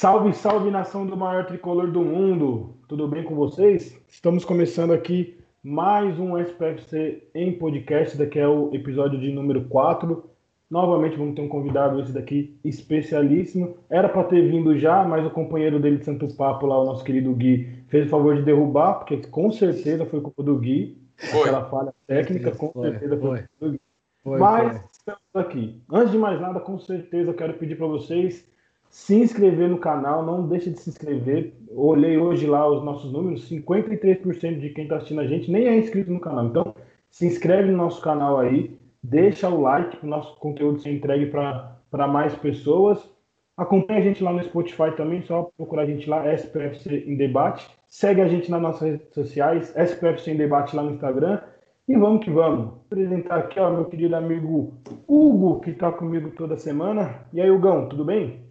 Salve, 0.00 0.32
salve 0.32 0.70
nação 0.70 1.04
do 1.04 1.14
maior 1.14 1.44
tricolor 1.44 1.90
do 1.90 2.00
mundo! 2.00 2.74
Tudo 2.88 3.06
bem 3.06 3.22
com 3.22 3.34
vocês? 3.34 4.00
Estamos 4.08 4.46
começando 4.46 4.94
aqui 4.94 5.38
mais 5.62 6.18
um 6.18 6.38
SPFC 6.38 7.28
em 7.34 7.52
podcast, 7.58 8.16
daqui 8.16 8.38
é 8.38 8.48
o 8.48 8.74
episódio 8.74 9.20
de 9.20 9.30
número 9.30 9.66
4. 9.66 10.24
Novamente 10.70 11.18
vamos 11.18 11.34
ter 11.34 11.42
um 11.42 11.50
convidado 11.50 12.00
esse 12.00 12.12
daqui 12.12 12.58
especialíssimo. 12.64 13.76
Era 13.90 14.08
para 14.08 14.24
ter 14.24 14.50
vindo 14.50 14.74
já, 14.78 15.04
mas 15.04 15.26
o 15.26 15.28
companheiro 15.28 15.78
dele 15.78 15.98
de 15.98 16.06
Santos 16.06 16.32
Papo 16.32 16.64
lá, 16.64 16.80
o 16.80 16.86
nosso 16.86 17.04
querido 17.04 17.34
Gui, 17.34 17.68
fez 17.88 18.06
o 18.06 18.08
favor 18.08 18.34
de 18.34 18.42
derrubar, 18.42 19.00
porque 19.00 19.18
com 19.18 19.52
certeza 19.52 20.06
foi 20.06 20.22
culpa 20.22 20.42
do 20.42 20.56
Gui. 20.56 20.96
Foi. 21.14 21.40
Aquela 21.40 21.66
falha 21.66 21.94
técnica, 22.06 22.52
com 22.52 22.72
foi, 22.72 22.88
certeza 22.88 23.18
foi, 23.18 23.28
foi 23.28 23.38
culpa 23.38 23.66
do 23.66 23.70
Gui. 23.72 23.80
Foi, 24.24 24.38
mas 24.38 24.78
foi. 24.78 24.88
estamos 24.92 25.20
aqui. 25.34 25.82
Antes 25.92 26.12
de 26.12 26.16
mais 26.16 26.40
nada, 26.40 26.58
com 26.58 26.78
certeza 26.78 27.28
eu 27.28 27.34
quero 27.34 27.52
pedir 27.52 27.76
para 27.76 27.86
vocês 27.86 28.48
se 28.90 29.14
inscrever 29.14 29.68
no 29.68 29.78
canal, 29.78 30.26
não 30.26 30.48
deixe 30.48 30.68
de 30.68 30.80
se 30.80 30.90
inscrever. 30.90 31.54
Olhei 31.70 32.18
hoje 32.18 32.44
lá 32.46 32.68
os 32.68 32.84
nossos 32.84 33.12
números, 33.12 33.48
53% 33.48 34.58
de 34.58 34.70
quem 34.70 34.84
está 34.84 34.96
assistindo 34.96 35.20
a 35.20 35.26
gente 35.26 35.50
nem 35.50 35.66
é 35.68 35.78
inscrito 35.78 36.12
no 36.12 36.18
canal. 36.18 36.46
Então, 36.46 36.74
se 37.08 37.24
inscreve 37.24 37.70
no 37.70 37.76
nosso 37.76 38.02
canal 38.02 38.40
aí, 38.40 38.76
deixa 39.00 39.48
o 39.48 39.60
like 39.60 39.96
para 39.96 40.06
o 40.06 40.10
nosso 40.10 40.36
conteúdo 40.38 40.80
ser 40.80 40.92
entregue 40.92 41.26
para 41.26 42.06
mais 42.08 42.34
pessoas. 42.34 43.08
Acompanhe 43.56 44.00
a 44.00 44.02
gente 44.02 44.24
lá 44.24 44.32
no 44.32 44.42
Spotify 44.42 44.90
também, 44.96 45.22
só 45.22 45.50
procurar 45.56 45.82
a 45.82 45.86
gente 45.86 46.10
lá, 46.10 46.26
SPFC 46.32 47.04
em 47.06 47.16
Debate. 47.16 47.70
Segue 47.86 48.20
a 48.20 48.28
gente 48.28 48.50
nas 48.50 48.60
nossas 48.60 48.82
redes 48.82 49.14
sociais, 49.14 49.72
SPFC 49.76 50.32
em 50.32 50.36
Debate 50.36 50.74
lá 50.74 50.82
no 50.82 50.92
Instagram. 50.92 51.40
E 51.86 51.96
vamos 51.96 52.24
que 52.24 52.30
vamos. 52.30 52.66
Vou 52.66 52.82
apresentar 52.86 53.36
aqui, 53.36 53.60
ó, 53.60 53.70
meu 53.70 53.84
querido 53.84 54.16
amigo 54.16 54.74
Hugo, 55.06 55.60
que 55.60 55.70
está 55.70 55.92
comigo 55.92 56.30
toda 56.30 56.56
semana. 56.56 57.26
E 57.32 57.40
aí, 57.40 57.50
Hugão, 57.50 57.88
tudo 57.88 58.04
bem? 58.04 58.49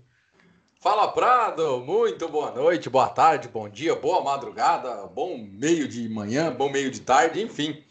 Fala 0.82 1.10
Prado, 1.10 1.82
muito 1.82 2.30
boa 2.30 2.52
noite, 2.52 2.90
boa 2.90 3.10
tarde, 3.10 3.50
bom 3.50 3.68
dia, 3.68 3.94
boa 3.96 4.24
madrugada, 4.24 5.06
bom 5.08 5.38
meio 5.38 5.86
de 5.90 6.08
manhã, 6.08 6.56
bom 6.56 6.70
meio 6.70 6.90
de 6.90 7.02
tarde, 7.02 7.42
enfim. 7.42 7.84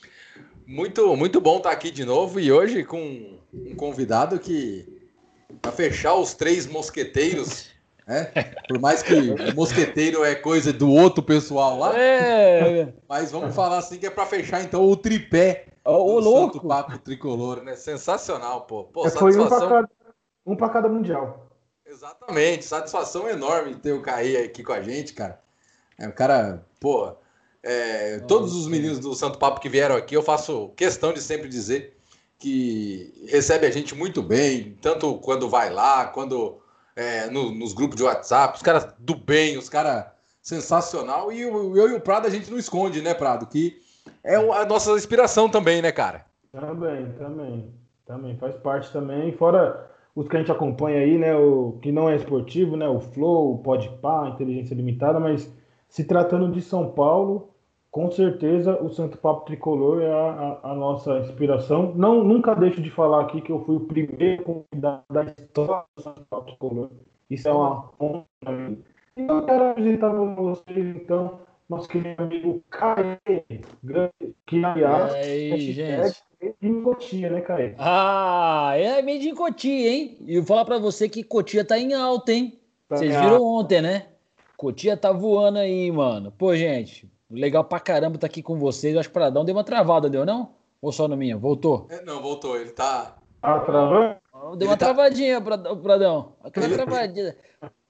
Muito, 0.66 1.14
muito 1.14 1.38
bom 1.38 1.58
estar 1.58 1.70
aqui 1.70 1.90
de 1.90 2.02
novo 2.06 2.40
e 2.40 2.50
hoje 2.50 2.82
com 2.84 3.38
um 3.52 3.74
convidado 3.76 4.38
que 4.38 4.88
para 5.60 5.70
fechar 5.70 6.14
os 6.14 6.32
três 6.32 6.66
mosqueteiros, 6.66 7.68
né? 8.06 8.32
Por 8.66 8.80
mais 8.80 9.02
que 9.02 9.52
mosqueteiro 9.54 10.24
é 10.24 10.34
coisa 10.34 10.72
do 10.72 10.90
outro 10.90 11.22
pessoal 11.22 11.78
lá, 11.78 11.92
é. 11.94 12.90
mas 13.06 13.30
vamos 13.30 13.54
falar 13.54 13.76
assim 13.76 13.98
que 13.98 14.06
é 14.06 14.10
para 14.10 14.24
fechar 14.24 14.62
então 14.62 14.82
o 14.82 14.96
tripé 14.96 15.66
o 15.84 16.18
louco. 16.18 16.54
Santo 16.54 16.66
Papo 16.66 16.98
Tricolor, 17.00 17.62
né? 17.62 17.76
Sensacional, 17.76 18.62
pô. 18.62 18.84
pô 18.84 19.06
é, 19.06 19.10
Foi 19.10 19.36
um 19.38 19.46
para 19.46 19.68
cada, 19.68 19.88
um 20.46 20.56
cada 20.56 20.88
mundial. 20.88 21.47
Exatamente, 21.90 22.66
satisfação 22.66 23.26
enorme 23.30 23.74
ter 23.74 23.92
o 23.92 24.02
Caí 24.02 24.36
aqui 24.36 24.62
com 24.62 24.74
a 24.74 24.82
gente, 24.82 25.14
cara. 25.14 25.40
É 25.98 26.06
um 26.06 26.12
cara, 26.12 26.62
pô, 26.78 27.16
é, 27.62 28.18
todos 28.20 28.54
os 28.54 28.68
meninos 28.68 28.98
do 28.98 29.14
Santo 29.14 29.38
Papo 29.38 29.58
que 29.58 29.70
vieram 29.70 29.96
aqui, 29.96 30.14
eu 30.14 30.22
faço 30.22 30.68
questão 30.76 31.14
de 31.14 31.22
sempre 31.22 31.48
dizer 31.48 31.96
que 32.38 33.26
recebe 33.26 33.66
a 33.66 33.70
gente 33.70 33.94
muito 33.94 34.22
bem, 34.22 34.76
tanto 34.82 35.16
quando 35.20 35.48
vai 35.48 35.70
lá, 35.70 36.04
quando 36.06 36.60
é, 36.94 37.30
no, 37.30 37.50
nos 37.52 37.72
grupos 37.72 37.96
de 37.96 38.02
WhatsApp, 38.02 38.56
os 38.56 38.62
caras 38.62 38.92
do 38.98 39.16
bem, 39.16 39.56
os 39.56 39.70
caras 39.70 40.04
sensacional. 40.42 41.32
E 41.32 41.40
eu, 41.40 41.74
eu 41.74 41.88
e 41.88 41.94
o 41.94 42.00
Prado 42.02 42.26
a 42.26 42.30
gente 42.30 42.50
não 42.50 42.58
esconde, 42.58 43.00
né, 43.00 43.14
Prado? 43.14 43.46
Que 43.46 43.80
é 44.22 44.36
a 44.36 44.66
nossa 44.66 44.92
inspiração 44.92 45.48
também, 45.48 45.80
né, 45.80 45.90
cara? 45.90 46.26
Também, 46.52 47.12
também. 47.12 47.74
Também 48.06 48.36
faz 48.36 48.56
parte 48.56 48.92
também. 48.92 49.32
Fora 49.36 49.88
os 50.18 50.26
que 50.26 50.36
a 50.36 50.40
gente 50.40 50.50
acompanha 50.50 50.98
aí, 50.98 51.16
né, 51.16 51.32
o 51.36 51.78
que 51.80 51.92
não 51.92 52.10
é 52.10 52.16
esportivo, 52.16 52.76
né, 52.76 52.88
o 52.88 52.98
Flow, 52.98 53.54
o 53.54 53.58
Podpah, 53.58 54.28
Inteligência 54.28 54.74
Limitada, 54.74 55.20
mas 55.20 55.56
se 55.88 56.02
tratando 56.02 56.50
de 56.50 56.60
São 56.60 56.90
Paulo, 56.90 57.54
com 57.88 58.10
certeza 58.10 58.82
o 58.82 58.90
Santo 58.90 59.16
Papo 59.16 59.46
Tricolor 59.46 60.02
é 60.02 60.10
a, 60.10 60.58
a, 60.64 60.72
a, 60.72 60.74
nossa 60.74 61.20
inspiração. 61.20 61.94
Não, 61.94 62.24
nunca 62.24 62.52
deixo 62.56 62.82
de 62.82 62.90
falar 62.90 63.20
aqui 63.20 63.40
que 63.40 63.52
eu 63.52 63.64
fui 63.64 63.76
o 63.76 63.86
primeiro 63.86 64.42
convidado 64.42 65.04
da 65.08 65.22
história 65.22 65.84
do 65.96 66.02
Santo 66.02 66.24
Papo 66.28 66.46
Tricolor. 66.46 66.90
Isso 67.30 67.48
é 67.48 67.52
uma 67.52 67.88
honra 68.00 68.24
para 68.40 68.52
mim. 68.52 68.82
E 69.16 69.22
eu 69.22 69.42
quero 69.44 69.70
apresentar 69.70 70.10
para 70.10 70.24
vocês, 70.34 70.96
então, 70.96 71.38
nosso 71.68 71.88
querido 71.88 72.20
amigo 72.20 72.60
Caê, 72.70 73.20
que 74.44 74.64
aliás, 74.64 75.14
é 75.14 75.56
gente. 75.58 76.27
Em 76.62 76.82
Cotia, 76.82 77.30
né, 77.30 77.40
Caê? 77.40 77.74
Ah, 77.78 78.72
é 78.76 79.02
meio 79.02 79.20
de 79.20 79.32
Cotia, 79.32 79.90
hein? 79.90 80.16
E 80.20 80.34
eu 80.36 80.42
vou 80.42 80.48
falar 80.48 80.64
pra 80.64 80.78
você 80.78 81.08
que 81.08 81.22
Cotia 81.22 81.64
tá 81.64 81.78
em 81.78 81.94
alta, 81.94 82.32
hein? 82.32 82.58
Tá 82.88 82.96
Vocês 82.96 83.14
viram 83.14 83.42
ontem, 83.42 83.82
né? 83.82 84.06
Cotia 84.56 84.96
tá 84.96 85.12
voando 85.12 85.58
aí, 85.58 85.90
mano. 85.90 86.32
Pô, 86.32 86.54
gente, 86.56 87.10
legal 87.30 87.64
pra 87.64 87.80
caramba 87.80 88.16
estar 88.16 88.26
tá 88.26 88.30
aqui 88.30 88.42
com 88.42 88.58
vocês. 88.58 88.94
Eu 88.94 89.00
acho 89.00 89.08
que 89.08 89.12
o 89.12 89.20
Pradão 89.20 89.44
deu 89.44 89.54
uma 89.54 89.64
travada, 89.64 90.08
deu 90.08 90.24
não? 90.24 90.50
Ou 90.80 90.92
só 90.92 91.08
no 91.08 91.16
minha? 91.16 91.36
Voltou? 91.36 91.86
É, 91.90 92.02
não, 92.04 92.22
voltou. 92.22 92.56
Ele 92.56 92.70
tá. 92.70 93.16
Ah, 93.42 93.60
travando? 93.60 94.16
Deu 94.56 94.68
uma 94.68 94.76
tá... 94.76 94.86
travadinha, 94.86 95.40
Pradão. 95.40 96.34
Aquela 96.42 96.66
ele... 96.66 96.76
travadinha. 96.76 97.36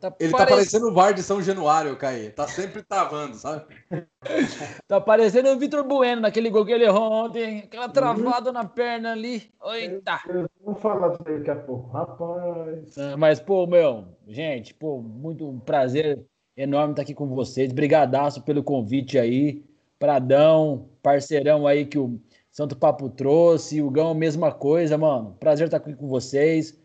Tá 0.00 0.14
ele 0.20 0.30
tá 0.30 0.46
parecendo 0.46 0.88
o 0.88 0.94
VAR 0.94 1.12
de 1.12 1.22
São 1.22 1.42
Januário, 1.42 1.96
Caí. 1.96 2.30
Tá 2.30 2.46
sempre 2.46 2.82
travando, 2.82 3.34
sabe? 3.34 3.64
tá 4.86 5.00
parecendo 5.00 5.50
o 5.50 5.58
Vitor 5.58 5.82
Bueno 5.84 6.22
naquele 6.22 6.50
gol 6.50 6.64
que 6.64 6.72
ele 6.72 6.84
errou 6.84 7.10
ontem. 7.10 7.60
Aquela 7.60 7.88
travada 7.88 8.52
na 8.52 8.64
perna 8.64 9.12
ali. 9.12 9.50
Eita! 9.74 10.20
Vamos 10.64 10.80
falar 10.80 11.08
disso 11.08 11.24
daqui 11.24 11.50
a 11.50 11.56
pouco. 11.56 11.90
Rapaz. 11.90 12.96
Ah, 12.96 13.16
mas, 13.16 13.40
pô, 13.40 13.66
meu, 13.66 14.04
gente, 14.26 14.72
pô, 14.72 15.02
muito 15.02 15.48
um 15.48 15.58
prazer 15.58 16.24
enorme 16.56 16.92
estar 16.92 17.02
aqui 17.02 17.14
com 17.14 17.26
vocês. 17.26 17.72
Brigadaço 17.72 18.42
pelo 18.42 18.62
convite 18.62 19.18
aí. 19.18 19.64
Pradão, 19.98 20.88
parceirão 21.02 21.66
aí 21.66 21.84
que 21.84 21.98
o 21.98 22.20
Santo 22.58 22.74
Papo 22.74 23.08
trouxe. 23.08 23.80
O 23.80 23.88
Gão, 23.88 24.12
mesma 24.14 24.50
coisa, 24.50 24.98
mano. 24.98 25.36
Prazer 25.38 25.68
estar 25.68 25.76
aqui 25.76 25.94
com 25.94 26.08
vocês. 26.08 26.76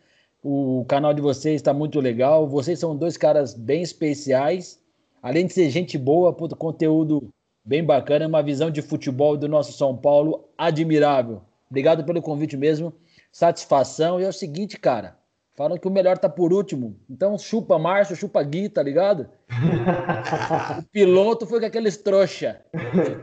O 0.43 0.85
canal 0.87 1.15
de 1.15 1.19
vocês 1.19 1.55
está 1.55 1.73
muito 1.73 1.99
legal. 1.99 2.47
Vocês 2.47 2.77
são 2.77 2.95
dois 2.95 3.17
caras 3.17 3.55
bem 3.55 3.81
especiais. 3.81 4.79
Além 5.19 5.47
de 5.47 5.53
ser 5.53 5.71
gente 5.71 5.97
boa, 5.97 6.31
puto, 6.31 6.55
conteúdo 6.55 7.27
bem 7.65 7.83
bacana, 7.83 8.27
uma 8.27 8.43
visão 8.43 8.69
de 8.69 8.83
futebol 8.83 9.35
do 9.35 9.47
nosso 9.47 9.73
São 9.73 9.97
Paulo 9.97 10.47
admirável. 10.55 11.41
Obrigado 11.71 12.03
pelo 12.03 12.21
convite 12.21 12.55
mesmo. 12.55 12.93
Satisfação. 13.31 14.21
E 14.21 14.25
é 14.25 14.29
o 14.29 14.33
seguinte, 14.33 14.77
cara. 14.77 15.17
Falam 15.55 15.79
que 15.79 15.87
o 15.87 15.91
melhor 15.91 16.19
tá 16.19 16.29
por 16.29 16.53
último. 16.53 16.95
Então 17.09 17.35
chupa 17.35 17.79
Márcio, 17.79 18.15
chupa 18.15 18.43
Gui, 18.43 18.69
tá 18.69 18.83
ligado? 18.83 19.27
o 20.79 20.83
piloto 20.91 21.47
foi 21.47 21.59
com 21.59 21.65
aqueles 21.65 21.97
trouxa. 21.97 22.61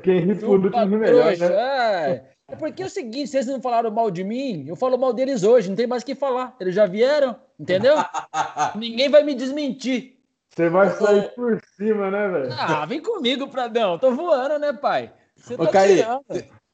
Quem 0.03 0.21
ri 0.21 0.35
por 0.35 0.59
último 0.65 0.77
é 0.77 0.87
melhor, 0.87 1.37
né? 1.37 1.47
É. 1.47 2.31
É 2.51 2.57
porque 2.57 2.83
é 2.83 2.87
o 2.87 2.91
seguinte, 2.91 3.29
se 3.29 3.37
eles 3.37 3.47
não 3.47 3.63
falaram 3.63 3.91
mal 3.91 4.11
de 4.11 4.25
mim, 4.25 4.65
eu 4.67 4.75
falo 4.75 4.99
mal 4.99 5.13
deles 5.13 5.45
hoje, 5.45 5.69
não 5.69 5.77
tem 5.77 5.87
mais 5.87 6.03
o 6.03 6.07
que 6.07 6.15
falar. 6.15 6.57
Eles 6.61 6.75
já 6.75 6.85
vieram, 6.85 7.37
entendeu? 7.59 7.95
Ninguém 8.75 9.09
vai 9.09 9.23
me 9.23 9.35
desmentir. 9.35 10.19
Você 10.49 10.69
vai 10.69 10.91
sair 10.91 11.33
por 11.35 11.63
cima, 11.77 12.11
né, 12.11 12.29
velho? 12.29 12.53
Ah, 12.59 12.85
vem 12.85 13.01
comigo, 13.01 13.47
Pradão. 13.49 13.99
Tô 13.99 14.11
voando, 14.11 14.59
né, 14.59 14.73
pai? 14.73 15.13
Você 15.37 15.57
tá 15.57 15.69
Caí, 15.69 16.05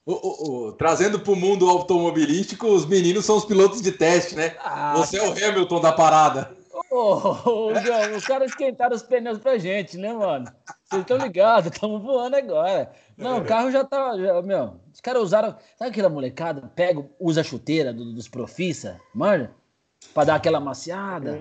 o, 0.06 0.12
o, 0.12 0.68
o, 0.68 0.72
trazendo 0.72 1.18
para 1.18 1.32
o 1.32 1.36
mundo 1.36 1.68
automobilístico, 1.68 2.68
os 2.68 2.86
meninos 2.86 3.26
são 3.26 3.36
os 3.36 3.44
pilotos 3.44 3.82
de 3.82 3.92
teste, 3.92 4.36
né? 4.36 4.56
Ah, 4.64 4.94
Você 4.96 5.18
é 5.18 5.22
o 5.22 5.32
Hamilton 5.32 5.80
da 5.80 5.92
parada. 5.92 6.55
Ô, 6.96 7.72
os 8.16 8.24
caras 8.24 8.50
esquentaram 8.50 8.96
os 8.96 9.02
pneus 9.02 9.38
pra 9.38 9.58
gente, 9.58 9.98
né, 9.98 10.14
mano? 10.14 10.46
Vocês 10.84 11.02
estão 11.02 11.18
ligados, 11.18 11.70
estamos 11.70 12.02
voando 12.02 12.36
agora. 12.36 12.90
Não, 13.18 13.38
o 13.38 13.44
carro 13.44 13.70
já 13.70 13.84
tá. 13.84 14.16
Já, 14.16 14.40
meu, 14.40 14.80
os 14.92 15.00
caras 15.00 15.22
usaram. 15.22 15.54
Sabe 15.76 15.90
aquela 15.90 16.08
molecada? 16.08 16.72
Pega, 16.74 17.04
usa 17.20 17.42
a 17.42 17.44
chuteira 17.44 17.92
do, 17.92 18.14
dos 18.14 18.28
profissa, 18.28 18.98
manja? 19.14 19.50
Pra 20.14 20.24
dar 20.24 20.36
aquela 20.36 20.58
maciada. 20.58 21.38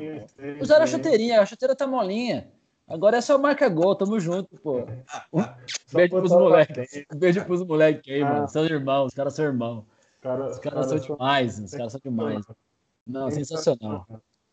Usaram 0.59 0.83
a 0.83 0.87
chuteirinha, 0.87 1.39
a 1.39 1.45
chuteira 1.45 1.75
tá 1.75 1.87
molinha. 1.87 2.51
Agora 2.87 3.17
é 3.17 3.21
só 3.21 3.37
marca 3.37 3.69
gol, 3.69 3.95
tamo 3.95 4.19
junto, 4.19 4.57
pô. 4.57 4.85
Um 5.31 5.43
beijo 5.93 6.15
pros 6.17 6.31
moleques. 6.31 7.05
Beijo 7.15 7.45
pros 7.45 7.63
moleques 7.65 8.13
aí, 8.13 8.23
mano. 8.23 8.47
São 8.49 8.65
irmãos, 8.65 9.07
os 9.07 9.13
caras 9.13 9.33
são 9.33 9.45
irmãos. 9.45 9.85
Os 10.17 10.21
caras 10.21 10.59
cara, 10.59 10.83
são 10.83 10.97
demais, 10.97 11.59
os 11.59 11.71
caras 11.71 11.91
são 11.93 12.01
demais. 12.03 12.45
Não, 13.07 13.31
sensacional. 13.31 14.05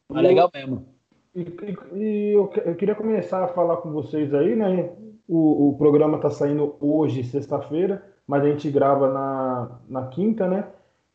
Mas 0.08 0.22
legal 0.22 0.50
mesmo. 0.52 0.86
E, 1.34 1.40
e, 1.40 1.98
e 1.98 2.32
eu, 2.32 2.52
eu, 2.64 2.74
queria 2.74 2.94
começar 2.94 3.42
a 3.44 3.48
falar 3.48 3.78
com 3.78 3.90
vocês 3.90 4.32
aí, 4.34 4.54
né? 4.54 4.90
O, 5.26 5.70
o 5.70 5.78
programa 5.78 6.16
está 6.16 6.28
saindo 6.28 6.76
hoje, 6.80 7.24
sexta-feira, 7.24 8.04
mas 8.26 8.42
a 8.42 8.48
gente 8.48 8.70
grava 8.70 9.10
na, 9.10 9.80
na 9.88 10.06
quinta, 10.08 10.46
né? 10.46 10.68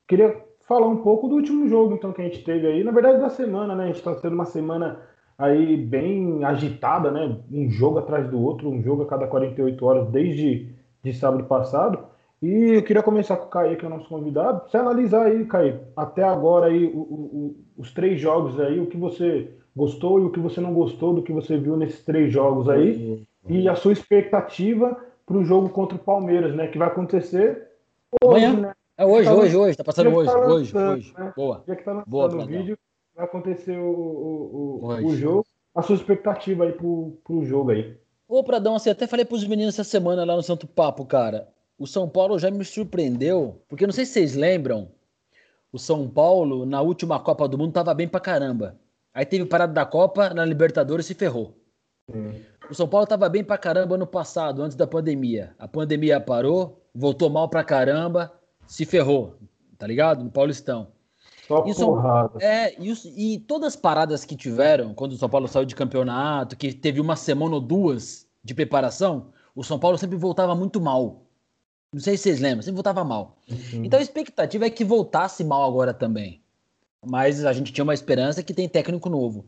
Queria 0.08 0.44
falar 0.68 0.88
um 0.88 0.98
pouco 0.98 1.28
do 1.28 1.36
último 1.36 1.68
jogo, 1.68 1.94
então, 1.94 2.12
que 2.12 2.22
a 2.22 2.26
gente 2.26 2.44
teve 2.44 2.66
aí. 2.66 2.84
Na 2.84 2.92
verdade, 2.92 3.20
da 3.20 3.30
semana, 3.30 3.76
né? 3.76 3.84
A 3.84 3.88
gente 3.88 3.98
está 3.98 4.16
tendo 4.16 4.34
uma 4.34 4.46
semana 4.46 5.00
aí 5.38 5.78
bem 5.78 6.44
agitada, 6.44 7.12
né? 7.12 7.40
Um 7.52 7.70
jogo 7.70 8.00
atrás 8.00 8.28
do 8.30 8.42
outro, 8.42 8.70
um 8.70 8.82
jogo 8.82 9.04
a 9.04 9.08
cada 9.08 9.28
48 9.28 9.86
horas, 9.86 10.10
desde 10.10 10.76
de 11.04 11.14
sábado 11.14 11.44
passado. 11.46 12.07
E 12.42 12.76
eu 12.76 12.84
queria 12.84 13.02
começar 13.02 13.36
com 13.38 13.46
o 13.46 13.50
Caí, 13.50 13.76
que 13.76 13.84
é 13.84 13.88
o 13.88 13.92
nosso 13.92 14.08
convidado. 14.08 14.70
Você 14.70 14.78
analisar 14.78 15.26
aí, 15.26 15.46
Caí, 15.46 15.80
até 15.96 16.24
agora 16.24 16.68
aí 16.68 16.86
o, 16.86 17.00
o, 17.00 17.56
os 17.78 17.92
três 17.94 18.20
jogos 18.20 18.60
aí, 18.60 18.80
o 18.80 18.86
que 18.86 18.98
você 18.98 19.52
gostou 19.76 20.20
e 20.20 20.24
o 20.24 20.32
que 20.32 20.40
você 20.40 20.62
não 20.62 20.74
gostou 20.74 21.14
do 21.14 21.24
que 21.24 21.32
você 21.32 21.58
viu 21.58 21.76
nesses 21.76 22.04
três 22.04 22.32
jogos 22.32 22.70
aí, 22.70 23.26
e 23.48 23.68
a 23.68 23.76
sua 23.76 23.94
expectativa 23.94 24.98
para 25.26 25.38
o 25.38 25.44
jogo 25.44 25.70
contra 25.70 25.96
o 25.96 26.00
Palmeiras, 26.00 26.56
né? 26.56 26.68
Que 26.68 26.78
vai 26.78 26.88
acontecer 26.88 27.70
hoje, 28.24 28.46
Amanhã. 28.46 28.62
né? 28.62 28.74
É 28.98 29.06
hoje, 29.06 29.30
tá 29.30 29.36
hoje, 29.36 29.56
hoje, 29.56 29.78
tá 29.78 29.84
passando 29.84 30.16
hoje, 30.16 30.32
tá 30.32 30.40
hoje, 30.40 30.78
hoje. 30.78 31.14
Né? 31.18 31.34
Boa. 31.36 31.64
Já 31.68 31.76
que 31.76 31.84
tá 31.84 31.92
lançando 31.92 32.10
Boa, 32.10 32.36
o 32.36 32.46
vídeo, 32.46 32.78
vai 33.16 33.26
acontecer 33.26 33.78
o, 33.78 33.90
o, 33.92 34.80
o, 34.82 35.06
o 35.06 35.16
jogo. 35.16 35.46
A 35.76 35.84
sua 35.84 35.96
expectativa 35.96 36.64
aí 36.64 36.72
pro, 36.72 37.18
pro 37.24 37.46
jogo 37.46 37.72
aí. 37.72 37.96
Ô, 38.28 38.44
Pradão, 38.44 38.76
assim, 38.76 38.90
até 38.90 39.06
falei 39.06 39.24
pros 39.24 39.48
meninos 39.48 39.76
essa 39.76 39.84
semana 39.84 40.26
lá 40.26 40.36
no 40.36 40.42
Santo 40.42 40.66
Papo, 40.66 41.06
cara. 41.06 41.48
O 41.78 41.86
São 41.86 42.10
Paulo 42.10 42.40
já 42.40 42.50
me 42.50 42.66
surpreendeu, 42.66 43.62
porque 43.68 43.86
não 43.86 43.94
sei 43.94 44.06
se 44.06 44.14
vocês 44.14 44.36
lembram, 44.36 44.90
o 45.72 45.78
São 45.78 46.10
Paulo, 46.10 46.66
na 46.66 46.82
última 46.82 47.20
Copa 47.20 47.48
do 47.48 47.58
Mundo, 47.58 47.74
tava 47.74 47.94
bem 47.94 48.08
pra 48.08 48.20
caramba. 48.20 48.80
Aí 49.14 49.26
teve 49.26 49.46
parada 49.46 49.74
da 49.74 49.86
Copa, 49.86 50.34
na 50.34 50.44
Libertadores 50.44 51.06
se 51.06 51.14
ferrou. 51.14 51.56
Hum. 52.14 52.34
O 52.70 52.74
São 52.74 52.88
Paulo 52.88 53.06
tava 53.06 53.30
bem 53.30 53.44
pra 53.44 53.58
caramba 53.58 53.96
ano 53.96 54.08
passado, 54.08 54.64
antes 54.64 54.76
da 54.76 54.88
pandemia. 54.88 55.56
A 55.60 55.68
pandemia 55.68 56.20
parou, 56.20 56.82
voltou 56.94 57.30
mal 57.30 57.48
pra 57.48 57.64
caramba, 57.64 58.34
se 58.66 58.86
ferrou, 58.86 59.38
tá 59.78 59.86
ligado? 59.86 60.24
No 60.24 60.32
Paulistão. 60.32 60.88
Só 61.48 61.66
e 61.66 61.74
porrada. 61.74 62.44
É, 62.44 62.76
e, 62.80 63.36
e, 63.36 63.40
todas 63.40 63.74
as 63.74 63.76
paradas 63.76 64.26
que 64.26 64.36
tiveram, 64.36 64.94
quando 64.94 65.14
o 65.14 65.18
São 65.18 65.30
Paulo 65.30 65.48
saiu 65.48 65.66
de 65.66 65.76
campeonato, 65.76 66.58
que 66.58 66.74
teve 66.74 67.00
uma 67.00 67.16
semana 67.16 67.56
ou 67.56 67.62
duas 67.62 68.28
de 68.44 68.54
preparação, 68.54 69.28
o 69.56 69.64
São 69.64 69.80
Paulo 69.80 69.98
sempre 69.98 70.18
voltava 70.18 70.54
muito 70.56 70.82
mal. 70.82 71.27
Não 71.94 72.02
sei 72.02 72.18
se 72.18 72.24
vocês 72.24 72.40
lembram, 72.40 72.62
sempre 72.62 72.76
voltava 72.76 73.04
mal. 73.04 73.38
Uhum. 73.50 73.86
Então 73.86 74.00
a 74.00 74.04
expectativa 74.04 74.66
é 74.66 74.70
que 74.70 74.84
voltasse 74.84 75.44
mal 75.44 75.64
agora 75.64 75.94
também. 75.94 76.42
Mas 77.06 77.46
a 77.46 77.54
gente 77.54 77.72
tinha 77.72 77.84
uma 77.84 77.94
esperança 77.94 78.44
que 78.44 78.54
tem 78.54 78.68
técnico 78.68 79.10
novo. 79.10 79.46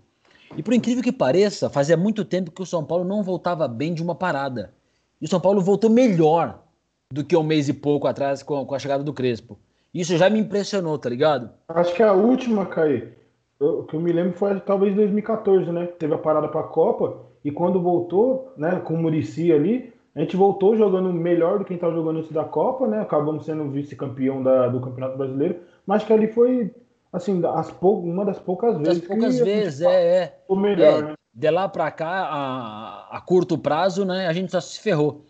E 0.55 0.63
por 0.63 0.73
incrível 0.73 1.03
que 1.03 1.11
pareça, 1.11 1.69
fazia 1.69 1.97
muito 1.97 2.23
tempo 2.25 2.51
que 2.51 2.61
o 2.61 2.65
São 2.65 2.83
Paulo 2.83 3.03
não 3.03 3.21
voltava 3.21 3.67
bem 3.67 3.93
de 3.93 4.01
uma 4.01 4.15
parada. 4.15 4.73
E 5.21 5.25
o 5.25 5.27
São 5.27 5.39
Paulo 5.39 5.61
voltou 5.61 5.89
melhor 5.89 6.63
do 7.11 7.23
que 7.23 7.35
um 7.35 7.43
mês 7.43 7.67
e 7.67 7.73
pouco 7.73 8.07
atrás 8.07 8.41
com, 8.41 8.65
com 8.65 8.75
a 8.75 8.79
chegada 8.79 9.03
do 9.03 9.13
Crespo. 9.13 9.59
Isso 9.93 10.17
já 10.17 10.29
me 10.29 10.39
impressionou, 10.39 10.97
tá 10.97 11.09
ligado? 11.09 11.49
Acho 11.67 11.93
que 11.93 12.03
a 12.03 12.13
última, 12.13 12.65
Caí, 12.65 13.11
o 13.59 13.83
que 13.83 13.95
eu 13.95 13.99
me 13.99 14.11
lembro 14.11 14.33
foi 14.33 14.59
talvez 14.59 14.95
2014, 14.95 15.71
né? 15.71 15.87
Teve 15.87 16.13
a 16.13 16.17
parada 16.17 16.47
pra 16.47 16.63
Copa 16.63 17.25
e 17.43 17.51
quando 17.51 17.81
voltou, 17.81 18.53
né, 18.55 18.79
com 18.79 18.93
o 18.93 18.97
Murici 18.97 19.51
ali, 19.51 19.93
a 20.15 20.19
gente 20.21 20.35
voltou 20.35 20.75
jogando 20.75 21.13
melhor 21.13 21.59
do 21.59 21.65
que 21.65 21.73
estava 21.73 21.93
jogando 21.93 22.19
antes 22.19 22.31
da 22.31 22.43
Copa, 22.43 22.87
né? 22.87 22.99
Acabamos 23.01 23.45
sendo 23.45 23.69
vice-campeão 23.69 24.43
do 24.71 24.81
Campeonato 24.81 25.17
Brasileiro, 25.17 25.59
mas 25.85 26.03
que 26.03 26.11
ali 26.11 26.27
foi, 26.27 26.73
assim, 27.13 27.41
as 27.45 27.71
pou... 27.71 28.03
uma 28.03 28.25
das 28.25 28.39
poucas 28.39 28.77
vezes. 28.77 28.99
Das 28.99 29.07
poucas 29.07 29.39
vezes, 29.39 29.81
é, 29.81 30.17
é. 30.17 30.39
O 30.47 30.55
melhor, 30.55 30.99
é, 30.99 31.01
né? 31.09 31.13
De 31.33 31.49
lá 31.49 31.69
para 31.69 31.89
cá, 31.91 32.27
a, 32.29 33.17
a 33.17 33.21
curto 33.21 33.57
prazo, 33.57 34.03
né, 34.03 34.27
a 34.27 34.33
gente 34.33 34.51
só 34.51 34.59
se 34.59 34.79
ferrou. 34.81 35.21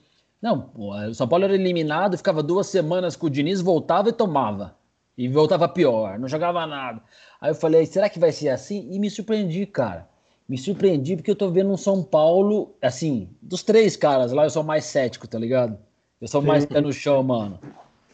Não, 0.42 0.72
o 0.76 1.14
São 1.14 1.28
Paulo 1.28 1.44
era 1.46 1.54
eliminado, 1.54 2.18
ficava 2.18 2.42
duas 2.42 2.68
semanas 2.68 3.16
com 3.16 3.28
o 3.28 3.30
Diniz, 3.30 3.62
voltava 3.62 4.10
e 4.10 4.14
tomava. 4.14 4.76
E 5.18 5.28
voltava 5.28 5.68
pior, 5.68 6.18
não 6.18 6.30
jogava 6.30 6.66
nada. 6.66 7.02
Aí 7.42 7.52
eu 7.52 7.56
falei, 7.56 7.86
será 7.86 8.10
que 8.10 8.18
vai 8.18 8.32
ser 8.32 8.50
assim? 8.50 8.88
E 8.90 8.98
me 8.98 9.10
surpreendi, 9.10 9.66
cara. 9.66 10.09
Me 10.50 10.58
surpreendi 10.58 11.16
porque 11.16 11.30
eu 11.30 11.36
tô 11.36 11.52
vendo 11.52 11.70
um 11.70 11.78
São 11.78 12.02
Paulo, 12.02 12.76
assim, 12.82 13.30
dos 13.40 13.62
três 13.62 13.96
caras 13.96 14.32
lá, 14.32 14.46
eu 14.46 14.50
sou 14.50 14.64
mais 14.64 14.84
cético, 14.86 15.28
tá 15.28 15.38
ligado? 15.38 15.78
Eu 16.20 16.28
sou 16.28 16.42
Sim. 16.42 16.48
mais 16.48 16.66
pé 16.66 16.82
no 16.82 16.92
chão, 16.92 17.22
mano. 17.22 17.60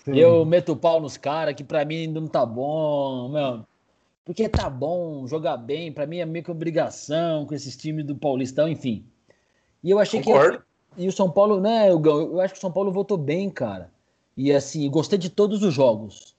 Sim. 0.04 0.18
Eu 0.18 0.44
meto 0.44 0.74
o 0.74 0.76
pau 0.76 1.00
nos 1.00 1.16
caras, 1.16 1.56
que 1.56 1.64
pra 1.64 1.86
mim 1.86 2.08
não 2.08 2.28
tá 2.28 2.46
bom, 2.46 3.30
meu. 3.30 3.64
Porque 4.26 4.50
tá 4.50 4.70
bom 4.70 5.26
jogar 5.26 5.56
bem, 5.56 5.94
pra 5.94 6.06
mim 6.06 6.18
é 6.18 6.26
meio 6.26 6.44
que 6.44 6.52
obrigação 6.52 7.46
com 7.46 7.56
esses 7.56 7.78
times 7.78 8.06
do 8.06 8.16
Paulistão, 8.16 8.68
enfim. 8.68 9.06
E 9.82 9.90
eu 9.90 9.98
achei 9.98 10.22
Concordo. 10.22 10.58
que. 10.98 11.04
E 11.04 11.08
o 11.08 11.14
São 11.14 11.32
Paulo, 11.32 11.62
né, 11.62 11.90
eu, 11.90 12.04
eu 12.06 12.42
acho 12.42 12.54
que 12.54 12.58
o 12.58 12.62
São 12.62 12.72
Paulo 12.72 12.92
votou 12.92 13.18
bem, 13.18 13.50
cara. 13.50 13.90
E 14.36 14.52
assim, 14.52 14.90
gostei 14.90 15.18
de 15.18 15.30
todos 15.30 15.64
os 15.64 15.74
jogos. 15.74 16.35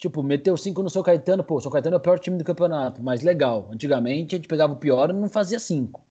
Tipo, 0.00 0.22
meteu 0.22 0.56
cinco 0.56 0.82
no 0.82 0.88
São 0.88 1.02
Caetano, 1.02 1.44
pô, 1.44 1.56
o 1.56 1.60
São 1.60 1.70
Caetano 1.70 1.96
é 1.96 1.98
o 1.98 2.00
pior 2.00 2.18
time 2.18 2.38
do 2.38 2.44
campeonato, 2.44 3.02
mas 3.02 3.20
legal. 3.20 3.68
Antigamente 3.70 4.34
a 4.34 4.38
gente 4.38 4.48
pegava 4.48 4.72
o 4.72 4.76
pior 4.76 5.10
e 5.10 5.12
não 5.12 5.28
fazia 5.28 5.58
cinco. 5.58 6.02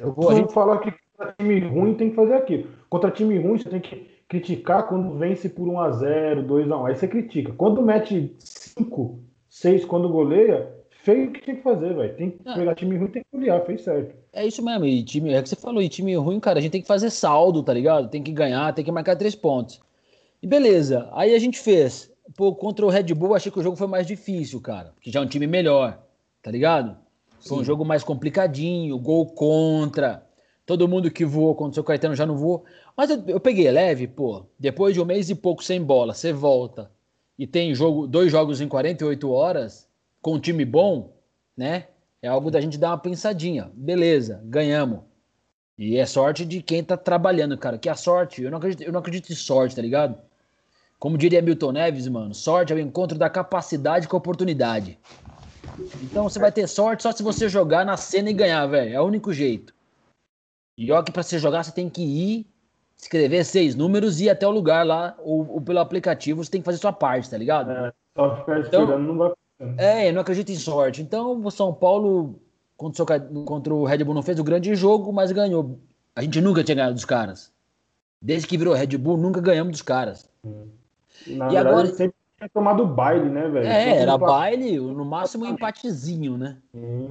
Eu 0.00 0.10
vou 0.10 0.34
gente 0.34 0.54
falar 0.54 0.78
que 0.78 0.90
contra 1.14 1.34
time 1.38 1.60
ruim 1.60 1.94
tem 1.94 2.08
que 2.08 2.16
fazer 2.16 2.32
aquilo. 2.32 2.70
Contra 2.88 3.10
time 3.10 3.38
ruim 3.38 3.58
você 3.58 3.68
tem 3.68 3.80
que 3.80 4.08
criticar 4.26 4.88
quando 4.88 5.18
vence 5.18 5.50
por 5.50 5.68
1 5.68 5.80
a 5.80 5.90
0 5.90 6.42
2 6.44 6.70
a 6.70 6.78
1 6.78 6.86
Aí 6.86 6.96
você 6.96 7.06
critica. 7.06 7.52
Quando 7.52 7.82
mete 7.82 8.34
5, 8.38 9.20
6 9.50 9.84
quando 9.84 10.08
goleia, 10.08 10.72
feio 11.02 11.28
o 11.28 11.32
que 11.32 11.42
tem 11.44 11.56
que 11.56 11.62
fazer, 11.62 11.94
velho. 11.94 12.16
Tem 12.16 12.30
que 12.30 12.38
ah. 12.46 12.54
pegar 12.54 12.74
time 12.74 12.96
ruim, 12.96 13.08
tem 13.08 13.22
que 13.22 13.36
golear, 13.36 13.66
fez 13.66 13.82
certo. 13.82 14.14
É 14.32 14.46
isso 14.46 14.64
mesmo, 14.64 14.86
e 14.86 15.04
time, 15.04 15.34
é 15.34 15.42
que 15.42 15.50
você 15.50 15.56
falou, 15.56 15.82
e 15.82 15.90
time 15.90 16.16
ruim, 16.16 16.40
cara, 16.40 16.58
a 16.58 16.62
gente 16.62 16.72
tem 16.72 16.80
que 16.80 16.88
fazer 16.88 17.10
saldo, 17.10 17.62
tá 17.62 17.74
ligado? 17.74 18.08
Tem 18.08 18.22
que 18.22 18.32
ganhar, 18.32 18.72
tem 18.72 18.82
que 18.82 18.90
marcar 18.90 19.14
três 19.14 19.34
pontos. 19.34 19.78
E 20.42 20.46
beleza, 20.46 21.06
aí 21.12 21.34
a 21.34 21.38
gente 21.38 21.58
fez. 21.60 22.13
Pô, 22.36 22.54
contra 22.54 22.84
o 22.84 22.88
Red 22.88 23.14
Bull, 23.14 23.34
achei 23.34 23.50
que 23.50 23.58
o 23.58 23.62
jogo 23.62 23.76
foi 23.76 23.86
mais 23.86 24.06
difícil, 24.06 24.60
cara, 24.60 24.92
porque 24.94 25.10
já 25.10 25.20
é 25.20 25.22
um 25.22 25.28
time 25.28 25.46
melhor, 25.46 26.02
tá 26.42 26.50
ligado? 26.50 26.96
Foi 27.40 27.56
Sim. 27.56 27.62
um 27.62 27.64
jogo 27.64 27.84
mais 27.84 28.02
complicadinho, 28.02 28.98
gol 28.98 29.26
contra. 29.26 30.26
Todo 30.66 30.88
mundo 30.88 31.10
que 31.10 31.24
voou 31.24 31.54
contra 31.54 31.72
o 31.72 31.74
seu 31.74 31.84
Caetano 31.84 32.14
já 32.14 32.24
não 32.24 32.36
voou. 32.36 32.64
Mas 32.96 33.10
eu, 33.10 33.22
eu 33.26 33.40
peguei 33.40 33.70
leve, 33.70 34.08
pô. 34.08 34.46
Depois 34.58 34.94
de 34.94 35.00
um 35.00 35.04
mês 35.04 35.28
e 35.28 35.34
pouco 35.34 35.62
sem 35.62 35.82
bola, 35.82 36.14
você 36.14 36.32
volta 36.32 36.90
e 37.38 37.46
tem 37.46 37.74
jogo, 37.74 38.06
dois 38.06 38.30
jogos 38.30 38.60
em 38.60 38.68
48 38.68 39.30
horas, 39.30 39.88
com 40.22 40.34
um 40.34 40.40
time 40.40 40.64
bom, 40.64 41.12
né? 41.56 41.88
É 42.22 42.28
algo 42.28 42.50
da 42.50 42.60
gente 42.60 42.78
dar 42.78 42.90
uma 42.90 42.98
pensadinha. 42.98 43.70
Beleza, 43.74 44.40
ganhamos. 44.44 45.00
E 45.76 45.96
é 45.96 46.06
sorte 46.06 46.44
de 46.44 46.62
quem 46.62 46.82
tá 46.82 46.96
trabalhando, 46.96 47.58
cara. 47.58 47.76
Que 47.76 47.88
a 47.88 47.94
sorte, 47.94 48.42
eu 48.42 48.50
não 48.50 48.58
acredito, 48.58 48.82
eu 48.82 48.92
não 48.92 49.00
acredito 49.00 49.30
em 49.30 49.36
sorte, 49.36 49.76
tá 49.76 49.82
ligado? 49.82 50.16
Como 51.04 51.18
diria 51.18 51.42
Milton 51.42 51.72
Neves, 51.72 52.08
mano, 52.08 52.32
sorte 52.32 52.72
é 52.72 52.76
o 52.76 52.78
encontro 52.78 53.18
da 53.18 53.28
capacidade 53.28 54.08
com 54.08 54.16
a 54.16 54.18
oportunidade. 54.18 54.98
Então 56.02 56.22
você 56.24 56.38
vai 56.38 56.50
ter 56.50 56.66
sorte 56.66 57.02
só 57.02 57.12
se 57.12 57.22
você 57.22 57.46
jogar 57.46 57.84
na 57.84 57.94
cena 57.94 58.30
e 58.30 58.32
ganhar, 58.32 58.66
velho. 58.66 58.94
É 58.94 58.98
o 58.98 59.04
único 59.04 59.30
jeito. 59.30 59.74
E 60.78 60.90
ó 60.90 61.02
que 61.02 61.12
pra 61.12 61.22
você 61.22 61.38
jogar 61.38 61.62
você 61.62 61.72
tem 61.72 61.90
que 61.90 62.00
ir, 62.00 62.46
escrever 62.96 63.44
seis 63.44 63.74
números 63.74 64.18
e 64.18 64.24
ir 64.24 64.30
até 64.30 64.48
o 64.48 64.50
lugar 64.50 64.86
lá, 64.86 65.14
ou, 65.18 65.46
ou 65.46 65.60
pelo 65.60 65.80
aplicativo, 65.80 66.42
você 66.42 66.50
tem 66.50 66.62
que 66.62 66.64
fazer 66.64 66.78
sua 66.78 66.90
parte, 66.90 67.28
tá 67.28 67.36
ligado? 67.36 67.70
É, 67.70 67.92
só 68.16 68.36
ficar 68.36 68.60
então, 68.60 68.84
esperando 68.84 69.06
não 69.06 69.18
vai 69.18 69.32
é, 69.76 70.08
eu 70.08 70.14
não 70.14 70.22
acredito 70.22 70.52
em 70.52 70.56
sorte. 70.56 71.02
Então, 71.02 71.38
o 71.44 71.50
São 71.50 71.74
Paulo 71.74 72.40
contra 72.78 73.02
o, 73.02 73.44
contra 73.44 73.74
o 73.74 73.84
Red 73.84 74.02
Bull 74.04 74.14
não 74.14 74.22
fez 74.22 74.38
o 74.38 74.44
grande 74.44 74.74
jogo, 74.74 75.12
mas 75.12 75.30
ganhou. 75.32 75.78
A 76.16 76.22
gente 76.22 76.40
nunca 76.40 76.64
tinha 76.64 76.76
ganhado 76.76 76.94
dos 76.94 77.04
caras. 77.04 77.52
Desde 78.22 78.48
que 78.48 78.56
virou 78.56 78.72
Red 78.72 78.96
Bull, 78.96 79.18
nunca 79.18 79.42
ganhamos 79.42 79.72
dos 79.72 79.82
caras. 79.82 80.32
Na 81.26 81.46
e 81.46 81.54
verdade, 81.54 81.56
agora 81.56 81.86
sempre 81.86 82.14
tinha 82.38 82.48
tomado 82.48 82.86
baile, 82.86 83.28
né, 83.28 83.48
velho? 83.48 83.66
É, 83.66 83.98
era 83.98 84.18
baile, 84.18 84.78
no 84.78 85.04
máximo 85.04 85.44
um 85.44 85.48
empatezinho, 85.48 86.36
né? 86.36 86.58
Hum. 86.74 87.08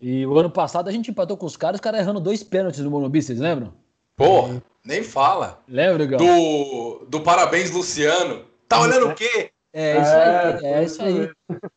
E 0.00 0.26
o 0.26 0.38
ano 0.38 0.50
passado 0.50 0.88
a 0.88 0.92
gente 0.92 1.10
empatou 1.10 1.36
com 1.36 1.46
os 1.46 1.56
caras, 1.56 1.76
os 1.76 1.80
caras 1.80 2.00
errando 2.00 2.20
dois 2.20 2.42
pênaltis 2.42 2.80
no 2.80 2.90
Morumbi, 2.90 3.22
vocês 3.22 3.38
lembram? 3.38 3.72
Pô, 4.14 4.48
nem 4.84 5.02
fala. 5.02 5.60
Lembra, 5.68 6.06
Gão? 6.06 6.18
Do, 6.18 7.06
do 7.06 7.20
parabéns, 7.20 7.70
Luciano. 7.70 8.44
Tá 8.68 8.80
olhando 8.80 9.08
o 9.08 9.14
quê? 9.14 9.50
É 9.72 10.00
isso 10.00 10.10
aí, 10.10 10.64
é, 10.64 10.72
é 10.72 10.84
isso 10.84 11.02
aí. 11.02 11.30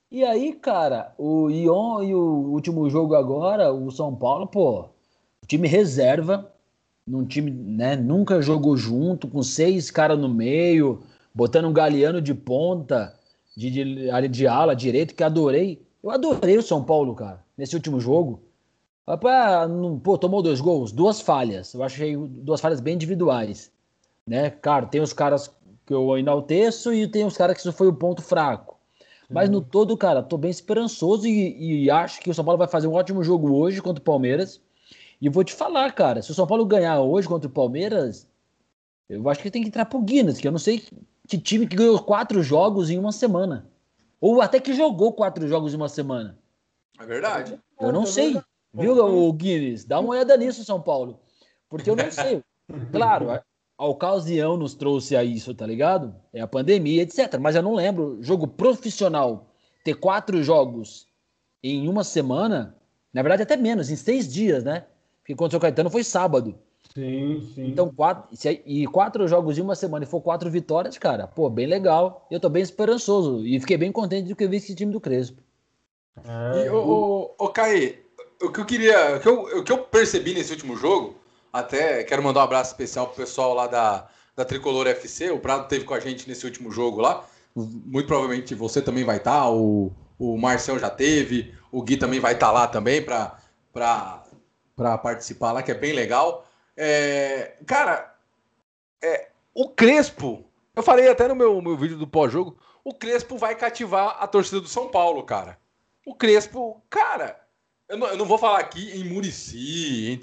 E 0.09 0.23
aí, 0.23 0.53
cara, 0.53 1.13
o 1.17 1.49
Ion 1.49 2.01
e 2.01 2.15
o 2.15 2.19
último 2.19 2.89
jogo 2.89 3.13
agora, 3.13 3.73
o 3.73 3.91
São 3.91 4.15
Paulo, 4.15 4.47
pô, 4.47 4.85
time 5.45 5.67
reserva, 5.67 6.49
num 7.05 7.25
time, 7.25 7.51
né, 7.51 7.95
nunca 7.97 8.41
jogou 8.41 8.77
junto, 8.77 9.27
com 9.27 9.43
seis 9.43 9.91
caras 9.91 10.17
no 10.17 10.29
meio, 10.29 11.01
botando 11.39 11.69
um 11.69 11.73
galeano 11.73 12.21
de 12.21 12.33
ponta, 12.33 13.17
de, 13.55 13.71
de, 13.71 14.27
de 14.27 14.45
ala 14.45 14.75
direito, 14.75 15.15
que 15.15 15.23
adorei. 15.23 15.81
Eu 16.03 16.11
adorei 16.11 16.57
o 16.57 16.61
São 16.61 16.83
Paulo, 16.83 17.15
cara, 17.15 17.41
nesse 17.57 17.75
último 17.75 17.97
jogo. 18.01 18.43
Pô, 20.03 20.17
tomou 20.17 20.41
dois 20.41 20.59
gols, 20.59 20.91
duas 20.91 21.21
falhas. 21.21 21.73
Eu 21.73 21.81
achei 21.81 22.17
duas 22.17 22.59
falhas 22.59 22.81
bem 22.81 22.95
individuais. 22.95 23.71
Né? 24.27 24.49
Cara, 24.49 24.85
tem 24.85 24.99
os 24.99 25.13
caras 25.13 25.49
que 25.85 25.93
eu 25.93 26.17
enalteço 26.17 26.93
e 26.93 27.07
tem 27.07 27.25
os 27.25 27.37
caras 27.37 27.55
que 27.55 27.61
isso 27.61 27.71
foi 27.71 27.87
o 27.87 27.93
ponto 27.93 28.21
fraco. 28.21 28.77
Mas 29.29 29.49
no 29.49 29.61
todo, 29.61 29.95
cara, 29.95 30.21
tô 30.21 30.37
bem 30.37 30.51
esperançoso 30.51 31.25
e, 31.25 31.85
e, 31.85 31.89
acho 31.89 32.19
que 32.19 32.29
o 32.29 32.33
São 32.33 32.43
Paulo 32.43 32.57
vai 32.57 32.67
fazer 32.67 32.87
um 32.87 32.93
ótimo 32.93 33.23
jogo 33.23 33.53
hoje 33.53 33.81
contra 33.81 34.01
o 34.01 34.03
Palmeiras. 34.03 34.59
E 35.21 35.29
vou 35.29 35.43
te 35.43 35.53
falar, 35.53 35.89
cara, 35.93 36.21
se 36.21 36.31
o 36.31 36.33
São 36.33 36.47
Paulo 36.47 36.65
ganhar 36.65 36.99
hoje 36.99 37.27
contra 37.27 37.47
o 37.47 37.51
Palmeiras, 37.51 38.27
eu 39.07 39.27
acho 39.29 39.41
que 39.41 39.51
tem 39.51 39.61
que 39.61 39.69
entrar 39.69 39.85
pro 39.85 40.01
Guinness, 40.01 40.39
que 40.39 40.47
eu 40.47 40.51
não 40.51 40.59
sei 40.59 40.83
que 41.29 41.37
time 41.37 41.67
que 41.67 41.75
ganhou 41.75 41.99
quatro 41.99 42.41
jogos 42.41 42.89
em 42.89 42.97
uma 42.97 43.11
semana. 43.11 43.69
Ou 44.19 44.41
até 44.41 44.59
que 44.59 44.73
jogou 44.73 45.13
quatro 45.13 45.47
jogos 45.47 45.73
em 45.73 45.77
uma 45.77 45.87
semana. 45.87 46.37
É 46.99 47.05
verdade. 47.05 47.59
Eu 47.79 47.91
não 47.91 48.03
é 48.03 48.07
sei. 48.07 48.41
Viu, 48.73 48.97
o 48.97 49.31
Guinness? 49.31 49.85
Dá 49.85 49.99
uma 49.99 50.09
olhada 50.09 50.35
nisso, 50.35 50.65
São 50.65 50.81
Paulo. 50.81 51.19
Porque 51.69 51.89
eu 51.89 51.95
não 51.95 52.11
sei. 52.11 52.43
Claro, 52.91 53.41
a 53.75 53.87
ocasião 53.87 54.55
nos 54.55 54.75
trouxe 54.75 55.15
a 55.15 55.23
isso, 55.23 55.55
tá 55.55 55.65
ligado? 55.65 56.13
É 56.31 56.39
a 56.39 56.45
pandemia, 56.45 57.01
etc. 57.01 57.39
Mas 57.41 57.55
eu 57.55 57.63
não 57.63 57.73
lembro, 57.73 58.19
jogo 58.21 58.47
profissional, 58.47 59.47
ter 59.83 59.95
quatro 59.95 60.43
jogos 60.43 61.07
em 61.63 61.87
uma 61.87 62.03
semana, 62.03 62.75
na 63.11 63.23
verdade 63.23 63.41
até 63.41 63.57
menos, 63.57 63.89
em 63.89 63.95
seis 63.95 64.31
dias, 64.31 64.63
né? 64.63 64.85
Porque 65.17 65.33
contra 65.33 65.57
o 65.57 65.61
Caetano 65.61 65.89
foi 65.89 66.03
sábado. 66.03 66.59
Sim, 66.93 67.47
sim. 67.53 67.67
Então, 67.67 67.89
quatro, 67.89 68.35
e 68.65 68.87
quatro 68.87 69.27
jogos 69.27 69.57
em 69.57 69.61
uma 69.61 69.75
semana 69.75 70.05
e 70.05 70.07
for 70.07 70.21
quatro 70.21 70.49
vitórias, 70.49 70.97
cara, 70.97 71.27
pô, 71.27 71.49
bem 71.49 71.67
legal. 71.67 72.25
Eu 72.31 72.39
tô 72.39 72.49
bem 72.49 72.63
esperançoso 72.63 73.45
e 73.45 73.59
fiquei 73.59 73.77
bem 73.77 73.91
contente 73.91 74.27
do 74.27 74.35
que 74.35 74.43
eu 74.43 74.49
vi 74.49 74.57
esse 74.57 74.73
time 74.73 74.91
do 74.91 74.99
Crespo. 74.99 75.41
É, 76.25 76.65
e, 76.65 76.69
o, 76.69 76.75
o, 76.75 77.35
o 77.37 77.49
Caí, 77.49 77.99
o 78.41 78.51
que 78.51 78.59
eu 78.59 78.65
queria, 78.65 79.17
o 79.17 79.19
que 79.19 79.27
eu, 79.27 79.41
o 79.59 79.63
que 79.63 79.71
eu 79.71 79.77
percebi 79.79 80.33
nesse 80.33 80.51
último 80.51 80.75
jogo, 80.75 81.15
até 81.53 82.03
quero 82.03 82.23
mandar 82.23 82.41
um 82.41 82.43
abraço 82.43 82.71
especial 82.71 83.07
pro 83.07 83.17
pessoal 83.17 83.53
lá 83.53 83.67
da, 83.67 84.07
da 84.35 84.43
Tricolor 84.43 84.87
FC, 84.87 85.29
o 85.29 85.39
Prado 85.39 85.67
teve 85.67 85.85
com 85.85 85.93
a 85.93 85.99
gente 85.99 86.27
nesse 86.27 86.45
último 86.45 86.71
jogo 86.71 87.01
lá, 87.01 87.23
muito 87.55 88.07
provavelmente 88.07 88.55
você 88.55 88.81
também 88.81 89.03
vai 89.03 89.17
estar, 89.17 89.41
tá, 89.41 89.51
o, 89.51 89.91
o 90.17 90.37
Marcel 90.37 90.79
já 90.79 90.89
teve, 90.89 91.53
o 91.71 91.81
Gui 91.83 91.97
também 91.97 92.19
vai 92.19 92.33
estar 92.33 92.47
tá 92.47 92.51
lá 92.51 92.67
também 92.67 93.03
para 93.03 93.37
participar 94.97 95.51
lá, 95.51 95.61
que 95.61 95.71
é 95.71 95.75
bem 95.75 95.93
legal. 95.93 96.48
É, 96.81 97.57
cara, 97.67 98.15
é, 99.01 99.31
o 99.53 99.67
Crespo, 99.67 100.49
eu 100.73 100.81
falei 100.81 101.09
até 101.09 101.27
no 101.27 101.35
meu, 101.35 101.61
meu 101.61 101.75
vídeo 101.75 101.97
do 101.97 102.07
pós-jogo, 102.07 102.57
o 102.85 102.93
Crespo 102.93 103.37
vai 103.37 103.53
cativar 103.53 104.15
a 104.17 104.25
torcida 104.25 104.61
do 104.61 104.69
São 104.69 104.87
Paulo, 104.87 105.23
cara. 105.23 105.59
O 106.05 106.15
Crespo, 106.15 106.81
cara, 106.89 107.37
eu 107.89 107.97
não, 107.97 108.07
eu 108.07 108.15
não 108.15 108.25
vou 108.25 108.37
falar 108.37 108.59
aqui 108.59 108.97
em 108.97 109.03
Murici, 109.03 110.17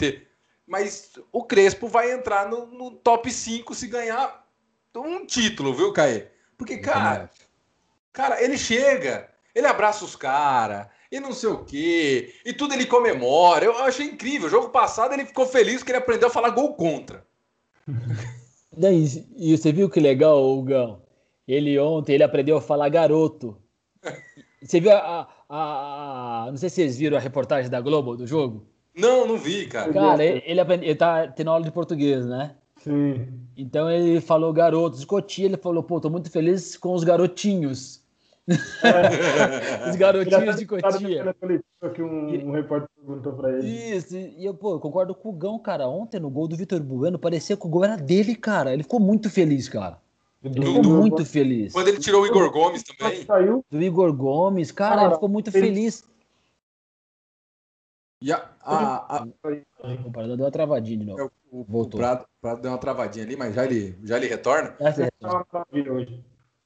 mas 0.66 1.12
o 1.30 1.44
Crespo 1.44 1.88
vai 1.88 2.10
entrar 2.10 2.48
no, 2.48 2.64
no, 2.64 2.90
top 2.90 3.30
5 3.30 3.74
se 3.74 3.86
ganhar 3.86 4.42
um 4.96 5.26
título, 5.26 5.74
viu, 5.74 5.92
Caê? 5.92 6.28
Porque, 6.56 6.78
cara, 6.78 7.28
cara, 8.14 8.42
ele 8.42 8.56
chega, 8.56 9.28
ele 9.54 9.66
abraça 9.66 10.06
os 10.06 10.16
caras, 10.16 10.86
e 11.10 11.20
não 11.20 11.32
sei 11.32 11.48
o 11.48 11.64
quê, 11.64 12.34
e 12.44 12.52
tudo 12.52 12.74
ele 12.74 12.86
comemora. 12.86 13.64
Eu 13.64 13.76
achei 13.78 14.06
incrível. 14.06 14.48
O 14.48 14.50
jogo 14.50 14.70
passado 14.70 15.12
ele 15.12 15.26
ficou 15.26 15.46
feliz 15.46 15.82
que 15.82 15.90
ele 15.90 15.98
aprendeu 15.98 16.28
a 16.28 16.32
falar 16.32 16.50
gol 16.50 16.74
contra. 16.74 17.24
E, 18.78 19.52
e 19.52 19.56
você 19.56 19.72
viu 19.72 19.88
que 19.88 19.98
legal, 19.98 20.62
Gão? 20.62 21.00
Ele 21.48 21.78
ontem 21.78 22.12
ele 22.12 22.22
aprendeu 22.22 22.58
a 22.58 22.60
falar 22.60 22.90
garoto. 22.90 23.56
Você 24.62 24.80
viu 24.80 24.92
a, 24.92 25.28
a, 25.48 26.44
a, 26.44 26.50
Não 26.50 26.56
sei 26.56 26.68
se 26.68 26.76
vocês 26.76 26.98
viram 26.98 27.16
a 27.16 27.20
reportagem 27.20 27.70
da 27.70 27.80
Globo 27.80 28.16
do 28.16 28.26
jogo. 28.26 28.66
Não, 28.96 29.26
não 29.26 29.36
vi, 29.36 29.66
cara. 29.66 29.92
Cara, 29.92 30.24
ele, 30.24 30.42
ele, 30.44 30.60
aprende, 30.60 30.86
ele 30.86 30.94
tá 30.94 31.28
tendo 31.28 31.50
aula 31.50 31.64
de 31.64 31.70
português, 31.70 32.26
né? 32.26 32.56
Sim. 32.78 33.28
Então 33.56 33.90
ele 33.90 34.20
falou 34.20 34.52
garotos. 34.52 35.00
Escotia, 35.00 35.44
ele 35.44 35.56
falou, 35.56 35.82
pô, 35.82 36.00
tô 36.00 36.10
muito 36.10 36.30
feliz 36.30 36.76
com 36.76 36.94
os 36.94 37.04
garotinhos. 37.04 38.02
É. 38.48 39.90
Os 39.90 39.96
garotinhos 39.96 40.56
de 40.56 40.66
Cotia. 40.66 41.34
Que 41.94 42.02
um, 42.02 42.48
um 42.48 42.52
repórter 42.52 42.88
perguntou 42.96 43.32
pra 43.32 43.58
ele. 43.58 43.68
Isso, 43.68 44.16
e 44.16 44.44
eu, 44.44 44.54
pô, 44.54 44.74
eu 44.74 44.80
concordo 44.80 45.14
com 45.14 45.30
o 45.30 45.32
Gão, 45.32 45.58
cara. 45.58 45.88
Ontem 45.88 46.20
no 46.20 46.30
gol 46.30 46.46
do 46.46 46.56
Vitor 46.56 46.80
Bueno, 46.80 47.18
parecia 47.18 47.56
que 47.56 47.66
o 47.66 47.68
gol 47.68 47.84
era 47.84 47.96
dele, 47.96 48.34
cara. 48.34 48.72
Ele 48.72 48.82
ficou 48.82 49.00
muito 49.00 49.28
feliz, 49.28 49.68
cara. 49.68 49.98
Ele 50.42 50.64
ficou 50.64 50.82
muito 50.84 51.24
feliz. 51.24 51.72
Quando 51.72 51.88
ele 51.88 51.98
tirou 51.98 52.22
o 52.22 52.26
Igor 52.26 52.50
Gomes 52.52 52.84
também. 52.84 53.24
Saiu. 53.24 53.64
Do 53.68 53.82
Igor 53.82 54.12
Gomes, 54.12 54.70
cara, 54.70 55.04
ele 55.04 55.14
ficou 55.14 55.28
muito 55.28 55.50
feliz. 55.50 56.04
E 58.22 58.32
a, 58.32 58.48
a, 58.62 59.18
a... 59.18 59.26
O 60.04 60.10
Parador 60.10 60.36
deu 60.36 60.46
uma 60.46 60.50
travadinha 60.50 60.98
de 60.98 61.04
novo. 61.04 61.20
É, 61.20 61.30
o, 61.50 61.64
Voltou. 61.64 61.98
O 61.98 62.02
Prado, 62.02 62.26
Prado, 62.40 62.62
deu 62.62 62.70
uma 62.70 62.78
travadinha 62.78 63.24
ali, 63.24 63.36
mas 63.36 63.54
já 63.54 63.64
ele, 63.64 63.98
já 64.02 64.16
ele 64.16 64.26
retorna. 64.26 64.74
É, 64.80 65.08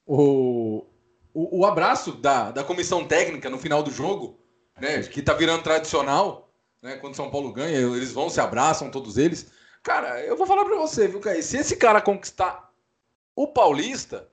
o, 0.05 0.85
o, 1.33 1.59
o, 1.59 1.65
abraço 1.65 2.13
da, 2.13 2.51
da 2.51 2.63
comissão 2.63 3.05
técnica 3.05 3.49
no 3.49 3.57
final 3.57 3.81
do 3.83 3.91
jogo, 3.91 4.39
né, 4.79 5.01
que 5.03 5.21
tá 5.21 5.33
virando 5.33 5.63
tradicional, 5.63 6.49
né, 6.81 6.97
quando 6.97 7.15
São 7.15 7.29
Paulo 7.29 7.51
ganha, 7.53 7.77
eles 7.77 8.11
vão, 8.11 8.29
se 8.29 8.39
abraçam, 8.39 8.91
todos 8.91 9.17
eles. 9.17 9.51
Cara, 9.83 10.21
eu 10.21 10.37
vou 10.37 10.45
falar 10.45 10.65
para 10.65 10.77
você, 10.77 11.07
viu, 11.07 11.19
Caí? 11.19 11.41
Se 11.41 11.57
esse 11.57 11.75
cara 11.75 12.01
conquistar 12.01 12.71
o 13.35 13.47
Paulista, 13.47 14.27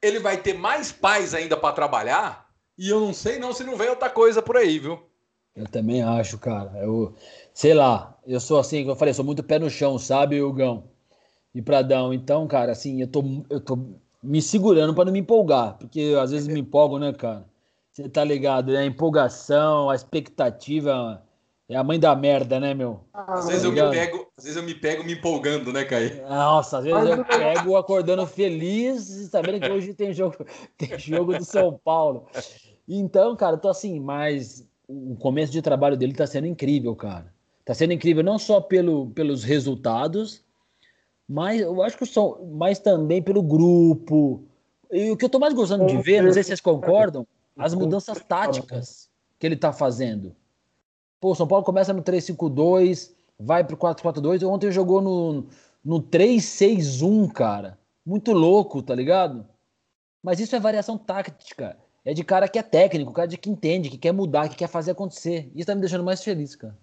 ele 0.00 0.18
vai 0.18 0.36
ter 0.36 0.54
mais 0.54 0.92
paz 0.92 1.34
ainda 1.34 1.56
para 1.56 1.74
trabalhar, 1.74 2.50
e 2.76 2.88
eu 2.88 3.00
não 3.00 3.14
sei 3.14 3.38
não 3.38 3.52
se 3.52 3.64
não 3.64 3.76
vem 3.76 3.88
outra 3.88 4.10
coisa 4.10 4.42
por 4.42 4.56
aí, 4.56 4.78
viu? 4.78 5.00
Eu 5.54 5.66
também 5.66 6.02
acho, 6.02 6.38
cara. 6.38 6.72
Eu, 6.78 7.14
sei 7.52 7.74
lá, 7.74 8.18
eu 8.26 8.40
sou 8.40 8.58
assim, 8.58 8.86
eu 8.86 8.96
falei, 8.96 9.12
sou 9.12 9.24
muito 9.24 9.42
pé 9.42 9.58
no 9.58 9.68
chão, 9.70 9.98
sabe, 9.98 10.40
Hugão? 10.40 10.84
E 11.54 11.60
Pradão. 11.60 12.12
Então, 12.12 12.46
cara, 12.48 12.72
assim, 12.72 13.00
eu 13.02 13.06
tô, 13.06 13.22
eu 13.50 13.60
tô 13.60 13.78
me 14.22 14.40
segurando 14.40 14.94
para 14.94 15.06
não 15.06 15.12
me 15.12 15.18
empolgar, 15.18 15.76
porque 15.78 16.14
às 16.20 16.30
vezes 16.30 16.46
me 16.46 16.60
empolgo, 16.60 16.98
né, 16.98 17.12
cara? 17.12 17.44
Você 17.92 18.08
tá 18.08 18.24
ligado, 18.24 18.72
né? 18.72 18.78
A 18.78 18.86
empolgação, 18.86 19.90
a 19.90 19.94
expectativa 19.94 21.22
é 21.68 21.76
a 21.76 21.84
mãe 21.84 21.98
da 21.98 22.14
merda, 22.14 22.60
né, 22.60 22.72
meu? 22.72 23.00
Às 23.12 23.48
vezes, 23.48 23.62
tá 23.62 23.68
eu 23.68 23.72
me 23.72 23.90
pego, 23.90 24.26
às 24.36 24.44
vezes 24.44 24.56
eu 24.56 24.62
me 24.62 24.74
pego 24.74 25.04
me 25.04 25.12
empolgando, 25.14 25.72
né, 25.72 25.84
Caí? 25.84 26.20
Nossa, 26.22 26.78
às 26.78 26.84
vezes 26.84 27.10
eu 27.10 27.24
pego 27.24 27.76
acordando 27.76 28.26
feliz, 28.26 29.02
sabendo 29.30 29.60
que 29.60 29.70
hoje 29.70 29.92
tem 29.92 30.12
jogo, 30.12 30.36
tem 30.78 30.98
jogo 30.98 31.36
do 31.36 31.44
São 31.44 31.78
Paulo. 31.84 32.26
Então, 32.88 33.34
cara, 33.36 33.56
eu 33.56 33.60
tô 33.60 33.68
assim, 33.68 34.00
mas 34.00 34.66
o 34.88 35.16
começo 35.16 35.52
de 35.52 35.62
trabalho 35.62 35.96
dele 35.96 36.14
tá 36.14 36.26
sendo 36.26 36.46
incrível, 36.46 36.94
cara. 36.94 37.32
Tá 37.64 37.74
sendo 37.74 37.92
incrível 37.92 38.22
não 38.22 38.38
só 38.38 38.60
pelo, 38.60 39.10
pelos 39.10 39.44
resultados, 39.44 40.44
mas 41.32 41.62
eu 41.62 41.82
acho 41.82 41.96
que 41.96 42.04
são, 42.04 42.46
mas 42.52 42.78
também 42.78 43.22
pelo 43.22 43.42
grupo. 43.42 44.44
E 44.90 45.10
o 45.10 45.16
que 45.16 45.24
eu 45.24 45.30
tô 45.30 45.38
mais 45.38 45.54
gostando 45.54 45.86
de 45.86 45.96
ver, 45.96 46.22
não 46.22 46.30
sei 46.30 46.42
se 46.42 46.48
vocês 46.48 46.60
concordam, 46.60 47.26
as 47.56 47.72
mudanças 47.72 48.20
táticas 48.20 49.08
que 49.38 49.46
ele 49.46 49.56
tá 49.56 49.72
fazendo. 49.72 50.36
Pô, 51.18 51.30
o 51.30 51.34
São 51.34 51.46
Paulo 51.48 51.64
começa 51.64 51.90
no 51.94 52.02
3-5-2, 52.02 53.12
vai 53.40 53.64
pro 53.64 53.78
4-4-2, 53.78 54.46
ontem 54.46 54.70
jogou 54.70 55.00
no, 55.00 55.46
no 55.82 56.02
3-6-1, 56.02 57.32
cara. 57.32 57.78
Muito 58.04 58.32
louco, 58.32 58.82
tá 58.82 58.94
ligado? 58.94 59.46
Mas 60.22 60.38
isso 60.38 60.54
é 60.54 60.60
variação 60.60 60.98
tática. 60.98 61.78
É 62.04 62.12
de 62.12 62.22
cara 62.22 62.46
que 62.46 62.58
é 62.58 62.62
técnico, 62.62 63.10
cara 63.10 63.28
de 63.28 63.38
que 63.38 63.48
entende, 63.48 63.88
que 63.88 63.96
quer 63.96 64.12
mudar, 64.12 64.50
que 64.50 64.56
quer 64.56 64.68
fazer 64.68 64.90
acontecer. 64.90 65.50
Isso 65.54 65.66
tá 65.66 65.74
me 65.74 65.80
deixando 65.80 66.04
mais 66.04 66.22
feliz, 66.22 66.54
cara. 66.54 66.76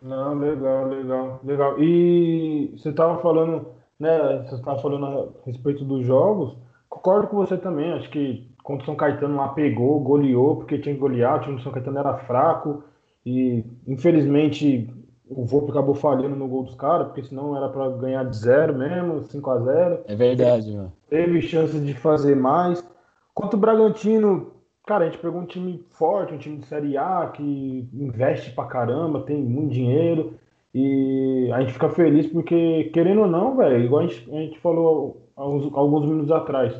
Não, 0.00 0.38
legal, 0.38 0.86
legal, 0.86 1.40
legal. 1.42 1.82
E 1.82 2.72
você 2.76 2.92
tava 2.92 3.20
falando, 3.20 3.79
né? 4.00 4.44
Você 4.48 4.60
tava 4.62 4.80
falando 4.80 5.06
a 5.06 5.28
respeito 5.46 5.84
dos 5.84 6.04
jogos. 6.04 6.56
Concordo 6.88 7.28
com 7.28 7.36
você 7.36 7.56
também. 7.56 7.92
Acho 7.92 8.10
que 8.10 8.50
contra 8.64 8.82
o 8.82 8.86
São 8.86 8.96
Caetano 8.96 9.36
lá 9.36 9.48
pegou, 9.48 10.00
goleou, 10.00 10.56
porque 10.56 10.78
tinha 10.78 10.94
que 10.94 11.00
golear. 11.00 11.38
O 11.38 11.42
time 11.42 11.56
do 11.56 11.62
São 11.62 11.70
Caetano 11.70 11.98
era 11.98 12.16
fraco. 12.18 12.82
E 13.24 13.64
infelizmente 13.86 14.88
o 15.30 15.44
Volpe 15.44 15.70
acabou 15.70 15.94
falhando 15.94 16.34
no 16.34 16.48
gol 16.48 16.64
dos 16.64 16.74
caras, 16.74 17.06
porque 17.06 17.22
senão 17.22 17.56
era 17.56 17.68
para 17.68 17.88
ganhar 17.90 18.24
de 18.24 18.36
zero 18.36 18.76
mesmo, 18.76 19.22
5 19.22 19.50
a 19.50 19.58
0 19.60 19.98
É 20.08 20.16
verdade, 20.16 20.74
mano. 20.74 20.92
Teve 21.08 21.40
chance 21.40 21.78
de 21.78 21.94
fazer 21.94 22.34
mais. 22.34 22.84
Quanto 23.32 23.54
o 23.54 23.60
Bragantino, 23.60 24.52
cara, 24.84 25.04
a 25.04 25.08
gente 25.08 25.20
pegou 25.20 25.40
um 25.40 25.46
time 25.46 25.86
forte, 25.90 26.34
um 26.34 26.38
time 26.38 26.58
de 26.58 26.66
Série 26.66 26.96
A 26.96 27.30
que 27.32 27.88
investe 27.94 28.50
pra 28.50 28.64
caramba, 28.64 29.22
tem 29.22 29.40
muito 29.40 29.72
dinheiro. 29.72 30.34
E 30.74 31.50
a 31.52 31.60
gente 31.60 31.72
fica 31.72 31.88
feliz 31.88 32.26
porque, 32.26 32.90
querendo 32.92 33.22
ou 33.22 33.26
não, 33.26 33.56
velho, 33.56 33.84
igual 33.84 34.04
a 34.04 34.06
gente, 34.06 34.30
a 34.30 34.40
gente 34.40 34.58
falou 34.60 35.28
alguns, 35.34 35.74
alguns 35.74 36.06
minutos 36.06 36.30
atrás, 36.30 36.74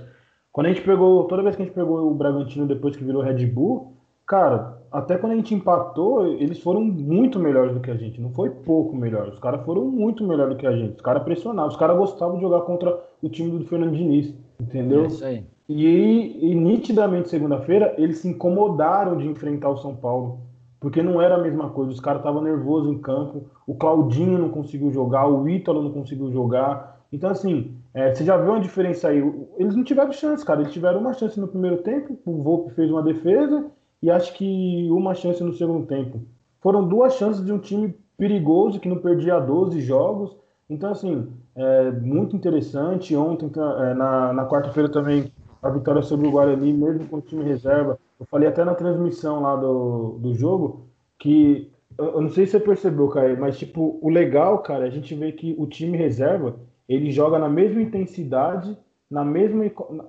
quando 0.52 0.66
a 0.66 0.70
gente 0.70 0.82
pegou, 0.82 1.25
toda 1.25 1.42
vez 1.42 1.56
que 1.56 1.62
a 1.62 1.64
gente 1.64 1.75
pegou 1.75 2.11
o 2.11 2.14
Bragantino 2.14 2.66
depois 2.66 2.97
que 2.97 3.04
virou 3.04 3.23
Red 3.23 3.47
Bull, 3.47 3.97
cara, 4.26 4.80
até 4.92 5.16
quando 5.16 5.32
a 5.32 5.37
gente 5.37 5.54
empatou, 5.54 6.26
eles 6.26 6.61
foram 6.61 6.80
muito 6.80 7.38
melhores 7.38 7.73
do 7.73 7.80
que 7.80 7.90
a 7.90 7.97
gente. 7.97 8.20
Não 8.20 8.30
foi 8.30 8.50
pouco 8.50 8.94
melhor. 8.97 9.28
Os 9.28 9.38
caras 9.38 9.64
foram 9.64 9.85
muito 9.85 10.26
melhores 10.26 10.54
do 10.54 10.59
que 10.59 10.66
a 10.66 10.76
gente. 10.76 10.97
Os 10.97 11.00
caras 11.00 11.23
pressionavam. 11.23 11.70
Os 11.70 11.76
caras 11.76 11.97
gostavam 11.97 12.37
de 12.37 12.42
jogar 12.42 12.62
contra 12.62 12.99
o 13.23 13.28
time 13.28 13.56
do 13.56 13.64
Fernando 13.66 13.97
Diniz. 13.97 14.35
Entendeu? 14.61 15.04
É 15.04 15.06
isso 15.06 15.25
aí. 15.25 15.44
E, 15.68 16.50
e 16.50 16.54
nitidamente, 16.56 17.28
segunda-feira, 17.28 17.94
eles 17.97 18.18
se 18.18 18.28
incomodaram 18.28 19.16
de 19.16 19.28
enfrentar 19.28 19.68
o 19.68 19.76
São 19.76 19.94
Paulo. 19.94 20.40
Porque 20.80 21.02
não 21.02 21.20
era 21.20 21.34
a 21.34 21.42
mesma 21.42 21.68
coisa. 21.68 21.92
Os 21.92 22.00
caras 22.00 22.20
estavam 22.20 22.42
nervosos 22.42 22.90
em 22.90 22.99
campo. 22.99 23.44
O 23.66 23.75
Claudinho 23.75 24.38
não 24.38 24.49
conseguiu 24.49 24.90
jogar. 24.90 25.28
O 25.28 25.46
Ítalo 25.46 25.82
não 25.82 25.92
conseguiu 25.92 26.32
jogar. 26.32 26.99
Então, 27.12 27.30
assim, 27.30 27.76
é, 27.92 28.14
você 28.14 28.25
já 28.25 28.37
viu 28.38 28.52
uma 28.52 28.60
diferença 28.60 29.08
aí. 29.08 29.18
Eles 29.58 29.76
não 29.76 29.84
tiveram 29.84 30.10
chance, 30.10 30.44
cara. 30.44 30.62
Eles 30.62 30.72
tiveram 30.72 31.00
uma 31.00 31.12
chance 31.12 31.38
no 31.38 31.46
primeiro 31.46 31.82
tempo. 31.82 32.18
O 32.25 32.42
Volpe 32.42 32.75
fez 32.75 32.90
uma 32.90 33.02
defesa 33.02 33.66
e 34.02 34.10
acho 34.10 34.32
que 34.34 34.88
uma 34.90 35.14
chance 35.14 35.42
no 35.44 35.52
segundo 35.52 35.87
tempo. 35.87 36.22
Foram 36.60 36.88
duas 36.88 37.14
chances 37.14 37.44
de 37.44 37.52
um 37.52 37.58
time 37.58 37.94
perigoso 38.16 38.80
que 38.80 38.88
não 38.88 38.96
perdia 38.96 39.38
12 39.38 39.80
jogos. 39.82 40.34
Então, 40.68 40.92
assim, 40.92 41.30
é 41.54 41.90
muito 41.90 42.34
interessante. 42.34 43.14
Ontem, 43.14 43.50
é, 43.54 43.94
na, 43.94 44.32
na 44.32 44.46
quarta-feira 44.46 44.88
também, 44.88 45.30
a 45.62 45.68
vitória 45.68 46.00
sobre 46.00 46.26
o 46.26 46.30
Guarani, 46.30 46.72
mesmo 46.72 47.06
com 47.06 47.16
o 47.16 47.20
time 47.20 47.44
reserva. 47.44 47.99
Eu 48.20 48.26
falei 48.26 48.48
até 48.48 48.62
na 48.64 48.74
transmissão 48.74 49.40
lá 49.40 49.56
do, 49.56 50.18
do 50.20 50.34
jogo 50.34 50.86
que 51.18 51.70
eu 51.98 52.20
não 52.20 52.30
sei 52.30 52.46
se 52.46 52.52
você 52.52 52.60
percebeu, 52.60 53.08
cara, 53.08 53.34
mas 53.36 53.58
tipo, 53.58 53.98
o 54.00 54.08
legal, 54.08 54.58
cara, 54.58 54.84
a 54.84 54.90
gente 54.90 55.14
vê 55.14 55.32
que 55.32 55.54
o 55.58 55.66
time 55.66 55.96
reserva, 55.96 56.56
ele 56.88 57.10
joga 57.10 57.38
na 57.38 57.48
mesma 57.48 57.80
intensidade, 57.80 58.76
na 59.10 59.24
mesma, 59.24 59.64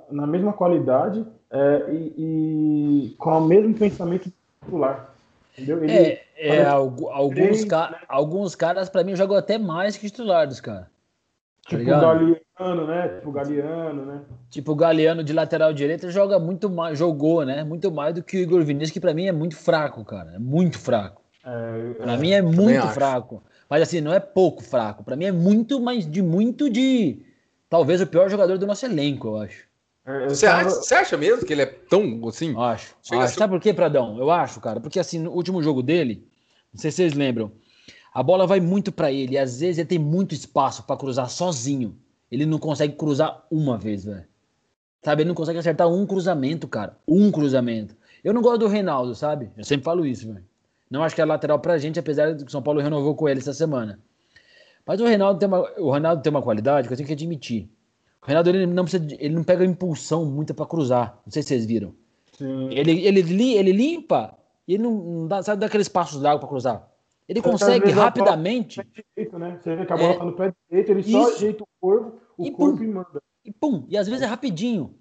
na 0.10 0.28
mesma 0.28 0.54
qualidade 0.54 1.26
é, 1.50 1.86
e, 1.90 2.14
e, 2.18 3.16
com 3.18 3.38
o 3.38 3.48
mesmo 3.48 3.74
pensamento 3.74 4.32
titular. 4.62 5.14
Entendeu? 5.54 5.84
Ele, 5.84 5.92
é, 5.92 6.24
é 6.36 6.66
alguns, 6.66 7.66
ca 7.66 7.92
né? 7.92 7.98
alguns 8.08 8.56
caras, 8.56 8.90
para 8.90 9.04
mim, 9.04 9.16
jogam 9.16 9.38
até 9.38 9.58
mais 9.58 9.98
que 9.98 10.08
titulares, 10.08 10.62
cara. 10.62 10.91
Tá 11.70 11.78
tipo 11.78 11.84
o 11.84 11.86
Galeano, 11.86 12.88
né? 12.88 13.08
Tipo 13.08 13.30
o 13.30 13.32
Galeano, 13.32 14.06
né? 14.06 14.22
Tipo 14.50 14.72
o 14.72 14.76
Galeano 14.76 15.24
de 15.24 15.34
lateral 15.34 15.74
direita 15.74 16.10
joga 16.10 16.40
muito 16.40 16.70
mais, 16.70 16.98
jogou, 16.98 17.46
né? 17.46 17.64
Muito 17.64 17.92
mais 17.92 18.16
do 18.16 18.24
que 18.24 18.38
o 18.38 18.40
Igor 18.40 18.64
Vinícius, 18.64 18.92
que 18.92 19.00
para 19.00 19.14
mim 19.14 19.28
é 19.28 19.32
muito 19.32 19.56
fraco, 19.56 20.04
cara. 20.04 20.34
É 20.36 20.40
muito 20.40 20.80
fraco. 20.80 21.22
É, 21.46 21.94
para 21.94 22.14
é, 22.14 22.18
mim 22.18 22.32
é 22.32 22.42
muito 22.42 22.88
fraco. 22.90 23.44
Mas 23.70 23.84
assim, 23.84 24.02
não 24.02 24.14
é 24.14 24.20
pouco 24.20 24.62
fraco. 24.64 25.04
Para 25.04 25.16
mim 25.16 25.26
é 25.26 25.32
muito, 25.32 25.80
mas 25.80 26.10
de 26.10 26.22
muito 26.22 26.70
de. 26.70 27.24
Talvez 27.70 28.02
o 28.02 28.08
pior 28.08 28.30
jogador 28.30 28.58
do 28.58 28.68
nosso 28.68 28.86
elenco, 28.86 29.30
eu 29.30 29.38
acho. 29.38 29.66
É, 30.06 30.28
você, 30.28 30.46
tava... 30.48 30.68
acha, 30.68 30.70
você 30.70 30.96
acha 30.96 31.18
mesmo 31.18 31.46
que 31.46 31.54
ele 31.54 31.62
é 31.62 31.66
tão 31.66 32.28
assim? 32.28 32.54
Acho. 32.58 32.96
acho. 33.12 33.38
Sabe 33.38 33.54
por 33.54 33.62
quê, 33.62 33.74
Pradão? 33.74 34.18
Eu 34.18 34.30
acho, 34.30 34.60
cara. 34.60 34.80
Porque 34.80 35.00
assim, 35.00 35.20
no 35.20 35.32
último 35.32 35.62
jogo 35.62 35.82
dele, 35.82 36.28
não 36.74 36.82
sei 36.82 36.92
se 36.92 36.98
vocês 36.98 37.14
lembram, 37.14 37.52
a 38.14 38.22
bola 38.22 38.46
vai 38.46 38.60
muito 38.60 38.92
para 38.92 39.12
ele. 39.12 39.36
E 39.36 39.38
às 39.38 39.60
vezes 39.60 39.78
ele 39.78 39.88
tem 39.88 40.00
muito 40.00 40.34
espaço 40.34 40.84
para 40.84 40.98
cruzar 40.98 41.30
sozinho. 41.30 41.96
Ele 42.30 42.46
não 42.46 42.60
consegue 42.60 42.94
cruzar 42.96 43.46
uma 43.50 43.78
vez, 43.78 44.06
velho. 44.06 44.26
Sabe? 45.04 45.24
Ele 45.24 45.30
não 45.30 45.36
consegue 45.36 45.60
acertar 45.60 45.88
um 45.88 46.06
cruzamento, 46.06 46.68
cara. 46.68 46.98
Um 47.08 47.32
cruzamento. 47.32 47.96
Eu 48.24 48.34
não 48.34 48.42
gosto 48.42 48.60
do 48.60 48.68
Reinaldo, 48.68 49.16
sabe? 49.16 49.50
Eu 49.58 49.64
sempre 49.64 49.84
falo 49.84 50.06
isso, 50.06 50.28
velho. 50.32 50.46
Não 50.90 51.04
acho 51.04 51.16
que 51.16 51.22
é 51.22 51.26
lateral 51.26 51.58
pra 51.60 51.78
gente, 51.78 52.00
apesar 52.00 52.34
de 52.34 52.44
que 52.44 52.50
o 52.50 52.52
São 52.52 52.62
Paulo 52.62 52.82
renovou 52.82 53.16
com 53.16 53.28
ele 53.28 53.40
essa 53.40 53.54
semana. 53.54 54.00
Mas 54.86 55.00
o 55.00 55.06
Reinaldo 55.06 55.40
tem 55.40 55.48
uma, 55.48 55.60
o 55.80 55.92
Reinaldo 55.92 56.22
tem 56.22 56.30
uma 56.30 56.42
qualidade 56.42 56.88
que 56.88 56.94
eu 56.94 56.98
tenho 56.98 57.08
que 57.08 57.14
admitir. 57.14 57.70
O 58.22 58.26
Reinaldo 58.26 58.50
ele 58.50 58.66
não, 58.66 58.84
precisa, 58.84 59.08
ele 59.18 59.34
não 59.34 59.44
pega 59.44 59.66
impulsão 59.66 60.26
muita 60.26 60.54
para 60.54 60.66
cruzar. 60.66 61.20
Não 61.26 61.32
sei 61.32 61.42
se 61.42 61.50
vocês 61.50 61.66
viram. 61.66 61.94
Sim. 62.38 62.70
Ele, 62.72 63.06
ele, 63.06 63.54
ele 63.54 63.72
limpa 63.72 64.38
e 64.68 64.74
ele 64.74 64.84
não, 64.84 64.92
não 64.92 65.28
dá, 65.28 65.42
sabe, 65.42 65.62
daqueles 65.62 65.88
passos 65.88 66.22
d'água 66.22 66.40
para 66.40 66.50
cruzar. 66.50 66.91
Ele 67.32 67.42
consegue 67.42 67.90
rapidamente. 67.92 68.86
Direito, 69.16 69.40
né? 69.40 69.58
Você 69.58 69.74
vê 69.74 69.86
que 69.86 69.94
a 69.94 69.96
bola 69.96 70.14
é, 70.14 70.18
tá 70.18 70.26
no 70.26 70.34
pé 70.34 70.54
direito, 70.70 70.92
ele 70.92 71.00
isso. 71.00 71.12
só 71.12 71.34
ajeita 71.34 71.64
o 71.64 71.68
corpo, 71.80 72.22
o 72.38 72.46
e 72.46 72.52
corpo 72.52 72.78
pum, 72.78 72.84
e 72.84 72.88
manda. 72.88 73.24
E 73.46 73.52
pum, 73.54 73.86
e 73.88 73.98
às 73.98 74.06
vezes 74.06 74.22
é 74.22 74.26
rapidinho. 74.26 74.94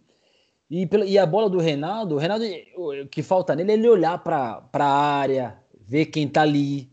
E, 0.71 0.89
e 1.09 1.19
a 1.19 1.27
bola 1.27 1.51
do 1.51 1.59
Reinaldo, 1.59 2.15
o 2.15 2.19
Reinaldo, 2.19 2.45
o 2.77 3.09
que 3.09 3.21
falta 3.21 3.57
nele 3.57 3.73
é 3.73 3.75
ele 3.75 3.89
olhar 3.89 4.17
para 4.23 4.63
a 4.73 4.85
área, 4.85 5.59
ver 5.81 6.07
quem 6.07 6.29
tá 6.29 6.43
ali, 6.43 6.89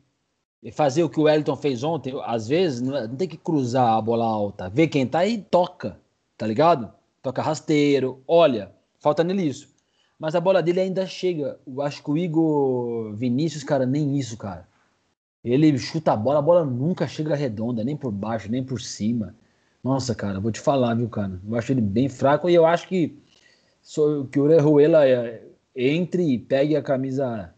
fazer 0.71 1.03
o 1.03 1.09
que 1.09 1.19
o 1.19 1.23
Wellington 1.23 1.55
fez 1.55 1.83
ontem. 1.83 2.19
Às 2.25 2.47
vezes 2.47 2.81
não, 2.81 2.97
é, 2.97 3.07
não 3.07 3.15
tem 3.15 3.27
que 3.27 3.37
cruzar 3.37 3.93
a 3.93 4.01
bola 4.01 4.25
alta, 4.25 4.71
ver 4.71 4.87
quem 4.87 5.05
tá 5.05 5.23
e 5.23 5.37
toca, 5.37 5.99
tá 6.35 6.47
ligado? 6.47 6.91
Toca 7.21 7.43
rasteiro, 7.43 8.23
olha, 8.27 8.71
falta 8.99 9.23
nele 9.23 9.43
isso. 9.43 9.69
Mas 10.17 10.33
a 10.33 10.41
bola 10.41 10.63
dele 10.63 10.79
ainda 10.79 11.05
chega. 11.05 11.59
Eu 11.67 11.79
acho 11.83 12.03
que 12.03 12.09
o 12.09 12.17
Igor 12.17 13.13
Vinícius, 13.13 13.63
cara, 13.63 13.85
nem 13.85 14.17
isso, 14.17 14.35
cara. 14.35 14.67
Ele 15.43 15.77
chuta 15.77 16.13
a 16.13 16.15
bola, 16.15 16.39
a 16.39 16.41
bola 16.41 16.65
nunca 16.65 17.07
chega 17.07 17.35
redonda, 17.35 17.83
nem 17.83 17.95
por 17.95 18.11
baixo, 18.11 18.51
nem 18.51 18.63
por 18.63 18.81
cima. 18.81 19.35
Nossa, 19.83 20.13
cara, 20.13 20.39
vou 20.39 20.51
te 20.51 20.59
falar, 20.59 20.95
viu, 20.95 21.07
cara? 21.07 21.39
Eu 21.47 21.55
acho 21.55 21.71
ele 21.71 21.81
bem 21.81 22.09
fraco 22.09 22.49
e 22.49 22.55
eu 22.55 22.65
acho 22.65 22.87
que, 22.87 23.17
que 24.31 24.39
o 24.39 24.43
Orejuela 24.43 25.07
é, 25.07 25.43
entre 25.75 26.23
e 26.23 26.37
pegue 26.37 26.75
a 26.75 26.81
camisa 26.81 27.53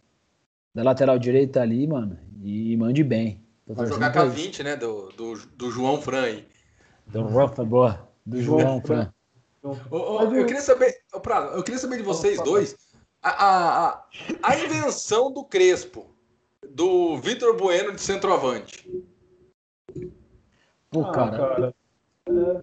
da 0.74 0.84
lateral 0.84 1.18
direita 1.18 1.62
ali, 1.62 1.88
mano, 1.88 2.20
e 2.44 2.76
mande 2.78 3.04
bem. 3.04 3.44
Vai 3.66 3.88
jogar 3.88 4.12
com 4.12 4.20
a 4.20 4.26
20, 4.26 4.64
né? 4.64 4.76
Do, 4.76 5.10
do, 5.10 5.34
do 5.56 5.72
João 5.72 6.02
Fran 6.02 6.24
aí. 6.24 6.48
Do 7.08 7.24
Rafa, 7.28 7.64
boa. 7.64 8.08
Do 8.26 8.42
João, 8.42 8.82
Fran. 8.82 9.12
eu 9.64 10.46
queria 10.46 10.62
saber, 10.62 10.96
eu 11.54 11.64
queria 11.64 11.80
saber 11.80 11.98
de 11.98 12.04
vocês 12.04 12.42
dois 12.44 12.76
a, 13.22 13.88
a, 13.88 14.06
a 14.44 14.58
invenção 14.58 15.32
do 15.32 15.44
Crespo 15.44 16.16
do 16.74 17.18
Vitor 17.18 17.58
Bueno 17.58 17.94
de 17.94 18.02
centroavante. 18.02 18.88
Pô, 20.92 21.02
ah, 21.02 21.12
cara. 21.12 21.38
cara 21.38 21.76
é... 22.28 22.62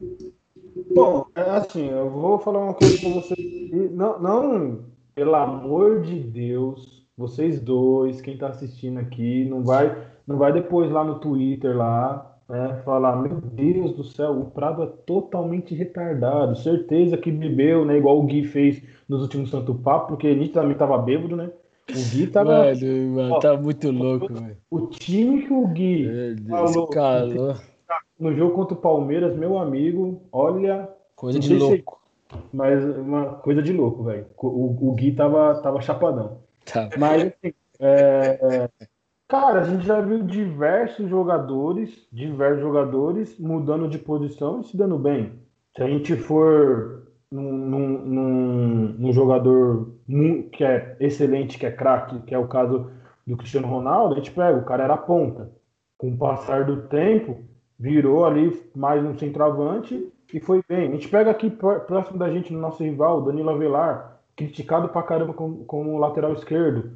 Bom, 0.95 1.27
é 1.35 1.41
assim, 1.43 1.89
eu 1.89 2.11
vou 2.11 2.39
falar 2.39 2.61
uma 2.61 2.75
coisa 2.75 3.01
com 3.01 3.15
vocês. 3.15 3.71
Não, 3.93 4.19
não, 4.21 4.85
pelo 5.15 5.35
amor 5.35 6.03
de 6.03 6.21
Deus, 6.21 7.07
vocês 7.17 7.61
dois, 7.61 8.21
quem 8.21 8.37
tá 8.37 8.49
assistindo 8.49 8.99
aqui, 8.99 9.45
não 9.45 9.65
vai, 9.65 10.07
não 10.27 10.37
vai 10.37 10.53
depois 10.53 10.91
lá 10.91 11.03
no 11.03 11.19
Twitter 11.19 11.77
lá, 11.77 12.39
né, 12.49 12.81
falar, 12.85 13.17
meu 13.17 13.41
Deus 13.41 13.93
do 13.93 14.05
céu, 14.05 14.39
o 14.39 14.51
Prado 14.51 14.83
é 14.83 14.87
totalmente 14.87 15.75
retardado, 15.75 16.57
certeza 16.57 17.17
que 17.17 17.33
bebeu, 17.33 17.85
né, 17.85 17.97
igual 17.97 18.19
o 18.19 18.25
Gui 18.25 18.45
fez 18.45 18.83
nos 19.09 19.23
últimos 19.23 19.51
Santo 19.51 19.75
Papo, 19.75 20.09
porque 20.09 20.49
também 20.49 20.77
tava 20.77 20.99
bêbado, 20.99 21.37
né? 21.37 21.51
O 21.91 22.11
Gui 22.11 22.27
tava. 22.27 22.75
Mano, 22.75 23.11
mano 23.15 23.35
ó, 23.35 23.39
tá 23.39 23.57
muito 23.57 23.91
louco, 23.91 24.35
velho. 24.35 24.57
O 24.71 24.87
time 24.89 25.47
que 25.47 25.53
o 25.53 25.67
Gui 25.69 26.37
falou 26.49 26.89
calou. 26.89 27.55
no 28.19 28.35
jogo 28.35 28.55
contra 28.55 28.75
o 28.75 28.81
Palmeiras, 28.81 29.37
meu 29.37 29.59
amigo, 29.59 30.23
olha. 30.33 30.89
Coisa 31.15 31.39
de 31.39 31.55
louco. 31.55 32.01
Se, 32.31 32.39
mas 32.53 32.85
uma 32.85 33.35
coisa 33.35 33.63
de 33.63 33.73
louco, 33.73 34.03
velho. 34.03 34.27
O, 34.37 34.91
o 34.91 34.95
Gui 34.95 35.13
tava, 35.13 35.55
tava 35.63 35.81
chapadão. 35.81 36.39
Tá. 36.65 36.91
Mas, 36.99 37.23
assim, 37.23 37.55
é, 37.79 38.39
é, 38.43 38.89
cara, 39.29 39.61
a 39.61 39.65
gente 39.65 39.87
já 39.87 40.01
viu 40.01 40.25
diversos 40.25 41.09
jogadores, 41.09 42.07
diversos 42.13 42.61
jogadores 42.61 43.39
mudando 43.39 43.89
de 43.89 43.99
posição 43.99 44.61
e 44.61 44.65
se 44.65 44.77
dando 44.77 44.99
bem. 44.99 45.33
Se 45.77 45.83
a 45.83 45.87
gente 45.87 46.17
for 46.17 47.07
num, 47.43 47.99
num, 48.05 48.95
num 48.99 49.13
jogador 49.13 49.93
que 50.53 50.65
é 50.65 50.97
excelente, 51.01 51.59
que 51.59 51.67
é 51.67 51.71
craque, 51.71 52.21
que 52.21 52.35
é 52.35 52.39
o 52.39 52.49
caso 52.49 52.91
do 53.27 53.37
Cristiano 53.37 53.67
Ronaldo, 53.67 54.15
a 54.15 54.19
gente 54.19 54.31
pega, 54.31 54.59
o 54.59 54.65
cara 54.65 54.85
era 54.85 54.97
ponta. 54.97 55.51
Com 55.99 56.13
o 56.13 56.17
passar 56.17 56.65
do 56.65 56.83
tempo, 56.89 57.39
virou 57.79 58.25
ali 58.25 58.63
mais 58.75 59.05
um 59.05 59.17
centroavante 59.19 60.13
e 60.33 60.41
foi 60.41 60.63
bem. 60.69 60.89
A 60.89 60.93
gente 60.93 61.09
pega 61.09 61.31
aqui 61.31 61.51
próximo 61.51 62.19
da 62.19 62.31
gente, 62.31 62.53
no 62.53 62.61
nosso 62.61 62.83
rival, 62.83 63.23
Danilo 63.23 63.51
Avelar, 63.51 64.21
criticado 64.35 64.89
pra 64.89 65.03
caramba 65.03 65.33
como, 65.33 65.65
como 65.65 65.99
lateral 65.99 66.33
esquerdo. 66.33 66.93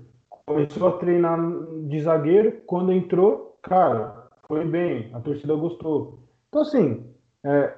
Começou 0.46 0.88
a 0.88 0.92
treinar 0.92 1.38
de 1.86 2.00
zagueiro, 2.00 2.60
quando 2.66 2.92
entrou, 2.92 3.58
cara, 3.62 4.28
foi 4.46 4.64
bem, 4.64 5.10
a 5.14 5.20
torcida 5.20 5.54
gostou. 5.54 6.18
Então, 6.48 6.62
assim, 6.62 7.04
é, 7.44 7.74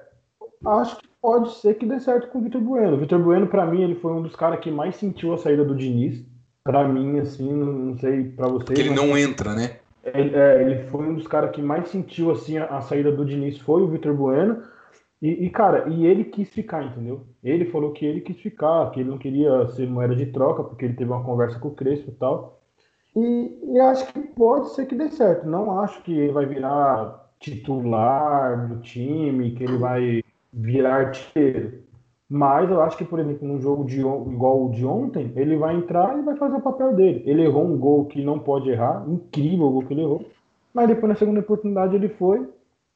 acho 0.64 0.96
que 0.96 1.11
pode 1.22 1.54
ser 1.54 1.74
que 1.74 1.86
dê 1.86 2.00
certo 2.00 2.28
com 2.28 2.40
o 2.40 2.42
Vitor 2.42 2.60
Bueno. 2.60 2.96
O 2.96 2.98
Vitor 2.98 3.22
Bueno, 3.22 3.46
para 3.46 3.64
mim, 3.64 3.82
ele 3.82 3.94
foi 3.94 4.12
um 4.12 4.22
dos 4.22 4.34
caras 4.34 4.58
que 4.58 4.70
mais 4.70 4.96
sentiu 4.96 5.32
a 5.32 5.38
saída 5.38 5.64
do 5.64 5.76
Diniz. 5.76 6.26
Para 6.64 6.86
mim, 6.86 7.20
assim, 7.20 7.50
não 7.52 7.96
sei 7.96 8.24
para 8.24 8.48
vocês. 8.48 8.64
Porque 8.64 8.80
ele 8.80 8.90
não 8.90 9.16
entra, 9.16 9.54
né? 9.54 9.76
Ele, 10.04 10.34
é, 10.34 10.62
ele 10.62 10.88
foi 10.90 11.08
um 11.08 11.14
dos 11.14 11.28
caras 11.28 11.52
que 11.52 11.62
mais 11.62 11.88
sentiu 11.88 12.32
assim 12.32 12.58
a, 12.58 12.64
a 12.66 12.80
saída 12.80 13.12
do 13.12 13.24
Diniz 13.24 13.58
foi 13.58 13.82
o 13.82 13.88
Vitor 13.88 14.12
Bueno. 14.14 14.62
E, 15.20 15.46
e, 15.46 15.50
cara, 15.50 15.88
e 15.88 16.04
ele 16.04 16.24
quis 16.24 16.48
ficar, 16.48 16.84
entendeu? 16.84 17.24
Ele 17.44 17.66
falou 17.66 17.92
que 17.92 18.04
ele 18.04 18.20
quis 18.20 18.40
ficar, 18.40 18.90
que 18.90 18.98
ele 18.98 19.10
não 19.10 19.18
queria 19.18 19.68
ser 19.68 19.88
moeda 19.88 20.16
de 20.16 20.26
troca, 20.26 20.64
porque 20.64 20.84
ele 20.84 20.94
teve 20.94 21.12
uma 21.12 21.22
conversa 21.22 21.60
com 21.60 21.68
o 21.68 21.74
Crespo 21.74 22.10
e 22.10 22.14
tal. 22.14 22.60
E, 23.14 23.58
e 23.72 23.78
acho 23.78 24.12
que 24.12 24.18
pode 24.20 24.74
ser 24.74 24.86
que 24.86 24.96
dê 24.96 25.08
certo. 25.10 25.46
Não 25.46 25.78
acho 25.80 26.02
que 26.02 26.12
ele 26.12 26.32
vai 26.32 26.46
virar 26.46 27.30
titular 27.38 28.68
do 28.68 28.80
time, 28.80 29.52
que 29.52 29.62
ele 29.62 29.76
vai 29.76 30.22
virar 30.52 31.06
artilheiro. 31.06 31.82
Mas 32.28 32.70
eu 32.70 32.80
acho 32.80 32.96
que, 32.96 33.04
por 33.04 33.18
exemplo, 33.18 33.46
num 33.46 33.60
jogo 33.60 33.84
de, 33.84 34.00
igual 34.00 34.64
o 34.64 34.70
de 34.70 34.86
ontem, 34.86 35.32
ele 35.36 35.56
vai 35.56 35.76
entrar 35.76 36.18
e 36.18 36.22
vai 36.22 36.34
fazer 36.36 36.56
o 36.56 36.62
papel 36.62 36.94
dele. 36.94 37.22
Ele 37.26 37.42
errou 37.42 37.64
um 37.64 37.78
gol 37.78 38.06
que 38.06 38.24
não 38.24 38.38
pode 38.38 38.70
errar, 38.70 39.04
incrível 39.06 39.66
o 39.66 39.70
gol 39.70 39.82
que 39.82 39.92
ele 39.92 40.00
errou. 40.00 40.24
Mas 40.72 40.88
depois, 40.88 41.08
na 41.10 41.14
segunda 41.14 41.40
oportunidade, 41.40 41.94
ele 41.94 42.08
foi 42.08 42.48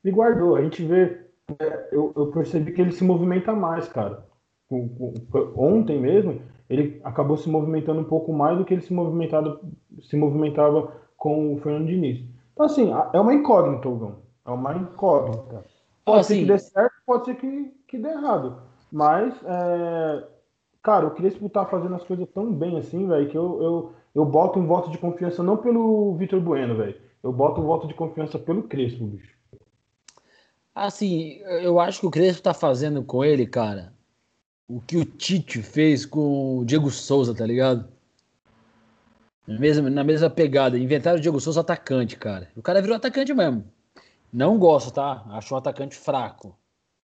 e 0.02 0.10
guardou. 0.10 0.56
A 0.56 0.62
gente 0.62 0.82
vê, 0.82 1.20
é, 1.58 1.88
eu, 1.92 2.12
eu, 2.16 2.28
percebi 2.28 2.72
que 2.72 2.80
ele 2.80 2.92
se 2.92 3.04
movimenta 3.04 3.52
mais, 3.52 3.86
cara. 3.88 4.24
Ontem 5.54 6.00
mesmo, 6.00 6.40
ele 6.68 7.00
acabou 7.04 7.36
se 7.36 7.48
movimentando 7.48 8.00
um 8.00 8.04
pouco 8.04 8.32
mais 8.32 8.56
do 8.56 8.64
que 8.64 8.72
ele 8.72 8.82
se, 8.82 8.92
movimentado, 8.92 9.60
se 10.00 10.16
movimentava 10.16 10.92
com 11.16 11.54
o 11.54 11.58
Fernando 11.58 11.88
Diniz. 11.88 12.24
Então, 12.54 12.66
assim, 12.66 12.90
é 13.12 13.20
uma 13.20 13.34
incógnita, 13.34 13.88
Gão. 13.88 14.16
É 14.46 14.50
uma 14.50 14.74
incógnita. 14.74 15.62
Pode 16.04 16.20
assim, 16.20 16.34
ser 16.34 16.40
que 16.40 16.46
dê 16.46 16.58
certo, 16.58 16.95
pode 17.06 17.24
ser 17.24 17.36
que, 17.36 17.72
que 17.86 17.98
dê 17.98 18.08
errado. 18.08 18.60
Mas, 18.90 19.34
é, 19.44 20.24
cara, 20.82 21.06
o 21.06 21.12
Crespo 21.12 21.48
tá 21.48 21.64
fazendo 21.64 21.94
as 21.94 22.02
coisas 22.02 22.28
tão 22.34 22.52
bem 22.52 22.76
assim, 22.76 23.06
velho, 23.06 23.28
que 23.30 23.38
eu, 23.38 23.62
eu, 23.62 23.92
eu 24.14 24.24
boto 24.24 24.58
um 24.58 24.66
voto 24.66 24.90
de 24.90 24.98
confiança 24.98 25.42
não 25.42 25.56
pelo 25.56 26.14
Vitor 26.16 26.40
Bueno, 26.40 26.76
velho. 26.76 27.00
Eu 27.22 27.32
boto 27.32 27.60
um 27.60 27.64
voto 27.64 27.86
de 27.86 27.94
confiança 27.94 28.38
pelo 28.38 28.64
Crespo, 28.64 29.06
bicho. 29.06 29.34
Assim, 30.74 31.38
eu 31.62 31.80
acho 31.80 32.00
que 32.00 32.06
o 32.06 32.10
Crespo 32.10 32.42
tá 32.42 32.52
fazendo 32.52 33.02
com 33.02 33.24
ele, 33.24 33.46
cara, 33.46 33.94
o 34.68 34.80
que 34.80 34.96
o 34.96 35.04
Tite 35.04 35.62
fez 35.62 36.04
com 36.04 36.58
o 36.58 36.64
Diego 36.64 36.90
Souza, 36.90 37.34
tá 37.34 37.46
ligado? 37.46 37.88
Na 39.46 39.58
mesma, 39.58 39.88
na 39.88 40.02
mesma 40.02 40.28
pegada. 40.28 40.76
Inventaram 40.76 41.18
o 41.18 41.20
Diego 41.20 41.40
Souza 41.40 41.60
atacante, 41.60 42.16
cara. 42.16 42.50
O 42.56 42.62
cara 42.62 42.82
virou 42.82 42.96
atacante 42.96 43.32
mesmo. 43.32 43.64
Não 44.32 44.58
gosto, 44.58 44.92
tá? 44.92 45.24
Acho 45.30 45.54
um 45.54 45.58
atacante 45.58 45.94
fraco. 45.96 46.58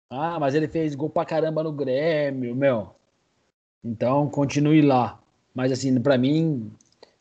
Ah, 0.09 0.39
mas 0.39 0.55
ele 0.55 0.67
fez 0.67 0.95
gol 0.95 1.09
pra 1.09 1.25
caramba 1.25 1.63
no 1.63 1.71
Grêmio, 1.71 2.55
meu. 2.55 2.95
Então, 3.83 4.29
continue 4.29 4.81
lá. 4.81 5.19
Mas, 5.53 5.71
assim, 5.71 5.99
para 5.99 6.17
mim, 6.17 6.71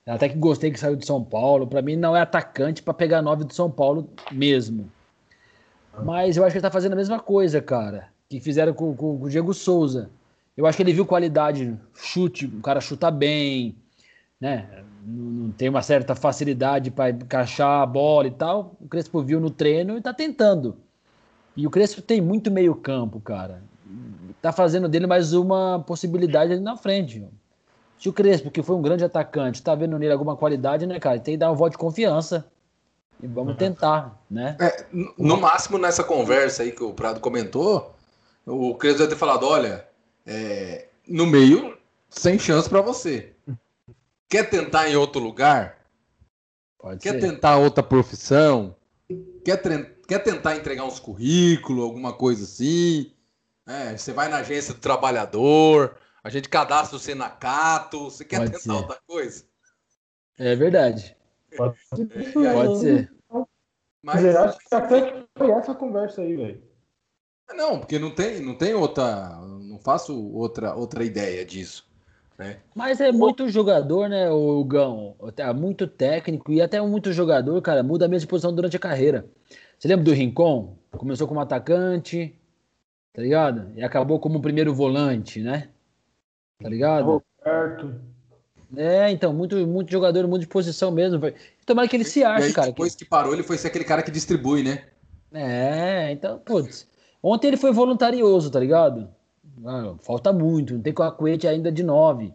até 0.07 0.29
que 0.29 0.37
gostei 0.37 0.71
que 0.71 0.79
saiu 0.79 0.97
de 0.97 1.07
São 1.07 1.23
Paulo. 1.23 1.67
Para 1.67 1.83
mim, 1.83 1.97
não 1.97 2.17
é 2.17 2.21
atacante 2.21 2.83
para 2.83 2.95
pegar 2.95 3.23
nove 3.23 3.45
do 3.45 3.53
São 3.53 3.71
Paulo 3.71 4.09
mesmo. 4.31 4.91
Mas 6.05 6.37
eu 6.37 6.45
acho 6.45 6.53
que 6.53 6.59
ele 6.59 6.63
tá 6.63 6.71
fazendo 6.71 6.93
a 6.93 6.97
mesma 6.97 7.19
coisa, 7.19 7.61
cara. 7.61 8.09
Que 8.29 8.41
fizeram 8.41 8.73
com, 8.73 8.95
com, 8.95 9.19
com 9.19 9.25
o 9.25 9.31
Diego 9.31 9.53
Souza. 9.53 10.11
Eu 10.57 10.67
acho 10.67 10.77
que 10.77 10.83
ele 10.83 10.93
viu 10.93 11.05
qualidade, 11.05 11.77
chute, 11.95 12.47
o 12.47 12.61
cara 12.61 12.81
chuta 12.81 13.11
bem, 13.11 13.77
né? 14.41 14.85
Não, 15.05 15.51
tem 15.53 15.69
uma 15.69 15.83
certa 15.83 16.15
facilidade 16.15 16.91
para 16.91 17.11
encaixar 17.11 17.83
a 17.83 17.87
bola 17.87 18.27
e 18.27 18.31
tal. 18.31 18.77
O 18.81 18.89
Crespo 18.89 19.23
viu 19.23 19.41
no 19.41 19.51
treino 19.51 19.99
e 19.99 20.01
tá 20.01 20.15
tentando. 20.15 20.77
E 21.57 21.67
o 21.67 21.71
Crespo 21.71 22.03
tem 22.03 22.21
muito 22.21 22.51
meio 22.51 22.75
campo, 22.75 23.21
cara. 23.21 23.63
Tá 24.43 24.53
fazendo 24.53 24.89
dele 24.89 25.07
mais 25.07 25.33
uma 25.33 25.83
possibilidade 25.87 26.53
ali 26.53 26.61
na 26.61 26.77
frente. 26.77 27.27
Se 27.99 28.09
o 28.09 28.13
Crespo, 28.13 28.51
que 28.51 28.63
foi 28.63 28.77
um 28.77 28.83
grande 28.83 29.05
atacante, 29.05 29.63
tá 29.63 29.75
vendo 29.75 29.99
nele 29.99 30.13
alguma 30.13 30.37
qualidade, 30.37 30.87
né, 30.87 31.01
cara? 31.01 31.19
Tem 31.19 31.35
que 31.35 31.39
dar 31.39 31.51
um 31.51 31.57
voto 31.57 31.73
de 31.73 31.79
confiança. 31.79 32.47
E 33.23 33.27
vamos 33.27 33.53
uhum. 33.53 33.59
tentar, 33.59 34.21
né? 34.31 34.57
É, 34.61 34.85
no 35.17 35.39
máximo, 35.39 35.79
nessa 35.79 36.05
conversa 36.05 36.63
aí 36.63 36.71
que 36.71 36.85
o 36.85 36.93
Prado 36.93 37.19
comentou, 37.19 37.95
o 38.45 38.75
Crespo 38.75 38.99
deve 38.99 39.15
ter 39.15 39.19
falado: 39.19 39.47
olha, 39.47 39.87
é, 40.27 40.89
no 41.09 41.27
meio, 41.27 41.79
sem 42.11 42.39
chance 42.39 42.69
para 42.69 42.83
você. 42.83 43.33
Quer 44.29 44.51
tentar 44.51 44.91
em 44.91 44.97
outro 44.97 45.21
lugar? 45.21 45.79
Pode 46.79 47.01
Quer 47.01 47.13
ser. 47.13 47.21
tentar 47.21 47.57
outra 47.57 47.83
profissão? 47.83 48.77
Quer, 49.45 49.63
quer 50.07 50.21
tentar 50.21 50.57
entregar 50.57 50.85
uns 50.85 51.01
currículos, 51.01 51.85
alguma 51.85 52.13
coisa 52.13 52.45
assim? 52.45 53.13
É, 53.67 53.97
você 53.97 54.13
vai 54.13 54.29
na 54.29 54.39
agência 54.39 54.75
do 54.75 54.81
trabalhador, 54.81 55.97
a 56.23 56.31
gente 56.31 56.49
cadastra 56.49 56.99
você 56.99 57.15
na 57.15 57.29
Cato, 57.29 58.05
você 58.05 58.25
quer 58.25 58.39
Pode 58.39 58.53
tentar 58.53 58.63
ser. 58.63 58.71
outra 58.71 58.99
coisa? 59.07 59.45
É 60.39 60.55
verdade. 60.55 61.17
Pode 61.57 61.77
ser. 61.95 62.33
Pode 62.33 62.79
ser. 62.81 63.13
Mas 64.03 64.25
eu 64.25 64.41
acho 64.41 64.59
que 64.59 64.75
até 64.75 65.25
foi 65.37 65.51
essa 65.51 65.75
conversa 65.75 66.23
aí, 66.23 66.37
velho. 66.37 66.63
Não, 67.55 67.79
porque 67.79 67.99
não 67.99 68.11
tem, 68.11 68.41
não 68.41 68.55
tem 68.55 68.75
outra. 68.75 69.37
Não 69.41 69.79
faço 69.79 70.17
outra, 70.33 70.75
outra 70.75 71.05
ideia 71.05 71.45
disso. 71.45 71.89
Né? 72.39 72.59
Mas 72.75 73.01
é 73.01 73.11
muito 73.11 73.49
jogador, 73.49 74.09
né, 74.09 74.31
o 74.31 74.63
Gão? 74.65 75.17
É 75.37 75.53
muito 75.53 75.87
técnico 75.87 76.53
e 76.53 76.61
até 76.61 76.81
muito 76.81 77.13
jogador, 77.13 77.61
cara, 77.63 77.83
muda 77.83 78.05
a 78.05 78.09
mesma 78.09 78.29
posição 78.29 78.55
durante 78.55 78.77
a 78.77 78.81
carreira. 78.81 79.27
Você 79.79 79.89
lembra 79.89 80.05
do 80.05 80.13
Rincon? 80.13 80.77
Começou 80.93 81.29
como 81.29 81.41
atacante, 81.41 82.35
tá 83.13 83.23
ligado? 83.23 83.71
E 83.77 83.83
acabou 83.83 84.19
como 84.19 84.41
primeiro 84.41 84.75
volante, 84.75 85.41
né? 85.41 85.69
Tá 86.59 86.69
ligado? 86.69 87.23
Roberto. 87.45 88.01
É, 88.77 89.11
então, 89.11 89.33
muito, 89.33 89.67
muito 89.67 89.93
jogador, 89.93 90.27
muito 90.27 90.43
de 90.43 90.49
posição 90.49 90.91
mesmo. 90.91 91.21
Tomara 91.65 91.87
que 91.87 91.97
ele 91.97 92.05
se 92.05 92.25
ache, 92.25 92.47
aí, 92.47 92.53
cara. 92.53 92.69
Depois 92.69 92.95
que... 92.95 93.05
que 93.05 93.11
parou, 93.11 93.33
ele 93.33 93.43
foi 93.43 93.59
ser 93.59 93.69
aquele 93.69 93.85
cara 93.85 94.03
que 94.03 94.11
distribui, 94.11 94.63
né? 94.63 94.85
É, 95.33 96.11
então, 96.11 96.39
putz. 96.39 96.89
Ontem 97.23 97.49
ele 97.49 97.57
foi 97.57 97.73
voluntarioso, 97.73 98.51
tá 98.51 98.59
ligado? 98.59 99.09
Ah, 99.65 99.95
falta 100.01 100.33
muito, 100.33 100.75
não 100.75 100.83
tem 100.83 100.93
coacuete 100.93 101.47
ainda 101.47 101.71
de 101.71 101.83
9. 101.83 102.33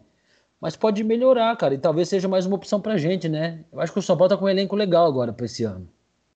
Mas 0.60 0.76
pode 0.76 1.02
melhorar, 1.02 1.56
cara, 1.56 1.74
e 1.74 1.78
talvez 1.78 2.08
seja 2.08 2.28
mais 2.28 2.46
uma 2.46 2.56
opção 2.56 2.80
pra 2.80 2.96
gente, 2.96 3.28
né? 3.28 3.64
Eu 3.72 3.80
acho 3.80 3.92
que 3.92 3.98
o 3.98 4.02
São 4.02 4.16
Paulo 4.16 4.30
tá 4.30 4.36
com 4.36 4.44
um 4.44 4.48
elenco 4.48 4.76
legal 4.76 5.06
agora 5.06 5.32
pra 5.32 5.46
esse 5.46 5.64
ano. 5.64 5.88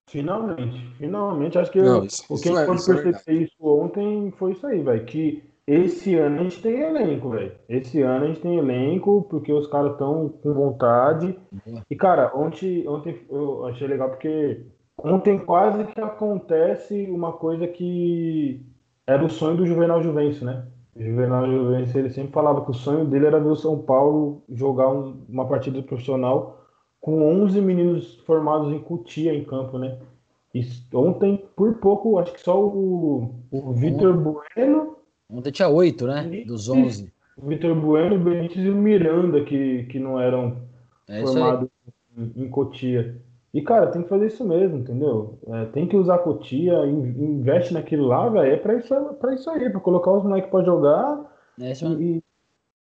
Finalmente, 0.09 0.79
finalmente. 0.99 1.59
Acho 1.59 1.71
que 1.71 1.83
não, 1.83 2.05
isso, 2.05 2.25
o 2.29 2.41
que 2.41 2.49
a 2.49 2.55
gente 2.55 2.67
pode 2.67 2.85
perceber 2.85 3.23
é 3.27 3.33
isso 3.35 3.57
ontem 3.61 4.33
foi 4.39 4.53
isso 4.53 4.67
aí, 4.67 4.83
velho. 4.83 5.05
Que 5.05 5.43
esse 5.67 6.15
ano 6.15 6.41
a 6.41 6.43
gente 6.45 6.63
tem 6.63 6.81
elenco, 6.81 7.31
velho. 7.31 7.53
Esse 7.69 8.01
ano 8.03 8.25
a 8.25 8.29
gente 8.29 8.41
tem 8.41 8.57
elenco 8.57 9.27
porque 9.29 9.53
os 9.53 9.67
caras 9.67 9.93
estão 9.93 10.29
com 10.29 10.55
vontade. 10.55 11.37
Uhum. 11.67 11.83
E, 11.91 11.97
cara, 11.97 12.31
ontem, 12.37 12.87
ontem 12.89 13.21
eu 13.29 13.67
achei 13.67 13.89
legal 13.89 14.11
porque 14.11 14.65
ontem 14.97 15.39
quase 15.39 15.85
que 15.85 16.01
acontece 16.01 17.11
uma 17.11 17.33
coisa 17.33 17.67
que 17.67 18.65
era 19.07 19.25
o 19.25 19.29
sonho 19.29 19.57
do 19.57 19.67
Juvenal 19.67 20.01
Juvencio, 20.01 20.47
né? 20.47 20.67
O 20.95 21.03
Juvenal 21.03 21.47
Juvencio, 21.51 21.99
ele 21.99 22.11
sempre 22.11 22.33
falava 22.33 22.65
que 22.65 22.71
o 22.71 22.75
sonho 22.75 23.05
dele 23.05 23.27
era 23.27 23.41
ver 23.41 23.51
o 23.51 23.57
São 23.57 23.77
Paulo 23.79 24.45
jogar 24.49 24.89
um, 24.89 25.21
uma 25.29 25.49
partida 25.49 25.83
profissional 25.83 26.56
com 27.07 27.23
11 27.45 27.61
meninos 27.61 28.17
formados 28.27 28.73
em 28.73 28.81
Cutia 28.81 29.33
em 29.33 29.45
campo, 29.45 29.79
né? 29.79 29.97
E 30.53 30.67
ontem, 30.93 31.41
por 31.55 31.75
pouco, 31.75 32.19
acho 32.19 32.33
que 32.33 32.41
só 32.41 32.61
o, 32.61 33.33
o 33.53 33.73
Vitor 33.75 34.17
Bueno. 34.17 34.97
Ontem 35.31 35.53
tinha 35.53 35.69
oito, 35.69 36.05
né? 36.05 36.43
Dos 36.45 36.69
11. 36.69 37.13
O 37.41 37.47
Vitor 37.47 37.77
Bueno, 37.77 38.17
o 38.17 38.19
Benítez 38.19 38.67
e 38.67 38.71
o 38.71 38.75
Miranda, 38.75 39.45
que, 39.45 39.85
que 39.85 40.01
não 40.01 40.21
eram 40.21 40.57
é 41.07 41.23
formados 41.23 41.69
em, 42.19 42.43
em 42.43 42.49
Cotia. 42.49 43.17
E, 43.55 43.63
cara, 43.63 43.87
tem 43.87 44.03
que 44.03 44.09
fazer 44.09 44.27
isso 44.27 44.45
mesmo, 44.45 44.79
entendeu? 44.79 45.39
É, 45.47 45.65
tem 45.67 45.87
que 45.87 45.97
usar 45.97 46.17
a 46.17 46.19
Cotia, 46.19 46.85
investe 46.87 47.73
naquilo 47.73 48.09
lá, 48.09 48.29
velho. 48.29 48.53
É 48.53 48.57
pra 48.57 48.75
isso, 48.75 48.93
pra 49.21 49.33
isso 49.33 49.49
aí, 49.49 49.71
pra 49.71 49.79
colocar 49.79 50.11
os 50.11 50.25
moleques 50.25 50.51
pra 50.51 50.65
jogar. 50.65 51.25
É 51.61 51.71
e, 52.01 52.21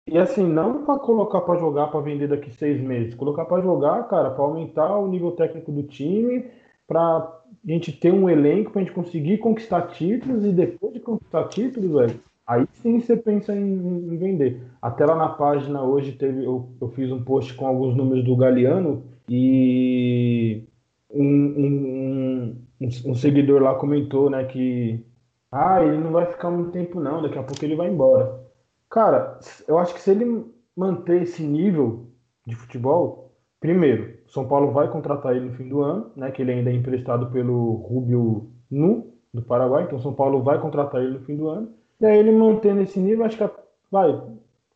e 0.08 0.18
assim, 0.20 0.44
não 0.48 0.86
para 0.86 1.00
colocar 1.00 1.42
para 1.42 1.60
jogar 1.60 1.88
para 1.88 2.00
vender 2.00 2.28
daqui 2.28 2.52
seis 2.52 2.80
meses, 2.80 3.16
colocar 3.16 3.46
para 3.46 3.62
jogar, 3.62 4.08
cara, 4.08 4.30
para 4.30 4.44
aumentar 4.44 4.98
o 5.00 5.08
nível 5.08 5.32
técnico 5.32 5.72
do 5.72 5.82
time, 5.82 6.46
para 6.88 7.02
a 7.02 7.42
gente 7.66 7.92
ter 7.92 8.14
um 8.14 8.30
elenco 8.30 8.72
para 8.72 8.82
a 8.82 8.84
gente 8.84 8.94
conseguir 8.94 9.40
conquistar 9.40 9.82
títulos 9.88 10.46
e 10.46 10.52
depois 10.52 10.94
de 10.94 11.00
conquistar 11.00 11.48
títulos, 11.48 11.92
velho, 11.92 12.20
aí 12.46 12.68
sim 12.74 13.00
você 13.00 13.18
pensa 13.18 13.56
em, 13.56 13.74
em, 14.14 14.18
vender. 14.18 14.62
Até 14.80 15.06
lá 15.06 15.16
na 15.16 15.30
página 15.30 15.82
hoje 15.82 16.12
teve, 16.12 16.46
eu, 16.46 16.70
eu 16.80 16.90
fiz 16.90 17.12
um 17.12 17.24
post 17.24 17.56
com 17.56 17.66
alguns 17.66 17.96
números 17.96 18.24
do 18.24 18.36
Galeano 18.36 19.04
e 19.28 20.64
um, 21.10 21.26
um, 21.26 22.56
um, 22.82 22.90
um, 23.08 23.16
seguidor 23.16 23.62
lá 23.64 23.74
comentou, 23.74 24.30
né, 24.30 24.44
que 24.46 25.04
ah, 25.52 25.84
ele 25.84 25.98
não 25.98 26.12
vai 26.12 26.28
ficar 26.28 26.52
muito 26.52 26.72
tempo 26.72 27.00
não, 27.00 27.24
daqui 27.24 27.40
a 27.40 27.44
pouco 27.44 27.66
ele 27.66 27.76
vai 27.76 27.90
embora. 27.90 28.45
Cara, 28.90 29.40
eu 29.68 29.78
acho 29.78 29.94
que 29.94 30.02
se 30.02 30.12
ele 30.12 30.46
manter 30.76 31.24
esse 31.24 31.44
nível 31.44 32.08
de 32.46 32.56
futebol, 32.56 33.32
primeiro, 33.60 34.18
São 34.28 34.48
Paulo 34.48 34.72
vai 34.72 34.90
contratar 34.90 35.36
ele 35.36 35.46
no 35.46 35.54
fim 35.54 35.68
do 35.68 35.82
ano, 35.82 36.12
né, 36.16 36.32
que 36.32 36.42
ele 36.42 36.52
ainda 36.52 36.70
é 36.70 36.74
emprestado 36.74 37.32
pelo 37.32 37.74
Rubio 37.76 38.52
Nu, 38.70 39.14
do 39.34 39.42
Paraguai, 39.42 39.84
então 39.84 40.00
São 40.00 40.14
Paulo 40.14 40.42
vai 40.44 40.60
contratar 40.60 41.02
ele 41.02 41.18
no 41.18 41.26
fim 41.26 41.36
do 41.36 41.50
ano. 41.50 41.74
E 42.00 42.06
aí 42.06 42.18
ele 42.18 42.32
mantendo 42.32 42.82
esse 42.82 43.00
nível, 43.00 43.26
acho 43.26 43.38
que 43.38 43.50
vai, 43.92 44.22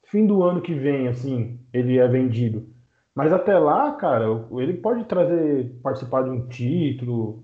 fim 0.04 0.26
do 0.26 0.44
ano 0.44 0.62
que 0.62 0.74
vem, 0.74 1.08
assim, 1.08 1.60
ele 1.72 1.98
é 1.98 2.08
vendido. 2.08 2.68
Mas 3.14 3.34
até 3.34 3.58
lá, 3.58 3.92
cara, 3.94 4.26
ele 4.52 4.74
pode 4.76 5.04
trazer, 5.06 5.78
participar 5.84 6.24
de 6.24 6.30
um 6.30 6.48
título. 6.48 7.44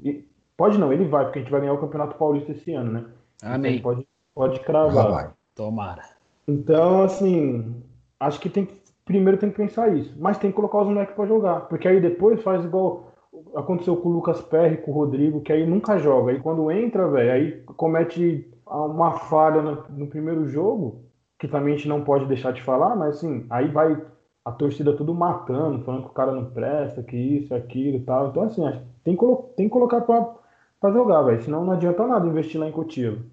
Pode 0.56 0.78
não, 0.78 0.94
ele 0.94 1.06
vai, 1.06 1.26
porque 1.26 1.40
a 1.40 1.42
gente 1.42 1.52
vai 1.52 1.60
ganhar 1.60 1.74
o 1.74 1.80
Campeonato 1.80 2.18
Paulista 2.18 2.54
esse 2.54 2.74
ano, 2.74 2.92
né? 2.92 3.06
Amém. 3.44 3.78
Então 3.78 3.84
pode, 3.84 4.08
pode 4.34 4.60
cravar. 4.62 5.36
Tomara. 5.54 6.15
Então, 6.48 7.04
assim, 7.04 7.84
acho 8.20 8.40
que 8.40 8.50
tem 8.50 8.66
que, 8.66 8.76
primeiro 9.04 9.38
tem 9.38 9.50
que 9.50 9.58
pensar 9.58 9.96
isso. 9.96 10.14
Mas 10.18 10.38
tem 10.38 10.52
que 10.52 10.56
colocar 10.56 10.82
os 10.82 10.88
moleques 10.88 11.16
para 11.16 11.26
jogar. 11.26 11.62
Porque 11.62 11.88
aí 11.88 12.00
depois 12.00 12.42
faz 12.42 12.64
igual 12.64 13.16
aconteceu 13.56 13.98
com 13.98 14.10
o 14.10 14.14
Lucas 14.14 14.42
Perry, 14.42 14.78
com 14.78 14.92
o 14.92 14.94
Rodrigo, 14.94 15.42
que 15.42 15.52
aí 15.52 15.66
nunca 15.66 15.98
joga. 15.98 16.32
Aí 16.32 16.40
quando 16.40 16.72
entra, 16.72 17.08
velho, 17.08 17.32
aí 17.32 17.52
comete 17.76 18.50
uma 18.66 19.12
falha 19.12 19.62
no, 19.62 19.84
no, 19.90 20.08
primeiro 20.08 20.48
jogo, 20.48 21.04
que 21.40 21.48
também 21.48 21.74
a 21.74 21.78
gente 21.78 21.90
não 21.90 22.04
pode 22.04 22.26
deixar 22.26 22.52
de 22.52 22.64
falar, 22.64 22.96
mas 22.96 23.18
assim, 23.18 23.46
aí 23.50 23.68
vai 23.68 24.02
a 24.44 24.52
torcida 24.52 24.96
tudo 24.96 25.14
matando, 25.14 25.84
falando 25.84 26.04
que 26.04 26.10
o 26.10 26.14
cara 26.14 26.32
não 26.32 26.46
presta, 26.46 27.02
que 27.02 27.18
isso, 27.18 27.54
aquilo 27.54 27.98
e 27.98 28.02
tal. 28.02 28.28
Então, 28.30 28.44
assim, 28.44 28.66
acho, 28.66 28.80
tem, 29.04 29.16
que, 29.16 29.26
tem 29.58 29.68
que 29.68 29.74
colocar 29.74 30.02
pra, 30.02 30.36
pra 30.80 30.92
jogar, 30.92 31.24
velho. 31.24 31.42
Senão 31.42 31.66
não 31.66 31.74
adianta 31.74 32.06
nada 32.06 32.28
investir 32.28 32.60
lá 32.60 32.68
em 32.68 32.72
Cotivo. 32.72 33.24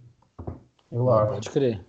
Eu 0.90 1.10
acho. 1.10 1.32
Pode 1.34 1.50
crer. 1.50 1.80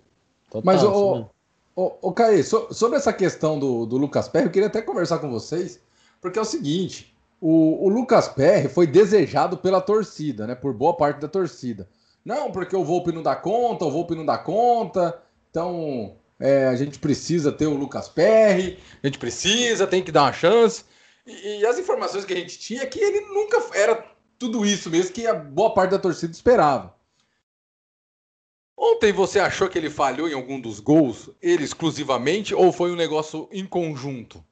Total, 0.54 0.62
Mas, 0.64 0.84
o, 0.84 1.28
o, 1.74 1.92
o 2.00 2.12
Caí, 2.12 2.44
so, 2.44 2.72
sobre 2.72 2.96
essa 2.96 3.12
questão 3.12 3.58
do, 3.58 3.84
do 3.84 3.96
Lucas 3.96 4.28
Perry, 4.28 4.46
eu 4.46 4.52
queria 4.52 4.68
até 4.68 4.80
conversar 4.80 5.18
com 5.18 5.28
vocês, 5.28 5.80
porque 6.20 6.38
é 6.38 6.42
o 6.42 6.44
seguinte: 6.44 7.12
o, 7.40 7.84
o 7.84 7.88
Lucas 7.88 8.28
Perry 8.28 8.68
foi 8.68 8.86
desejado 8.86 9.56
pela 9.56 9.80
torcida, 9.80 10.46
né? 10.46 10.54
Por 10.54 10.72
boa 10.72 10.96
parte 10.96 11.20
da 11.20 11.26
torcida. 11.26 11.88
Não, 12.24 12.52
porque 12.52 12.76
o 12.76 12.84
Volpe 12.84 13.10
não 13.10 13.20
dá 13.20 13.34
conta, 13.34 13.84
o 13.84 13.90
Volpe 13.90 14.14
não 14.14 14.24
dá 14.24 14.38
conta, 14.38 15.20
então 15.50 16.14
é, 16.38 16.68
a 16.68 16.76
gente 16.76 17.00
precisa 17.00 17.50
ter 17.50 17.66
o 17.66 17.74
Lucas 17.74 18.08
Perry, 18.08 18.78
a 19.02 19.06
gente 19.08 19.18
precisa, 19.18 19.88
tem 19.88 20.04
que 20.04 20.12
dar 20.12 20.22
uma 20.22 20.32
chance. 20.32 20.84
E, 21.26 21.62
e, 21.62 21.66
as 21.66 21.80
informações 21.80 22.24
que 22.24 22.32
a 22.32 22.36
gente 22.36 22.60
tinha 22.60 22.82
é 22.82 22.86
que 22.86 23.00
ele 23.00 23.22
nunca 23.22 23.60
era 23.76 24.04
tudo 24.38 24.64
isso 24.64 24.88
mesmo 24.88 25.12
que 25.12 25.26
a 25.26 25.34
boa 25.34 25.74
parte 25.74 25.90
da 25.90 25.98
torcida 25.98 26.32
esperava. 26.32 26.93
Ontem 28.76 29.12
você 29.12 29.38
achou 29.38 29.68
que 29.68 29.78
ele 29.78 29.88
falhou 29.88 30.28
em 30.28 30.34
algum 30.34 30.60
dos 30.60 30.80
gols, 30.80 31.30
ele 31.40 31.64
exclusivamente, 31.64 32.54
ou 32.54 32.72
foi 32.72 32.92
um 32.92 32.96
negócio 32.96 33.48
em 33.52 33.64
conjunto? 33.64 34.44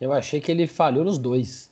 Eu 0.00 0.12
achei 0.12 0.40
que 0.40 0.50
ele 0.50 0.66
falhou 0.66 1.04
nos 1.04 1.18
dois. 1.18 1.70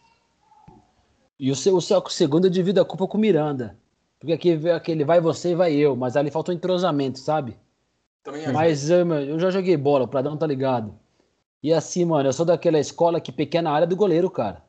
E 1.39 1.51
o, 1.51 1.57
seu, 1.57 1.77
o, 1.77 1.81
seu, 1.81 1.99
o 1.99 2.09
segundo 2.09 2.47
eu 2.47 2.51
divido 2.51 2.81
a 2.81 2.85
culpa 2.85 3.07
com 3.07 3.19
o 3.19 3.21
Miranda. 3.21 3.79
Porque 4.19 4.33
aqui, 4.33 4.71
aquele 4.71 5.05
vai 5.05 5.21
você 5.21 5.53
e 5.53 5.55
vai 5.55 5.75
eu, 5.75 5.97
mas 5.97 6.17
ali 6.17 6.31
faltou 6.31 6.55
entrosamento, 6.55 7.19
sabe? 7.19 7.57
Também 8.23 8.53
mas 8.53 8.91
eu, 8.91 9.11
eu 9.15 9.39
já 9.39 9.51
joguei 9.51 9.77
bola, 9.77 10.05
o 10.05 10.09
Pradão 10.09 10.37
tá 10.37 10.47
ligado. 10.47 10.95
E 11.63 11.73
assim, 11.73 12.05
mano, 12.05 12.29
eu 12.29 12.33
sou 12.33 12.45
daquela 12.45 12.79
escola 12.79 13.21
que 13.21 13.33
pequena 13.33 13.71
área 13.71 13.87
do 13.87 13.97
goleiro, 13.97 14.31
cara. 14.31 14.63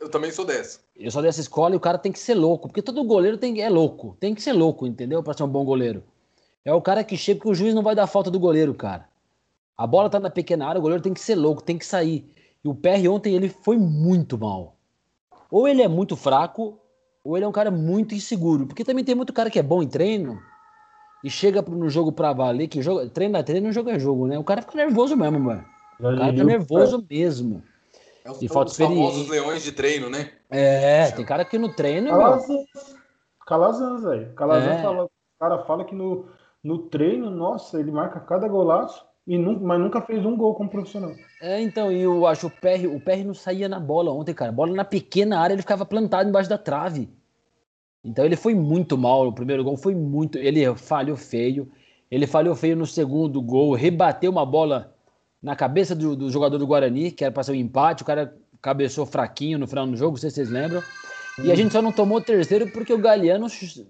Eu 0.00 0.08
também 0.08 0.30
sou 0.30 0.44
dessa. 0.44 0.80
Eu 0.96 1.10
sou 1.10 1.22
dessa 1.22 1.40
escola 1.40 1.74
e 1.74 1.76
o 1.76 1.80
cara 1.80 1.98
tem 1.98 2.12
que 2.12 2.18
ser 2.18 2.34
louco, 2.34 2.68
porque 2.68 2.82
todo 2.82 3.02
goleiro 3.04 3.36
tem, 3.36 3.60
é 3.60 3.68
louco, 3.68 4.16
tem 4.20 4.34
que 4.34 4.42
ser 4.42 4.52
louco, 4.52 4.86
entendeu? 4.86 5.22
Pra 5.22 5.34
ser 5.34 5.42
um 5.42 5.48
bom 5.48 5.64
goleiro. 5.64 6.04
É 6.64 6.72
o 6.72 6.82
cara 6.82 7.02
que 7.02 7.16
chega 7.16 7.40
que 7.40 7.48
o 7.48 7.54
juiz 7.54 7.74
não 7.74 7.82
vai 7.82 7.94
dar 7.94 8.06
falta 8.06 8.30
do 8.30 8.38
goleiro, 8.38 8.74
cara. 8.74 9.08
A 9.76 9.86
bola 9.86 10.10
tá 10.10 10.20
na 10.20 10.30
pequena 10.30 10.66
área, 10.66 10.78
o 10.78 10.82
goleiro 10.82 11.02
tem 11.02 11.14
que 11.14 11.20
ser 11.20 11.34
louco, 11.34 11.62
tem 11.62 11.78
que 11.78 11.86
sair. 11.86 12.30
E 12.64 12.68
o 12.68 12.74
PR 12.74 13.08
ontem 13.08 13.34
ele 13.34 13.48
foi 13.48 13.76
muito 13.76 14.36
mal. 14.36 14.76
Ou 15.50 15.66
ele 15.66 15.82
é 15.82 15.88
muito 15.88 16.16
fraco, 16.16 16.78
ou 17.24 17.36
ele 17.36 17.44
é 17.44 17.48
um 17.48 17.52
cara 17.52 17.70
muito 17.70 18.14
inseguro. 18.14 18.66
Porque 18.66 18.84
também 18.84 19.04
tem 19.04 19.14
muito 19.14 19.32
cara 19.32 19.50
que 19.50 19.58
é 19.58 19.62
bom 19.62 19.82
em 19.82 19.88
treino 19.88 20.38
e 21.24 21.30
chega 21.30 21.62
no 21.62 21.88
jogo 21.88 22.12
pra 22.12 22.32
valer, 22.32 22.68
que 22.68 22.82
joga, 22.82 23.08
treino 23.08 23.36
é 23.36 23.42
treino, 23.42 23.72
jogo 23.72 23.90
é 23.90 23.98
jogo, 23.98 24.26
né? 24.26 24.38
O 24.38 24.44
cara 24.44 24.62
fica 24.62 24.76
nervoso 24.76 25.16
mesmo, 25.16 25.40
mano. 25.40 25.64
O 25.98 26.02
cara 26.02 26.32
tá 26.32 26.44
nervoso 26.44 27.04
mesmo. 27.08 27.62
É 28.28 28.30
os, 28.30 28.42
e 28.42 28.48
falta 28.48 28.70
os 28.70 28.76
famosos 28.76 29.26
leões 29.26 29.62
de 29.62 29.72
treino, 29.72 30.10
né? 30.10 30.30
É, 30.50 31.10
tem 31.12 31.24
cara 31.24 31.46
que 31.46 31.56
no 31.56 31.74
treino. 31.74 32.10
Calazans, 32.10 32.66
Calazans 33.46 34.02
velho. 34.02 34.34
Calazans 34.34 34.78
é. 34.78 34.82
fala, 34.82 35.04
o 35.04 35.10
cara 35.40 35.64
fala 35.64 35.84
que 35.84 35.94
no, 35.94 36.26
no 36.62 36.78
treino, 36.78 37.30
nossa, 37.30 37.80
ele 37.80 37.90
marca 37.90 38.20
cada 38.20 38.46
golaço, 38.46 39.02
e 39.26 39.38
nunca, 39.38 39.64
mas 39.64 39.80
nunca 39.80 40.02
fez 40.02 40.26
um 40.26 40.36
gol 40.36 40.54
como 40.54 40.68
profissional. 40.68 41.14
É, 41.40 41.60
então, 41.62 41.90
e 41.90 42.02
eu 42.02 42.26
acho 42.26 42.48
o 42.48 42.50
PR, 42.50 42.86
o 42.94 43.00
PR 43.00 43.24
não 43.24 43.32
saía 43.32 43.68
na 43.68 43.80
bola 43.80 44.12
ontem, 44.12 44.34
cara. 44.34 44.52
Bola 44.52 44.74
na 44.74 44.84
pequena 44.84 45.40
área, 45.40 45.54
ele 45.54 45.62
ficava 45.62 45.86
plantado 45.86 46.28
embaixo 46.28 46.50
da 46.50 46.58
trave. 46.58 47.08
Então 48.04 48.26
ele 48.26 48.36
foi 48.36 48.54
muito 48.54 48.98
mal 48.98 49.24
no 49.24 49.34
primeiro 49.34 49.64
gol, 49.64 49.76
foi 49.76 49.94
muito. 49.94 50.36
Ele 50.36 50.74
falhou 50.76 51.16
feio. 51.16 51.70
Ele 52.10 52.26
falhou 52.26 52.54
feio 52.54 52.76
no 52.76 52.86
segundo 52.86 53.40
gol, 53.40 53.74
rebateu 53.74 54.30
uma 54.30 54.44
bola 54.44 54.94
na 55.42 55.54
cabeça 55.54 55.94
do, 55.94 56.16
do 56.16 56.30
jogador 56.30 56.58
do 56.58 56.66
Guarani, 56.66 57.10
que 57.10 57.24
era 57.24 57.32
para 57.32 57.42
ser 57.42 57.52
um 57.52 57.56
empate, 57.56 58.02
o 58.02 58.06
cara 58.06 58.36
cabeçou 58.60 59.06
fraquinho 59.06 59.58
no 59.58 59.66
final 59.66 59.86
do 59.86 59.96
jogo, 59.96 60.12
não 60.12 60.16
sei 60.18 60.30
se 60.30 60.36
vocês 60.36 60.50
lembram. 60.50 60.82
E 61.42 61.52
a 61.52 61.54
gente 61.54 61.72
só 61.72 61.80
não 61.80 61.92
tomou 61.92 62.18
o 62.18 62.22
terceiro 62.22 62.70
porque 62.72 62.92
o 62.92 62.98
Galeano 62.98 63.48
se 63.48 63.86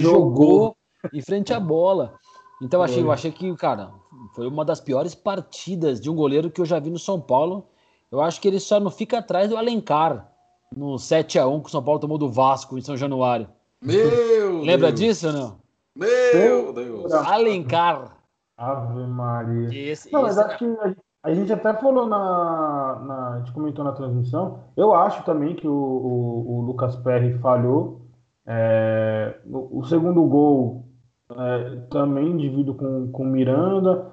jogou 0.00 0.74
em 1.12 1.20
frente 1.20 1.52
à 1.52 1.60
bola. 1.60 2.14
Então 2.62 2.80
eu 2.80 2.84
achei, 2.84 3.02
eu 3.02 3.12
achei 3.12 3.30
que, 3.30 3.54
cara, 3.56 3.92
foi 4.34 4.46
uma 4.46 4.64
das 4.64 4.80
piores 4.80 5.14
partidas 5.14 6.00
de 6.00 6.08
um 6.08 6.14
goleiro 6.14 6.50
que 6.50 6.60
eu 6.60 6.64
já 6.64 6.78
vi 6.78 6.88
no 6.88 6.98
São 6.98 7.20
Paulo. 7.20 7.66
Eu 8.10 8.22
acho 8.22 8.40
que 8.40 8.48
ele 8.48 8.60
só 8.60 8.80
não 8.80 8.90
fica 8.90 9.18
atrás 9.18 9.50
do 9.50 9.56
Alencar, 9.56 10.32
no 10.74 10.98
7 10.98 11.38
a 11.38 11.46
1 11.46 11.60
que 11.60 11.68
o 11.68 11.70
São 11.70 11.82
Paulo 11.82 12.00
tomou 12.00 12.16
do 12.16 12.30
Vasco 12.30 12.78
em 12.78 12.80
São 12.80 12.96
Januário. 12.96 13.48
Meu 13.82 14.62
Lembra 14.62 14.90
Deus. 14.90 15.00
disso 15.00 15.26
ou 15.26 15.32
não? 15.32 15.58
Meu 15.94 16.72
Deus! 16.72 17.12
Alencar. 17.12 18.16
Ave 18.56 19.06
Maria. 19.06 19.68
Esse, 19.68 20.12
não, 20.12 20.26
esse... 20.26 20.36
mas 20.36 20.38
acho 20.38 20.58
que 20.58 20.76
a, 21.22 21.34
gente 21.34 21.52
até 21.52 21.74
falou 21.74 22.06
na, 22.06 22.98
na. 23.00 23.28
A 23.34 23.38
gente 23.38 23.52
comentou 23.52 23.84
na 23.84 23.92
transmissão. 23.92 24.60
Eu 24.76 24.94
acho 24.94 25.24
também 25.24 25.54
que 25.54 25.66
o, 25.66 25.72
o, 25.72 26.58
o 26.58 26.60
Lucas 26.62 26.96
Perry 26.96 27.38
falhou. 27.38 28.02
É, 28.46 29.38
o, 29.46 29.80
o, 29.80 29.84
segundo 29.84 30.22
gol 30.24 30.84
é, 31.30 31.76
também 31.90 32.36
divido 32.36 32.74
com 32.74 33.10
o 33.12 33.24
Miranda. 33.24 34.12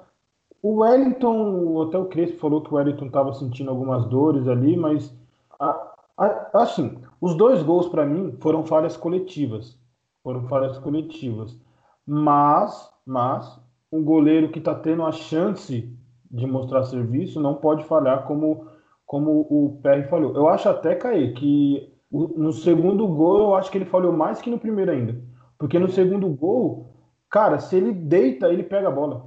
O 0.63 0.81
Wellington, 0.81 1.81
até 1.87 1.97
o 1.97 2.05
Crespo 2.05 2.39
falou 2.39 2.61
que 2.61 2.71
o 2.71 2.77
Wellington 2.77 3.07
estava 3.07 3.33
sentindo 3.33 3.71
algumas 3.71 4.05
dores 4.05 4.47
ali, 4.47 4.77
mas 4.77 5.13
a, 5.59 5.91
a, 6.17 6.61
assim, 6.61 6.99
os 7.19 7.35
dois 7.35 7.63
gols 7.63 7.87
para 7.89 8.05
mim 8.05 8.37
foram 8.39 8.63
falhas 8.63 8.95
coletivas. 8.95 9.77
Foram 10.23 10.47
falhas 10.47 10.77
coletivas. 10.77 11.59
Mas, 12.05 12.91
mas 13.05 13.59
um 13.91 14.03
goleiro 14.03 14.49
que 14.49 14.59
está 14.59 14.73
tendo 14.73 15.03
a 15.03 15.11
chance 15.11 15.91
de 16.29 16.47
mostrar 16.47 16.83
serviço 16.83 17.41
não 17.41 17.55
pode 17.55 17.83
falhar 17.83 18.25
como, 18.25 18.67
como 19.05 19.41
o 19.49 19.79
PR 19.81 20.07
falhou. 20.09 20.33
Eu 20.33 20.47
acho 20.47 20.69
até, 20.69 20.95
Caí, 20.95 21.33
que 21.33 21.91
no 22.11 22.53
segundo 22.53 23.07
gol 23.07 23.39
eu 23.39 23.55
acho 23.55 23.69
que 23.69 23.77
ele 23.77 23.85
falhou 23.85 24.13
mais 24.13 24.41
que 24.41 24.49
no 24.49 24.59
primeiro 24.59 24.91
ainda. 24.91 25.15
Porque 25.57 25.77
no 25.77 25.89
segundo 25.89 26.27
gol, 26.29 26.93
cara, 27.29 27.59
se 27.59 27.75
ele 27.75 27.91
deita, 27.91 28.47
ele 28.47 28.63
pega 28.63 28.87
a 28.87 28.91
bola. 28.91 29.25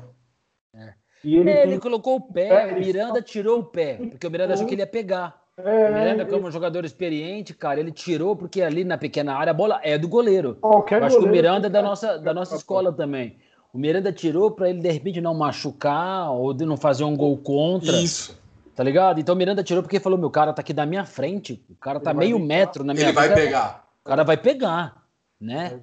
É. 0.74 0.94
E 1.22 1.36
ele, 1.36 1.50
é, 1.50 1.62
ele 1.66 1.78
colocou 1.78 2.16
o 2.16 2.20
pé, 2.20 2.74
o 2.74 2.80
Miranda 2.80 3.22
tirou 3.22 3.60
o 3.60 3.64
pé, 3.64 3.96
porque 4.10 4.26
o 4.26 4.30
Miranda 4.30 4.54
achou 4.54 4.66
que 4.66 4.74
ele 4.74 4.82
ia 4.82 4.86
pegar. 4.86 5.42
É, 5.56 5.90
o 5.90 5.94
Miranda, 5.94 6.26
como 6.26 6.48
um 6.48 6.50
jogador 6.50 6.84
experiente, 6.84 7.54
cara, 7.54 7.78
ele 7.78 7.92
tirou 7.92 8.34
porque 8.34 8.60
ali 8.60 8.82
na 8.82 8.98
pequena 8.98 9.34
área 9.34 9.52
a 9.52 9.54
bola 9.54 9.80
é 9.82 9.96
do 9.96 10.08
goleiro. 10.08 10.56
Qualquer 10.56 11.00
eu 11.00 11.06
acho 11.06 11.18
que 11.18 11.24
o 11.24 11.28
Miranda 11.28 11.68
é 11.68 11.70
da 11.70 11.80
nossa, 11.80 12.18
da 12.18 12.34
nossa 12.34 12.56
escola 12.56 12.92
também. 12.92 13.38
O 13.74 13.78
Miranda 13.78 14.12
tirou 14.12 14.52
para 14.52 14.70
ele 14.70 14.80
de 14.80 14.88
repente 14.88 15.20
não 15.20 15.34
machucar 15.34 16.30
ou 16.30 16.54
de 16.54 16.64
não 16.64 16.76
fazer 16.76 17.02
um 17.02 17.16
gol 17.16 17.36
contra. 17.36 18.00
Isso. 18.00 18.40
Tá 18.72 18.84
ligado? 18.84 19.18
Então 19.18 19.34
o 19.34 19.38
Miranda 19.38 19.64
tirou 19.64 19.82
porque 19.82 19.98
falou: 19.98 20.16
meu 20.16 20.30
cara 20.30 20.52
tá 20.52 20.60
aqui 20.60 20.72
da 20.72 20.86
minha 20.86 21.04
frente, 21.04 21.60
o 21.68 21.74
cara 21.74 21.98
tá 21.98 22.12
ele 22.12 22.20
meio 22.20 22.38
metro 22.38 22.84
na 22.84 22.94
minha 22.94 23.06
Ele 23.06 23.12
vai 23.12 23.34
pegar. 23.34 23.84
O 24.00 24.04
cara 24.04 24.22
vai 24.22 24.36
pegar, 24.36 25.02
né? 25.40 25.80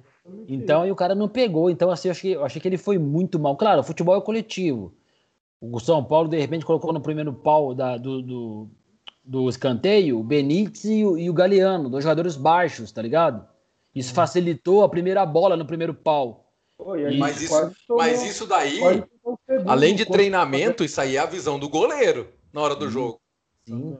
Então, 0.48 0.86
e 0.86 0.90
o 0.90 0.96
cara 0.96 1.14
não 1.14 1.28
pegou. 1.28 1.68
Então, 1.68 1.90
assim, 1.90 2.08
eu 2.08 2.12
achei, 2.12 2.34
eu 2.34 2.44
achei 2.44 2.62
que 2.62 2.68
ele 2.68 2.78
foi 2.78 2.96
muito 2.96 3.38
mal. 3.38 3.56
Claro, 3.56 3.80
o 3.80 3.84
futebol 3.84 4.16
é 4.16 4.20
coletivo. 4.22 4.94
O 5.60 5.78
São 5.78 6.02
Paulo, 6.02 6.28
de 6.28 6.38
repente, 6.38 6.64
colocou 6.64 6.94
no 6.94 7.00
primeiro 7.00 7.32
pau 7.32 7.74
da, 7.74 7.98
do, 7.98 8.22
do, 8.22 8.70
do 9.22 9.48
escanteio 9.50 10.18
o 10.18 10.24
Benítez 10.24 10.84
e 10.84 11.04
o, 11.04 11.18
e 11.18 11.28
o 11.28 11.34
Galeano, 11.34 11.90
dois 11.90 12.04
jogadores 12.04 12.36
baixos, 12.36 12.90
tá 12.90 13.02
ligado? 13.02 13.46
Isso 13.94 14.14
facilitou 14.14 14.82
a 14.82 14.88
primeira 14.88 15.26
bola 15.26 15.56
no 15.56 15.66
primeiro 15.66 15.92
pau 15.92 16.41
mas, 17.18 17.42
isso, 17.42 17.72
mas 17.88 18.22
isso 18.22 18.46
daí, 18.46 18.80
além 19.66 19.94
de 19.94 20.04
treinamento, 20.04 20.84
isso 20.84 21.00
aí 21.00 21.16
é 21.16 21.20
a 21.20 21.26
visão 21.26 21.58
do 21.58 21.68
goleiro 21.68 22.28
na 22.52 22.60
hora 22.60 22.76
do 22.76 22.88
jogo. 22.88 23.20
Sim. 23.66 23.98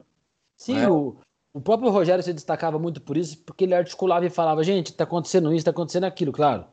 Sim, 0.55 0.77
é? 0.79 0.89
o, 0.89 1.17
o 1.53 1.61
próprio 1.61 1.89
Rogério 1.89 2.23
se 2.23 2.33
destacava 2.33 2.79
muito 2.79 3.01
por 3.01 3.17
isso, 3.17 3.37
porque 3.39 3.63
ele 3.63 3.75
articulava 3.75 4.25
e 4.25 4.29
falava, 4.29 4.63
gente, 4.63 4.93
tá 4.93 5.03
acontecendo 5.03 5.53
isso, 5.53 5.65
tá 5.65 5.71
acontecendo 5.71 6.05
aquilo, 6.05 6.31
claro. 6.31 6.65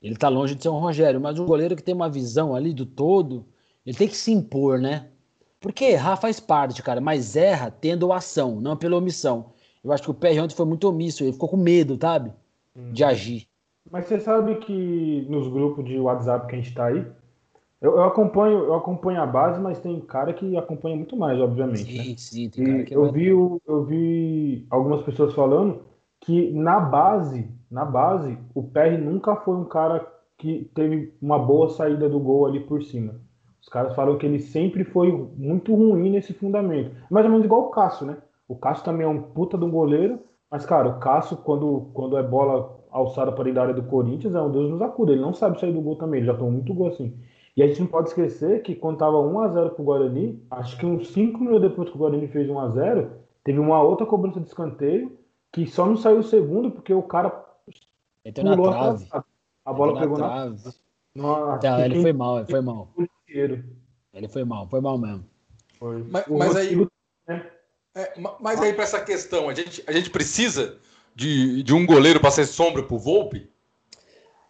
Ele 0.00 0.16
tá 0.16 0.28
longe 0.28 0.54
de 0.54 0.62
ser 0.62 0.68
um 0.68 0.78
Rogério, 0.78 1.20
mas 1.20 1.38
o 1.38 1.44
goleiro 1.44 1.74
que 1.76 1.82
tem 1.82 1.94
uma 1.94 2.10
visão 2.10 2.54
ali 2.54 2.74
do 2.74 2.84
todo, 2.84 3.46
ele 3.86 3.96
tem 3.96 4.08
que 4.08 4.16
se 4.16 4.32
impor, 4.32 4.78
né? 4.78 5.08
Porque 5.60 5.84
errar 5.84 6.16
faz 6.16 6.38
parte, 6.38 6.82
cara, 6.82 7.00
mas 7.00 7.36
erra 7.36 7.70
tendo 7.70 8.12
ação, 8.12 8.60
não 8.60 8.76
pela 8.76 8.96
omissão. 8.96 9.52
Eu 9.82 9.92
acho 9.92 10.02
que 10.02 10.10
o 10.10 10.14
PR 10.14 10.42
ontem 10.42 10.54
foi 10.54 10.66
muito 10.66 10.88
omisso, 10.88 11.24
ele 11.24 11.32
ficou 11.32 11.48
com 11.48 11.56
medo, 11.56 11.98
sabe? 12.00 12.32
Hum. 12.76 12.92
De 12.92 13.02
agir. 13.02 13.46
Mas 13.90 14.06
você 14.06 14.18
sabe 14.18 14.56
que 14.56 15.26
nos 15.28 15.48
grupos 15.48 15.84
de 15.84 15.98
WhatsApp 15.98 16.46
que 16.46 16.54
a 16.54 16.58
gente 16.58 16.68
está 16.68 16.86
aí, 16.86 17.06
eu, 17.80 17.96
eu, 17.96 18.04
acompanho, 18.04 18.64
eu 18.64 18.74
acompanho 18.74 19.20
a 19.20 19.26
base, 19.26 19.60
mas 19.60 19.78
tem 19.78 20.00
cara 20.00 20.32
que 20.32 20.56
acompanha 20.56 20.96
muito 20.96 21.16
mais, 21.16 21.38
obviamente. 21.38 21.84
Sim, 21.84 22.10
né? 22.10 22.14
sim, 22.16 22.48
tem 22.48 22.64
cara 22.64 22.84
que 22.84 22.94
é 22.94 22.96
eu 22.96 23.12
vi, 23.12 23.26
eu 23.28 23.84
vi 23.84 24.66
algumas 24.70 25.02
pessoas 25.02 25.34
falando 25.34 25.82
que 26.20 26.50
na 26.52 26.80
base, 26.80 27.46
na 27.70 27.84
base, 27.84 28.38
o 28.54 28.62
PR 28.62 28.96
nunca 28.98 29.36
foi 29.36 29.54
um 29.56 29.64
cara 29.64 30.10
que 30.38 30.70
teve 30.74 31.14
uma 31.20 31.38
boa 31.38 31.68
saída 31.68 32.08
do 32.08 32.18
gol 32.18 32.46
ali 32.46 32.60
por 32.60 32.82
cima. 32.82 33.20
Os 33.60 33.68
caras 33.68 33.94
falam 33.94 34.16
que 34.16 34.26
ele 34.26 34.38
sempre 34.40 34.84
foi 34.84 35.10
muito 35.36 35.74
ruim 35.74 36.10
nesse 36.10 36.32
fundamento. 36.32 36.94
Mais 37.10 37.24
ou 37.24 37.30
menos 37.30 37.44
igual 37.44 37.62
o 37.62 37.70
Cássio, 37.70 38.06
né? 38.06 38.16
O 38.48 38.56
Cássio 38.56 38.84
também 38.84 39.06
é 39.06 39.08
um 39.08 39.22
puta 39.22 39.56
de 39.56 39.64
um 39.64 39.70
goleiro, 39.70 40.20
mas, 40.50 40.64
cara, 40.64 40.88
o 40.88 40.98
Cássio, 40.98 41.36
quando, 41.38 41.90
quando 41.94 42.16
é 42.16 42.22
bola 42.22 42.78
alçada 42.94 43.32
para 43.32 43.44
dentro 43.44 43.56
da 43.56 43.62
área 43.62 43.74
do 43.74 43.82
Corinthians, 43.82 44.36
é 44.36 44.40
um 44.40 44.52
Deus 44.52 44.70
nos 44.70 44.80
acuda. 44.80 45.12
Ele 45.12 45.20
não 45.20 45.34
sabe 45.34 45.58
sair 45.58 45.72
do 45.72 45.80
gol 45.80 45.96
também, 45.96 46.18
ele 46.18 46.26
já 46.26 46.34
tomou 46.34 46.52
muito 46.52 46.72
gol 46.72 46.88
assim. 46.88 47.12
E 47.56 47.62
a 47.62 47.66
gente 47.66 47.80
não 47.80 47.88
pode 47.88 48.08
esquecer 48.08 48.62
que 48.62 48.74
quando 48.74 48.98
tava 48.98 49.16
1x0 49.16 49.70
pro 49.70 49.84
Guarani, 49.84 50.40
acho 50.50 50.78
que 50.78 50.86
uns 50.86 51.08
5 51.08 51.38
minutos 51.38 51.62
depois 51.62 51.90
que 51.90 51.96
o 51.96 51.98
Guarani 51.98 52.28
fez 52.28 52.48
1x0, 52.48 53.08
teve 53.42 53.58
uma 53.58 53.82
outra 53.82 54.06
cobrança 54.06 54.40
de 54.40 54.46
escanteio, 54.46 55.18
que 55.52 55.66
só 55.66 55.86
não 55.86 55.96
saiu 55.96 56.20
o 56.20 56.22
segundo 56.22 56.70
porque 56.70 56.94
o 56.94 57.02
cara 57.02 57.44
Entrou 58.24 58.44
na 58.46 58.56
trave. 58.56 59.06
A, 59.12 59.24
a 59.66 59.72
bola 59.72 60.00
pegou 60.00 60.16
na 60.16 60.28
trave. 60.28 60.56
Na... 61.14 61.58
Não, 61.62 61.84
ele 61.84 62.00
foi 62.00 62.12
mal, 62.12 62.38
ele 62.38 62.46
foi 62.46 62.60
mal. 62.60 62.88
Ele 63.28 64.28
foi 64.28 64.44
mal, 64.44 64.68
foi 64.68 64.80
mal 64.80 64.98
mesmo. 64.98 65.24
Foi. 65.78 66.04
Mas, 66.10 66.26
mas 66.28 66.56
aí. 66.56 66.76
Né? 67.28 67.50
É, 67.96 68.14
mas 68.40 68.60
aí, 68.60 68.72
para 68.72 68.84
essa 68.84 69.00
questão, 69.00 69.48
a 69.48 69.54
gente, 69.54 69.84
a 69.86 69.92
gente 69.92 70.10
precisa 70.10 70.78
de, 71.14 71.62
de 71.62 71.74
um 71.74 71.86
goleiro 71.86 72.20
para 72.20 72.30
ser 72.30 72.46
sombra 72.46 72.82
para 72.82 72.94
o 72.94 72.98
Volpe? 72.98 73.48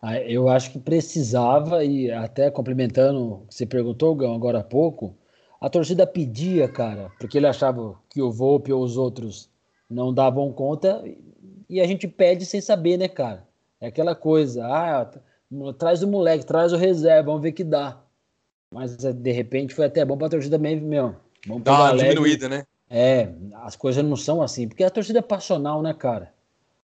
Ah, 0.01 0.19
eu 0.21 0.49
acho 0.49 0.71
que 0.71 0.79
precisava, 0.79 1.85
e 1.85 2.11
até 2.11 2.51
complementando 2.51 3.35
o 3.35 3.47
que 3.47 3.55
você 3.55 3.65
perguntou, 3.65 4.15
Gão, 4.15 4.35
agora 4.35 4.59
há 4.59 4.65
pouco, 4.65 5.17
a 5.59 5.71
torcida 5.71 6.07
pedia, 6.07 6.69
cara, 6.69 7.11
porque 7.19 7.39
ele 7.39 7.47
achava 7.47 7.99
que 8.11 8.21
o 8.21 8.31
Volpe 8.31 8.71
ou 8.71 8.83
os 8.83 8.99
outros 8.99 9.49
não 9.89 10.13
davam 10.13 10.53
conta, 10.53 11.03
e 11.71 11.81
a 11.81 11.87
gente 11.87 12.07
pede 12.07 12.45
sem 12.45 12.61
saber, 12.61 12.99
né, 12.99 13.09
cara? 13.09 13.47
É 13.81 13.87
aquela 13.87 14.15
coisa, 14.15 14.67
ah, 14.67 15.11
traz 15.79 16.03
o 16.03 16.07
moleque, 16.07 16.45
traz 16.45 16.73
o 16.73 16.77
reserva, 16.77 17.31
vamos 17.31 17.43
ver 17.43 17.53
que 17.53 17.65
dá. 17.65 17.99
Mas 18.71 18.97
de 18.97 19.33
repente 19.33 19.75
foi 19.75 19.87
até 19.87 20.05
bom 20.05 20.19
para 20.19 20.27
a 20.27 20.31
torcida 20.31 20.59
mesmo, 20.59 20.87
meu. 20.87 21.17
Vamos 21.47 21.63
Dá 21.63 21.73
uma 21.73 21.97
diminuída, 21.97 22.49
né? 22.49 22.67
É, 22.91 23.31
as 23.63 23.77
coisas 23.77 24.05
não 24.05 24.17
são 24.17 24.43
assim, 24.43 24.69
porque 24.69 24.85
a 24.85 24.91
torcida 24.91 25.21
é 25.21 25.23
passional, 25.23 25.81
né, 25.81 25.95
cara? 25.95 26.34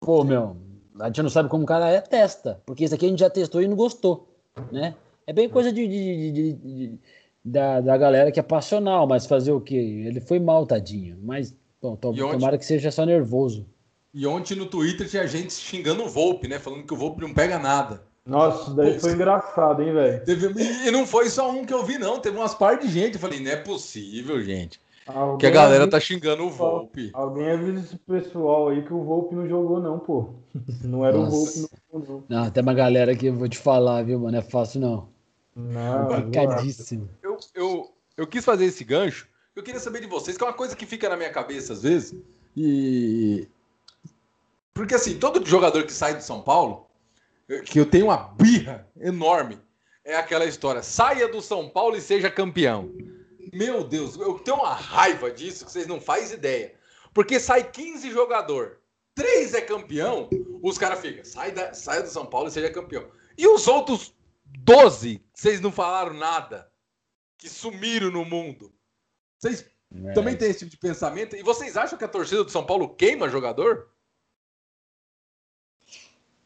Pô, 0.00 0.24
meu, 0.24 0.56
a 1.00 1.06
gente 1.06 1.22
não 1.22 1.30
sabe 1.30 1.48
como 1.48 1.64
o 1.64 1.66
cara 1.66 1.90
é, 1.90 2.00
testa. 2.00 2.60
Porque 2.66 2.84
isso 2.84 2.94
aqui 2.94 3.06
a 3.06 3.08
gente 3.08 3.20
já 3.20 3.30
testou 3.30 3.62
e 3.62 3.68
não 3.68 3.76
gostou, 3.76 4.28
né? 4.70 4.94
É 5.26 5.32
bem 5.32 5.48
coisa 5.48 5.72
de, 5.72 5.86
de, 5.86 6.32
de, 6.32 6.52
de 6.52 6.98
da, 7.44 7.80
da 7.80 7.96
galera 7.96 8.32
que 8.32 8.40
é 8.40 8.42
passional, 8.42 9.06
mas 9.06 9.26
fazer 9.26 9.52
o 9.52 9.60
quê? 9.60 9.74
Ele 9.74 10.20
foi 10.20 10.38
mal, 10.38 10.66
tadinho. 10.66 11.18
Mas, 11.22 11.54
bom, 11.80 11.96
to, 11.96 12.12
tomara 12.12 12.58
que 12.58 12.64
seja 12.64 12.90
só 12.90 13.04
nervoso. 13.04 13.66
E 14.12 14.26
ontem 14.26 14.56
no 14.56 14.66
Twitter 14.66 15.08
tinha 15.08 15.26
gente 15.26 15.52
xingando 15.52 16.04
o 16.04 16.08
Volpe, 16.08 16.48
né? 16.48 16.58
Falando 16.58 16.84
que 16.84 16.94
o 16.94 16.96
Volpe 16.96 17.22
não 17.22 17.34
pega 17.34 17.58
nada. 17.58 18.02
Nossa, 18.24 18.74
daí 18.74 18.94
Pô, 18.94 19.00
foi 19.00 19.12
engraçado, 19.12 19.82
hein, 19.82 19.92
velho? 19.92 20.22
E 20.84 20.90
não 20.90 21.06
foi 21.06 21.28
só 21.30 21.50
um 21.50 21.64
que 21.64 21.72
eu 21.72 21.84
vi, 21.84 21.98
não. 21.98 22.18
Teve 22.18 22.36
umas 22.36 22.54
par 22.54 22.78
de 22.78 22.88
gente. 22.88 23.14
Eu 23.14 23.20
falei, 23.20 23.38
não 23.38 23.50
é 23.50 23.56
possível, 23.56 24.42
gente. 24.42 24.80
Alguém 25.06 25.38
que 25.38 25.46
a 25.46 25.50
galera 25.50 25.84
avisa, 25.84 25.90
tá 25.90 26.00
xingando 26.00 26.44
o 26.44 26.50
Volpe. 26.50 27.10
Alguém 27.12 27.50
avisa 27.50 27.80
esse 27.80 27.96
pessoal 27.96 28.68
aí 28.68 28.82
que 28.82 28.92
o 28.92 29.04
Volpe 29.04 29.34
não 29.34 29.48
jogou, 29.48 29.80
não, 29.80 29.98
pô. 29.98 30.30
Não 30.82 31.04
era 31.04 31.16
Nossa. 31.16 31.68
o 31.90 32.00
Volpe, 32.00 32.24
não. 32.28 32.42
Não, 32.44 32.50
tem 32.50 32.62
uma 32.62 32.74
galera 32.74 33.14
que 33.14 33.26
eu 33.26 33.34
vou 33.34 33.48
te 33.48 33.58
falar, 33.58 34.02
viu, 34.02 34.18
mano? 34.18 34.32
Não 34.32 34.38
é 34.38 34.42
fácil, 34.42 34.80
não. 34.80 35.08
Não, 35.54 36.08
Complicadíssimo. 36.08 37.08
Eu, 37.22 37.38
eu, 37.54 37.90
eu 38.16 38.26
quis 38.26 38.44
fazer 38.44 38.64
esse 38.64 38.84
gancho. 38.84 39.28
Eu 39.54 39.62
queria 39.62 39.80
saber 39.80 40.00
de 40.00 40.06
vocês, 40.06 40.36
que 40.36 40.44
é 40.44 40.46
uma 40.46 40.52
coisa 40.52 40.76
que 40.76 40.84
fica 40.84 41.08
na 41.08 41.16
minha 41.16 41.30
cabeça 41.30 41.72
às 41.72 41.82
vezes. 41.82 42.14
E. 42.56 43.48
Porque 44.74 44.94
assim, 44.94 45.18
todo 45.18 45.44
jogador 45.46 45.84
que 45.84 45.92
sai 45.92 46.14
do 46.14 46.22
São 46.22 46.42
Paulo, 46.42 46.86
que 47.64 47.78
eu 47.80 47.86
tenho 47.86 48.06
uma 48.06 48.16
birra 48.16 48.86
enorme, 49.00 49.58
é 50.04 50.16
aquela 50.16 50.44
história: 50.44 50.82
saia 50.82 51.26
do 51.28 51.40
São 51.40 51.68
Paulo 51.68 51.96
e 51.96 52.00
seja 52.00 52.30
campeão. 52.30 52.90
Meu 53.52 53.84
Deus, 53.84 54.16
eu 54.16 54.38
tenho 54.38 54.58
uma 54.58 54.74
raiva 54.74 55.30
disso 55.30 55.64
que 55.64 55.72
vocês 55.72 55.86
não 55.86 56.00
fazem 56.00 56.36
ideia. 56.36 56.74
Porque 57.12 57.40
sai 57.40 57.70
15 57.70 58.10
jogador, 58.10 58.80
três 59.14 59.54
é 59.54 59.60
campeão, 59.60 60.28
os 60.62 60.76
caras 60.76 61.00
ficam, 61.00 61.24
sai 61.24 61.50
da, 61.50 61.72
saia 61.72 62.02
do 62.02 62.08
São 62.08 62.26
Paulo 62.26 62.48
e 62.48 62.50
seja 62.50 62.70
campeão. 62.70 63.08
E 63.38 63.46
os 63.46 63.66
outros 63.66 64.14
12, 64.44 65.24
vocês 65.32 65.60
não 65.60 65.72
falaram 65.72 66.14
nada. 66.14 66.70
Que 67.38 67.48
sumiram 67.48 68.10
no 68.10 68.24
mundo. 68.24 68.72
Vocês 69.38 69.66
é. 69.94 70.12
também 70.12 70.36
têm 70.36 70.48
esse 70.48 70.60
tipo 70.60 70.70
de 70.70 70.78
pensamento? 70.78 71.36
E 71.36 71.42
vocês 71.42 71.76
acham 71.76 71.98
que 71.98 72.04
a 72.04 72.08
torcida 72.08 72.42
do 72.42 72.50
São 72.50 72.64
Paulo 72.64 72.94
queima 72.94 73.28
jogador? 73.28 73.90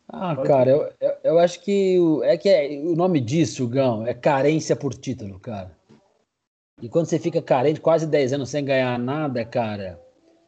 Ah, 0.08 0.34
cara, 0.44 0.70
eu, 0.70 0.92
eu, 1.00 1.16
eu 1.22 1.38
acho 1.38 1.60
que 1.60 1.98
o, 2.00 2.24
é 2.24 2.36
que 2.36 2.48
é, 2.48 2.68
o 2.80 2.96
nome 2.96 3.20
disso, 3.20 3.68
Gão, 3.68 4.04
é 4.04 4.12
carência 4.12 4.74
por 4.74 4.92
título, 4.92 5.38
cara. 5.38 5.78
E 6.82 6.88
quando 6.88 7.06
você 7.06 7.18
fica 7.18 7.42
carente, 7.42 7.80
quase 7.80 8.06
10 8.06 8.34
anos 8.34 8.50
sem 8.50 8.64
ganhar 8.64 8.98
nada, 8.98 9.44
cara, 9.44 10.00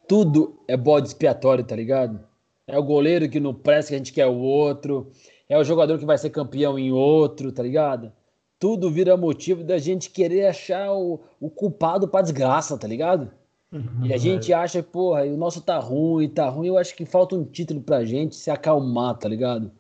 tudo 0.09 0.59
é 0.67 0.77
bode 0.77 1.09
expiatório, 1.09 1.65
tá 1.65 1.77
ligado? 1.77 2.21
É 2.67 2.79
o 2.79 2.83
goleiro 2.83 3.29
que 3.29 3.41
não 3.41 3.55
presta, 3.55 3.91
que 3.91 3.95
a 3.95 3.99
gente 3.99 4.13
quer 4.13 4.27
o 4.27 4.37
outro 4.37 5.11
é 5.53 5.59
o 5.59 5.65
jogador 5.65 5.99
que 5.99 6.07
vai 6.07 6.17
ser 6.17 6.31
campeão 6.31 6.79
em 6.79 6.93
outro, 6.93 7.53
tá 7.53 7.63
ligado? 7.63 8.11
Tudo 8.59 8.91
vira 8.91 9.19
motivo 9.19 9.63
da 9.63 9.77
gente 9.77 10.09
querer 10.09 10.47
achar 10.47 10.95
o, 10.95 11.21
o 11.39 11.51
culpado 11.51 12.09
pra 12.09 12.23
desgraça, 12.23 12.79
tá 12.79 12.89
ligado? 12.89 13.31
Uhum, 13.71 14.07
e 14.07 14.15
a 14.15 14.17
gente 14.17 14.51
é. 14.51 14.55
acha, 14.55 14.83
porra, 14.83 15.25
o 15.25 15.37
nosso 15.37 15.61
tá 15.61 15.79
ruim, 15.79 16.27
tá 16.27 16.49
ruim. 16.49 16.69
Eu 16.69 16.79
acho 16.79 16.95
que 16.95 17.05
falta 17.05 17.37
um 17.37 17.45
título 17.45 17.83
pra 17.83 18.03
gente 18.03 18.35
se 18.35 18.51
acalmar, 18.51 19.19
tá 19.19 19.29
ligado? 19.29 19.71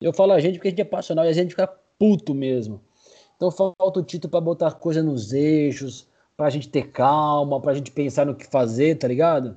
Eu 0.00 0.12
falo 0.12 0.32
a 0.32 0.40
gente 0.40 0.54
porque 0.54 0.68
a 0.68 0.70
gente 0.70 0.80
é 0.80 0.84
passional 0.84 1.26
e 1.26 1.28
a 1.28 1.34
gente 1.34 1.50
fica 1.50 1.66
puto 1.98 2.34
mesmo. 2.34 2.80
Então 3.40 3.50
falta 3.50 4.00
o 4.00 4.02
título 4.02 4.30
para 4.30 4.40
botar 4.42 4.72
coisa 4.72 5.02
nos 5.02 5.32
eixos, 5.32 6.06
pra 6.36 6.50
gente 6.50 6.68
ter 6.68 6.90
calma, 6.90 7.58
pra 7.58 7.72
gente 7.72 7.90
pensar 7.90 8.26
no 8.26 8.34
que 8.34 8.46
fazer, 8.46 8.98
tá 8.98 9.08
ligado? 9.08 9.56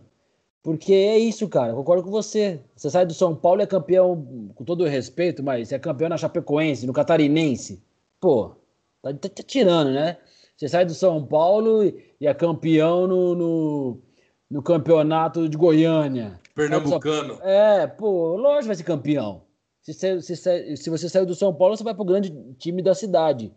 Porque 0.61 0.93
é 0.93 1.19
isso, 1.19 1.49
cara. 1.49 1.73
Concordo 1.73 2.01
com 2.01 2.09
você. 2.09 2.61
Você 2.77 2.89
sai 2.89 3.05
do 3.05 3.13
São 3.13 3.35
Paulo 3.35 3.59
e 3.59 3.63
é 3.63 3.67
campeão, 3.67 4.49
com 4.55 4.63
todo 4.63 4.85
o 4.85 4.87
respeito, 4.87 5.43
mas 5.43 5.73
é 5.73 5.77
campeão 5.77 6.07
na 6.07 6.15
Chapecoense, 6.15 6.87
no 6.87 6.93
Catarinense. 6.93 7.83
Pô, 8.21 8.55
tá, 9.01 9.13
tá, 9.15 9.27
tá 9.27 9.43
tirando, 9.45 9.91
né? 9.91 10.15
Você 10.55 10.69
sai 10.69 10.85
do 10.85 10.93
São 10.93 11.25
Paulo 11.25 11.83
e, 11.83 12.15
e 12.21 12.25
é 12.25 12.33
campeão 12.33 13.05
no, 13.05 13.35
no, 13.35 14.01
no, 14.49 14.63
campeonato 14.63 15.49
de 15.49 15.57
Goiânia. 15.57 16.39
Pernambucano. 16.55 17.37
É, 17.41 17.85
pô, 17.85 18.37
lógico 18.37 18.67
vai 18.67 18.75
ser 18.77 18.83
campeão. 18.85 19.41
Se, 19.81 19.93
se, 19.93 20.21
se, 20.21 20.77
se 20.77 20.89
você 20.89 21.09
saiu 21.09 21.25
do 21.25 21.35
São 21.35 21.53
Paulo, 21.53 21.75
você 21.75 21.83
vai 21.83 21.93
pro 21.93 22.05
grande 22.05 22.31
time 22.57 22.81
da 22.81 22.95
cidade, 22.95 23.53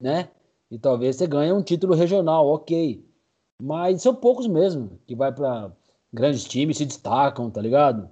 né? 0.00 0.28
E 0.70 0.78
talvez 0.78 1.16
você 1.16 1.26
ganhe 1.26 1.52
um 1.52 1.62
título 1.62 1.94
regional, 1.94 2.46
ok. 2.46 3.04
Mas 3.62 4.02
são 4.02 4.14
poucos 4.14 4.46
mesmo 4.46 4.98
que 5.06 5.14
vai 5.14 5.32
para 5.32 5.72
grandes 6.12 6.44
times 6.44 6.78
se 6.78 6.86
destacam, 6.86 7.50
tá 7.50 7.60
ligado? 7.60 8.08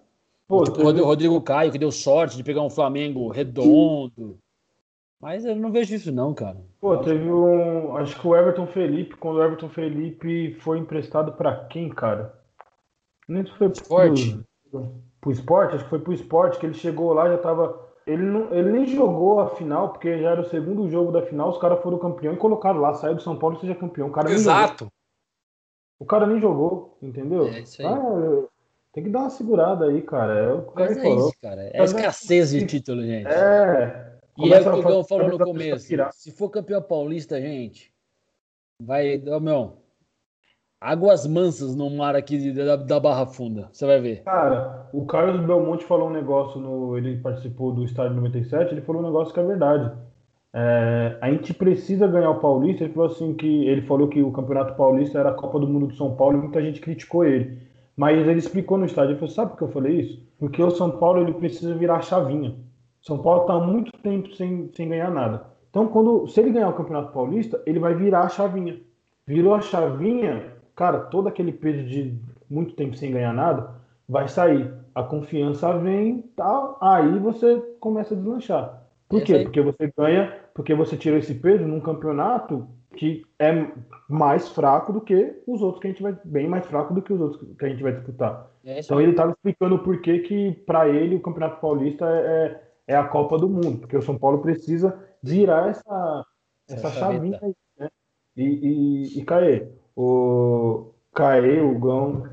Pô, 0.49 0.63
o 0.63 1.05
Rodrigo 1.05 1.41
Caio, 1.41 1.73
que 1.73 1.79
deu 1.79 1.91
sorte 1.91 2.37
de 2.37 2.45
pegar 2.45 2.63
um 2.63 2.71
Flamengo 2.71 3.29
redondo. 3.29 4.39
Mas 5.21 5.45
eu 5.45 5.57
não 5.57 5.73
vejo 5.73 5.95
isso, 5.95 6.13
não, 6.13 6.35
cara. 6.35 6.59
Pô, 6.81 6.97
teve 6.99 7.29
um. 7.29 7.97
Acho 7.97 8.21
que 8.21 8.27
o 8.27 8.37
Everton 8.37 8.67
Felipe, 8.67 9.17
quando 9.17 9.37
o 9.37 9.43
Everton 9.43 9.69
Felipe 9.69 10.55
foi 10.61 10.79
emprestado 10.79 11.33
para 11.33 11.65
quem, 11.67 11.89
cara? 11.89 12.39
Nem 13.27 13.45
se 13.45 13.53
foi 13.53 13.69
esporte. 13.69 14.39
Pro, 14.71 15.03
pro 15.21 15.33
esporte, 15.33 15.75
acho 15.75 15.85
que 15.85 15.91
foi 15.91 15.99
pro 15.99 16.13
esporte, 16.13 16.59
que 16.59 16.67
ele 16.67 16.75
chegou 16.75 17.13
lá, 17.13 17.29
já 17.29 17.39
tava. 17.39 17.87
Ele, 18.07 18.23
não, 18.23 18.55
ele 18.55 18.71
nem 18.71 18.87
jogou 18.87 19.41
a 19.41 19.57
final, 19.57 19.91
porque 19.91 20.21
já 20.21 20.31
era 20.31 20.41
o 20.41 20.49
segundo 20.49 20.89
jogo 20.89 21.11
da 21.11 21.23
final, 21.23 21.51
os 21.51 21.59
caras 21.59 21.83
foram 21.83 21.99
campeão 21.99 22.35
e 22.35 22.37
colocaram 22.37 22.81
lá, 22.81 22.95
saiu 22.95 23.17
do 23.17 23.23
São 23.23 23.37
Paulo 23.37 23.57
e 23.57 23.61
seja 23.61 23.75
campeão. 23.75 24.09
O 24.09 24.13
cara 24.13 24.31
Exato. 24.31 24.89
O 25.99 26.05
cara 26.05 26.27
nem 26.27 26.41
jogou, 26.41 26.97
entendeu? 27.03 27.49
É 27.49 27.61
isso 27.61 27.83
aí. 27.83 27.89
Ah, 27.89 28.45
tem 28.93 29.03
que 29.03 29.11
dar 29.11 29.21
uma 29.21 29.31
segurada 29.31 29.87
aí, 29.87 30.03
cara. 30.03 30.35
É 30.35 30.53
o 30.53 30.63
que 30.63 30.73
Mas 30.75 30.97
é 30.97 31.03
falou. 31.03 31.29
isso, 31.29 31.41
cara. 31.41 31.63
É 31.63 31.81
a 31.81 31.85
escassez 31.85 32.51
de 32.51 32.67
título, 32.67 33.03
gente. 33.03 33.27
É. 33.27 34.17
E 34.39 34.53
é 34.53 34.61
o 34.61 34.63
que 34.63 34.69
o 34.69 34.83
Gão 34.83 35.05
falou 35.05 35.29
no 35.29 35.39
começo. 35.39 35.89
Se 36.13 36.31
for 36.31 36.51
campeão 36.51 36.83
paulista, 36.83 37.41
gente, 37.41 37.93
vai. 38.81 39.23
Oh, 39.27 39.41
meu, 39.41 39.79
águas 40.81 41.27
mansas 41.27 41.75
no 41.75 41.91
mar 41.91 42.15
aqui 42.15 42.53
da, 42.53 42.77
da 42.77 43.01
Barra 43.01 43.27
Funda. 43.27 43.69
Você 43.73 43.87
vai 43.87 44.01
ver. 44.01 44.23
Cara, 44.23 44.89
o 44.93 45.05
Carlos 45.07 45.45
Belmonte 45.45 45.85
falou 45.85 46.09
um 46.09 46.13
negócio 46.13 46.61
no. 46.61 46.97
Ele 46.97 47.17
participou 47.19 47.73
do 47.73 47.85
estádio 47.85 48.17
97, 48.17 48.73
ele 48.73 48.83
falou 48.83 49.03
um 49.03 49.07
negócio 49.07 49.33
que 49.33 49.41
é 49.41 49.45
verdade. 49.45 49.93
É, 50.55 51.19
a 51.21 51.31
gente 51.31 51.53
precisa 51.53 52.07
ganhar 52.07 52.31
o 52.31 52.41
Paulista. 52.41 52.85
Ele 52.85 52.93
falou 52.93 53.11
assim 53.11 53.35
que 53.35 53.67
ele 53.67 53.83
falou 53.83 54.09
que 54.09 54.23
o 54.23 54.33
Campeonato 54.33 54.75
Paulista 54.75 55.19
era 55.19 55.31
a 55.31 55.35
Copa 55.35 55.59
do 55.59 55.69
Mundo 55.69 55.89
do 55.89 55.95
São 55.95 56.15
Paulo 56.15 56.39
e 56.39 56.41
muita 56.41 56.63
gente 56.63 56.81
criticou 56.81 57.25
ele. 57.25 57.59
Mas 57.97 58.27
ele 58.27 58.39
explicou 58.39 58.77
no 58.77 58.85
estádio, 58.85 59.13
ele 59.13 59.19
falou, 59.19 59.35
sabe 59.35 59.51
por 59.51 59.59
que 59.59 59.65
eu 59.65 59.69
falei 59.69 60.01
isso? 60.01 60.23
Porque 60.39 60.63
o 60.63 60.71
São 60.71 60.91
Paulo 60.91 61.21
ele 61.21 61.33
precisa 61.33 61.75
virar 61.75 62.03
chavinha. 62.03 62.55
São 63.01 63.19
Paulo 63.19 63.43
está 63.43 63.55
há 63.55 63.61
muito 63.61 63.91
tempo 64.03 64.35
sem, 64.35 64.71
sem 64.75 64.89
ganhar 64.89 65.11
nada. 65.11 65.45
Então, 65.71 65.89
quando 65.89 66.27
se 66.27 66.41
ele 66.41 66.51
ganhar 66.51 66.69
o 66.69 66.75
Campeonato 66.75 67.13
Paulista, 67.13 67.63
ele 67.67 67.79
vai 67.79 67.95
virar 67.95 68.23
a 68.23 68.29
chavinha. 68.29 68.81
Virou 69.27 69.55
a 69.55 69.61
chavinha, 69.61 70.56
cara, 70.77 71.01
todo 71.01 71.27
aquele 71.27 71.53
peso 71.53 71.83
de 71.85 72.15
muito 72.49 72.75
tempo 72.75 72.95
sem 72.95 73.11
ganhar 73.11 73.33
nada 73.33 73.71
vai 74.09 74.29
sair. 74.29 74.73
A 74.95 75.03
confiança 75.03 75.77
vem, 75.79 76.23
tal, 76.37 76.79
aí 76.81 77.19
você 77.19 77.61
começa 77.81 78.15
a 78.15 78.17
deslanchar. 78.17 78.83
Por 79.09 79.23
quê? 79.23 79.41
Porque 79.41 79.61
você 79.61 79.93
ganha, 79.97 80.33
porque 80.55 80.75
você 80.75 80.97
tirou 80.97 81.19
esse 81.19 81.35
peso 81.35 81.67
num 81.67 81.81
campeonato 81.81 82.69
que 82.97 83.25
é 83.39 83.67
mais 84.09 84.49
fraco 84.49 84.93
do 84.93 85.01
que 85.01 85.43
os 85.47 85.61
outros 85.61 85.81
que 85.81 85.89
a 85.89 85.91
gente 85.91 86.03
vai 86.03 86.17
bem 86.25 86.49
mais 86.49 86.65
fraco 86.67 86.95
do 86.95 87.03
que 87.03 87.13
os 87.13 87.21
outros 87.21 87.57
que 87.57 87.65
a 87.65 87.69
gente 87.69 87.83
vai 87.83 87.93
disputar. 87.93 88.51
É 88.65 88.81
então 88.81 89.01
ele 89.01 89.11
estava 89.11 89.33
explicando 89.33 89.79
por 89.81 90.01
que 90.01 90.21
que 90.21 90.53
para 90.67 90.89
ele 90.89 91.15
o 91.15 91.21
Campeonato 91.21 91.61
Paulista 91.61 92.07
é, 92.07 92.63
é, 92.89 92.95
é, 92.95 92.97
a 92.97 93.05
Copa 93.05 93.39
do 93.39 93.49
Mundo, 93.49 93.79
porque 93.79 93.97
o 93.97 94.03
São 94.03 94.19
Paulo 94.19 94.39
precisa 94.39 94.99
virar 95.23 95.69
essa 95.69 96.25
essa, 96.69 96.89
essa 96.89 96.99
chavinha 96.99 97.39
aí, 97.43 97.55
né? 97.79 97.89
E, 98.37 98.43
e, 98.43 99.21
e 99.21 99.25
Caê, 99.25 99.69
o 99.97 100.93
Caê, 101.15 101.63
o 101.63 101.79
Gão, 101.79 102.25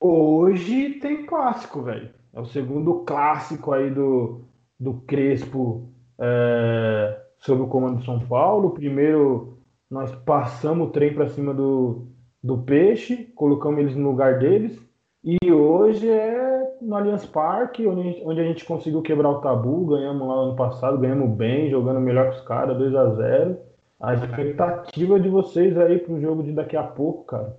hoje 0.00 0.94
tem 0.94 1.26
clássico, 1.26 1.82
velho. 1.82 2.10
É 2.32 2.40
o 2.40 2.46
segundo 2.46 3.00
clássico 3.00 3.72
aí 3.72 3.90
do, 3.90 4.40
do 4.80 4.94
Crespo 5.06 5.92
é, 6.18 7.20
sob 7.38 7.62
o 7.62 7.68
comando 7.68 7.98
de 7.98 8.06
São 8.06 8.18
Paulo. 8.20 8.70
Primeiro, 8.70 9.58
nós 9.90 10.14
passamos 10.24 10.88
o 10.88 10.90
trem 10.90 11.12
para 11.12 11.28
cima 11.28 11.52
do, 11.52 12.06
do 12.42 12.58
Peixe, 12.62 13.30
colocamos 13.34 13.80
eles 13.80 13.94
no 13.94 14.08
lugar 14.08 14.38
deles. 14.38 14.80
E 15.22 15.52
hoje 15.52 16.08
é 16.08 16.78
no 16.80 16.96
Allianz 16.96 17.26
Parque, 17.26 17.86
onde, 17.86 18.22
onde 18.24 18.40
a 18.40 18.44
gente 18.44 18.64
conseguiu 18.64 19.02
quebrar 19.02 19.28
o 19.28 19.40
tabu. 19.40 19.86
Ganhamos 19.86 20.26
lá 20.26 20.34
no 20.34 20.42
ano 20.42 20.56
passado, 20.56 20.98
ganhamos 20.98 21.36
bem, 21.36 21.68
jogando 21.68 22.00
melhor 22.00 22.30
que 22.30 22.36
os 22.36 22.44
caras, 22.44 22.78
2 22.78 22.94
a 22.94 23.14
0 23.14 23.71
A 24.02 24.14
expectativa 24.14 25.20
de 25.20 25.28
vocês 25.28 25.78
aí 25.78 26.00
pro 26.00 26.20
jogo 26.20 26.42
de 26.42 26.50
daqui 26.52 26.76
a 26.76 26.82
pouco, 26.82 27.22
cara. 27.22 27.56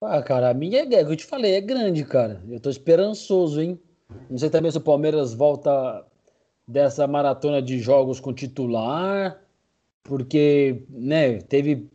Ah, 0.00 0.22
cara, 0.22 0.50
a 0.50 0.54
minha 0.54 0.82
é, 0.82 1.02
eu 1.02 1.16
te 1.16 1.26
falei, 1.26 1.56
é 1.56 1.60
grande, 1.60 2.04
cara. 2.04 2.40
Eu 2.48 2.60
tô 2.60 2.70
esperançoso, 2.70 3.60
hein? 3.60 3.80
Não 4.30 4.38
sei 4.38 4.48
também 4.48 4.70
se 4.70 4.78
o 4.78 4.80
Palmeiras 4.80 5.34
volta 5.34 6.06
dessa 6.64 7.08
maratona 7.08 7.60
de 7.60 7.80
jogos 7.80 8.20
com 8.20 8.32
titular, 8.32 9.42
porque 10.04 10.84
né, 10.90 11.38
teve 11.40 11.90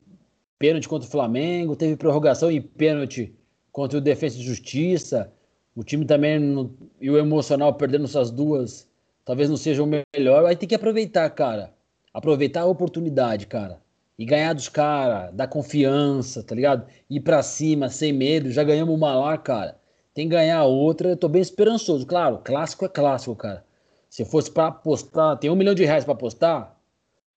pênalti 0.60 0.90
contra 0.90 1.08
o 1.08 1.12
Flamengo, 1.12 1.78
teve 1.78 1.96
prorrogação 1.96 2.52
e 2.52 2.60
pênalti 2.60 3.34
contra 3.72 3.98
o 3.98 4.02
Defesa 4.02 4.38
e 4.38 4.44
Justiça. 4.44 5.32
O 5.74 5.86
time 5.86 6.04
também 6.04 6.38
no, 6.38 6.76
e 7.00 7.10
o 7.10 7.18
emocional 7.18 7.74
perdendo 7.76 8.04
essas 8.06 8.30
duas, 8.30 8.90
talvez 9.24 9.50
não 9.50 9.56
seja 9.56 9.82
o 9.82 9.88
melhor. 9.88 10.46
Aí 10.46 10.58
tem 10.58 10.68
que 10.68 10.76
aproveitar, 10.76 11.30
cara. 11.30 11.74
Aproveitar 12.14 12.62
a 12.62 12.66
oportunidade, 12.66 13.48
cara. 13.48 13.80
E 14.18 14.26
ganhar 14.26 14.54
dos 14.54 14.70
caras, 14.70 15.34
dar 15.34 15.48
confiança, 15.48 16.44
tá 16.44 16.54
ligado? 16.54 16.86
Ir 17.10 17.22
pra 17.22 17.42
cima, 17.42 17.90
sem 17.90 18.14
medo. 18.14 18.52
Já 18.52 18.64
ganhamos 18.64 18.94
uma 18.94 19.16
lá, 19.16 19.38
cara. 19.38 19.80
Tem 20.14 20.28
que 20.28 20.36
ganhar 20.36 20.64
outra. 20.64 21.10
Eu 21.10 21.18
tô 21.18 21.28
bem 21.28 21.42
esperançoso. 21.42 22.06
Claro, 22.06 22.40
clássico 22.44 22.86
é 22.86 22.90
clássico, 22.90 23.36
cara. 23.36 23.66
Se 24.10 24.26
fosse 24.26 24.52
para 24.52 24.68
apostar, 24.68 25.38
tem 25.38 25.50
um 25.50 25.56
milhão 25.56 25.74
de 25.74 25.86
reais 25.86 26.04
para 26.04 26.14
apostar, 26.14 26.78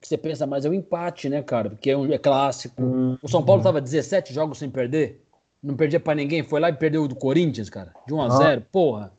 você 0.06 0.18
pensa, 0.18 0.46
mas 0.46 0.64
é 0.64 0.68
um 0.68 0.74
empate, 0.74 1.28
né, 1.28 1.42
cara? 1.42 1.70
Porque 1.70 1.90
é, 1.90 1.96
um, 1.96 2.12
é 2.12 2.18
clássico. 2.18 2.82
O 3.22 3.28
São 3.28 3.44
Paulo 3.44 3.62
tava 3.62 3.80
17 3.80 4.34
jogos 4.34 4.58
sem 4.58 4.68
perder, 4.68 5.24
não 5.62 5.76
perdia 5.76 5.98
para 5.98 6.14
ninguém, 6.14 6.42
foi 6.42 6.60
lá 6.60 6.68
e 6.68 6.74
perdeu 6.74 7.08
do 7.08 7.14
Corinthians, 7.14 7.70
cara, 7.70 7.94
de 8.06 8.12
1 8.12 8.20
a 8.20 8.28
0 8.28 8.60
ah. 8.60 8.68
porra. 8.70 9.12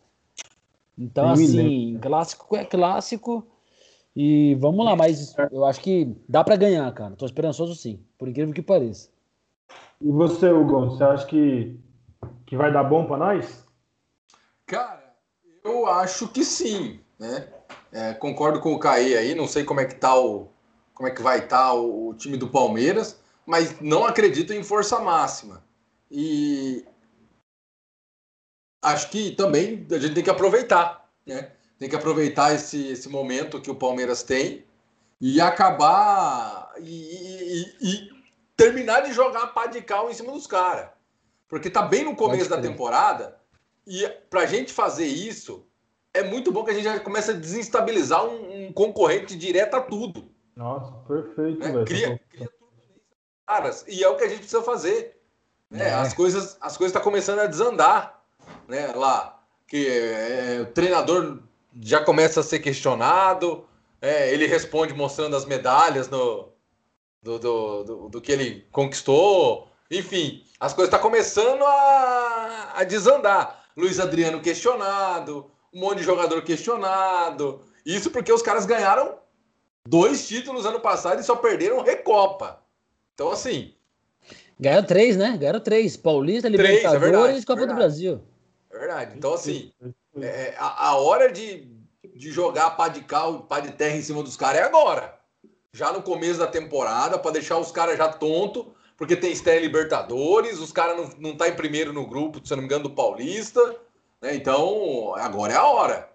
Então, 0.98 1.30
assim, 1.30 1.98
clássico 2.02 2.56
é 2.56 2.64
clássico. 2.64 3.46
E 4.16 4.56
vamos 4.56 4.86
lá, 4.86 4.96
mas 4.96 5.36
eu 5.52 5.66
acho 5.66 5.82
que 5.82 6.16
dá 6.28 6.44
para 6.44 6.56
ganhar, 6.56 6.90
cara. 6.94 7.16
Tô 7.16 7.26
esperançoso 7.26 7.76
sim, 7.76 8.00
por 8.18 8.30
incrível 8.30 8.54
que 8.54 8.62
pareça. 8.62 9.10
E 10.00 10.10
você, 10.10 10.50
Hugo, 10.50 10.86
você 10.86 11.04
acha 11.04 11.26
que, 11.26 11.78
que 12.46 12.56
vai 12.56 12.72
dar 12.72 12.84
bom 12.84 13.06
para 13.06 13.18
nós? 13.18 13.66
Cara, 14.66 15.16
eu 15.64 15.86
acho 15.88 16.30
que 16.30 16.46
sim. 16.46 17.00
Né? 17.20 17.48
É, 17.92 18.14
concordo 18.14 18.60
com 18.60 18.74
o 18.74 18.80
Caê 18.80 19.18
aí, 19.18 19.36
não 19.36 19.48
sei 19.48 19.64
como 19.64 19.80
é 19.80 19.86
que 19.86 19.96
tá 19.96 20.18
o, 20.18 20.50
como 20.94 21.10
é 21.10 21.12
que 21.12 21.22
vai 21.22 21.40
estar 21.40 21.68
tá 21.68 21.74
o, 21.74 22.10
o, 22.10 22.14
time 22.14 22.38
do 22.38 22.50
Palmeiras, 22.50 23.20
mas 23.46 23.80
não 23.82 24.06
acredito 24.06 24.54
em 24.54 24.64
força 24.64 25.00
máxima. 25.00 25.64
E 26.10 26.86
acho 28.82 29.10
que 29.10 29.32
também 29.32 29.86
a 29.92 29.98
gente 29.98 30.14
tem 30.14 30.24
que 30.24 30.30
aproveitar, 30.30 31.10
né? 31.26 31.52
Tem 31.78 31.90
que 31.90 31.96
aproveitar 31.96 32.54
esse, 32.54 32.88
esse 32.88 33.10
momento 33.10 33.62
que 33.62 33.70
o 33.70 33.76
Palmeiras 33.76 34.24
tem 34.24 34.66
e 35.20 35.42
acabar 35.42 36.74
e, 36.80 37.66
e, 37.82 37.88
e 37.90 38.10
terminar 38.56 39.02
de 39.02 39.14
jogar 39.14 39.48
pá 39.48 39.66
de 39.66 39.82
cal 39.82 40.10
em 40.10 40.14
cima 40.14 40.32
dos 40.32 40.48
caras. 40.48 40.90
Porque 41.48 41.70
tá 41.70 41.82
bem 41.82 42.04
no 42.04 42.16
começo 42.16 42.50
da 42.50 42.62
temporada 42.62 43.38
e 43.86 44.08
pra 44.30 44.46
gente 44.46 44.74
fazer 44.74 45.06
isso, 45.06 45.66
é 46.14 46.24
muito 46.24 46.52
bom 46.52 46.64
que 46.64 46.72
a 46.72 46.74
gente 46.74 46.86
já 46.86 47.00
começa 47.00 47.32
a 47.32 47.36
desestabilizar 47.36 48.26
um, 48.26 48.68
um 48.68 48.74
concorrente 48.74 49.36
direto 49.36 49.76
a 49.76 49.82
tudo. 49.82 50.32
Nossa, 50.56 50.92
perfeito, 51.08 51.60
né? 51.60 51.72
velho. 51.72 51.86
Cria, 51.86 52.20
cria 52.30 52.50
caras. 53.46 53.86
E 53.88 54.04
é 54.04 54.10
o 54.10 54.16
que 54.16 54.24
a 54.24 54.28
gente 54.28 54.40
precisa 54.40 54.64
fazer. 54.64 55.22
Né? 55.70 55.90
É. 55.90 55.94
As 55.94 56.14
coisas 56.14 56.58
as 56.60 56.78
coisas 56.78 56.90
estão 56.90 57.02
tá 57.02 57.04
começando 57.04 57.40
a 57.40 57.48
desandar. 57.48 58.24
Né? 58.68 58.88
Lá, 58.88 59.44
que 59.68 59.88
é, 59.88 60.62
o 60.62 60.66
treinador 60.68 61.40
já 61.82 62.02
começa 62.02 62.40
a 62.40 62.44
ser 62.44 62.60
questionado. 62.60 63.66
É, 64.02 64.32
ele 64.32 64.46
responde 64.46 64.94
mostrando 64.94 65.36
as 65.36 65.46
medalhas 65.46 66.10
no, 66.10 66.50
do, 67.22 67.40
do, 67.40 67.84
do, 67.84 68.10
do 68.10 68.22
que 68.22 68.32
ele 68.32 68.66
conquistou. 68.72 69.68
Enfim, 69.90 70.44
as 70.60 70.74
coisas 70.74 70.94
estão 70.94 71.00
tá 71.00 71.04
começando 71.04 71.64
a, 71.64 72.74
a 72.76 72.84
desandar. 72.84 73.66
Luiz 73.76 74.00
Adriano 74.00 74.42
questionado, 74.42 75.52
um 75.74 75.80
monte 75.80 76.00
de 76.00 76.04
jogador 76.04 76.42
questionado. 76.44 77.62
Isso 77.86 78.10
porque 78.10 78.32
os 78.32 78.42
caras 78.42 78.66
ganharam 78.66 79.18
dois 79.88 80.28
títulos 80.28 80.66
ano 80.66 80.80
passado 80.80 81.20
e 81.20 81.24
só 81.24 81.36
perderam 81.36 81.84
Recopa. 81.84 82.62
Então, 83.14 83.32
assim. 83.32 83.74
Ganharam 84.60 84.88
três, 84.88 85.18
né? 85.18 85.38
Ganharam 85.38 85.60
três. 85.60 85.98
Paulista, 85.98 86.50
três, 86.50 86.84
é 86.84 86.88
Libertadores 86.88 87.36
é 87.36 87.40
e 87.40 87.46
Copa 87.46 87.60
verdade. 87.60 87.68
do 87.68 87.76
Brasil. 87.76 88.22
É 88.72 88.80
verdade. 88.80 89.18
Então, 89.18 89.34
assim, 89.34 89.72
é, 90.22 90.56
a, 90.58 90.90
a, 90.90 90.96
hora 90.96 91.32
de, 91.32 91.68
de 92.16 92.32
jogar 92.32 92.72
pá 92.72 92.88
de 92.88 93.02
cal, 93.02 93.44
pá 93.44 93.60
de 93.60 93.72
terra 93.72 93.96
em 93.96 94.02
cima 94.02 94.24
dos 94.24 94.38
caras 94.38 94.62
é 94.62 94.64
agora. 94.64 95.18
Já 95.72 95.92
no 95.92 96.02
começo 96.02 96.40
da 96.40 96.48
temporada, 96.48 97.20
para 97.20 97.32
deixar 97.32 97.58
os 97.58 97.72
caras 97.72 97.98
já 97.98 98.08
tonto, 98.08 98.74
porque 98.96 99.16
tem 99.16 99.32
estreia 99.32 99.60
Libertadores, 99.60 100.60
os 100.60 100.72
caras 100.72 100.98
não, 100.98 101.32
não 101.32 101.38
tá 101.38 101.50
em 101.50 101.56
primeiro 101.56 101.92
no 101.92 102.08
grupo, 102.08 102.46
se 102.46 102.52
não 102.52 102.60
me 102.60 102.66
engano, 102.66 102.84
do 102.84 102.92
Paulista. 102.92 103.62
Né? 104.22 104.36
Então, 104.36 105.14
agora 105.16 105.54
é 105.54 105.58
a 105.58 105.66
hora. 105.66 106.10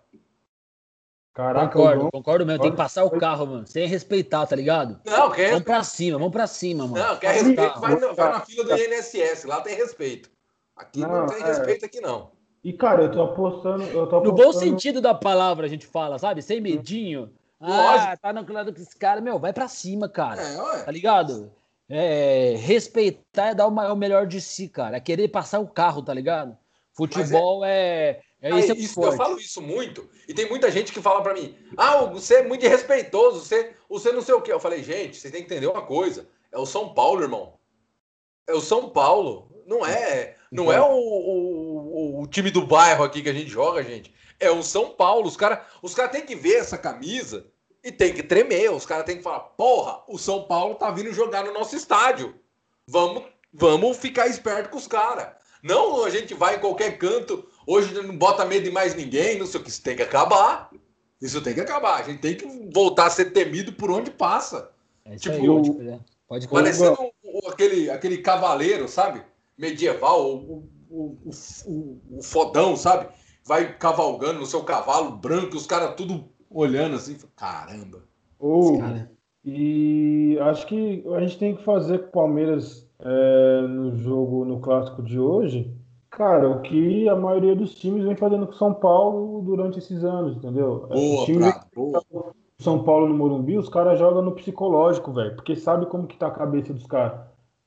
Caraca, 1.34 1.68
concordo, 1.68 2.00
vou... 2.02 2.10
concordo 2.10 2.46
mesmo. 2.46 2.62
Tem 2.62 2.70
que 2.70 2.76
passar 2.76 3.04
o 3.04 3.10
carro, 3.18 3.46
mano. 3.46 3.66
Sem 3.66 3.86
respeitar, 3.86 4.46
tá 4.46 4.56
ligado? 4.56 5.00
Não, 5.04 5.30
quer 5.30 5.50
Vamos 5.50 5.64
pra 5.64 5.84
cima, 5.84 6.18
vamos 6.18 6.32
pra 6.32 6.46
cima, 6.46 6.86
mano. 6.86 7.04
Não, 7.04 7.16
quer 7.18 7.34
respeito, 7.34 7.80
vai, 7.80 7.96
vai, 7.96 8.32
na 8.32 8.40
fila 8.40 8.64
do 8.64 8.82
INSS. 8.82 9.44
Lá 9.44 9.60
tem 9.60 9.76
respeito. 9.76 10.30
Aqui 10.74 11.00
não, 11.00 11.08
não 11.08 11.26
tem 11.26 11.42
é... 11.42 11.46
respeito, 11.46 11.84
aqui 11.84 12.00
não. 12.00 12.32
E, 12.62 12.72
cara, 12.72 13.04
eu 13.04 13.10
tô 13.10 13.22
apostando. 13.22 13.82
Eu 13.84 14.06
tô 14.06 14.16
apostando... 14.16 14.24
No 14.24 14.34
bom 14.34 14.52
sentido 14.52 15.00
da 15.00 15.14
palavra, 15.14 15.66
a 15.66 15.68
gente 15.68 15.86
fala, 15.86 16.18
sabe? 16.18 16.42
Sem 16.42 16.60
medinho. 16.60 17.30
Ah, 17.60 18.16
tá 18.16 18.32
no 18.32 18.50
lado 18.52 18.72
desse 18.72 18.96
cara, 18.96 19.20
meu, 19.20 19.38
vai 19.38 19.52
pra 19.52 19.68
cima, 19.68 20.08
cara. 20.08 20.40
É, 20.40 20.82
tá 20.82 20.90
ligado? 20.90 21.52
É, 21.88 22.54
respeitar 22.56 23.48
é 23.48 23.54
dar 23.54 23.66
o, 23.66 23.70
maior, 23.70 23.92
o 23.92 23.96
melhor 23.96 24.26
de 24.26 24.40
si, 24.40 24.68
cara. 24.68 24.96
É 24.96 25.00
querer 25.00 25.28
passar 25.28 25.58
o 25.58 25.68
carro, 25.68 26.02
tá 26.02 26.14
ligado? 26.14 26.56
Futebol 26.92 27.64
é... 27.64 28.20
é, 28.40 28.50
é, 28.50 28.58
isso, 28.58 28.72
é 28.72 28.74
isso 28.76 29.02
eu 29.02 29.12
falo 29.12 29.38
isso 29.38 29.60
muito. 29.60 30.08
E 30.28 30.32
tem 30.32 30.48
muita 30.48 30.70
gente 30.70 30.92
que 30.92 31.02
fala 31.02 31.22
para 31.22 31.34
mim: 31.34 31.54
ah, 31.76 32.04
você 32.04 32.36
é 32.36 32.46
muito 32.46 32.64
irrespeitoso, 32.64 33.40
você, 33.40 33.74
você 33.88 34.12
não 34.12 34.22
sei 34.22 34.34
o 34.34 34.40
quê. 34.40 34.52
Eu 34.52 34.60
falei, 34.60 34.82
gente, 34.82 35.16
vocês 35.16 35.32
têm 35.32 35.42
que 35.44 35.52
entender 35.52 35.66
uma 35.66 35.82
coisa. 35.82 36.28
É 36.52 36.58
o 36.58 36.66
São 36.66 36.94
Paulo, 36.94 37.22
irmão. 37.22 37.54
É 38.46 38.52
o 38.52 38.60
São 38.60 38.88
Paulo. 38.88 39.48
Não 39.66 39.86
é, 39.86 40.36
não 40.50 40.72
é 40.72 40.80
o, 40.80 40.92
o, 40.92 41.59
o 42.20 42.26
time 42.26 42.50
do 42.50 42.66
bairro 42.66 43.02
aqui 43.02 43.22
que 43.22 43.28
a 43.28 43.32
gente 43.32 43.48
joga, 43.48 43.82
gente. 43.82 44.12
É 44.38 44.50
o 44.50 44.62
São 44.62 44.90
Paulo. 44.90 45.26
Os 45.26 45.36
caras 45.36 45.60
os 45.82 45.94
cara 45.94 46.08
têm 46.08 46.24
que 46.24 46.36
ver 46.36 46.56
essa 46.56 46.76
camisa 46.76 47.46
e 47.82 47.90
tem 47.90 48.12
que 48.12 48.22
tremer. 48.22 48.70
Os 48.70 48.84
caras 48.84 49.06
têm 49.06 49.16
que 49.16 49.22
falar: 49.22 49.40
porra, 49.40 50.02
o 50.06 50.18
São 50.18 50.44
Paulo 50.44 50.74
tá 50.74 50.90
vindo 50.90 51.12
jogar 51.12 51.44
no 51.44 51.52
nosso 51.52 51.74
estádio. 51.74 52.34
Vamos, 52.86 53.24
vamos 53.52 53.96
ficar 53.96 54.26
esperto 54.26 54.70
com 54.70 54.76
os 54.76 54.86
caras. 54.86 55.28
Não 55.62 56.04
a 56.04 56.10
gente 56.10 56.34
vai 56.34 56.56
em 56.56 56.60
qualquer 56.60 56.96
canto, 56.96 57.46
hoje 57.66 57.94
não 57.94 58.16
bota 58.16 58.46
medo 58.46 58.64
de 58.64 58.70
mais 58.70 58.94
ninguém, 58.94 59.38
não 59.38 59.46
sei 59.46 59.60
o 59.60 59.62
que, 59.62 59.68
isso 59.68 59.82
tem 59.82 59.96
que 59.96 60.02
acabar. 60.02 60.70
Isso 61.20 61.42
tem 61.42 61.52
que 61.52 61.60
acabar. 61.60 62.00
A 62.00 62.02
gente 62.02 62.20
tem 62.20 62.34
que 62.34 62.46
voltar 62.72 63.06
a 63.06 63.10
ser 63.10 63.26
temido 63.26 63.72
por 63.72 63.90
onde 63.90 64.10
passa. 64.10 64.70
É 65.04 65.16
tipo, 65.16 65.34
aí, 65.34 66.00
pode 66.26 66.48
parecendo 66.48 66.96
aquele, 67.46 67.90
aquele 67.90 68.18
cavaleiro, 68.18 68.88
sabe? 68.88 69.22
Medieval, 69.58 70.36
o, 70.36 70.66
o, 70.90 71.16
o, 71.24 72.00
o, 72.18 72.22
fodão, 72.22 72.76
sabe? 72.76 73.08
Vai 73.46 73.76
cavalgando 73.76 74.40
no 74.40 74.46
seu 74.46 74.62
cavalo 74.64 75.12
branco, 75.12 75.56
os 75.56 75.66
caras 75.66 75.94
tudo 75.94 76.24
olhando 76.50 76.96
assim, 76.96 77.16
caramba. 77.36 78.02
Oh, 78.38 78.78
cara... 78.78 79.10
E 79.44 80.38
acho 80.40 80.66
que 80.66 81.02
a 81.14 81.20
gente 81.20 81.38
tem 81.38 81.56
que 81.56 81.64
fazer 81.64 81.98
com 82.00 82.08
o 82.08 82.12
Palmeiras 82.12 82.86
é, 82.98 83.62
no 83.62 83.96
jogo, 83.96 84.44
no 84.44 84.60
clássico 84.60 85.02
de 85.02 85.18
hoje, 85.18 85.74
cara, 86.10 86.50
o 86.50 86.60
que 86.60 87.08
a 87.08 87.16
maioria 87.16 87.56
dos 87.56 87.74
times 87.74 88.04
vem 88.04 88.16
fazendo 88.16 88.46
com 88.46 88.52
São 88.52 88.74
Paulo 88.74 89.40
durante 89.42 89.78
esses 89.78 90.04
anos, 90.04 90.36
entendeu? 90.36 90.86
Boa, 90.88 91.22
o 91.22 91.24
time 91.24 91.38
pra, 91.38 91.64
boa. 91.74 92.02
São 92.58 92.84
Paulo 92.84 93.08
no 93.08 93.14
Morumbi, 93.14 93.56
os 93.56 93.70
caras 93.70 93.98
jogam 93.98 94.20
no 94.20 94.32
psicológico, 94.32 95.12
velho, 95.12 95.34
porque 95.34 95.56
sabe 95.56 95.86
como 95.86 96.06
que 96.06 96.18
tá 96.18 96.26
a 96.26 96.32
cabeça 96.32 96.74
dos 96.74 96.86
caras. 96.86 97.18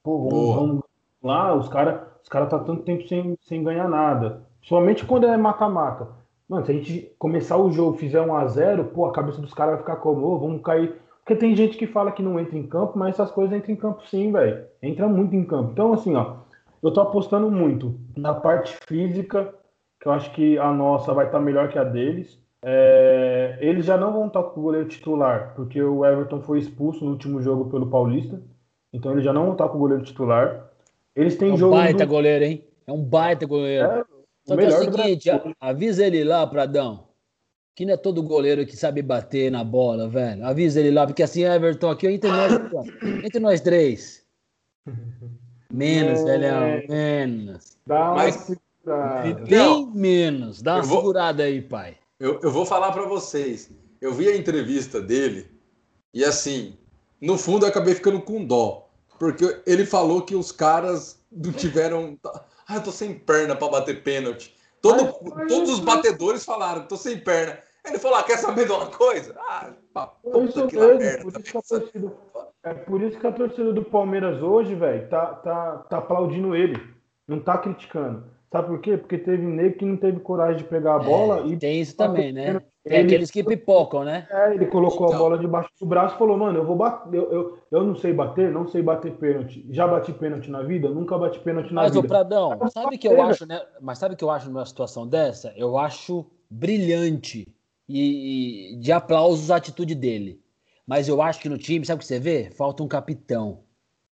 Pô, 0.04 0.30
vamos, 0.30 0.56
vamos, 0.56 0.84
lá, 1.24 1.56
os 1.56 1.68
caras 1.68 2.02
os 2.22 2.30
cara 2.30 2.46
tá 2.46 2.58
tanto 2.60 2.84
tempo 2.84 3.08
sem, 3.08 3.38
sem 3.42 3.64
ganhar 3.64 3.88
nada. 3.90 4.44
Somente 4.62 5.06
quando 5.06 5.26
é 5.26 5.36
mata-mata. 5.36 6.08
Mano, 6.48 6.66
se 6.66 6.72
a 6.72 6.76
gente 6.76 7.12
começar 7.20 7.58
o 7.58 7.72
jogo, 7.72 7.98
fizer 7.98 8.22
um 8.22 8.36
a 8.36 8.46
0 8.48 8.86
pô, 8.86 9.06
a 9.06 9.12
cabeça 9.12 9.42
dos 9.42 9.54
caras 9.54 9.74
vai 9.74 9.82
ficar 9.82 9.98
como, 9.98 10.26
oh, 10.26 10.40
vamos 10.40 10.62
cair 10.62 10.96
porque 11.24 11.38
tem 11.38 11.56
gente 11.56 11.78
que 11.78 11.88
fala 11.88 12.12
que 12.12 12.22
não 12.22 12.38
entra 12.38 12.58
em 12.58 12.68
campo, 12.68 13.00
mas 13.00 13.14
essas 13.14 13.32
coisas 13.32 13.58
entram 13.58 13.74
em 13.74 13.78
campo 13.78 14.06
sim, 14.08 14.32
velho. 14.32 14.66
Entra 14.82 15.08
muito 15.08 15.34
em 15.34 15.46
campo. 15.46 15.72
Então, 15.72 15.94
assim, 15.94 16.14
ó, 16.16 16.36
eu 16.82 16.92
tô 16.92 17.00
apostando 17.00 17.50
muito 17.50 17.98
na 18.16 18.34
parte 18.34 18.78
física, 18.86 19.54
que 20.02 20.08
eu 20.08 20.12
acho 20.12 20.32
que 20.34 20.58
a 20.58 20.72
nossa 20.74 21.14
vai 21.14 21.28
estar 21.28 21.38
tá 21.38 21.44
melhor 21.44 21.70
que 21.70 21.80
a 21.80 21.84
deles. 21.86 22.38
É, 22.62 23.58
eles 23.62 23.86
já 23.86 23.98
não 23.98 24.12
vão 24.12 24.28
estar 24.28 24.44
com 24.44 24.60
o 24.60 24.64
goleiro 24.64 24.88
titular, 24.90 25.54
porque 25.56 25.82
o 25.82 26.06
Everton 26.06 26.42
foi 26.42 26.60
expulso 26.60 27.06
no 27.06 27.12
último 27.12 27.42
jogo 27.42 27.70
pelo 27.70 27.88
Paulista. 27.88 28.42
Então 28.92 29.14
eles 29.14 29.24
já 29.24 29.32
não 29.32 29.44
vão 29.44 29.54
estar 29.54 29.70
com 29.70 29.78
o 29.78 29.80
goleiro 29.80 30.04
titular. 30.04 30.72
Eles 31.16 31.36
têm 31.36 31.50
é 31.50 31.54
um 31.54 31.58
jogo. 31.58 31.76
baita 31.76 32.06
do... 32.06 32.10
goleiro, 32.10 32.46
hein? 32.46 32.64
É 32.88 32.92
um 32.92 33.04
baita 33.04 33.46
goleiro. 33.46 33.86
É, 33.86 34.04
Só 34.46 34.58
que 34.58 34.64
é 34.64 34.68
o 34.68 34.72
seguinte, 34.72 35.30
avisa 35.60 36.06
ele 36.06 36.24
lá, 36.24 36.46
Pradão 36.46 37.14
que 37.76 37.86
não 37.86 37.94
é 37.94 37.98
todo 37.98 38.22
goleiro 38.22 38.66
que 38.66 38.78
sabe 38.78 39.02
bater 39.02 39.52
na 39.52 39.64
bola, 39.64 40.08
velho. 40.08 40.46
Avisa 40.46 40.80
ele 40.80 40.92
lá, 40.92 41.08
porque 41.08 41.24
assim, 41.24 41.44
Everton, 41.44 41.90
aqui 41.90 42.08
entre 42.08 42.30
nós, 42.30 42.54
entre 43.24 43.40
nós 43.40 43.62
três. 43.62 44.24
Menos, 45.72 46.20
é... 46.22 46.26
velhão, 46.26 46.84
menos. 46.88 47.78
Dá 47.86 48.12
uma 48.12 48.16
Mas, 48.16 48.52
Bem 49.48 49.90
menos. 49.94 50.62
Dá 50.62 50.76
uma 50.76 50.84
vou, 50.84 50.98
segurada 51.00 51.44
aí, 51.44 51.62
pai. 51.62 51.98
Eu, 52.20 52.40
eu 52.44 52.52
vou 52.52 52.66
falar 52.66 52.92
para 52.92 53.08
vocês. 53.08 53.72
Eu 54.00 54.14
vi 54.14 54.28
a 54.28 54.36
entrevista 54.36 55.02
dele 55.02 55.50
e 56.14 56.24
assim, 56.24 56.78
no 57.20 57.38
fundo 57.38 57.66
eu 57.66 57.70
acabei 57.70 57.96
ficando 57.96 58.22
com 58.22 58.46
dó. 58.46 58.83
Porque 59.24 59.62
ele 59.66 59.86
falou 59.86 60.22
que 60.22 60.36
os 60.36 60.52
caras 60.52 61.24
não 61.32 61.54
tiveram. 61.54 62.20
Ah, 62.68 62.76
eu 62.76 62.84
tô 62.84 62.92
sem 62.92 63.14
perna 63.14 63.56
para 63.56 63.70
bater 63.70 64.04
pênalti. 64.04 64.54
Todo, 64.82 65.14
todos 65.48 65.70
os 65.70 65.80
batedores 65.80 66.44
falaram, 66.44 66.86
tô 66.88 66.98
sem 66.98 67.18
perna. 67.18 67.58
Ele 67.86 67.98
falou, 68.00 68.18
ah, 68.18 68.24
quer 68.24 68.38
saber 68.38 68.66
de 68.66 68.74
uma 68.74 68.88
coisa? 68.88 69.34
Ah, 69.40 69.72
puta 70.22 70.68
que 70.68 70.78
merda. 70.78 71.24
Por 71.24 71.32
isso 71.32 71.40
que 71.42 71.54
torcida, 71.54 72.14
é 72.64 72.74
por 72.74 73.02
isso 73.02 73.18
que 73.18 73.28
a 73.28 73.32
torcida 73.32 73.72
do 73.72 73.84
Palmeiras 73.86 74.42
hoje, 74.42 74.76
velho, 74.76 75.08
tá, 75.08 75.26
tá, 75.36 75.78
tá 75.90 75.98
aplaudindo 76.00 76.54
ele. 76.54 76.78
Não 77.26 77.40
tá 77.40 77.58
criticando. 77.58 78.26
Sabe 78.52 78.68
por 78.68 78.82
quê? 78.82 78.98
Porque 78.98 79.18
teve 79.18 79.42
nego 79.42 79.78
que 79.78 79.86
não 79.86 79.96
teve 79.96 80.20
coragem 80.20 80.58
de 80.58 80.64
pegar 80.66 80.98
a 80.98 81.02
é, 81.02 81.06
bola. 81.06 81.40
É, 81.44 81.48
e 81.48 81.58
tem 81.58 81.80
isso 81.80 81.96
também, 81.96 82.34
né? 82.34 82.62
Tem 82.84 82.98
ele, 82.98 83.08
aqueles 83.08 83.32
que 83.32 83.42
pipocam, 83.42 84.04
né? 84.04 84.28
É, 84.30 84.54
ele 84.54 84.66
colocou 84.66 85.08
então. 85.08 85.16
a 85.16 85.18
bola 85.18 85.38
debaixo 85.38 85.70
do 85.80 85.86
braço 85.86 86.16
e 86.16 86.18
falou, 86.18 86.38
mano, 86.38 86.60
eu 86.60 86.66
vou 86.66 86.76
bater. 86.76 87.14
Eu, 87.14 87.32
eu, 87.32 87.60
eu 87.72 87.84
não 87.84 87.96
sei 87.96 88.12
bater, 88.12 88.52
não 88.52 88.68
sei 88.68 88.82
bater 88.82 89.14
pênalti. 89.14 89.66
Já 89.70 89.88
bati 89.88 90.12
pênalti 90.12 90.52
na 90.52 90.62
vida? 90.64 90.90
Nunca 90.90 91.18
bati 91.18 91.40
pênalti 91.40 91.74
na 91.74 91.84
Mas, 91.84 91.94
vida. 91.94 92.02
Mas, 92.02 92.06
ô 92.06 92.14
Pradão, 92.14 92.60
sabe 92.70 92.98
que 92.98 93.08
eu 93.08 93.22
acho, 93.22 93.46
né? 93.46 93.62
Mas 93.80 94.00
sabe 94.00 94.16
o 94.16 94.18
que 94.18 94.24
eu 94.24 94.30
acho 94.30 94.50
numa 94.50 94.66
situação 94.66 95.08
dessa? 95.08 95.54
Eu 95.56 95.78
acho 95.78 96.26
brilhante 96.50 97.48
e, 97.88 98.74
e 98.74 98.76
de 98.76 98.92
aplausos 98.92 99.50
a 99.50 99.56
atitude 99.56 99.96
dele. 99.96 100.42
Mas 100.86 101.08
eu 101.08 101.22
acho 101.22 101.40
que 101.40 101.48
no 101.48 101.58
time, 101.58 101.86
sabe 101.86 101.98
o 101.98 102.00
que 102.00 102.06
você 102.06 102.20
vê? 102.20 102.52
Falta 102.52 102.84
um 102.84 102.88
capitão. 102.88 103.64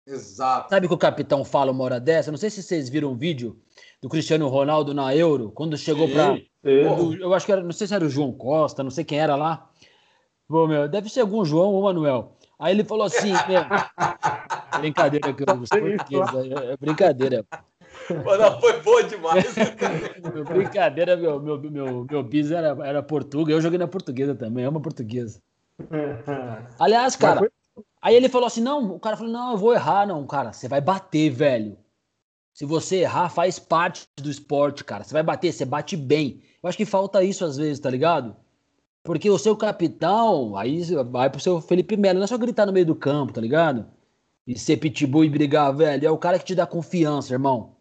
Exato. 0.08 0.70
Sabe 0.70 0.88
o 0.88 0.90
que 0.90 0.96
o 0.96 1.00
capitão 1.00 1.44
fala 1.44 1.72
uma 1.72 1.84
hora 1.84 2.00
dessa? 2.00 2.32
Não 2.32 2.38
sei 2.38 2.50
se 2.50 2.64
vocês 2.64 2.90
viram 2.90 3.12
um 3.12 3.16
vídeo 3.16 3.60
do 4.06 4.10
Cristiano 4.10 4.48
Ronaldo 4.48 4.94
na 4.94 5.16
Euro, 5.16 5.50
quando 5.50 5.76
chegou 5.76 6.08
para. 6.08 6.40
Eu 6.64 7.34
acho 7.34 7.44
que 7.44 7.52
era, 7.52 7.64
não 7.64 7.72
sei 7.72 7.88
se 7.88 7.96
era 7.96 8.06
o 8.06 8.10
João 8.10 8.32
Costa, 8.32 8.84
não 8.84 8.92
sei 8.92 9.04
quem 9.04 9.20
era 9.20 9.36
lá. 9.36 9.68
Pô, 10.48 10.68
meu, 10.68 10.88
deve 10.88 11.10
ser 11.10 11.22
algum 11.22 11.44
João 11.44 11.74
ou 11.74 11.82
Manuel. 11.82 12.38
Aí 12.60 12.76
ele 12.76 12.84
falou 12.84 13.04
assim: 13.04 13.34
brincadeira 14.78 15.34
que 15.34 15.42
eu 15.42 15.48
português, 15.48 16.52
é, 16.52 16.74
é 16.74 16.78
brincadeira. 16.78 17.44
Não, 18.08 18.62
foi 18.62 18.80
boa 18.84 19.04
demais. 19.06 19.56
brincadeira, 20.54 21.18
meu, 21.18 21.42
meu, 21.42 21.60
meu, 21.60 22.06
meu 22.08 22.22
bis 22.22 22.52
era, 22.52 22.78
era 22.86 23.02
português. 23.02 23.56
Eu 23.56 23.62
joguei 23.62 23.80
na 23.80 23.88
portuguesa 23.88 24.36
também, 24.36 24.66
amo 24.66 24.82
portuguesa. 24.82 25.42
Aliás, 26.78 27.16
cara, 27.16 27.52
aí 28.00 28.14
ele 28.14 28.30
falou 28.30 28.46
assim: 28.46 28.62
não, 28.62 28.92
o 28.92 29.00
cara 29.00 29.18
falou: 29.18 29.34
não, 29.34 29.54
eu 29.54 29.58
vou 29.58 29.74
errar, 29.74 30.06
não, 30.06 30.28
cara, 30.28 30.54
você 30.54 30.68
vai 30.68 30.80
bater, 30.80 31.32
velho. 31.32 31.76
Se 32.56 32.64
você 32.64 33.02
errar, 33.02 33.28
faz 33.28 33.60
parte 33.60 34.08
do 34.16 34.32
esporte, 34.32 34.82
cara. 34.82 35.04
Você 35.04 35.12
vai 35.12 35.22
bater, 35.22 35.52
você 35.52 35.66
bate 35.66 35.98
bem. 35.98 36.42
Eu 36.64 36.70
acho 36.70 36.78
que 36.78 36.86
falta 36.86 37.22
isso 37.22 37.44
às 37.44 37.58
vezes, 37.58 37.82
tá 37.82 37.90
ligado? 37.90 38.34
Porque 39.04 39.30
o 39.30 39.38
seu 39.38 39.58
capitão, 39.58 40.56
aí 40.56 40.82
vai 41.12 41.30
pro 41.30 41.42
seu 41.42 41.60
Felipe 41.60 41.98
Melo, 41.98 42.20
não 42.20 42.24
é 42.24 42.28
só 42.28 42.38
gritar 42.38 42.66
no 42.66 42.72
meio 42.72 42.86
do 42.86 42.96
campo, 42.96 43.34
tá 43.34 43.42
ligado? 43.42 43.86
E 44.48 44.58
ser 44.58 44.78
pitbull 44.78 45.26
e 45.26 45.30
brigar, 45.30 45.76
velho. 45.76 46.08
É 46.08 46.10
o 46.10 46.18
cara 46.18 46.40
que 46.40 46.46
te 46.46 46.56
dá 46.56 46.66
confiança, 46.66 47.34
irmão. 47.34 47.76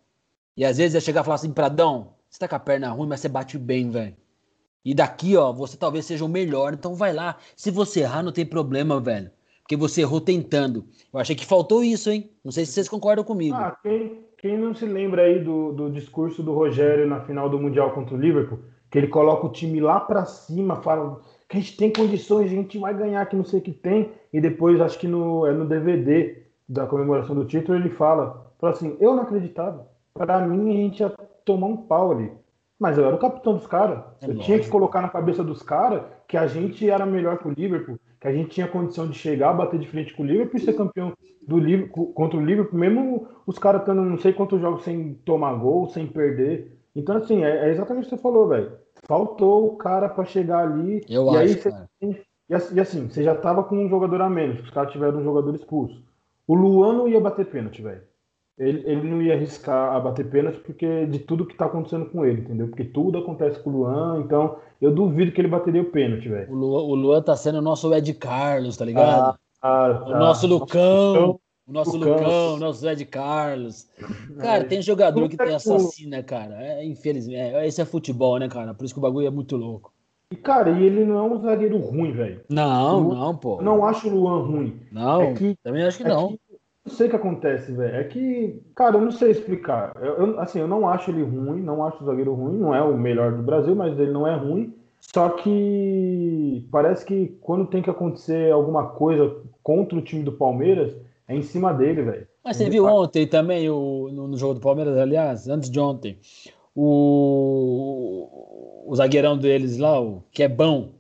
E 0.57 0.65
às 0.65 0.79
vezes 0.79 0.97
é 0.97 1.01
chegar 1.01 1.21
e 1.21 1.25
falar 1.25 1.37
assim, 1.37 1.53
Pradão, 1.53 2.17
você 2.29 2.41
tá 2.41 2.49
com 2.49 2.57
a 2.57 2.59
perna 2.59 2.91
ruim, 2.91 3.07
mas 3.07 3.21
você 3.21 3.29
bate 3.29 3.57
bem, 3.57 3.91
velho. 3.91 4.17
E 4.85 4.93
daqui, 4.93 5.37
ó, 5.37 5.53
você 5.53 5.77
talvez 5.77 6.05
seja 6.05 6.25
o 6.25 6.29
melhor, 6.29 6.75
então 6.75 6.97
vai 6.97 7.13
lá. 7.13 7.39
Se 7.55 7.71
você 7.71 8.01
errar, 8.01 8.25
não 8.25 8.33
tem 8.33 8.45
problema, 8.45 9.01
velho. 9.01 9.31
Porque 9.63 9.77
você 9.77 10.01
errou 10.01 10.21
tentando. 10.21 10.85
Eu 11.13 11.21
achei 11.21 11.37
que 11.37 11.47
faltou 11.47 11.85
isso, 11.85 12.11
hein? 12.11 12.29
Não 12.45 12.51
sei 12.51 12.67
se 12.67 12.73
vocês 12.73 12.89
concordam 12.89 13.25
comigo. 13.25 13.55
Ah, 13.55 13.79
quem, 13.81 14.25
quem 14.45 14.59
não 14.59 14.75
se 14.75 14.85
lembra 14.85 15.23
aí 15.23 15.43
do, 15.43 15.73
do 15.73 15.91
discurso 15.91 16.43
do 16.43 16.53
Rogério 16.53 17.07
na 17.07 17.19
final 17.19 17.49
do 17.49 17.59
Mundial 17.59 17.93
contra 17.93 18.15
o 18.15 18.21
Liverpool, 18.21 18.59
que 18.91 18.99
ele 18.99 19.09
coloca 19.09 19.47
o 19.47 19.51
time 19.51 19.81
lá 19.81 19.99
para 19.99 20.27
cima, 20.27 20.77
fala 20.83 21.19
que 21.49 21.57
a 21.57 21.61
gente 21.61 21.79
tem 21.79 21.91
condições, 21.91 22.49
a 22.49 22.55
gente 22.55 22.77
vai 22.77 22.93
ganhar, 22.93 23.25
que 23.25 23.37
não 23.37 23.45
sei 23.45 23.61
o 23.61 23.63
que 23.63 23.73
tem, 23.73 24.13
e 24.31 24.43
depois, 24.43 24.83
acho 24.83 24.99
que 24.99 25.09
no, 25.09 25.47
é 25.47 25.53
no 25.53 25.65
DVD 25.65 26.43
da 26.69 26.87
comemoração 26.87 27.35
do 27.35 27.47
título, 27.47 27.79
ele 27.79 27.89
fala, 27.89 28.53
fala 28.59 28.75
assim, 28.75 28.99
eu 29.01 29.15
não 29.17 29.23
acreditava. 29.23 29.89
Para 30.13 30.47
mim, 30.47 30.75
a 30.75 30.77
gente 30.77 31.01
ia 31.01 31.09
tomar 31.47 31.69
um 31.69 31.79
pau 31.79 32.13
ali. 32.13 32.31
Mas 32.79 32.99
eu 32.99 33.07
era 33.07 33.17
o 33.17 33.19
capitão 33.19 33.55
dos 33.55 33.67
caras. 33.67 34.01
É 34.21 34.27
eu 34.27 34.29
lógico. 34.29 34.45
tinha 34.45 34.59
que 34.59 34.69
colocar 34.69 35.01
na 35.01 35.09
cabeça 35.09 35.43
dos 35.43 35.63
caras 35.63 36.03
que 36.29 36.37
a 36.37 36.47
gente 36.47 36.91
era 36.91 37.07
melhor 37.07 37.39
que 37.39 37.49
o 37.49 37.51
Liverpool, 37.51 37.99
que 38.25 38.29
a 38.29 38.33
gente 38.33 38.49
tinha 38.49 38.67
condição 38.67 39.07
de 39.07 39.19
chegar, 39.19 39.53
bater 39.53 39.79
de 39.79 39.87
frente 39.87 40.15
com 40.15 40.23
o 40.23 40.27
Liverpool 40.27 40.57
e 40.57 40.65
ser 40.65 40.73
campeão 40.73 41.13
do 41.47 41.59
Liverpool, 41.59 42.11
contra 42.15 42.39
o 42.39 42.43
Liverpool, 42.43 42.79
mesmo 42.79 43.29
os 43.47 43.59
caras 43.59 43.83
estando 43.83 44.01
não 44.01 44.17
sei 44.17 44.33
quantos 44.33 44.59
jogos 44.63 44.83
sem 44.83 45.13
tomar 45.27 45.53
gol, 45.57 45.91
sem 45.91 46.07
perder. 46.07 46.75
Então, 46.97 47.19
assim, 47.19 47.45
é, 47.45 47.67
é 47.67 47.71
exatamente 47.71 48.07
o 48.07 48.09
que 48.09 48.17
você 48.17 48.23
falou, 48.23 48.49
velho. 48.49 48.73
Faltou 49.07 49.67
o 49.67 49.77
cara 49.77 50.09
para 50.09 50.25
chegar 50.25 50.61
ali. 50.61 51.05
Eu 51.07 51.27
e 51.27 51.37
acho, 51.37 51.39
aí 51.39 51.49
você, 52.01 52.25
e, 52.49 52.81
assim, 52.81 53.11
você 53.11 53.23
já 53.23 53.35
tava 53.35 53.63
com 53.63 53.77
um 53.77 53.91
jogador 53.91 54.23
a 54.23 54.31
menos, 54.31 54.59
os 54.61 54.71
caras 54.71 54.91
tiveram 54.91 55.19
um 55.19 55.25
jogador 55.25 55.55
expulso. 55.55 56.03
O 56.47 56.55
Luan 56.55 56.95
não 56.95 57.09
ia 57.09 57.21
bater 57.21 57.45
pênalti, 57.45 57.83
velho. 57.83 58.01
Ele, 58.57 58.83
ele 58.87 59.11
não 59.11 59.21
ia 59.21 59.35
arriscar 59.35 59.95
a 59.95 59.99
bater 59.99 60.31
pênalti 60.31 60.61
porque 60.61 61.07
de 61.07 61.19
tudo 61.19 61.45
que 61.45 61.57
tá 61.57 61.67
acontecendo 61.67 62.07
com 62.07 62.25
ele, 62.25 62.43
entendeu? 62.43 62.69
Porque 62.69 62.85
tudo 62.85 63.19
acontece 63.19 63.59
com 63.59 63.71
o 63.71 63.73
Luan, 63.73 64.21
então 64.21 64.57
eu 64.81 64.95
duvido 64.95 65.33
que 65.33 65.41
ele 65.41 65.49
bateria 65.49 65.83
o 65.83 65.91
pênalti, 65.91 66.29
velho. 66.29 66.53
O 66.53 66.55
Luan, 66.55 66.83
o 66.83 66.95
Luan 66.95 67.23
tá 67.23 67.35
sendo 67.35 67.59
o 67.59 67.63
nosso 67.63 67.93
Ed 67.93 68.15
Carlos, 68.15 68.77
tá 68.77 68.85
ligado? 68.85 69.31
Ah, 69.31 69.39
ah, 69.61 70.03
o 70.07 70.11
tá. 70.11 70.19
nosso 70.19 70.47
Lucão. 70.47 71.41
O 71.67 71.73
nosso 71.73 71.97
Lucão, 71.97 72.17
Lucão 72.17 72.57
nosso 72.59 72.87
Ed 72.87 73.05
Carlos. 73.07 73.89
Cara, 74.39 74.63
é. 74.63 74.65
tem 74.65 74.83
jogador 74.83 75.29
que 75.29 75.37
tem 75.37 75.55
assassina, 75.55 76.23
cara. 76.23 76.63
É, 76.63 76.85
infelizmente. 76.85 77.39
É, 77.39 77.67
esse 77.67 77.81
é 77.81 77.85
futebol, 77.87 78.39
né, 78.39 78.49
cara? 78.49 78.75
Por 78.75 78.85
isso 78.85 78.93
que 78.93 79.01
o 79.01 79.03
bagulho 79.03 79.27
é 79.27 79.31
muito 79.31 79.57
louco. 79.57 79.93
E, 80.31 80.37
cara, 80.37 80.71
e 80.71 80.85
ele 80.85 81.05
não 81.05 81.17
é 81.17 81.23
um 81.23 81.41
zagueiro 81.41 81.79
ruim, 81.79 82.13
velho. 82.13 82.43
Não, 82.49 83.15
não, 83.15 83.37
pô. 83.37 83.63
Não 83.63 83.85
acho 83.85 84.09
o 84.09 84.15
Luan 84.15 84.43
ruim. 84.43 84.81
Não, 84.91 85.23
é 85.23 85.33
que, 85.33 85.57
também 85.63 85.85
acho 85.85 85.97
que 85.97 86.05
é 86.05 86.09
não. 86.09 86.29
Que, 86.29 86.41
não 86.85 86.93
sei 86.93 87.07
o 87.07 87.11
que 87.11 87.17
acontece, 87.17 87.73
velho. 87.73 87.97
É 87.97 88.05
que, 88.05 88.63
cara, 88.75 88.97
eu 88.97 89.01
não 89.01 89.11
sei 89.11 89.31
explicar. 89.31 89.93
Eu, 90.01 90.27
eu, 90.27 90.41
assim, 90.41 90.61
eu 90.61 90.69
não 90.69 90.87
acho 90.87 91.11
ele 91.11 91.23
ruim, 91.23 91.63
não 91.63 91.85
acho 91.85 92.03
o 92.03 92.07
zagueiro 92.07 92.35
ruim. 92.35 92.59
Não 92.59 92.75
é 92.75 92.83
o 92.83 92.97
melhor 92.97 93.33
do 93.33 93.43
Brasil, 93.43 93.75
mas 93.75 93.99
ele 93.99 94.13
não 94.13 94.27
é 94.27 94.37
ruim. 94.37 94.75
Só 95.01 95.31
que 95.31 96.67
parece 96.71 97.05
que 97.05 97.37
quando 97.41 97.67
tem 97.67 97.83
que 97.83 97.91
acontecer 97.91 98.53
alguma 98.53 98.89
coisa 98.89 99.35
contra 99.63 99.99
o 99.99 100.03
time 100.03 100.23
do 100.23 100.33
Palmeiras, 100.33 100.95
é 101.27 101.35
em 101.35 101.43
cima 101.43 101.73
dele, 101.73 102.03
velho. 102.03 102.29
Mas 102.43 102.57
você 102.57 102.69
viu 102.69 102.85
ontem 102.87 103.27
também, 103.27 103.69
o, 103.71 104.11
no, 104.13 104.37
jogo 104.37 104.55
do 104.55 104.61
Palmeiras, 104.61 104.97
aliás, 104.97 105.49
antes 105.49 105.71
de 105.71 105.81
ontem, 105.81 106.19
o, 106.75 108.29
o 108.87 108.95
zagueirão 108.95 109.39
deles 109.39 109.79
lá, 109.79 109.99
o 110.01 110.23
que 110.31 110.43
é 110.43 110.49
bom, 110.49 110.93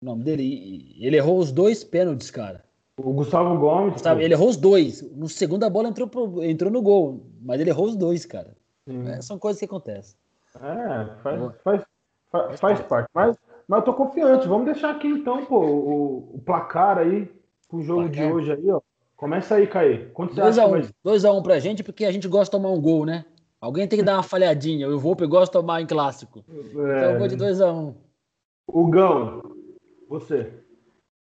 o 0.00 0.06
nome 0.06 0.24
dele, 0.24 0.94
ele 0.98 1.16
errou 1.16 1.38
os 1.38 1.52
dois 1.52 1.84
pênaltis, 1.84 2.30
cara. 2.30 2.65
O 2.98 3.12
Gustavo 3.12 3.58
Gomes. 3.58 3.94
Gustavo, 3.94 4.20
ele 4.20 4.32
errou 4.32 4.48
os 4.48 4.56
dois. 4.56 5.02
No 5.12 5.28
segundo 5.28 5.64
a 5.64 5.70
bola 5.70 5.88
entrou, 5.88 6.08
pro, 6.08 6.42
entrou 6.42 6.70
no 6.70 6.80
gol, 6.80 7.26
mas 7.42 7.60
ele 7.60 7.70
errou 7.70 7.86
os 7.86 7.96
dois, 7.96 8.24
cara. 8.24 8.56
É, 8.88 9.20
são 9.20 9.38
coisas 9.38 9.58
que 9.58 9.66
acontecem. 9.66 10.16
É, 10.54 11.06
faz, 11.22 11.52
faz, 11.62 11.82
faz, 12.30 12.60
faz 12.60 12.80
parte. 12.82 13.08
Mas, 13.12 13.36
mas 13.68 13.80
eu 13.80 13.84
tô 13.84 13.94
confiante. 13.94 14.48
Vamos 14.48 14.64
deixar 14.66 14.90
aqui 14.90 15.08
então, 15.08 15.44
pô, 15.44 15.60
o, 15.60 16.36
o 16.36 16.42
placar 16.44 16.98
aí 16.98 17.28
pro 17.68 17.82
jogo 17.82 18.08
placar. 18.08 18.26
de 18.26 18.32
hoje 18.32 18.52
aí, 18.52 18.70
ó. 18.70 18.80
Começa 19.16 19.56
aí, 19.56 19.66
Caí. 19.66 20.10
2x1 20.14 21.34
um. 21.34 21.38
um 21.38 21.42
pra 21.42 21.58
gente, 21.58 21.82
porque 21.82 22.04
a 22.04 22.12
gente 22.12 22.28
gosta 22.28 22.44
de 22.44 22.62
tomar 22.62 22.74
um 22.74 22.80
gol, 22.80 23.04
né? 23.04 23.24
Alguém 23.60 23.88
tem 23.88 23.98
que 23.98 24.04
dar 24.04 24.14
uma 24.14 24.22
falhadinha. 24.22 24.86
Eu 24.86 24.98
vou, 24.98 25.16
eu 25.18 25.28
gosto 25.28 25.52
de 25.52 25.58
tomar 25.58 25.80
em 25.80 25.86
clássico. 25.86 26.44
É... 26.48 26.52
Então 26.62 27.10
eu 27.12 27.18
vou 27.18 27.28
de 27.28 27.36
2x1. 27.36 27.74
Um. 27.74 27.94
O 28.66 28.86
Gão, 28.86 29.42
você. 30.08 30.52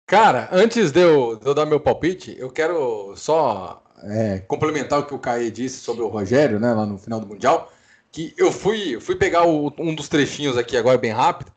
Cara, 0.07 0.49
antes 0.53 0.93
de 0.93 1.01
eu, 1.01 1.37
de 1.37 1.47
eu, 1.47 1.55
dar 1.55 1.65
meu 1.65 1.81
palpite, 1.81 2.37
eu 2.39 2.51
quero 2.51 3.17
só 3.17 3.83
é, 4.03 4.39
complementar 4.41 4.99
o 5.01 5.07
que 5.07 5.15
o 5.15 5.19
Caí 5.19 5.51
disse 5.51 5.79
sobre 5.79 6.03
o 6.03 6.09
Rogério, 6.09 6.61
né, 6.61 6.75
lá 6.75 6.85
no 6.85 6.99
final 6.99 7.19
do 7.21 7.27
Mundial, 7.27 7.73
que 8.13 8.35
eu 8.37 8.53
fui, 8.53 9.01
fui 9.01 9.17
pegar 9.17 9.47
o, 9.47 9.73
um 9.79 9.95
dos 9.95 10.09
trechinhos 10.09 10.59
aqui 10.59 10.77
agora 10.77 10.99
bem 10.99 11.11
rápido, 11.11 11.51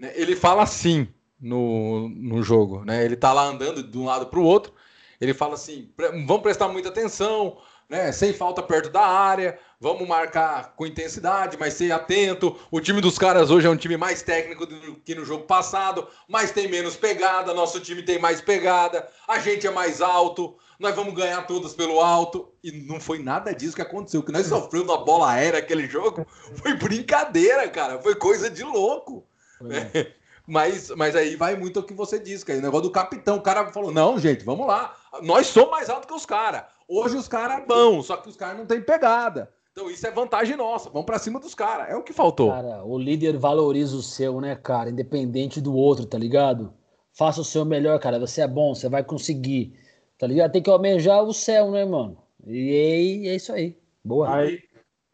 né, 0.00 0.12
ele 0.14 0.36
fala 0.36 0.62
assim 0.62 1.08
no, 1.40 2.08
no 2.10 2.42
jogo, 2.44 2.84
né, 2.84 3.04
ele 3.04 3.16
tá 3.16 3.32
lá 3.32 3.44
andando 3.44 3.82
de 3.82 3.98
um 3.98 4.04
lado 4.04 4.26
para 4.26 4.38
o 4.38 4.44
outro, 4.44 4.72
ele 5.20 5.34
fala 5.34 5.54
assim: 5.54 5.90
vamos 6.26 6.42
prestar 6.42 6.68
muita 6.68 6.88
atenção, 6.88 7.58
né? 7.90 8.12
Sem 8.12 8.32
falta 8.32 8.62
perto 8.62 8.88
da 8.88 9.04
área, 9.04 9.58
vamos 9.80 10.06
marcar 10.06 10.74
com 10.76 10.86
intensidade, 10.86 11.56
mas 11.58 11.74
ser 11.74 11.90
atento. 11.90 12.56
O 12.70 12.80
time 12.80 13.00
dos 13.00 13.18
caras 13.18 13.50
hoje 13.50 13.66
é 13.66 13.70
um 13.70 13.76
time 13.76 13.96
mais 13.96 14.22
técnico 14.22 14.64
do 14.64 14.94
que 15.00 15.12
no 15.12 15.24
jogo 15.24 15.44
passado, 15.44 16.06
mas 16.28 16.52
tem 16.52 16.68
menos 16.68 16.94
pegada. 16.94 17.52
Nosso 17.52 17.80
time 17.80 18.04
tem 18.04 18.16
mais 18.16 18.40
pegada, 18.40 19.08
a 19.26 19.40
gente 19.40 19.66
é 19.66 19.70
mais 19.70 20.00
alto, 20.00 20.56
nós 20.78 20.94
vamos 20.94 21.12
ganhar 21.14 21.44
todas 21.48 21.74
pelo 21.74 22.00
alto. 22.00 22.48
E 22.62 22.70
não 22.70 23.00
foi 23.00 23.18
nada 23.18 23.52
disso 23.52 23.74
que 23.74 23.82
aconteceu. 23.82 24.20
O 24.20 24.22
que 24.22 24.32
nós 24.32 24.46
sofremos 24.46 24.86
na 24.86 24.96
bola 24.98 25.32
aérea 25.32 25.58
aquele 25.58 25.88
jogo 25.88 26.24
foi 26.54 26.74
brincadeira, 26.74 27.68
cara. 27.68 27.98
Foi 27.98 28.14
coisa 28.14 28.48
de 28.48 28.62
louco. 28.62 29.26
Né? 29.60 29.90
Mas, 30.46 30.90
mas 30.90 31.14
aí 31.14 31.36
vai 31.36 31.54
muito 31.54 31.78
o 31.78 31.82
que 31.82 31.94
você 31.94 32.18
disse, 32.18 32.44
cara. 32.44 32.58
O 32.58 32.62
negócio 32.62 32.88
do 32.88 32.90
capitão. 32.90 33.36
O 33.36 33.42
cara 33.42 33.70
falou: 33.70 33.92
não, 33.92 34.18
gente, 34.18 34.44
vamos 34.44 34.66
lá. 34.66 34.96
Nós 35.22 35.46
somos 35.46 35.70
mais 35.70 35.88
altos 35.88 36.08
que 36.08 36.14
os 36.14 36.26
caras. 36.26 36.64
Hoje 36.90 37.16
os 37.16 37.28
caras 37.28 37.64
bom, 37.66 38.02
só 38.02 38.16
que 38.16 38.28
os 38.28 38.36
caras 38.36 38.58
não 38.58 38.66
têm 38.66 38.80
pegada. 38.82 39.48
Então 39.70 39.88
isso 39.88 40.04
é 40.06 40.10
vantagem 40.10 40.56
nossa. 40.56 40.90
Vamos 40.90 41.06
para 41.06 41.18
cima 41.18 41.38
dos 41.38 41.54
caras. 41.54 41.88
É 41.88 41.96
o 41.96 42.02
que 42.02 42.12
faltou. 42.12 42.50
Cara, 42.50 42.84
o 42.84 42.98
líder 42.98 43.38
valoriza 43.38 43.96
o 43.96 44.02
seu, 44.02 44.40
né, 44.40 44.56
cara? 44.56 44.90
Independente 44.90 45.60
do 45.60 45.74
outro, 45.74 46.04
tá 46.04 46.18
ligado? 46.18 46.74
Faça 47.12 47.40
o 47.40 47.44
seu 47.44 47.64
melhor, 47.64 48.00
cara. 48.00 48.18
Você 48.18 48.40
é 48.40 48.48
bom, 48.48 48.74
você 48.74 48.88
vai 48.88 49.04
conseguir. 49.04 49.78
Tá 50.18 50.26
ligado? 50.26 50.50
Tem 50.50 50.62
que 50.62 50.68
almejar 50.68 51.22
o 51.22 51.32
céu, 51.32 51.70
né, 51.70 51.84
mano? 51.84 52.18
E 52.44 53.28
é 53.28 53.36
isso 53.36 53.52
aí. 53.52 53.78
Boa. 54.04 54.34
Aí, 54.34 54.58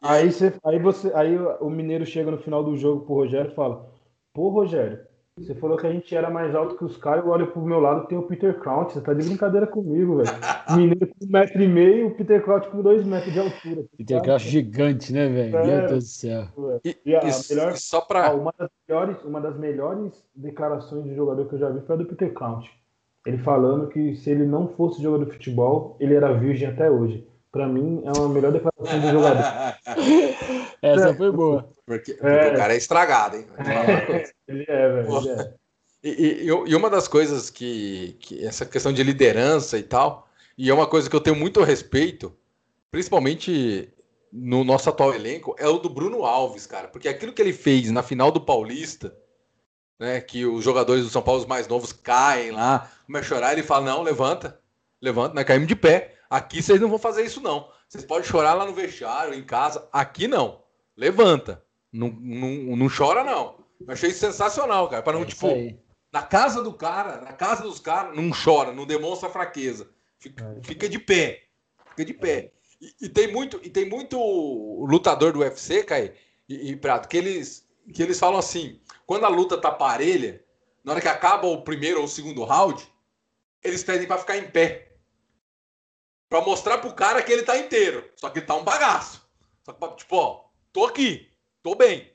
Aí, 0.01 0.31
você, 0.31 0.53
aí, 0.63 0.79
você, 0.79 1.11
aí 1.15 1.37
o 1.59 1.69
Mineiro 1.69 2.05
chega 2.05 2.29
no 2.29 2.37
final 2.37 2.63
do 2.63 2.77
jogo 2.77 3.05
pro 3.05 3.15
Rogério 3.15 3.51
e 3.51 3.55
fala: 3.55 3.89
Pô, 4.33 4.49
Rogério, 4.49 4.99
você 5.37 5.53
falou 5.53 5.77
que 5.77 5.85
a 5.85 5.91
gente 5.91 6.15
era 6.15 6.29
mais 6.29 6.55
alto 6.55 6.75
que 6.75 6.83
os 6.83 6.97
caras, 6.97 7.23
eu 7.23 7.31
olho 7.31 7.47
pro 7.47 7.61
meu 7.61 7.79
lado 7.79 8.07
tem 8.07 8.17
o 8.17 8.23
Peter 8.23 8.57
Crouch, 8.59 8.93
você 8.93 9.01
tá 9.01 9.13
de 9.13 9.23
brincadeira 9.23 9.67
comigo, 9.67 10.17
velho. 10.17 10.29
Mineiro 10.75 11.07
com 11.07 11.25
um 11.25 11.29
metro 11.29 11.61
e 11.61 11.67
meio, 11.67 12.07
o 12.07 12.11
Peter 12.15 12.43
Crouch 12.43 12.67
com 12.69 12.81
dois 12.81 13.05
metros 13.05 13.31
de 13.31 13.39
altura. 13.39 13.85
Peter 13.95 14.21
Crouch 14.21 14.49
gigante, 14.49 15.13
né, 15.13 15.27
velho? 15.27 15.57
É, 15.57 15.65
Meu 15.65 15.87
Deus 15.89 16.03
do 16.03 16.09
céu. 16.09 16.47
E, 16.83 16.97
e 17.05 17.15
a 17.15 17.21
melhor, 17.21 17.77
só 17.77 18.01
pra... 18.01 18.33
uma, 18.33 18.53
das 18.57 18.69
melhores, 18.87 19.23
uma 19.23 19.39
das 19.39 19.57
melhores 19.57 20.25
declarações 20.35 21.03
de 21.03 21.15
jogador 21.15 21.47
que 21.47 21.53
eu 21.53 21.59
já 21.59 21.69
vi 21.69 21.81
foi 21.81 21.95
a 21.95 21.97
do 21.99 22.05
Peter 22.05 22.33
Crouch. 22.33 22.69
Ele 23.25 23.37
falando 23.37 23.89
que 23.89 24.15
se 24.15 24.29
ele 24.29 24.45
não 24.45 24.69
fosse 24.69 25.03
jogador 25.03 25.25
de 25.25 25.33
futebol, 25.33 25.97
ele 25.99 26.15
era 26.15 26.33
virgem 26.33 26.67
até 26.67 26.89
hoje. 26.89 27.27
Pra 27.57 27.67
mim, 27.67 28.03
é 28.05 28.11
uma 28.11 28.29
melhor 28.29 28.51
declaração 28.51 28.99
de 28.99 29.11
jogador. 29.11 29.43
Essa 30.79 31.15
foi 31.15 31.31
boa. 31.31 31.67
Porque, 31.87 32.13
porque 32.13 32.27
é. 32.27 32.53
o 32.53 32.55
cara 32.55 32.75
é 32.75 32.77
estragado, 32.77 33.37
hein? 33.37 33.47
ele 34.47 34.63
é, 34.67 34.89
velho. 34.89 35.17
Ele 35.17 35.29
é. 35.29 35.53
E, 36.03 36.09
e, 36.09 36.45
e, 36.45 36.75
uma 36.75 36.87
das 36.87 37.07
coisas 37.07 37.49
que, 37.49 38.15
que, 38.19 38.45
essa 38.45 38.63
questão 38.63 38.93
de 38.93 39.01
liderança 39.01 39.75
e 39.75 39.81
tal, 39.81 40.29
e 40.55 40.69
é 40.69 40.73
uma 40.73 40.85
coisa 40.85 41.09
que 41.09 41.15
eu 41.15 41.19
tenho 41.19 41.35
muito 41.35 41.63
respeito, 41.63 42.31
principalmente 42.91 43.91
no 44.31 44.63
nosso 44.63 44.87
atual 44.87 45.15
elenco, 45.15 45.55
é 45.57 45.67
o 45.67 45.79
do 45.79 45.89
Bruno 45.89 46.25
Alves, 46.25 46.67
cara. 46.67 46.87
Porque 46.87 47.09
aquilo 47.09 47.33
que 47.33 47.41
ele 47.41 47.53
fez 47.53 47.89
na 47.89 48.03
final 48.03 48.31
do 48.31 48.39
Paulista, 48.39 49.17
né, 49.97 50.21
que 50.21 50.45
os 50.45 50.63
jogadores 50.63 51.03
do 51.03 51.09
São 51.09 51.23
Paulo, 51.23 51.41
os 51.41 51.47
mais 51.47 51.67
novos, 51.67 51.91
caem 51.91 52.51
lá, 52.51 52.87
começam 53.07 53.25
a 53.25 53.39
chorar, 53.39 53.53
ele 53.53 53.63
fala: 53.63 53.85
não, 53.87 54.03
levanta, 54.03 54.59
levanta, 55.01 55.33
nós 55.33 55.43
caímos 55.43 55.67
de 55.67 55.75
pé. 55.75 56.16
Aqui 56.29 56.61
vocês 56.61 56.79
não 56.79 56.89
vão 56.89 56.99
fazer 56.99 57.23
isso, 57.23 57.41
não. 57.41 57.69
Vocês 57.87 58.03
podem 58.03 58.27
chorar 58.27 58.53
lá 58.53 58.65
no 58.65 58.73
vestiário, 58.73 59.33
em 59.33 59.43
casa. 59.43 59.87
Aqui 59.91 60.27
não. 60.27 60.63
Levanta. 60.95 61.63
Não, 61.91 62.09
não, 62.09 62.75
não 62.75 62.87
chora, 62.89 63.23
não. 63.23 63.63
Eu 63.79 63.93
achei 63.93 64.11
sensacional, 64.11 64.89
cara. 64.89 65.01
Para 65.01 65.13
não, 65.13 65.23
é 65.23 65.25
tipo, 65.25 65.47
na 66.11 66.21
casa 66.21 66.61
do 66.61 66.73
cara, 66.73 67.21
na 67.21 67.33
casa 67.33 67.63
dos 67.63 67.79
caras, 67.79 68.15
não 68.15 68.31
chora, 68.31 68.71
não 68.71 68.85
demonstra 68.85 69.29
fraqueza. 69.29 69.89
Fica, 70.19 70.57
é. 70.57 70.63
fica 70.63 70.89
de 70.89 70.99
pé. 70.99 71.43
Fica 71.89 72.05
de 72.05 72.13
pé. 72.13 72.51
E, 72.81 73.05
e, 73.05 73.09
tem 73.09 73.31
muito, 73.31 73.59
e 73.63 73.69
tem 73.69 73.87
muito 73.87 74.17
lutador 74.85 75.31
do 75.31 75.39
UFC, 75.39 75.83
Kai, 75.83 76.13
e, 76.47 76.71
e 76.71 76.75
Prato, 76.75 77.07
que 77.07 77.17
eles, 77.17 77.67
que 77.93 78.01
eles 78.03 78.19
falam 78.19 78.39
assim: 78.39 78.79
quando 79.05 79.25
a 79.25 79.29
luta 79.29 79.57
tá 79.57 79.71
parelha, 79.71 80.43
na 80.83 80.93
hora 80.93 81.01
que 81.01 81.07
acaba 81.07 81.47
o 81.47 81.63
primeiro 81.63 81.99
ou 81.99 82.05
o 82.05 82.09
segundo 82.09 82.43
round, 82.43 82.87
eles 83.63 83.83
pedem 83.83 84.07
para 84.07 84.19
ficar 84.19 84.37
em 84.37 84.49
pé. 84.49 84.86
Pra 86.29 86.41
mostrar 86.41 86.77
pro 86.79 86.93
cara 86.93 87.21
que 87.21 87.31
ele 87.31 87.43
tá 87.43 87.57
inteiro. 87.57 88.09
Só 88.15 88.29
que 88.29 88.39
ele 88.39 88.45
tá 88.45 88.55
um 88.55 88.63
bagaço. 88.63 89.27
Só 89.63 89.73
que, 89.73 89.95
tipo, 89.95 90.15
ó, 90.15 90.45
tô 90.71 90.85
aqui 90.85 91.27
tô 91.67 91.75
bem. 91.75 92.09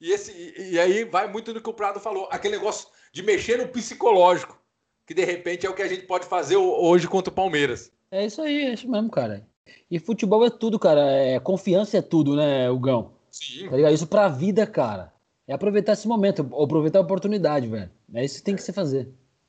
E, 0.00 0.12
esse, 0.12 0.30
e, 0.30 0.74
e 0.74 0.78
aí 0.78 1.04
vai 1.04 1.26
muito 1.26 1.52
no 1.52 1.60
que 1.60 1.68
o 1.68 1.74
Prado 1.74 1.98
falou, 1.98 2.28
aquele 2.30 2.56
negócio 2.56 2.88
de 3.12 3.20
mexer 3.22 3.58
no 3.58 3.66
psicológico, 3.66 4.56
que 5.04 5.12
de 5.12 5.24
repente 5.24 5.66
é 5.66 5.70
o 5.70 5.74
que 5.74 5.82
a 5.82 5.88
gente 5.88 6.06
pode 6.06 6.26
fazer 6.26 6.56
hoje 6.56 7.08
contra 7.08 7.32
o 7.32 7.34
Palmeiras. 7.34 7.90
É 8.12 8.24
isso 8.24 8.40
aí, 8.40 8.66
é 8.66 8.74
isso 8.74 8.88
mesmo, 8.88 9.10
cara. 9.10 9.44
E 9.90 9.98
futebol 9.98 10.44
é 10.44 10.50
tudo, 10.50 10.78
cara. 10.78 11.00
É, 11.00 11.40
confiança 11.40 11.98
é 11.98 12.02
tudo, 12.02 12.36
né, 12.36 12.70
Hugão? 12.70 13.12
Sim. 13.30 13.68
Tá 13.68 13.76
ligado? 13.76 13.94
Isso 13.94 14.06
pra 14.06 14.28
vida, 14.28 14.66
cara. 14.66 15.12
É 15.48 15.52
aproveitar 15.52 15.92
esse 15.92 16.06
momento, 16.06 16.48
aproveitar 16.62 17.00
a 17.00 17.02
oportunidade, 17.02 17.66
velho. 17.66 17.90
É 18.14 18.24
isso 18.24 18.36
que 18.36 18.44
tem 18.44 18.54
que 18.54 18.62
se 18.62 18.72
fazer. 18.72 19.08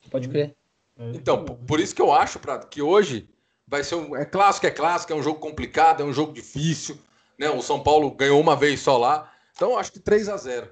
Pode 0.09 0.27
crer. 0.29 0.55
É 0.97 1.11
então, 1.13 1.45
por 1.45 1.79
isso 1.79 1.93
que 1.93 2.01
eu 2.01 2.11
acho, 2.11 2.39
Prado, 2.39 2.67
que 2.67 2.81
hoje 2.81 3.29
vai 3.67 3.83
ser 3.83 3.95
um. 3.95 4.15
É 4.15 4.25
clássico, 4.25 4.67
é 4.67 4.71
clássico, 4.71 5.13
é 5.13 5.15
um 5.15 5.23
jogo 5.23 5.39
complicado, 5.39 6.01
é 6.01 6.05
um 6.05 6.13
jogo 6.13 6.33
difícil. 6.33 6.97
Né? 7.37 7.49
O 7.49 7.61
São 7.61 7.81
Paulo 7.81 8.11
ganhou 8.11 8.39
uma 8.39 8.55
vez 8.55 8.79
só 8.79 8.97
lá. 8.97 9.31
Então, 9.55 9.77
acho 9.77 9.91
que 9.91 9.99
3 9.99 10.29
a 10.29 10.37
0 10.37 10.67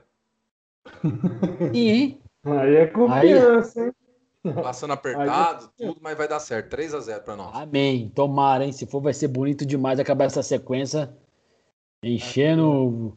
E 1.73 2.19
aí 2.45 2.75
é 2.75 2.87
confiança, 2.87 3.85
hein? 3.85 3.93
Passando 4.55 4.93
apertado, 4.93 5.69
é... 5.79 5.85
tudo, 5.85 5.99
mas 6.01 6.17
vai 6.17 6.27
dar 6.27 6.39
certo. 6.39 6.69
3 6.69 6.95
a 6.95 6.99
0 6.99 7.23
para 7.23 7.35
nós. 7.35 7.55
Amém. 7.55 8.09
Tomara, 8.09 8.65
hein? 8.65 8.71
Se 8.71 8.87
for, 8.87 8.99
vai 8.99 9.13
ser 9.13 9.27
bonito 9.27 9.65
demais 9.65 9.99
acabar 9.99 10.25
essa 10.25 10.41
sequência. 10.41 11.15
Enchendo 12.03 13.15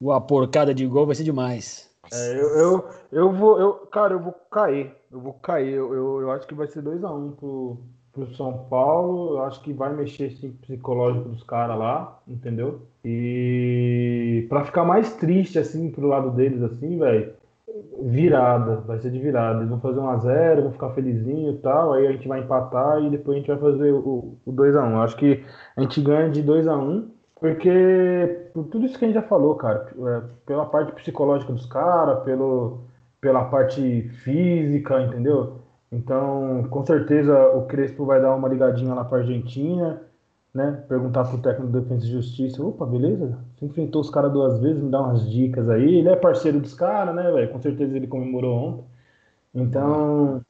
é. 0.00 0.12
a 0.12 0.20
porcada 0.20 0.72
de 0.72 0.86
gol, 0.86 1.06
vai 1.06 1.16
ser 1.16 1.24
demais. 1.24 1.90
É, 2.12 2.32
eu, 2.34 2.48
eu, 2.56 2.88
eu 3.10 3.32
vou, 3.32 3.58
eu, 3.58 3.72
cara, 3.86 4.14
eu 4.14 4.20
vou 4.20 4.32
cair. 4.32 4.94
Eu 5.10 5.20
vou 5.20 5.34
cair. 5.34 5.72
Eu, 5.72 5.92
eu, 5.92 6.20
eu 6.20 6.30
acho 6.30 6.46
que 6.46 6.54
vai 6.54 6.68
ser 6.68 6.82
2x1 6.82 7.16
um 7.16 7.32
pro, 7.32 7.82
pro 8.12 8.34
São 8.34 8.66
Paulo. 8.68 9.34
Eu 9.34 9.44
acho 9.44 9.60
que 9.62 9.72
vai 9.72 9.94
mexer 9.94 10.26
esse 10.26 10.48
psicológico 10.48 11.28
dos 11.28 11.42
caras 11.42 11.78
lá, 11.78 12.20
entendeu? 12.26 12.82
E 13.04 14.46
para 14.48 14.64
ficar 14.64 14.84
mais 14.84 15.14
triste 15.16 15.58
assim 15.58 15.90
pro 15.90 16.06
lado 16.06 16.30
deles 16.30 16.62
assim, 16.62 16.98
velho, 16.98 17.32
virada, 18.00 18.76
vai 18.82 18.98
ser 18.98 19.10
de 19.10 19.18
virada. 19.18 19.60
Eles 19.60 19.70
vão 19.70 19.80
fazer 19.80 20.00
um 20.00 20.08
a 20.08 20.18
0, 20.18 20.62
vão 20.62 20.72
ficar 20.72 20.90
felizinho 20.90 21.52
e 21.52 21.58
tal, 21.58 21.92
aí 21.94 22.06
a 22.06 22.12
gente 22.12 22.28
vai 22.28 22.40
empatar 22.40 23.02
e 23.02 23.10
depois 23.10 23.36
a 23.36 23.38
gente 23.40 23.48
vai 23.48 23.58
fazer 23.58 23.92
o, 23.92 24.36
o 24.44 24.52
2 24.52 24.76
a 24.76 24.84
1. 24.84 25.00
Acho 25.02 25.16
que 25.16 25.44
a 25.76 25.80
gente 25.82 26.00
ganha 26.00 26.30
de 26.30 26.42
2 26.42 26.68
a 26.68 26.76
1, 26.76 27.10
porque 27.40 28.48
por 28.54 28.64
tudo 28.64 28.86
isso 28.86 28.98
que 28.98 29.04
a 29.04 29.08
gente 29.08 29.16
já 29.16 29.22
falou, 29.22 29.54
cara, 29.56 29.88
é, 29.98 30.22
pela 30.46 30.66
parte 30.66 30.92
psicológica 30.92 31.52
dos 31.52 31.66
caras, 31.66 32.22
pelo 32.24 32.80
pela 33.22 33.44
parte 33.44 34.02
física, 34.24 35.00
entendeu? 35.00 35.61
Então, 35.92 36.66
com 36.70 36.84
certeza 36.84 37.38
o 37.50 37.66
Crespo 37.66 38.06
vai 38.06 38.20
dar 38.20 38.34
uma 38.34 38.48
ligadinha 38.48 38.94
lá 38.94 39.04
para 39.04 39.18
Argentina 39.18 40.00
né? 40.54 40.84
Perguntar 40.88 41.24
pro 41.24 41.38
técnico 41.38 41.72
de 41.72 41.80
defesa 41.80 42.04
e 42.04 42.10
justiça, 42.10 42.62
opa, 42.62 42.84
beleza? 42.84 43.38
Você 43.54 43.64
enfrentou 43.64 44.00
os 44.00 44.10
caras 44.10 44.32
duas 44.32 44.60
vezes, 44.60 44.82
me 44.82 44.90
dá 44.90 45.00
umas 45.00 45.30
dicas 45.30 45.68
aí. 45.68 45.96
Ele 45.96 46.08
é 46.08 46.16
parceiro 46.16 46.60
dos 46.60 46.74
caras, 46.74 47.14
né, 47.14 47.30
velho? 47.30 47.50
Com 47.50 47.60
certeza 47.60 47.96
ele 47.96 48.06
comemorou 48.06 48.54
ontem. 48.54 48.84
Então, 49.54 50.42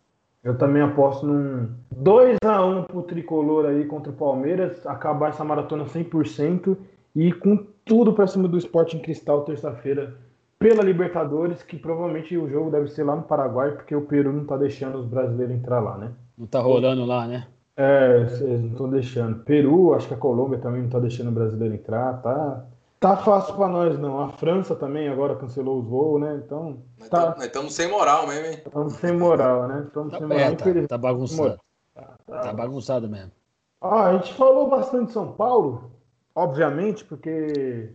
eu 0.43 0.57
também 0.59 0.83
aposto 0.83 1.27
num 1.27 1.69
2 1.91 2.39
a 2.45 2.65
1 2.65 2.85
pro 2.85 3.03
tricolor 3.03 3.67
aí 3.67 3.85
contra 3.85 4.11
o 4.11 4.17
Palmeiras, 4.17 4.85
acabar 4.87 5.31
essa 5.31 5.45
maratona 5.45 5.85
100% 5.85 6.77
e 7.15 7.33
com 7.33 7.65
tudo 7.85 8.13
para 8.13 8.27
cima 8.27 8.49
do 8.49 8.59
Esporte 8.59 8.97
em 8.97 9.01
Cristal 9.01 9.43
terça-feira 9.43 10.15
pela 10.63 10.83
Libertadores, 10.83 11.63
que 11.63 11.77
provavelmente 11.77 12.37
o 12.39 12.49
jogo 12.49 12.71
deve 12.71 12.89
ser 12.89 13.03
lá 13.03 13.17
no 13.17 13.23
Paraguai, 13.23 13.73
porque 13.73 13.95
o 13.95 14.03
Peru 14.03 14.33
não 14.33 14.45
tá 14.45 14.57
deixando 14.57 14.99
os 14.99 15.07
brasileiros 15.07 15.57
entrar 15.57 15.81
lá, 15.81 15.99
né? 15.99 16.13
Não 16.39 16.47
tá 16.47 16.61
rolando 16.61 17.05
lá, 17.05 17.27
né? 17.27 17.49
É, 17.77 18.21
eles 18.21 18.61
não 18.61 18.69
estão 18.69 18.91
deixando. 18.91 19.43
Peru, 19.45 19.95
acho 19.95 20.07
que 20.07 20.15
a 20.15 20.19
Colômbia 20.19 20.59
também 20.59 20.81
não 20.81 20.87
está 20.87 21.01
deixando 21.01 21.29
o 21.29 21.33
brasileiro 21.33 21.75
entrar, 21.75 22.23
tá? 22.23 22.65
Tá 23.01 23.17
fácil 23.17 23.57
para 23.57 23.67
nós, 23.67 23.99
não. 23.99 24.21
A 24.21 24.29
França 24.29 24.77
também 24.77 25.09
agora 25.09 25.35
cancelou 25.35 25.81
os 25.81 25.87
voos, 25.87 26.21
né? 26.21 26.41
Então. 26.45 26.79
Nós 27.01 27.09
tá... 27.09 27.35
estamos 27.41 27.75
sem 27.75 27.91
moral 27.91 28.29
mesmo, 28.29 28.47
hein? 28.47 28.63
Estamos 28.65 28.93
sem 28.95 29.13
moral, 29.17 29.67
né? 29.67 29.85
Estamos 29.89 30.13
tá, 30.13 30.19
sem 30.19 30.27
moral. 30.29 30.45
É, 30.45 30.55
tá, 30.55 30.89
tá 30.89 30.99
bagunçado. 30.99 31.61
Tá, 31.95 32.39
tá 32.39 32.53
bagunçado 32.53 33.09
mesmo. 33.09 33.33
Ah, 33.81 34.11
a 34.11 34.17
gente 34.17 34.33
falou 34.35 34.69
bastante 34.69 35.07
de 35.07 35.13
São 35.13 35.33
Paulo, 35.33 35.91
obviamente, 36.35 37.05
porque 37.05 37.93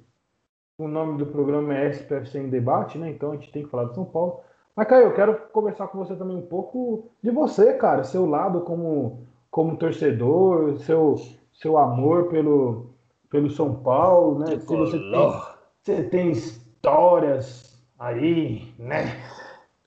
o 0.78 0.88
nome 0.88 1.18
do 1.18 1.26
programa 1.26 1.76
é 1.76 1.90
SPFC 1.90 2.40
em 2.40 2.50
Debate, 2.50 2.98
né? 2.98 3.10
Então 3.10 3.32
a 3.32 3.36
gente 3.36 3.52
tem 3.52 3.64
que 3.64 3.70
falar 3.70 3.86
de 3.86 3.96
São 3.96 4.06
Paulo. 4.06 4.42
Mas, 4.76 4.88
Caio, 4.88 5.06
eu 5.06 5.14
quero 5.14 5.36
conversar 5.52 5.88
com 5.88 5.98
você 5.98 6.16
também 6.16 6.38
um 6.38 6.46
pouco 6.46 7.10
de 7.22 7.32
você, 7.32 7.74
cara, 7.74 8.04
seu 8.04 8.26
lado 8.28 8.62
como 8.62 9.26
como 9.50 9.76
torcedor, 9.76 10.78
seu, 10.80 11.16
seu 11.52 11.80
amor 11.80 12.30
pelo, 12.30 12.92
pelo 13.28 13.50
São 13.50 13.74
Paulo, 13.74 14.38
né? 14.40 14.60
Se 14.60 14.66
você 14.68 15.00
tem, 15.00 15.42
você 15.82 16.04
tem 16.04 16.32
histórias 16.32 17.82
aí, 17.98 18.72
né? 18.78 19.20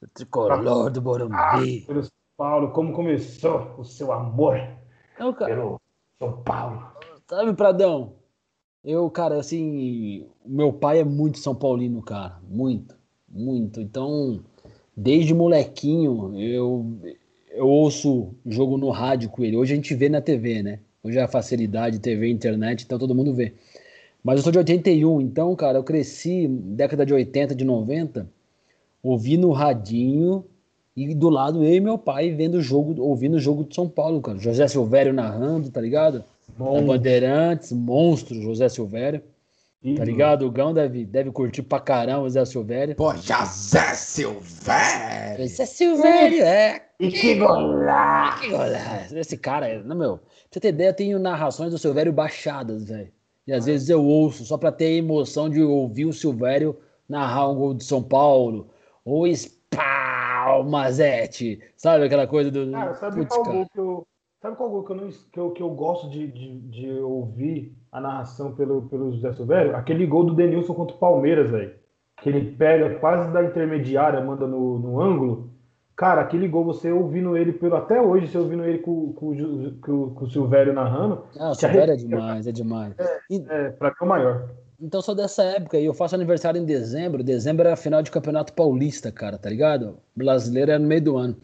O 0.03 0.09
tricolor 0.09 0.91
do 0.91 1.01
Morumbi. 1.01 1.35
Ah, 1.37 1.87
pelo 1.87 2.03
São 2.03 2.13
Paulo, 2.37 2.71
como 2.73 2.93
começou 2.93 3.75
o 3.79 3.85
seu 3.85 4.11
amor 4.11 4.59
Não, 5.19 5.33
pelo 5.33 5.81
São 6.19 6.43
Paulo. 6.43 6.83
Sabe, 7.29 7.55
Pradão? 7.55 8.20
Eu, 8.83 9.11
cara, 9.11 9.39
assim, 9.39 10.27
meu 10.45 10.73
pai 10.73 11.01
é 11.01 11.05
muito 11.05 11.39
São 11.39 11.55
Paulino, 11.55 12.01
cara. 12.03 12.41
Muito, 12.49 12.97
muito. 13.29 13.81
Então, 13.81 14.43
desde 14.97 15.35
molequinho, 15.35 16.39
eu, 16.41 16.87
eu 17.51 17.69
ouço 17.69 18.35
jogo 18.47 18.79
no 18.79 18.91
rádio 18.91 19.29
com 19.29 19.45
ele. 19.45 19.57
Hoje 19.57 19.75
a 19.75 19.77
gente 19.77 19.95
vê 19.95 20.09
na 20.09 20.23
TV, 20.23 20.63
né? 20.63 20.81
Hoje 21.03 21.19
é 21.19 21.23
a 21.23 21.29
facilidade, 21.29 21.99
TV, 21.99 22.31
internet, 22.31 22.85
então 22.85 22.99
todo 22.99 23.15
mundo 23.15 23.35
vê. 23.35 23.55
Mas 24.25 24.39
eu 24.39 24.43
sou 24.43 24.53
de 24.53 24.59
81, 24.59 25.21
então, 25.21 25.55
cara, 25.57 25.79
eu 25.79 25.85
cresci 25.85 26.47
década 26.49 27.05
de 27.07 27.13
80, 27.13 27.55
de 27.55 27.65
90, 27.65 28.29
ouvi 29.03 29.37
no 29.39 29.51
radinho 29.51 30.45
e 30.95 31.15
do 31.15 31.31
lado 31.31 31.65
eu 31.65 31.75
e 31.75 31.81
meu 31.81 31.97
pai 31.97 32.31
vendo 32.31 32.57
o 32.57 32.61
jogo, 32.61 33.01
ouvindo 33.01 33.37
o 33.37 33.41
jogo 33.41 33.65
de 33.65 33.75
São 33.75 33.89
Paulo, 33.89 34.21
cara. 34.21 34.39
José 34.39 34.67
Silvério 34.69 35.13
narrando, 35.13 35.71
tá 35.71 35.81
ligado? 35.81 36.25
Bom. 36.61 36.87
Bandeirantes, 36.87 37.73
monstro, 37.73 38.41
José 38.43 38.69
Silvério. 38.69 39.23
Tá 39.97 40.05
ligado? 40.05 40.47
O 40.47 40.51
Gão 40.51 40.75
deve, 40.75 41.07
deve 41.07 41.33
curtir 41.33 41.63
pra 41.63 41.81
caramba 41.81 42.25
o 42.25 42.29
Zé 42.29 42.45
Silvério. 42.45 42.95
Pô, 42.95 43.17
José 43.17 43.95
Silvério! 43.95 45.49
Zé 45.49 45.65
Silvério, 45.65 46.45
é. 46.45 46.83
E 47.01 47.11
que 47.11 47.37
golaço! 47.37 48.43
Que 48.43 48.51
golaço! 48.51 49.17
Esse 49.17 49.39
cara, 49.39 49.83
não, 49.83 49.97
meu, 49.97 50.19
pra 50.19 50.27
você 50.51 50.61
ter 50.61 50.69
ideia, 50.69 50.91
eu 50.91 50.95
tenho 50.95 51.19
narrações 51.19 51.73
do 51.73 51.79
Silvério 51.79 52.13
baixadas, 52.13 52.91
velho. 52.91 53.11
E 53.47 53.55
às 53.55 53.65
vezes 53.65 53.89
eu 53.89 54.05
ouço 54.05 54.45
só 54.45 54.59
para 54.59 54.71
ter 54.71 54.85
a 54.85 54.99
emoção 54.99 55.49
de 55.49 55.63
ouvir 55.63 56.05
o 56.05 56.13
Silvério 56.13 56.77
narrar 57.09 57.49
um 57.49 57.55
gol 57.55 57.73
de 57.73 57.83
São 57.83 58.03
Paulo. 58.03 58.69
Ou 59.03 59.27
Spalmazete. 59.27 61.59
Sabe 61.75 62.05
aquela 62.05 62.27
coisa 62.27 62.51
do. 62.51 62.71
Cara, 62.71 62.93
sabe 62.95 63.17
Putz, 63.17 63.35
qual 63.35 63.45
cara. 63.45 63.57
gol 63.57 63.67
que 63.73 63.81
eu. 63.81 64.07
Sabe 64.41 64.57
qual 64.57 64.71
gol 64.71 64.85
que 64.85 64.93
eu, 64.93 64.97
não, 64.97 65.09
que 65.09 65.39
eu, 65.39 65.51
que 65.51 65.63
eu 65.63 65.71
gosto 65.71 66.09
de, 66.09 66.27
de, 66.27 66.59
de 66.61 66.91
ouvir 67.01 67.77
a 67.93 68.01
narração 68.01 68.53
pelo, 68.55 68.83
pelo 68.89 69.13
José 69.13 69.33
Silvério? 69.35 69.77
Aquele 69.77 70.07
gol 70.07 70.25
do 70.25 70.35
Denilson 70.35 70.73
contra 70.73 70.97
o 70.97 70.99
Palmeiras, 70.99 71.51
velho. 71.51 71.75
Que 72.23 72.31
ele 72.31 72.53
pega 72.53 72.99
quase 72.99 73.31
da 73.33 73.45
intermediária, 73.45 74.21
manda 74.25 74.47
no, 74.47 74.79
no 74.79 75.01
ângulo. 75.01 75.51
Cara, 75.95 76.23
aquele 76.23 76.49
gol, 76.49 76.65
você 76.65 76.91
ouvindo 76.91 77.37
ele 77.37 77.53
pelo. 77.53 77.77
Até 77.77 78.01
hoje, 78.01 78.29
você 78.29 78.39
ouvindo 78.39 78.65
ele 78.65 78.79
com, 78.79 79.13
com, 79.13 79.37
com, 79.83 80.15
com 80.15 80.25
o 80.25 80.31
Silvério 80.31 80.73
narrando, 80.73 81.25
Não, 81.37 81.51
o 81.51 81.55
Silvério 81.55 81.93
é 81.93 81.97
demais, 81.97 82.47
é 82.47 82.53
demais. 82.53 82.95
E- 83.29 83.45
é, 83.47 83.69
pra 83.71 83.91
mim 83.91 83.95
é 84.01 84.05
o 84.05 84.09
maior. 84.09 84.49
Então 84.81 85.03
sou 85.03 85.15
dessa 85.15 85.43
época 85.43 85.77
e 85.79 85.85
eu 85.85 85.93
faço 85.93 86.15
aniversário 86.15 86.59
em 86.59 86.65
dezembro. 86.65 87.23
Dezembro 87.23 87.67
era 87.67 87.75
a 87.75 87.77
final 87.77 88.03
de 88.03 88.11
campeonato 88.11 88.55
paulista, 88.55 89.13
cara, 89.13 89.37
tá 89.37 89.51
ligado? 89.51 89.99
Brasileiro 90.17 90.71
era 90.71 90.81
no 90.81 90.89
meio 90.89 91.03
do 91.05 91.19
ano. 91.19 91.37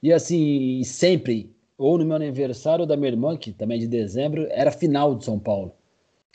E 0.00 0.12
assim, 0.12 0.84
sempre, 0.84 1.55
ou 1.78 1.98
no 1.98 2.04
meu 2.04 2.16
aniversário 2.16 2.82
ou 2.82 2.86
da 2.86 2.96
minha 2.96 3.10
irmã, 3.10 3.36
que 3.36 3.52
também 3.52 3.78
é 3.78 3.80
de 3.80 3.86
dezembro, 3.86 4.46
era 4.50 4.70
final 4.70 5.14
de 5.14 5.24
São 5.24 5.38
Paulo. 5.38 5.72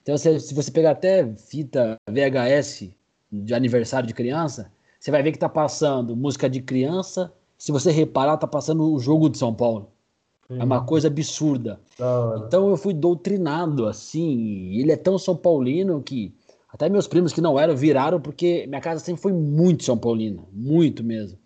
Então 0.02 0.18
se, 0.18 0.40
se 0.40 0.54
você 0.54 0.72
pegar 0.72 0.92
até 0.92 1.28
fita 1.36 1.96
VHS 2.10 2.90
de 3.32 3.54
aniversário 3.54 4.08
de 4.08 4.14
criança, 4.14 4.72
você 5.00 5.10
vai 5.12 5.24
ver 5.24 5.32
que 5.32 5.40
tá 5.40 5.50
passando 5.50 6.16
música 6.16 6.50
de 6.50 6.62
criança. 6.62 7.34
Se 7.58 7.72
você 7.72 7.92
reparar, 7.92 8.38
tá 8.38 8.48
passando 8.48 8.92
o 8.92 9.00
jogo 9.00 9.30
de 9.30 9.38
São 9.38 9.54
Paulo. 9.54 9.92
É 10.50 10.64
uma 10.64 10.84
coisa 10.86 11.08
absurda. 11.08 11.80
Então 12.46 12.70
eu 12.70 12.78
fui 12.78 12.94
doutrinado, 12.94 13.88
assim. 13.88 14.76
Ele 14.76 14.92
é 14.92 14.98
tão 14.98 15.18
São 15.18 15.36
Paulino 15.36 16.02
que 16.02 16.36
até 16.68 16.90
meus 16.90 17.08
primos 17.08 17.34
que 17.34 17.42
não 17.42 17.60
eram 17.60 17.76
viraram, 17.76 18.20
porque 18.20 18.66
minha 18.68 18.82
casa 18.82 19.04
sempre 19.04 19.22
foi 19.22 19.34
muito 19.34 19.84
São 19.84 19.98
Paulina, 19.98 20.44
muito 20.52 21.04
mesmo. 21.04 21.38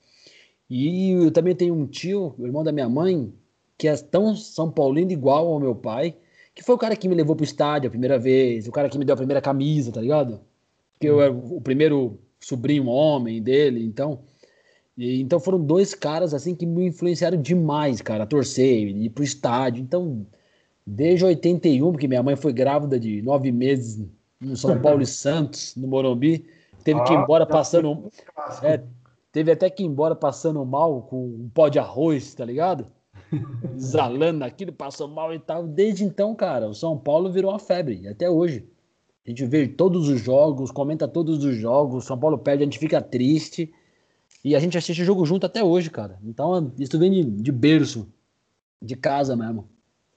E 0.70 1.12
eu 1.12 1.32
também 1.32 1.56
tenho 1.56 1.76
um 1.76 1.86
tio, 1.86 2.34
o 2.38 2.46
irmão 2.46 2.64
da 2.64 2.72
minha 2.72 2.90
mãe, 2.90 3.32
que 3.78 3.88
é 3.88 3.96
tão 3.98 4.36
São 4.36 4.72
Paulino 4.72 5.12
igual 5.12 5.48
ao 5.48 5.60
meu 5.60 5.76
pai, 5.76 6.16
que 6.54 6.64
foi 6.64 6.76
o 6.76 6.78
cara 6.78 6.96
que 6.96 7.08
me 7.10 7.16
levou 7.16 7.36
pro 7.36 7.44
estádio 7.44 7.88
a 7.88 7.92
primeira 7.92 8.18
vez, 8.18 8.68
o 8.68 8.72
cara 8.72 8.90
que 8.90 8.98
me 8.98 9.06
deu 9.06 9.14
a 9.14 9.18
primeira 9.18 9.42
camisa, 9.42 9.92
tá 9.92 10.02
ligado? 10.02 10.40
Que 11.00 11.08
eu 11.08 11.22
era 11.22 11.32
o 11.32 11.60
primeiro 11.60 12.18
sobrinho 12.40 12.88
homem 12.88 13.42
dele, 13.42 13.84
então. 13.84 14.20
E, 14.98 15.20
então 15.22 15.40
foram 15.40 15.60
dois 15.60 15.94
caras 15.94 16.34
assim 16.34 16.56
que 16.56 16.66
me 16.66 16.88
influenciaram 16.88 17.42
demais, 17.42 18.02
cara, 18.02 18.24
a 18.24 18.28
torcer, 18.28 18.88
ir 18.88 19.10
pro 19.10 19.24
estádio. 19.24 19.84
Então, 19.84 20.26
desde 20.86 21.26
81, 21.26 21.92
porque 21.92 22.08
minha 22.08 22.24
mãe 22.24 22.38
foi 22.38 22.54
grávida 22.54 22.98
de 22.98 23.22
nove 23.22 23.52
meses 23.52 24.06
no 24.40 24.56
São 24.56 24.80
Paulo 24.82 25.02
e 25.02 25.06
Santos, 25.06 25.76
no 25.76 25.88
Morumbi, 25.88 26.46
teve 26.84 27.04
que 27.04 27.14
ir 27.14 27.18
Ah, 27.18 27.22
embora 27.22 27.46
passando. 27.46 28.10
É, 28.64 28.82
teve 29.34 29.52
até 29.52 29.70
que 29.70 29.84
ir 29.84 29.88
embora 29.88 30.16
passando 30.16 30.66
mal 30.66 31.02
com 31.02 31.26
um 31.26 31.50
pó 31.54 31.68
de 31.68 31.80
arroz, 31.80 32.34
tá 32.34 32.46
ligado? 32.46 32.88
Exalando 33.76 34.44
aquilo, 34.44 34.72
passou 34.72 35.08
mal 35.08 35.34
e 35.34 35.40
tal. 35.40 35.68
Desde 35.68 36.04
então, 36.04 36.36
cara, 36.36 36.68
o 36.68 36.74
São 36.74 36.98
Paulo 36.98 37.32
virou 37.32 37.52
uma 37.52 37.60
febre, 37.60 38.08
até 38.08 38.30
hoje. 38.30 38.68
A 39.26 39.30
gente 39.30 39.46
vê 39.46 39.68
todos 39.68 40.08
os 40.08 40.22
jogos, 40.22 40.70
comenta 40.70 41.08
todos 41.08 41.44
os 41.44 41.56
jogos, 41.56 42.06
São 42.06 42.18
Paulo 42.18 42.38
perde, 42.38 42.64
a 42.64 42.66
gente 42.66 42.78
fica 42.78 43.02
triste. 43.02 43.74
E 44.44 44.56
a 44.56 44.60
gente 44.60 44.78
assiste 44.78 45.02
o 45.02 45.06
jogo 45.06 45.26
junto 45.26 45.48
até 45.48 45.64
hoje, 45.64 45.90
cara. 45.90 46.20
Então, 46.24 46.72
isso 46.78 47.00
vem 47.00 47.12
de, 47.12 47.24
de 47.24 47.52
berço, 47.52 48.08
de 48.80 48.96
casa 48.96 49.36
mesmo. 49.36 49.68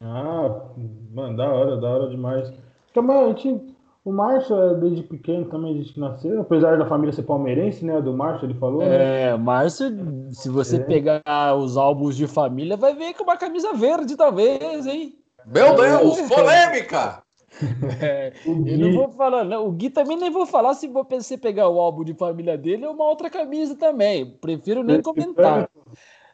Ah, 0.01 0.71
mano, 1.11 1.37
da 1.37 1.51
hora, 1.51 1.77
da 1.79 1.89
hora 1.89 2.11
demais. 2.11 2.53
Também 2.93 3.16
a 3.16 3.29
gente, 3.29 3.75
o 4.05 4.13
Márcio 4.13 4.57
é 4.57 4.75
desde 4.75 5.03
pequeno 5.03 5.47
também, 5.47 5.75
desde 5.75 5.93
que 5.95 6.01
nasceu, 6.01 6.41
apesar 6.41 6.79
da 6.79 6.87
família 6.87 7.13
ser 7.13 7.25
palmeirense, 7.25 7.85
né? 7.85 8.01
Do 8.01 8.13
Márcio, 8.13 8.47
ele 8.47 8.59
falou, 8.59 8.85
né? 8.85 9.31
É, 9.31 9.37
Márcio, 9.37 9.87
se 10.33 10.49
você 10.49 10.77
É. 10.77 10.81
pegar 10.81 11.23
os 11.57 11.77
álbuns 11.77 12.17
de 12.17 12.27
família, 12.27 12.77
vai 12.77 12.95
ver 12.95 13.15
com 13.15 13.25
uma 13.25 13.37
camisa 13.37 13.73
verde, 13.75 14.17
talvez, 14.17 14.87
hein? 14.87 15.19
Meu 15.47 15.75
Deus, 15.75 16.21
polêmica! 16.23 17.23
É, 18.01 18.33
O 18.47 18.51
eu 18.51 18.79
não 18.79 18.89
Gui, 18.91 18.93
vou 18.93 19.11
falar, 19.11 19.43
não. 19.43 19.67
O 19.67 19.73
Gui 19.73 19.91
também 19.91 20.17
nem 20.17 20.31
vou 20.31 20.47
falar 20.47 20.75
se 20.75 20.87
você 20.87 21.37
pegar 21.37 21.69
o 21.69 21.81
álbum 21.81 22.05
de 22.05 22.15
família 22.15 22.57
dele 22.57 22.87
ou 22.87 22.95
uma 22.95 23.05
outra 23.05 23.29
camisa 23.29 23.75
também. 23.75 24.31
Prefiro 24.41 24.85
nem 24.85 25.03
comentar. 25.03 25.69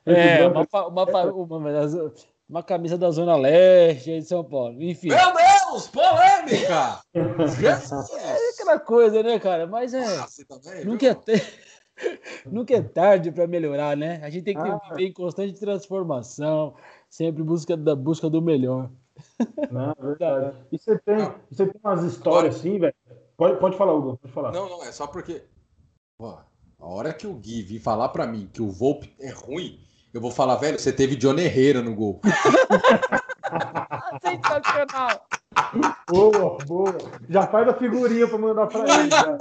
É, 0.05 0.47
uma, 0.47 0.67
uma, 0.71 0.87
uma, 0.89 1.05
uma- 1.05 2.15
uma 2.55 2.63
camisa 2.63 2.97
da 2.97 3.11
Zona 3.11 3.35
Leste 3.35 4.13
aí 4.13 4.21
de 4.21 4.29
São 4.29 4.45
Paulo. 4.45 4.81
Enfim, 4.81 5.09
Meu 5.09 5.19
Deus, 5.35 5.89
polêmica! 5.89 7.01
É 7.13 8.51
aquela 8.55 8.79
coisa, 8.79 9.25
né, 9.25 9.41
cara? 9.41 9.67
Mas 9.67 9.93
é. 9.93 10.05
Ah, 10.05 10.27
você 10.29 10.45
também, 10.45 10.85
Nunca 10.85 11.07
é, 11.09 11.15
te- 11.17 11.43
nunca 12.47 12.77
é 12.77 12.81
tarde 12.81 13.33
para 13.33 13.49
melhorar, 13.49 13.97
né? 13.97 14.21
A 14.23 14.31
gente 14.31 14.45
tem 14.45 14.55
que 14.55 14.61
Ah. 14.61 14.79
viver 14.91 15.09
em 15.09 15.13
constante 15.13 15.59
transformação, 15.59 16.77
sempre 17.11 17.43
busca 17.43 17.77
da 17.77 17.97
busca 17.97 18.31
do 18.31 18.41
melhor. 18.41 18.89
Não, 19.73 19.91
é 19.91 19.95
verdade. 20.01 20.57
E 20.71 20.79
você 20.79 20.97
tem, 21.01 21.17
Não. 21.19 21.35
você 21.51 21.67
tem 21.67 21.81
umas 21.83 22.05
histórias 22.05 22.55
assim, 22.55 22.79
velho? 22.79 22.95
Pode, 23.37 23.59
pode 23.59 23.77
falar, 23.77 23.95
Hugo, 23.95 24.17
pode 24.19 24.33
falar. 24.33 24.53
Não, 24.53 24.69
não, 24.69 24.85
é 24.85 24.93
só 24.93 25.09
porque. 25.09 25.43
Pô, 26.17 26.29
a 26.29 26.87
hora 26.87 27.13
que 27.13 27.27
o 27.27 27.35
Gui 27.35 27.63
vir 27.63 27.81
falar 27.81 28.11
pra 28.11 28.29
mim 28.29 28.49
que 28.53 28.63
o 28.63 28.71
Volpe 28.71 29.13
é 29.19 29.31
ruim, 29.31 29.81
eu 30.15 30.21
vou 30.21 30.31
falar, 30.31 30.57
velho, 30.57 30.79
você 30.79 30.93
teve 30.93 31.17
Johnny 31.17 31.43
Herrera 31.43 31.83
no 31.83 31.95
gol. 31.95 32.21
Sensacional! 34.23 35.27
Boa, 36.09 36.59
boa. 36.67 36.97
Já 37.29 37.47
faz 37.47 37.69
a 37.69 37.75
figurinha 37.75 38.27
pra 38.29 38.39
mandar 38.39 38.67
pra 38.67 38.81
ele. 38.81 39.11
já. 39.11 39.39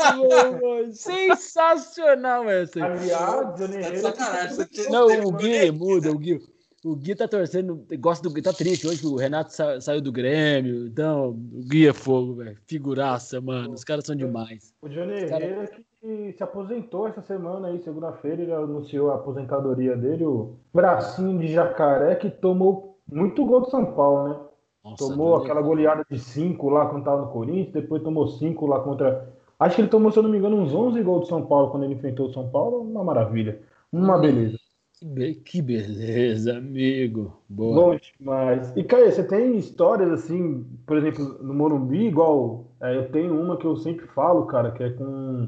Sensacional 0.93 2.49
essa. 2.49 2.83
Aliás, 2.83 3.55
Johnny 3.55 3.77
Tá 4.01 4.11
de 4.11 4.21
Herrera- 4.21 4.65
tem- 4.67 4.89
Não, 4.91 5.07
o 5.27 5.31
Gui 5.31 5.71
muda, 5.71 6.11
o 6.11 6.17
Gui. 6.17 6.39
O 6.85 6.95
Gui 6.97 7.15
tá 7.15 7.27
torcendo, 7.27 7.85
gosta 7.99 8.27
do 8.27 8.33
Gui, 8.33 8.41
tá 8.41 8.51
triste 8.51 8.85
hoje 8.85 8.99
que 8.99 9.07
o 9.07 9.15
Renato 9.15 9.53
sa- 9.53 9.79
saiu 9.79 10.01
do 10.01 10.11
Grêmio. 10.11 10.87
Então, 10.87 11.29
o 11.29 11.63
Gui 11.63 11.87
é 11.87 11.93
fogo, 11.93 12.35
velho. 12.35 12.57
Figuraça, 12.67 13.39
mano. 13.39 13.71
Os 13.73 13.83
caras 13.83 14.05
são 14.05 14.15
demais. 14.15 14.73
O 14.81 14.89
Johnny 14.89 15.27
Cara- 15.29 15.45
Herrera 15.45 15.71
que 16.03 16.33
se 16.33 16.43
aposentou 16.43 17.07
essa 17.07 17.21
semana 17.21 17.69
aí, 17.69 17.79
segunda-feira, 17.79 18.41
ele 18.41 18.51
anunciou 18.53 19.09
a 19.11 19.15
aposentadoria 19.15 19.95
dele, 19.95 20.25
o 20.25 20.55
bracinho 20.73 21.39
de 21.39 21.47
jacaré 21.47 22.15
que 22.15 22.29
tomou 22.29 22.97
muito 23.09 23.45
gol 23.45 23.61
do 23.61 23.69
São 23.69 23.85
Paulo, 23.93 24.27
né? 24.29 24.39
Nossa, 24.83 24.97
tomou 25.07 25.37
aquela 25.37 25.61
goleada 25.61 26.05
de 26.09 26.19
5 26.19 26.69
lá 26.69 26.87
quando 26.87 27.05
tava 27.05 27.21
no 27.21 27.31
Corinthians, 27.31 27.71
depois 27.71 28.03
tomou 28.03 28.27
5 28.27 28.65
lá 28.67 28.81
contra. 28.81 29.33
Acho 29.57 29.75
que 29.77 29.81
ele 29.81 29.87
tomou, 29.87 30.11
se 30.11 30.19
eu 30.19 30.23
não 30.23 30.29
me 30.29 30.37
engano, 30.37 30.57
uns 30.57 30.73
11 30.73 31.01
gols 31.01 31.21
do 31.21 31.27
São 31.27 31.45
Paulo 31.45 31.71
quando 31.71 31.83
ele 31.85 31.93
enfrentou 31.93 32.27
o 32.27 32.33
São 32.33 32.49
Paulo. 32.49 32.81
Uma 32.81 33.01
maravilha. 33.03 33.61
Uma 33.91 34.17
beleza. 34.17 34.57
Que, 34.99 35.05
be- 35.05 35.35
que 35.35 35.61
beleza, 35.61 36.57
amigo. 36.57 37.41
Boa. 37.47 37.93
Bom 37.93 37.97
demais. 38.19 38.75
E, 38.75 38.83
Caio, 38.83 39.09
você 39.11 39.23
tem 39.25 39.55
histórias 39.57 40.11
assim, 40.11 40.65
por 40.85 40.97
exemplo, 40.97 41.41
no 41.41 41.53
Morumbi, 41.53 42.07
igual. 42.07 42.65
é, 42.81 42.97
eu 42.97 43.09
tenho 43.09 43.39
uma 43.39 43.55
que 43.57 43.65
eu 43.65 43.77
sempre 43.77 44.05
falo, 44.07 44.45
cara, 44.45 44.71
que 44.71 44.83
é 44.83 44.89
com 44.89 45.47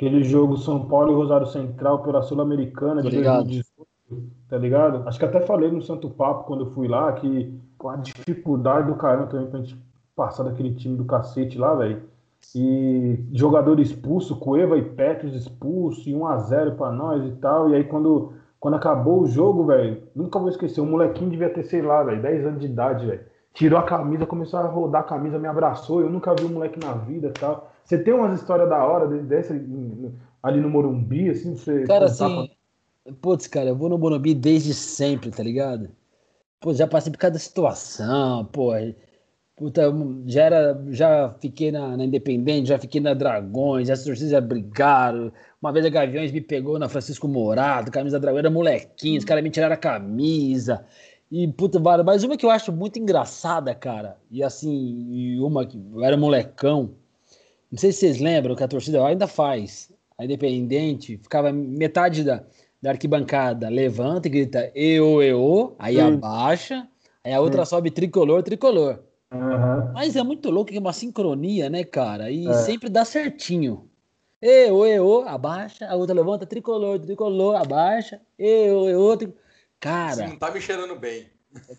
aquele 0.00 0.24
jogo 0.24 0.56
São 0.56 0.86
Paulo 0.86 1.12
e 1.12 1.14
Rosário 1.14 1.46
Central 1.46 2.02
pela 2.02 2.22
Sul-Americana 2.22 3.02
de 3.02 3.10
ligado. 3.10 3.44
2018, 3.44 4.32
tá 4.48 4.56
ligado? 4.56 5.06
Acho 5.06 5.18
que 5.18 5.24
até 5.26 5.42
falei 5.42 5.70
no 5.70 5.82
Santo 5.82 6.08
Papo 6.08 6.44
quando 6.44 6.64
eu 6.64 6.70
fui 6.70 6.88
lá, 6.88 7.12
que 7.12 7.54
com 7.76 7.90
a 7.90 7.96
dificuldade 7.96 8.86
do 8.86 8.94
caramba 8.94 9.26
também 9.26 9.46
pra 9.48 9.60
gente 9.60 9.78
passar 10.16 10.44
daquele 10.44 10.74
time 10.74 10.96
do 10.96 11.04
cacete 11.04 11.58
lá, 11.58 11.74
velho. 11.74 12.02
E 12.56 13.22
jogador 13.30 13.78
expulso, 13.78 14.36
Cueva 14.36 14.78
e 14.78 14.82
Petros 14.82 15.34
expulso, 15.34 16.08
e 16.08 16.14
1x0 16.14 16.76
pra 16.76 16.90
nós 16.90 17.22
e 17.26 17.32
tal. 17.32 17.68
E 17.68 17.74
aí 17.74 17.84
quando, 17.84 18.32
quando 18.58 18.74
acabou 18.74 19.20
o 19.20 19.26
jogo, 19.26 19.66
velho, 19.66 20.02
nunca 20.16 20.38
vou 20.38 20.48
esquecer, 20.48 20.80
o 20.80 20.86
molequinho 20.86 21.30
devia 21.30 21.50
ter, 21.50 21.64
sei 21.64 21.82
lá, 21.82 22.02
velho, 22.02 22.22
10 22.22 22.46
anos 22.46 22.60
de 22.60 22.66
idade, 22.66 23.04
velho. 23.04 23.20
Tirou 23.52 23.78
a 23.78 23.82
camisa, 23.82 24.24
começou 24.24 24.60
a 24.60 24.62
rodar 24.62 25.02
a 25.02 25.04
camisa, 25.04 25.38
me 25.38 25.46
abraçou. 25.46 26.00
Eu 26.00 26.08
nunca 26.08 26.34
vi 26.34 26.46
um 26.46 26.54
moleque 26.54 26.80
na 26.82 26.94
vida 26.94 27.28
e 27.28 27.32
tal. 27.32 27.69
Você 27.84 27.98
tem 27.98 28.14
umas 28.14 28.40
histórias 28.40 28.68
da 28.68 28.84
hora 28.84 29.08
de- 29.08 29.22
dessa 29.26 29.54
ali 30.42 30.60
no 30.60 30.70
Morumbi, 30.70 31.30
assim, 31.30 31.56
você 31.56 31.84
Cara, 31.86 32.06
assim, 32.06 32.48
putz, 33.20 33.46
cara, 33.46 33.70
eu 33.70 33.76
vou 33.76 33.88
no 33.88 33.98
Morumbi 33.98 34.34
desde 34.34 34.74
sempre, 34.74 35.30
tá 35.30 35.42
ligado? 35.42 35.90
Pô, 36.60 36.72
já 36.74 36.86
passei 36.86 37.10
por 37.10 37.18
cada 37.18 37.38
situação, 37.38 38.44
pô. 38.46 38.72
Puta, 39.56 39.82
eu 39.82 40.22
já 40.26 40.44
era, 40.44 40.84
já 40.88 41.34
fiquei 41.38 41.70
na, 41.70 41.94
na 41.96 42.04
Independente, 42.04 42.68
já 42.70 42.78
fiquei 42.78 42.98
na 43.00 43.12
Dragões, 43.12 43.90
as 43.90 44.02
torcidas 44.04 44.30
já 44.30 44.40
brigaram. 44.40 45.30
Uma 45.60 45.70
vez 45.70 45.84
a 45.84 45.90
Gaviões 45.90 46.32
me 46.32 46.40
pegou 46.40 46.78
na 46.78 46.88
Francisco 46.88 47.28
Morato, 47.28 47.90
camisa 47.90 48.18
da 48.18 48.22
Dragão, 48.22 48.38
era 48.38 48.50
molequinho, 48.50 49.18
os 49.18 49.24
caras 49.24 49.44
me 49.44 49.50
tiraram 49.50 49.74
a 49.74 49.76
camisa. 49.76 50.84
E, 51.30 51.46
puta, 51.46 51.78
mas 52.02 52.24
uma 52.24 52.36
que 52.38 52.46
eu 52.46 52.50
acho 52.50 52.72
muito 52.72 52.98
engraçada, 52.98 53.74
cara, 53.74 54.16
e 54.30 54.42
assim, 54.42 54.72
e 55.10 55.38
uma 55.40 55.66
que 55.66 55.78
eu 55.92 56.02
era 56.02 56.16
molecão, 56.16 56.94
não 57.70 57.78
sei 57.78 57.92
se 57.92 58.00
vocês 58.00 58.18
lembram 58.18 58.56
que 58.56 58.64
a 58.64 58.68
torcida 58.68 59.04
ainda 59.04 59.26
faz. 59.26 59.92
A 60.18 60.24
Independente 60.24 61.18
ficava 61.18 61.52
metade 61.52 62.24
da, 62.24 62.42
da 62.82 62.90
arquibancada 62.90 63.68
levanta 63.68 64.28
e 64.28 64.30
grita 64.30 64.72
EO, 64.74 65.22
EO, 65.22 65.74
aí 65.78 65.96
Sim. 65.96 66.14
abaixa, 66.14 66.88
aí 67.24 67.32
a 67.32 67.40
outra 67.40 67.64
sobe 67.64 67.90
tricolor, 67.90 68.42
tricolor. 68.42 69.00
Uhum. 69.32 69.92
Mas 69.92 70.16
é 70.16 70.22
muito 70.22 70.50
louco 70.50 70.70
que 70.70 70.76
é 70.76 70.80
uma 70.80 70.92
sincronia, 70.92 71.70
né, 71.70 71.84
cara? 71.84 72.30
E 72.30 72.46
é. 72.46 72.52
sempre 72.54 72.88
dá 72.88 73.04
certinho. 73.04 73.88
Eu, 74.42 74.84
eu, 74.86 75.28
abaixa, 75.28 75.86
a 75.86 75.94
outra 75.94 76.14
levanta, 76.14 76.46
tricolor, 76.46 76.98
tricolor, 76.98 77.56
abaixa, 77.56 78.20
eu, 78.38 78.88
eu, 78.88 79.16
tricolor. 79.16 79.40
Cara. 79.78 80.16
Você 80.16 80.26
não 80.26 80.36
tá 80.36 80.50
me 80.50 80.60
cheirando 80.60 80.96
bem. 80.96 81.26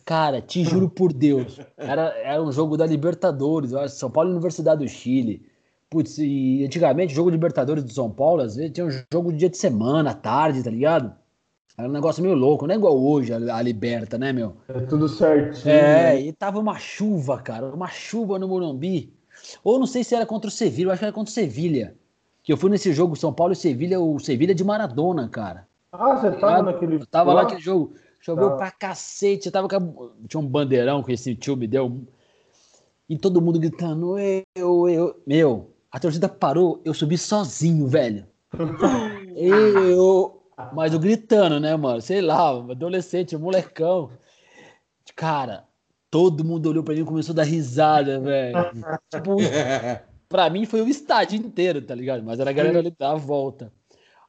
Cara, 0.05 0.41
te 0.41 0.63
juro 0.63 0.89
por 0.89 1.13
Deus. 1.13 1.59
Era, 1.77 2.13
era 2.17 2.41
um 2.41 2.51
jogo 2.51 2.75
da 2.75 2.85
Libertadores, 2.85 3.71
São 3.93 4.11
Paulo 4.11 4.31
Universidade 4.31 4.83
do 4.83 4.89
Chile. 4.89 5.45
Putz, 5.91 6.17
e 6.19 6.63
antigamente, 6.63 7.13
jogo 7.13 7.29
de 7.29 7.35
Libertadores 7.35 7.83
do 7.83 7.91
São 7.91 8.09
Paulo, 8.09 8.41
às 8.41 8.55
vezes 8.55 8.71
tinha 8.71 8.87
um 8.87 8.91
jogo 9.11 9.29
de 9.33 9.39
dia 9.39 9.49
de 9.49 9.57
semana, 9.57 10.13
tarde, 10.13 10.63
tá 10.63 10.71
ligado? 10.71 11.13
Era 11.77 11.89
um 11.89 11.91
negócio 11.91 12.23
meio 12.23 12.33
louco, 12.33 12.65
não 12.65 12.73
é 12.73 12.77
igual 12.77 12.97
hoje 12.97 13.33
a, 13.33 13.57
a 13.57 13.61
Liberta, 13.61 14.17
né, 14.17 14.31
meu? 14.31 14.55
É 14.69 14.79
tudo 14.79 15.09
certinho. 15.09 15.69
É, 15.69 16.17
e 16.17 16.31
tava 16.31 16.59
uma 16.59 16.79
chuva, 16.79 17.39
cara, 17.41 17.65
uma 17.65 17.89
chuva 17.89 18.39
no 18.39 18.47
Morumbi. 18.47 19.13
Ou 19.65 19.77
não 19.77 19.85
sei 19.85 20.01
se 20.01 20.15
era 20.15 20.25
contra 20.25 20.47
o 20.47 20.51
Sevilha, 20.51 20.87
eu 20.87 20.91
acho 20.91 20.99
que 20.99 21.05
era 21.05 21.13
contra 21.13 21.29
o 21.29 21.33
Sevilha. 21.33 21.93
Que 22.41 22.53
eu 22.53 22.57
fui 22.57 22.69
nesse 22.69 22.93
jogo 22.93 23.17
São 23.17 23.33
Paulo 23.33 23.51
e 23.51 23.55
Sevilha, 23.57 23.99
o 23.99 24.17
Sevilha 24.17 24.55
de 24.55 24.63
Maradona, 24.63 25.27
cara. 25.27 25.67
Ah, 25.91 26.15
você 26.15 26.31
tava 26.31 26.59
eu, 26.59 26.63
naquele. 26.63 26.95
Eu 26.95 27.05
tava 27.05 27.33
lá 27.33 27.43
naquele 27.43 27.61
jogo. 27.61 27.93
Choveu 28.21 28.51
tá. 28.51 28.55
pra 28.55 28.71
cacete. 28.71 29.47
Eu 29.47 29.51
tava 29.51 29.67
com... 29.67 30.11
Tinha 30.25 30.39
um 30.39 30.47
bandeirão 30.47 31.03
que 31.03 31.11
esse 31.11 31.35
tio 31.35 31.57
me 31.57 31.67
deu. 31.67 31.99
E 33.09 33.17
todo 33.17 33.41
mundo 33.41 33.59
gritando, 33.59 34.17
eu, 34.17 34.87
eu. 34.87 35.21
Meu, 35.27 35.69
a 35.91 35.99
torcida 35.99 36.29
parou, 36.29 36.81
eu 36.85 36.93
subi 36.93 37.17
sozinho, 37.17 37.87
velho. 37.87 38.25
eu. 39.35 40.37
Mas 40.73 40.93
eu 40.93 40.99
gritando, 40.99 41.59
né, 41.59 41.75
mano? 41.75 41.99
Sei 42.01 42.21
lá, 42.21 42.49
adolescente, 42.49 43.35
molecão. 43.35 44.11
Cara, 45.15 45.65
todo 46.09 46.45
mundo 46.45 46.69
olhou 46.69 46.83
pra 46.83 46.93
mim 46.93 47.01
e 47.01 47.05
começou 47.05 47.33
a 47.33 47.37
dar 47.37 47.43
risada, 47.43 48.19
velho. 48.19 48.57
tipo, 49.09 49.35
pra 50.29 50.49
mim 50.49 50.65
foi 50.65 50.81
o 50.81 50.87
estádio 50.87 51.37
inteiro, 51.37 51.81
tá 51.81 51.95
ligado? 51.95 52.23
Mas 52.23 52.39
era 52.39 52.51
a 52.51 52.53
galera 52.53 52.79
ali 52.79 52.91
da 52.91 53.15
volta. 53.15 53.71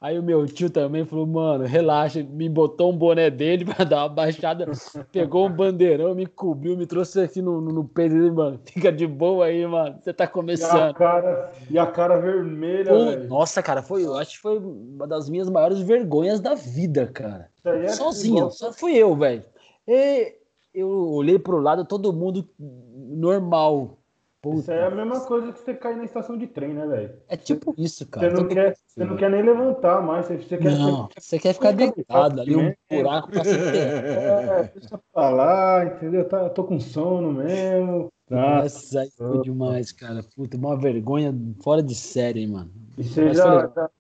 Aí 0.03 0.19
o 0.19 0.23
meu 0.23 0.45
tio 0.47 0.69
também 0.69 1.05
falou, 1.05 1.25
mano, 1.25 1.65
relaxa, 1.65 2.25
me 2.25 2.49
botou 2.49 2.91
um 2.91 2.97
boné 2.97 3.31
dele 3.31 3.65
pra 3.73 3.85
dar 3.85 3.99
uma 3.99 4.09
baixada, 4.09 4.67
pegou 5.13 5.47
um 5.47 5.53
bandeirão, 5.53 6.13
me 6.13 6.27
cobriu, 6.27 6.77
me 6.77 6.87
trouxe 6.87 7.21
aqui 7.21 7.41
no, 7.41 7.61
no, 7.61 7.73
no 7.73 7.85
peito 7.85 8.13
dele, 8.13 8.33
mano. 8.33 8.61
Fica 8.67 8.91
de 8.91 9.07
boa 9.07 9.47
aí, 9.47 9.65
mano. 9.65 10.01
Você 10.03 10.13
tá 10.13 10.27
começando. 10.27 10.89
E 10.89 10.91
a 10.91 10.93
cara, 10.93 11.53
e 11.71 11.79
a 11.79 11.87
cara 11.87 12.19
vermelha, 12.19 12.91
Pô, 12.91 13.29
Nossa, 13.29 13.63
cara, 13.63 13.81
foi, 13.81 14.05
eu 14.05 14.17
acho 14.17 14.33
que 14.33 14.43
foi 14.43 14.59
uma 14.59 15.07
das 15.07 15.31
minhas 15.31 15.49
maiores 15.49 15.79
vergonhas 15.79 16.41
da 16.41 16.55
vida, 16.55 17.07
cara. 17.07 17.49
É 17.65 17.87
Sozinho, 17.91 18.51
só 18.51 18.73
fui 18.73 18.97
eu, 18.97 19.15
velho. 19.15 19.45
E 19.87 20.35
eu 20.75 20.89
olhei 20.89 21.39
pro 21.39 21.61
lado, 21.61 21.85
todo 21.85 22.13
mundo 22.13 22.45
normal. 22.59 24.02
Puta. 24.43 24.59
Isso 24.59 24.73
é 24.73 24.87
a 24.87 24.91
mesma 24.91 25.21
coisa 25.21 25.53
que 25.53 25.61
você 25.61 25.73
cair 25.73 25.97
na 25.97 26.05
estação 26.05 26.37
de 26.37 26.49
trem, 26.49 26.75
né, 26.75 26.85
velho? 26.85 27.15
É 27.29 27.37
tipo 27.37 27.73
isso, 27.79 28.05
cara. 28.09 28.29
Você 28.29 28.43
não, 28.43 28.49
quer, 28.49 28.77
você 28.85 29.05
não 29.05 29.17
quer 29.17 29.31
nem 29.31 29.41
levantar 29.41 30.03
mais, 30.03 30.27
você, 30.27 30.59
quer... 30.59 30.65
Não, 30.65 31.09
você 31.17 31.39
quer 31.39 31.55
ficar 31.55 31.71
deitado 31.71 32.41
ali, 32.41 32.57
um 32.57 32.75
buraco 32.91 33.31
pra 33.31 33.45
você 33.45 33.57
ter. 33.57 33.93
É, 34.13 34.73
deixa 34.75 35.01
pra 35.13 35.31
lá, 35.31 35.85
entendeu? 35.85 36.29
Tá, 36.29 36.43
eu 36.43 36.51
tô 36.51 36.65
com 36.65 36.81
sono 36.81 37.33
mesmo. 37.33 38.09
Nossa, 38.29 39.01
aí 39.01 39.11
foi 39.17 39.43
demais, 39.43 39.93
cara. 39.93 40.25
Puta, 40.35 40.57
uma 40.57 40.77
vergonha 40.77 41.33
fora 41.63 41.83
de 41.83 41.95
série, 41.95 42.41
hein, 42.41 42.49
mano. 42.49 42.73
E 42.99 43.05
você, 43.05 43.33
já, 43.35 43.71
já, 43.75 43.91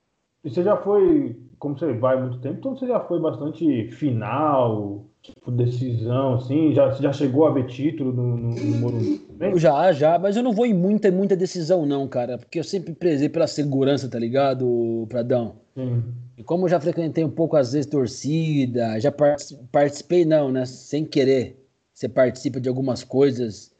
e 0.44 0.50
você 0.50 0.62
já 0.62 0.76
foi, 0.76 1.36
como 1.58 1.78
você 1.78 1.92
vai 1.92 2.20
muito 2.20 2.40
tempo, 2.40 2.58
então 2.58 2.76
você 2.76 2.86
já 2.86 3.00
foi 3.00 3.20
bastante 3.20 3.88
final, 3.92 5.06
tipo, 5.22 5.50
decisão, 5.50 6.34
assim? 6.34 6.74
Já, 6.74 6.90
já 6.90 7.12
chegou 7.12 7.46
a 7.46 7.50
ver 7.50 7.66
título 7.66 8.12
no, 8.12 8.36
no, 8.36 8.54
no 8.54 8.76
Morumbi? 8.78 9.22
Já, 9.56 9.92
já, 9.92 10.18
mas 10.18 10.36
eu 10.36 10.42
não 10.42 10.52
vou 10.52 10.66
em 10.66 10.74
muita, 10.74 11.10
muita 11.10 11.36
decisão, 11.36 11.86
não, 11.86 12.08
cara, 12.08 12.38
porque 12.38 12.58
eu 12.58 12.64
sempre 12.64 12.92
prezei 12.94 13.28
pela 13.28 13.46
segurança, 13.46 14.08
tá 14.08 14.18
ligado, 14.18 15.06
Pradão? 15.08 15.56
Sim. 15.74 16.02
E 16.36 16.42
como 16.42 16.64
eu 16.64 16.70
já 16.70 16.80
frequentei 16.80 17.24
um 17.24 17.30
pouco, 17.30 17.56
às 17.56 17.72
vezes, 17.72 17.88
torcida, 17.88 18.98
já 18.98 19.12
participei, 19.70 20.24
não, 20.24 20.50
né, 20.50 20.64
sem 20.64 21.04
querer. 21.04 21.58
Você 21.92 22.08
participa 22.08 22.60
de 22.60 22.68
algumas 22.68 23.04
coisas, 23.04 23.70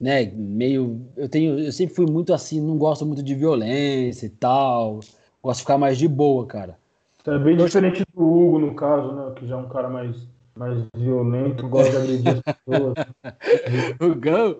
né, 0.00 0.24
meio. 0.34 1.06
Eu 1.16 1.28
tenho. 1.28 1.58
Eu 1.58 1.72
sempre 1.72 1.94
fui 1.94 2.06
muito 2.06 2.32
assim, 2.32 2.60
não 2.60 2.78
gosto 2.78 3.04
muito 3.04 3.22
de 3.22 3.34
violência 3.34 4.26
e 4.26 4.30
tal. 4.30 5.00
Gosto 5.42 5.58
de 5.58 5.62
ficar 5.62 5.78
mais 5.78 5.98
de 5.98 6.08
boa, 6.08 6.46
cara. 6.46 6.78
É 7.26 7.38
bem 7.38 7.56
diferente 7.56 8.04
do 8.14 8.22
Hugo, 8.22 8.58
no 8.58 8.74
caso, 8.74 9.12
né? 9.12 9.34
Que 9.36 9.46
já 9.46 9.54
é 9.54 9.58
um 9.58 9.68
cara 9.68 9.88
mais 9.88 10.26
mais 10.56 10.84
violento, 10.96 11.68
gosta 11.70 11.90
de 11.90 11.96
agredir 11.96 12.42
as 12.44 12.54
pessoas. 12.56 12.94
o 14.00 14.14
Gão, 14.16 14.56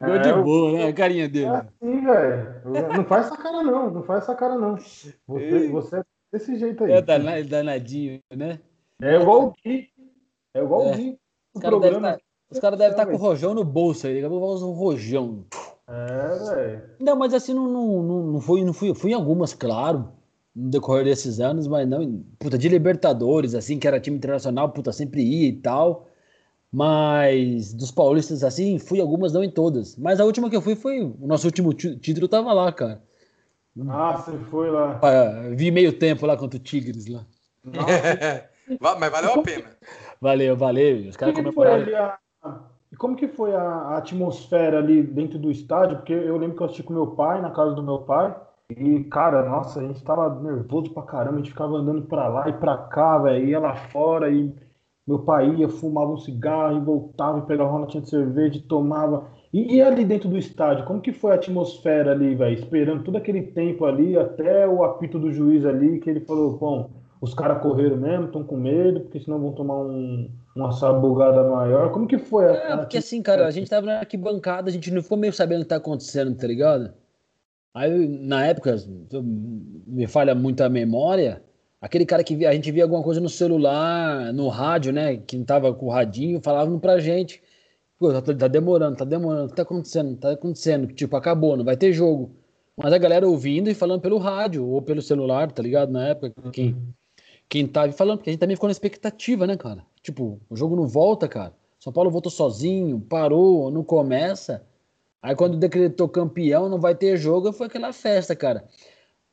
é, 0.00 0.18
de 0.18 0.32
boa, 0.42 0.72
né? 0.72 0.88
A 0.88 0.92
carinha 0.92 1.28
dele. 1.28 1.46
É 1.46 1.50
assim, 1.50 2.04
velho. 2.04 2.94
Não 2.96 3.04
faz 3.04 3.26
essa 3.26 3.36
cara, 3.36 3.62
não. 3.62 3.90
Não 3.90 4.02
faz 4.02 4.24
essa 4.24 4.34
cara, 4.34 4.56
não. 4.56 4.76
Você, 4.76 5.68
você 5.68 5.96
é 5.98 6.02
desse 6.32 6.58
jeito 6.58 6.84
aí. 6.84 6.92
É 6.92 7.02
danadinho, 7.42 8.20
né? 8.34 8.58
É 9.00 9.14
igual 9.14 9.46
o 9.46 9.52
Gui. 9.64 9.88
É 10.54 10.62
igual 10.62 10.86
o 10.86 10.88
é. 10.88 10.96
Gui. 10.96 11.18
Os 12.50 12.58
caras 12.58 12.78
devem 12.78 12.92
estar 12.92 13.04
tá 13.04 13.10
com 13.10 13.16
o 13.16 13.20
rojão 13.20 13.54
no 13.54 13.64
bolso 13.64 14.06
aí. 14.06 14.14
Daqui 14.14 14.26
a 14.26 14.28
pouco 14.28 14.46
usar 14.46 14.66
um 14.66 14.72
rojão. 14.72 15.44
É, 15.86 16.54
velho. 16.54 16.82
Não, 17.00 17.16
mas 17.16 17.34
assim, 17.34 17.52
não, 17.54 17.68
não, 17.68 18.02
não, 18.02 18.22
não, 18.32 18.40
fui, 18.40 18.64
não 18.64 18.72
fui. 18.72 18.94
Fui 18.94 19.10
em 19.10 19.14
algumas, 19.14 19.52
claro 19.52 20.12
no 20.58 20.70
decorrer 20.70 21.04
desses 21.04 21.38
anos, 21.38 21.68
mas 21.68 21.88
não, 21.88 22.24
puta, 22.38 22.58
de 22.58 22.68
Libertadores, 22.68 23.54
assim, 23.54 23.78
que 23.78 23.86
era 23.86 24.00
time 24.00 24.16
internacional, 24.16 24.70
puta, 24.70 24.92
sempre 24.92 25.22
ia 25.22 25.48
e 25.48 25.52
tal. 25.52 26.08
Mas 26.70 27.72
dos 27.72 27.90
paulistas, 27.90 28.42
assim, 28.42 28.78
fui 28.78 29.00
algumas, 29.00 29.32
não 29.32 29.44
em 29.44 29.50
todas. 29.50 29.96
Mas 29.96 30.20
a 30.20 30.24
última 30.24 30.50
que 30.50 30.56
eu 30.56 30.60
fui 30.60 30.74
foi. 30.74 31.00
O 31.00 31.26
nosso 31.26 31.46
último 31.46 31.72
título 31.72 32.28
tava 32.28 32.52
lá, 32.52 32.70
cara. 32.72 33.02
Ah, 33.88 34.16
você 34.16 34.36
foi 34.50 34.70
lá. 34.70 34.98
Ah, 35.02 35.48
vi 35.54 35.70
meio 35.70 35.92
tempo 35.92 36.26
lá 36.26 36.36
contra 36.36 36.58
o 36.58 36.62
Tigres 36.62 37.06
lá. 37.06 37.24
mas 38.98 39.10
valeu 39.12 39.32
a 39.32 39.42
pena. 39.42 39.70
Valeu, 40.20 40.56
valeu. 40.56 41.08
Os 41.08 41.16
caras 41.16 41.34
comemoraram. 41.34 41.86
E 42.90 42.96
como 42.96 43.16
que 43.16 43.28
foi 43.28 43.54
a, 43.54 43.62
a 43.62 43.98
atmosfera 43.98 44.78
ali 44.78 45.02
dentro 45.02 45.38
do 45.38 45.50
estádio? 45.50 45.98
Porque 45.98 46.12
eu 46.12 46.36
lembro 46.36 46.56
que 46.56 46.62
eu 46.62 46.66
assisti 46.66 46.82
com 46.82 46.94
meu 46.94 47.08
pai, 47.08 47.40
na 47.42 47.50
casa 47.50 47.74
do 47.74 47.82
meu 47.82 47.98
pai. 48.00 48.34
E, 48.70 49.04
cara, 49.04 49.48
nossa, 49.48 49.80
a 49.80 49.82
gente 49.82 50.02
tava 50.02 50.42
nervoso 50.42 50.92
pra 50.92 51.02
caramba, 51.02 51.36
a 51.36 51.38
gente 51.38 51.50
ficava 51.50 51.76
andando 51.76 52.02
pra 52.02 52.28
lá 52.28 52.48
e 52.48 52.52
pra 52.52 52.76
cá, 52.76 53.18
velho, 53.18 53.46
ia 53.46 53.58
lá 53.58 53.74
fora 53.74 54.30
e 54.30 54.54
meu 55.06 55.20
pai 55.20 55.54
ia, 55.54 55.70
fumava 55.70 56.12
um 56.12 56.18
cigarro 56.18 56.76
e 56.76 56.84
voltava 56.84 57.38
e 57.38 57.46
pegava 57.46 57.70
uma 57.70 57.80
latinha 57.80 58.02
de 58.02 58.10
cerveja 58.10 58.58
e 58.58 58.62
tomava. 58.62 59.26
E, 59.52 59.76
e 59.76 59.82
ali 59.82 60.04
dentro 60.04 60.28
do 60.28 60.36
estádio, 60.36 60.84
como 60.84 61.00
que 61.00 61.14
foi 61.14 61.32
a 61.32 61.36
atmosfera 61.36 62.12
ali, 62.12 62.34
velho? 62.34 62.58
Esperando 62.58 63.04
todo 63.04 63.16
aquele 63.16 63.42
tempo 63.42 63.86
ali, 63.86 64.18
até 64.18 64.68
o 64.68 64.84
apito 64.84 65.18
do 65.18 65.32
juiz 65.32 65.64
ali, 65.64 65.98
que 65.98 66.10
ele 66.10 66.20
falou, 66.20 66.58
bom, 66.58 66.90
os 67.22 67.32
caras 67.32 67.62
correram 67.62 67.96
mesmo, 67.96 68.26
estão 68.26 68.44
com 68.44 68.58
medo, 68.58 69.00
porque 69.00 69.20
senão 69.20 69.40
vão 69.40 69.52
tomar 69.52 69.78
um, 69.78 70.30
uma 70.58 70.72
sabugada 70.72 71.44
maior. 71.44 71.92
Como 71.92 72.06
que 72.06 72.18
foi? 72.18 72.46
A, 72.46 72.52
é, 72.52 72.76
porque 72.76 72.98
assim, 72.98 73.22
cara, 73.22 73.46
a 73.46 73.50
gente 73.50 73.70
tava 73.70 73.86
na 73.86 74.00
arquibancada, 74.00 74.68
a 74.68 74.72
gente 74.72 74.90
não 74.90 75.02
ficou 75.02 75.16
meio 75.16 75.32
sabendo 75.32 75.60
o 75.60 75.62
que 75.62 75.68
tá 75.68 75.76
acontecendo, 75.76 76.36
tá 76.36 76.46
ligado? 76.46 76.92
Aí, 77.72 78.08
na 78.08 78.44
época, 78.46 78.76
me 79.86 80.06
falha 80.06 80.34
muito 80.34 80.62
a 80.62 80.68
memória, 80.68 81.42
aquele 81.80 82.04
cara 82.04 82.24
que 82.24 82.34
via, 82.34 82.50
a 82.50 82.54
gente 82.54 82.72
via 82.72 82.82
alguma 82.82 83.02
coisa 83.02 83.20
no 83.20 83.28
celular, 83.28 84.32
no 84.32 84.48
rádio, 84.48 84.92
né? 84.92 85.16
Que 85.18 85.36
não 85.36 85.44
tava 85.44 85.72
com 85.72 85.86
o 85.86 85.90
radinho, 85.90 86.40
falavam 86.42 86.78
pra 86.80 86.98
gente. 86.98 87.40
Pô, 87.98 88.12
tá, 88.12 88.34
tá, 88.34 88.48
demorando, 88.48 88.96
tá 88.96 89.04
demorando, 89.04 89.46
o 89.46 89.48
que 89.50 89.56
tá 89.56 89.62
acontecendo? 89.62 90.16
Tá 90.16 90.32
acontecendo, 90.32 90.86
tipo, 90.88 91.16
acabou, 91.16 91.56
não 91.56 91.64
vai 91.64 91.76
ter 91.76 91.92
jogo. 91.92 92.34
Mas 92.76 92.92
a 92.92 92.98
galera 92.98 93.28
ouvindo 93.28 93.68
e 93.68 93.74
falando 93.74 94.00
pelo 94.00 94.18
rádio 94.18 94.66
ou 94.66 94.80
pelo 94.80 95.02
celular, 95.02 95.50
tá 95.50 95.62
ligado? 95.62 95.90
Na 95.90 96.08
época, 96.08 96.32
quem, 96.52 96.76
quem 97.48 97.66
tava 97.66 97.92
falando, 97.92 98.18
porque 98.18 98.30
a 98.30 98.32
gente 98.32 98.40
também 98.40 98.56
ficou 98.56 98.68
na 98.68 98.72
expectativa, 98.72 99.46
né, 99.46 99.56
cara? 99.56 99.84
Tipo, 100.02 100.40
o 100.50 100.56
jogo 100.56 100.76
não 100.76 100.86
volta, 100.86 101.26
cara. 101.26 101.54
São 101.78 101.92
Paulo 101.92 102.10
voltou 102.10 102.30
sozinho, 102.30 103.00
parou, 103.00 103.70
não 103.70 103.82
começa. 103.82 104.66
Aí 105.22 105.34
quando 105.34 105.56
decretou 105.56 106.08
campeão, 106.08 106.68
não 106.68 106.78
vai 106.78 106.94
ter 106.94 107.16
jogo, 107.16 107.52
foi 107.52 107.66
aquela 107.66 107.92
festa, 107.92 108.36
cara. 108.36 108.64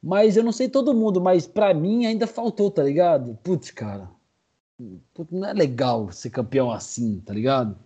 Mas 0.01 0.37
eu 0.37 0.43
não 0.43 0.51
sei 0.51 0.69
todo 0.69 0.93
mundo, 0.93 1.19
mas 1.19 1.47
para 1.47 1.73
mim 1.73 2.05
ainda 2.05 2.27
faltou, 2.27 2.69
tá 2.69 2.83
ligado? 2.83 3.37
Putz, 3.43 3.71
cara. 3.71 4.09
Putz, 5.13 5.31
não 5.31 5.47
é 5.47 5.53
legal 5.53 6.11
ser 6.11 6.29
campeão 6.29 6.71
assim, 6.71 7.19
tá 7.25 7.33
ligado? 7.33 7.77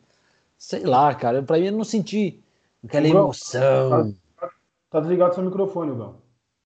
Sei 0.57 0.84
lá, 0.84 1.15
cara. 1.15 1.41
Pra 1.41 1.57
mim 1.57 1.67
eu 1.67 1.71
não 1.71 1.84
senti 1.84 2.43
aquela 2.84 3.07
emoção. 3.07 4.13
Tá, 4.38 4.49
tá 4.89 4.99
desligado 4.99 5.34
seu 5.34 5.43
microfone, 5.43 5.95
Gão. 5.95 6.17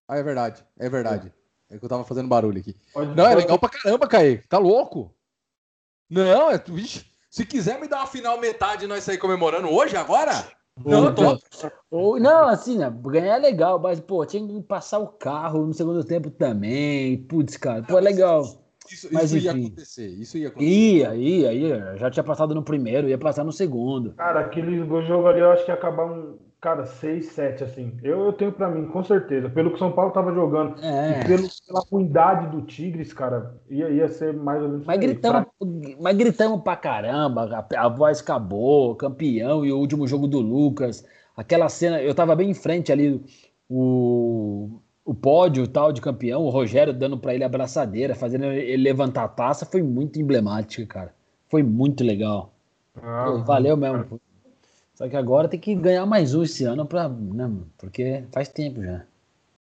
Ah, 0.08 0.18
é 0.18 0.24
verdade. 0.24 0.64
É 0.80 0.90
verdade. 0.90 1.28
É 1.28 1.43
que 1.70 1.84
eu 1.84 1.90
tava 1.90 2.04
fazendo 2.04 2.28
barulho 2.28 2.60
aqui. 2.60 2.76
Pode, 2.94 3.16
não, 3.16 3.26
é 3.26 3.36
legal 3.36 3.58
pra 3.58 3.70
caramba, 3.70 4.08
Caí. 4.08 4.38
Tá 4.48 4.58
louco? 4.58 5.14
Não, 6.10 6.52
é. 6.52 6.58
Vixe, 6.58 7.06
se 7.30 7.46
quiser 7.46 7.80
me 7.80 7.88
dar 7.88 7.98
uma 7.98 8.08
final 8.08 8.40
metade 8.40 8.88
nós 8.88 9.04
sair 9.04 9.18
comemorando 9.18 9.70
hoje, 9.70 9.96
agora? 9.98 10.46
Não, 10.86 11.14
tô. 11.14 11.40
Ou, 11.90 12.20
não, 12.20 12.48
assim, 12.48 12.78
né, 12.78 12.92
ganhar 13.06 13.38
é 13.38 13.40
legal, 13.40 13.80
mas, 13.80 14.00
pô, 14.00 14.26
tinha 14.26 14.46
que 14.48 14.62
passar 14.64 15.00
o 15.00 15.08
carro 15.08 15.66
no 15.66 15.74
segundo 15.74 16.04
tempo 16.04 16.32
também. 16.32 17.18
Putz, 17.18 17.58
cara, 17.58 17.84
pô, 17.84 17.98
é 17.98 18.02
legal. 18.02 18.44
Isso, 18.92 19.08
Mas, 19.12 19.32
isso 19.32 19.46
ia 19.46 19.52
acontecer. 19.52 20.08
Isso 20.08 20.38
ia 20.38 20.48
acontecer. 20.50 20.70
Ia, 20.70 21.16
ia, 21.16 21.54
ia. 21.54 21.98
Já 21.98 22.12
tinha 22.12 22.24
passado 22.24 22.54
no 22.54 22.64
primeiro, 22.64 23.08
ia 23.08 23.18
passar 23.18 23.44
no 23.44 23.52
segundo. 23.52 24.14
Cara, 24.14 24.42
aquele 24.42 24.80
jogo 25.06 25.28
ali 25.28 25.40
eu 25.40 25.52
acho 25.52 25.64
que 25.64 25.72
ia 25.72 25.76
acabar 25.76 26.06
um. 26.06 26.38
Cara, 26.64 26.86
6, 26.86 27.26
7, 27.26 27.62
assim. 27.66 27.92
Eu, 28.02 28.28
eu 28.28 28.32
tenho 28.32 28.50
pra 28.54 28.70
mim, 28.70 28.88
com 28.88 29.04
certeza. 29.04 29.50
Pelo 29.50 29.70
que 29.72 29.76
o 29.76 29.80
São 29.80 29.92
Paulo 29.92 30.12
tava 30.12 30.34
jogando 30.34 30.82
É. 30.82 31.20
e 31.20 31.26
pelo, 31.26 31.46
pela 31.68 31.84
ruindade 31.92 32.56
do 32.56 32.62
Tigres, 32.62 33.12
cara, 33.12 33.58
ia, 33.70 33.90
ia 33.90 34.08
ser 34.08 34.34
mais 34.34 34.62
ou 34.64 34.70
menos. 34.70 34.86
Mas 34.86 34.98
gritamos, 34.98 35.46
mas 36.00 36.16
gritamos 36.16 36.62
pra 36.62 36.78
caramba, 36.78 37.68
a, 37.76 37.86
a 37.86 37.90
voz 37.90 38.22
acabou, 38.22 38.96
campeão 38.96 39.66
e 39.66 39.74
o 39.74 39.78
último 39.78 40.08
jogo 40.08 40.26
do 40.26 40.40
Lucas. 40.40 41.06
Aquela 41.36 41.68
cena, 41.68 42.02
eu 42.02 42.16
tava 42.16 42.34
bem 42.34 42.52
em 42.52 42.54
frente 42.54 42.94
ali, 42.94 43.22
o, 43.70 44.80
o 45.04 45.14
pódio 45.14 45.68
tal 45.68 45.92
de 45.92 46.00
campeão, 46.00 46.44
o 46.44 46.50
Rogério 46.50 46.94
dando 46.94 47.18
pra 47.18 47.34
ele 47.34 47.44
abraçadeira, 47.44 48.16
fazendo 48.16 48.46
ele 48.46 48.82
levantar 48.82 49.26
a 49.26 49.28
taça, 49.28 49.66
foi 49.66 49.84
muito 49.84 50.18
emblemática, 50.18 50.86
cara. 50.86 51.14
Foi 51.50 51.62
muito 51.62 52.06
legal. 52.06 52.54
Ah, 52.96 53.26
Pô, 53.26 53.44
valeu 53.44 53.76
mesmo. 53.76 54.22
Só 54.94 55.10
que 55.10 55.16
agora 55.16 55.48
tem 55.48 55.60
que 55.60 55.76
ganhar 55.76 56.06
mais 56.06 56.36
um 56.36 56.44
esse 56.44 56.64
ano, 56.66 56.86
pra, 56.86 57.10
né, 57.10 57.50
porque 57.78 58.24
faz 58.32 58.48
tempo 58.50 58.84
já. 58.84 59.06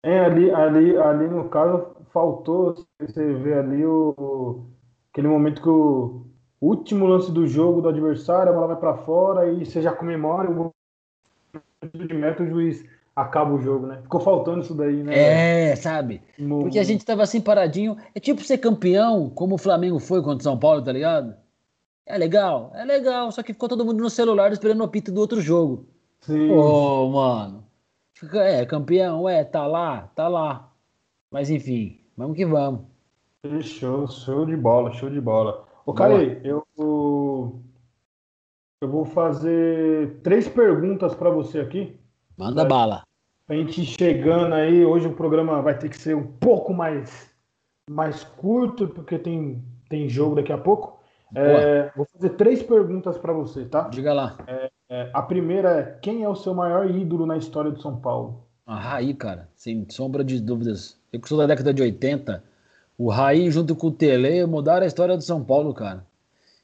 É, 0.02 0.18
ali, 0.20 0.50
ali, 0.50 0.96
ali 0.96 1.28
no 1.28 1.48
caso, 1.48 1.94
faltou 2.12 2.84
você 3.00 3.32
ver 3.34 3.58
ali 3.58 3.84
o, 3.84 4.64
aquele 5.12 5.28
momento 5.28 5.62
que 5.62 5.68
o 5.68 6.24
último 6.60 7.06
lance 7.06 7.30
do 7.30 7.46
jogo 7.46 7.80
do 7.80 7.88
adversário, 7.88 8.52
a 8.52 8.54
bola 8.54 8.68
vai 8.68 8.76
pra 8.76 8.96
fora 8.98 9.50
e 9.50 9.64
você 9.64 9.80
já 9.80 9.92
comemora 9.92 10.50
o 10.50 10.70
de 11.94 12.14
meta, 12.14 12.42
o 12.42 12.46
juiz 12.46 12.84
acaba 13.14 13.52
o 13.52 13.60
jogo, 13.60 13.86
né? 13.86 14.00
Ficou 14.02 14.20
faltando 14.20 14.60
isso 14.60 14.74
daí, 14.74 15.02
né? 15.02 15.12
É, 15.72 15.76
sabe? 15.76 16.20
No- 16.38 16.62
Porque 16.62 16.78
a 16.78 16.84
gente 16.84 17.04
tava 17.04 17.22
assim 17.22 17.40
paradinho. 17.40 17.96
É 18.14 18.20
tipo 18.20 18.42
ser 18.42 18.58
campeão, 18.58 19.28
como 19.30 19.54
o 19.56 19.58
Flamengo 19.58 19.98
foi 19.98 20.22
contra 20.22 20.38
o 20.38 20.42
São 20.42 20.58
Paulo, 20.58 20.82
tá 20.82 20.92
ligado? 20.92 21.34
É 22.06 22.18
legal, 22.18 22.72
é 22.74 22.84
legal. 22.84 23.30
Só 23.30 23.42
que 23.42 23.52
ficou 23.52 23.68
todo 23.68 23.84
mundo 23.84 24.02
no 24.02 24.10
celular 24.10 24.52
esperando 24.52 24.80
o 24.80 24.84
apito 24.84 25.12
do 25.12 25.20
outro 25.20 25.40
jogo. 25.40 25.86
Sim. 26.20 26.50
Ô, 26.50 27.08
mano. 27.10 27.64
É, 28.34 28.64
campeão, 28.64 29.28
é, 29.28 29.42
tá 29.42 29.66
lá, 29.66 30.08
tá 30.14 30.28
lá. 30.28 30.70
Mas 31.30 31.50
enfim, 31.50 32.00
vamos 32.16 32.36
que 32.36 32.46
vamos. 32.46 32.82
Show, 33.62 34.06
show 34.06 34.46
de 34.46 34.56
bola, 34.56 34.92
show 34.92 35.10
de 35.10 35.20
bola. 35.20 35.64
Ô, 35.84 35.92
Kari, 35.92 36.40
eu, 36.44 36.64
eu 36.76 38.88
vou 38.88 39.04
fazer 39.04 40.20
três 40.22 40.48
perguntas 40.48 41.14
para 41.14 41.30
você 41.30 41.58
aqui. 41.58 41.98
Manda 42.36 42.62
Vai. 42.62 42.68
bala. 42.68 43.02
A 43.48 43.54
gente 43.54 43.84
chegando 43.84 44.54
aí, 44.54 44.84
hoje 44.84 45.08
o 45.08 45.14
programa 45.14 45.60
vai 45.60 45.76
ter 45.76 45.88
que 45.88 45.96
ser 45.96 46.14
um 46.14 46.26
pouco 46.26 46.72
mais, 46.72 47.28
mais 47.90 48.22
curto, 48.22 48.86
porque 48.86 49.18
tem, 49.18 49.64
tem 49.88 50.08
jogo 50.08 50.36
daqui 50.36 50.52
a 50.52 50.58
pouco. 50.58 51.01
É, 51.34 51.90
vou 51.96 52.06
fazer 52.06 52.30
três 52.30 52.62
perguntas 52.62 53.16
para 53.18 53.32
você, 53.32 53.64
tá? 53.64 53.88
Diga 53.88 54.12
lá. 54.12 54.36
É, 54.46 55.10
a 55.12 55.22
primeira 55.22 55.70
é: 55.70 55.98
quem 56.00 56.22
é 56.22 56.28
o 56.28 56.34
seu 56.34 56.54
maior 56.54 56.88
ídolo 56.90 57.26
na 57.26 57.36
história 57.36 57.70
do 57.70 57.80
São 57.80 57.96
Paulo? 57.96 58.44
A 58.66 58.78
Raí, 58.78 59.14
cara, 59.14 59.48
sem 59.56 59.86
sombra 59.88 60.22
de 60.22 60.40
dúvidas. 60.40 60.96
Eu 61.12 61.20
que 61.20 61.28
sou 61.28 61.38
da 61.38 61.46
década 61.46 61.72
de 61.74 61.82
80, 61.82 62.42
o 62.96 63.08
Raí 63.08 63.50
junto 63.50 63.74
com 63.74 63.88
o 63.88 63.90
Tele 63.90 64.44
mudaram 64.46 64.84
a 64.84 64.86
história 64.86 65.16
do 65.16 65.22
São 65.22 65.42
Paulo, 65.42 65.74
cara. 65.74 66.06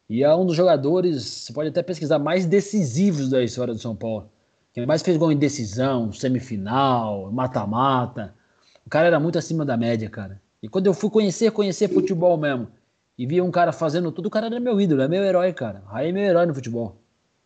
E 0.08 0.22
é 0.22 0.34
um 0.34 0.46
dos 0.46 0.56
jogadores, 0.56 1.22
você 1.22 1.52
pode 1.52 1.68
até 1.68 1.82
pesquisar, 1.82 2.18
mais 2.18 2.46
decisivos 2.46 3.28
da 3.28 3.42
história 3.42 3.74
do 3.74 3.80
São 3.80 3.94
Paulo. 3.94 4.30
Quem 4.72 4.86
mais 4.86 5.02
fez 5.02 5.16
gol 5.16 5.32
em 5.32 5.36
decisão, 5.36 6.12
semifinal, 6.12 7.30
mata-mata. 7.32 8.34
O 8.86 8.90
cara 8.90 9.06
era 9.06 9.20
muito 9.20 9.38
acima 9.38 9.64
da 9.64 9.76
média, 9.76 10.08
cara. 10.08 10.40
E 10.62 10.68
quando 10.68 10.86
eu 10.86 10.94
fui 10.94 11.10
conhecer, 11.10 11.50
conhecer 11.50 11.88
futebol 11.88 12.38
mesmo, 12.38 12.68
e 13.18 13.26
via 13.26 13.42
um 13.42 13.50
cara 13.50 13.72
fazendo 13.72 14.12
tudo, 14.12 14.26
o 14.26 14.30
cara 14.30 14.46
era 14.46 14.60
meu 14.60 14.80
ídolo, 14.80 15.02
é 15.02 15.08
meu 15.08 15.24
herói, 15.24 15.52
cara. 15.52 15.82
Raí 15.86 16.10
é 16.10 16.12
meu 16.12 16.22
herói 16.22 16.46
no 16.46 16.54
futebol. 16.54 17.02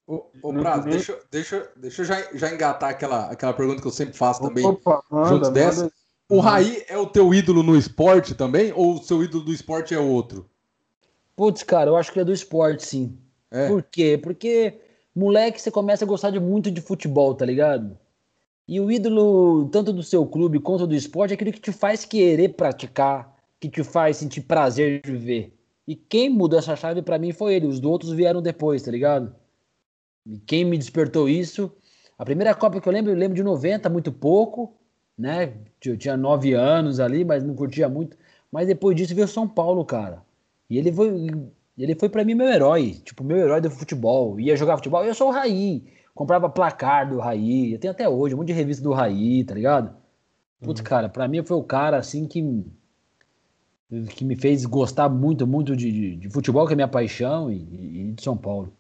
Ô, 0.07 0.27
ô 0.43 0.53
nem- 0.53 0.81
deixa, 0.83 1.19
deixa, 1.31 1.71
deixa 1.75 2.03
eu 2.03 2.07
já, 2.07 2.29
já 2.35 2.53
engatar 2.53 2.91
aquela, 2.91 3.31
aquela 3.31 3.55
pergunta 3.55 3.81
que 3.81 3.87
eu 3.87 3.93
sempre 3.93 4.15
faço 4.15 4.43
também. 4.43 4.67
Opa, 4.67 5.03
manda, 5.11 5.29
juntos 5.29 5.49
manda. 5.49 5.61
dessa. 5.61 5.93
O 6.29 6.41
Raí 6.41 6.85
é 6.89 6.99
o 6.99 7.07
teu 7.07 7.33
ídolo 7.33 7.63
no 7.63 7.77
esporte 7.77 8.35
também? 8.35 8.73
Ou 8.75 8.95
o 8.95 9.03
seu 9.03 9.23
ídolo 9.23 9.45
do 9.45 9.53
esporte 9.53 9.95
é 9.95 9.99
outro? 9.99 10.49
Putz, 11.35 11.63
cara, 11.63 11.91
eu 11.91 11.97
acho 11.97 12.13
que 12.13 12.21
é 12.21 12.25
do 12.25 12.33
esporte, 12.33 12.87
sim. 12.87 13.19
É. 13.51 13.69
Por 13.69 13.83
quê? 13.83 14.19
Porque, 14.23 14.79
moleque, 15.15 15.61
você 15.61 15.71
começa 15.71 16.05
a 16.05 16.09
gostar 16.09 16.31
de 16.31 16.41
muito 16.41 16.71
de 16.71 16.81
futebol, 16.81 17.35
tá 17.35 17.45
ligado? 17.45 17.99
E 18.69 18.81
o 18.81 18.91
ídolo, 18.91 19.69
tanto 19.71 19.93
do 19.93 20.03
seu 20.03 20.27
clube 20.27 20.61
quanto 20.61 20.87
do 20.87 20.95
esporte, 20.95 21.33
é 21.33 21.35
aquele 21.35 21.53
que 21.53 21.61
te 21.61 21.73
faz 21.73 22.05
querer 22.05 22.51
praticar, 22.51 23.35
que 23.61 23.69
te 23.69 23.83
faz 23.83 24.19
sentir 24.19 24.43
prazer 24.43 25.01
de 25.03 25.17
ver. 25.17 25.55
E 25.93 25.95
quem 25.95 26.31
mudou 26.31 26.59
essa 26.59 26.75
chave 26.75 27.03
pra 27.03 27.19
mim 27.19 27.33
foi 27.33 27.53
ele, 27.53 27.67
os 27.67 27.79
outros 27.83 28.13
vieram 28.13 28.41
depois, 28.41 28.83
tá 28.83 28.91
ligado? 28.91 29.35
E 30.25 30.39
quem 30.39 30.65
me 30.65 30.79
despertou 30.79 31.29
isso? 31.29 31.71
A 32.17 32.25
primeira 32.25 32.55
Copa 32.55 32.81
que 32.81 32.89
eu 32.89 32.93
lembro, 32.95 33.13
eu 33.13 33.15
lembro 33.15 33.37
de 33.37 33.43
90, 33.43 33.91
muito 33.91 34.11
pouco, 34.11 34.73
né? 35.19 35.53
Eu 35.85 35.99
tinha 35.99 36.17
nove 36.17 36.55
anos 36.55 36.99
ali, 36.99 37.27
mas 37.27 37.45
não 37.45 37.55
curtia 37.55 37.91
muito. 37.91 38.17
Mas 38.51 38.67
depois 38.67 38.97
disso 38.97 39.15
veio 39.15 39.29
São 39.29 39.47
Paulo, 39.47 39.85
cara. 39.85 40.23
E 40.71 40.79
ele 40.79 40.91
foi, 40.91 41.13
ele 41.77 41.95
foi 41.95 42.09
para 42.09 42.25
mim 42.25 42.35
meu 42.35 42.49
herói, 42.49 42.93
tipo, 43.05 43.23
meu 43.23 43.37
herói 43.37 43.61
do 43.61 43.71
futebol. 43.71 44.41
Ia 44.41 44.57
jogar 44.57 44.79
futebol, 44.79 45.05
eu 45.05 45.15
sou 45.15 45.29
o 45.29 45.31
Raí. 45.31 45.85
Comprava 46.15 46.49
placar 46.49 47.07
do 47.07 47.19
Raí. 47.19 47.71
Eu 47.71 47.79
tenho 47.79 47.93
até 47.93 48.09
hoje 48.09 48.35
um 48.35 48.39
monte 48.39 48.47
de 48.47 48.55
revista 48.55 48.83
do 48.83 48.95
Raí, 48.95 49.45
tá 49.45 49.55
ligado? 49.55 49.95
Putz, 50.59 50.81
cara, 50.81 51.11
pra 51.11 51.29
mim 51.29 51.45
foi 51.45 51.59
o 51.59 51.63
cara 51.63 51.99
assim 51.99 52.27
que 52.27 52.65
que 54.15 54.25
me 54.25 54.37
fez 54.37 54.65
gostar 54.65 55.09
muito, 55.09 55.47
muito 55.47 55.77
de, 55.77 55.91
de, 55.93 56.17
de 56.17 56.31
futebol, 56.31 56.67
que 56.67 56.73
é 56.73 56.77
minha 56.77 56.89
paixão, 56.89 57.51
e, 57.51 57.57
e 57.57 58.13
de 58.13 58.23
São 58.23 58.37
Paulo. 58.37 58.73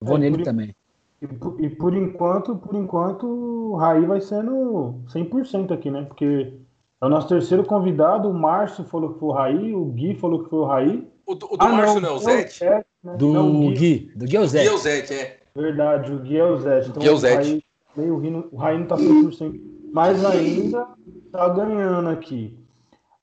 Eu 0.00 0.06
vou 0.06 0.16
É, 0.16 0.20
nele 0.20 0.36
por- 0.38 0.44
também. 0.44 0.74
E 1.22 1.26
por, 1.26 1.60
e 1.62 1.68
por 1.68 1.94
enquanto, 1.94 2.56
por 2.56 2.74
enquanto, 2.74 3.26
o 3.26 3.76
Raí 3.76 4.06
vai 4.06 4.20
sendo 4.22 4.94
100% 5.12 5.70
aqui, 5.72 5.90
né? 5.90 6.02
Porque 6.04 6.54
é 7.02 7.04
o 7.06 7.08
nosso 7.10 7.28
terceiro 7.28 7.62
convidado, 7.64 8.30
o 8.30 8.32
Márcio 8.34 8.84
falou 8.84 9.12
que 9.12 9.20
foi 9.20 9.28
o 9.28 9.32
Raí, 9.32 9.74
o 9.74 9.84
Gui 9.86 10.14
falou 10.14 10.42
que 10.44 10.48
foi 10.50 10.58
o 10.60 10.64
Raí. 10.64 11.06
O, 11.26 11.34
do- 11.34 11.46
o 11.52 11.56
do 11.58 11.68
Márcio 11.68 12.00
não 12.00 12.08
é 12.08 12.12
o 12.12 12.18
Zete? 12.18 12.64
né? 12.64 12.82
Do 13.18 13.32
Não, 13.32 13.50
o 13.66 13.68
Gui, 13.70 13.74
Gui, 13.74 14.12
do 14.16 14.24
Gui 14.26 14.36
é 14.36 14.40
o 14.40 14.44
E 14.44 14.48
Zé. 14.48 14.64
é 14.64 14.72
o 14.72 14.78
Zete, 14.78 15.12
é. 15.14 15.38
verdade, 15.54 16.12
o 16.12 16.20
Gui 16.20 16.36
é 16.38 16.44
o 16.44 16.56
Zete. 16.58 16.88
Então, 16.88 17.00
Gui 17.02 17.08
é 17.08 17.12
o 17.12 17.14
o 17.14 17.18
Zete. 17.18 17.36
Raí, 17.50 17.62
meio 17.96 18.18
rindo, 18.18 18.48
o 18.50 18.56
Raí 18.56 18.78
não 18.78 18.86
tá 18.86 18.96
100%, 18.96 19.60
mas 19.92 20.24
ainda 20.24 20.86
tá 21.32 21.48
ganhando 21.50 22.08
aqui. 22.08 22.56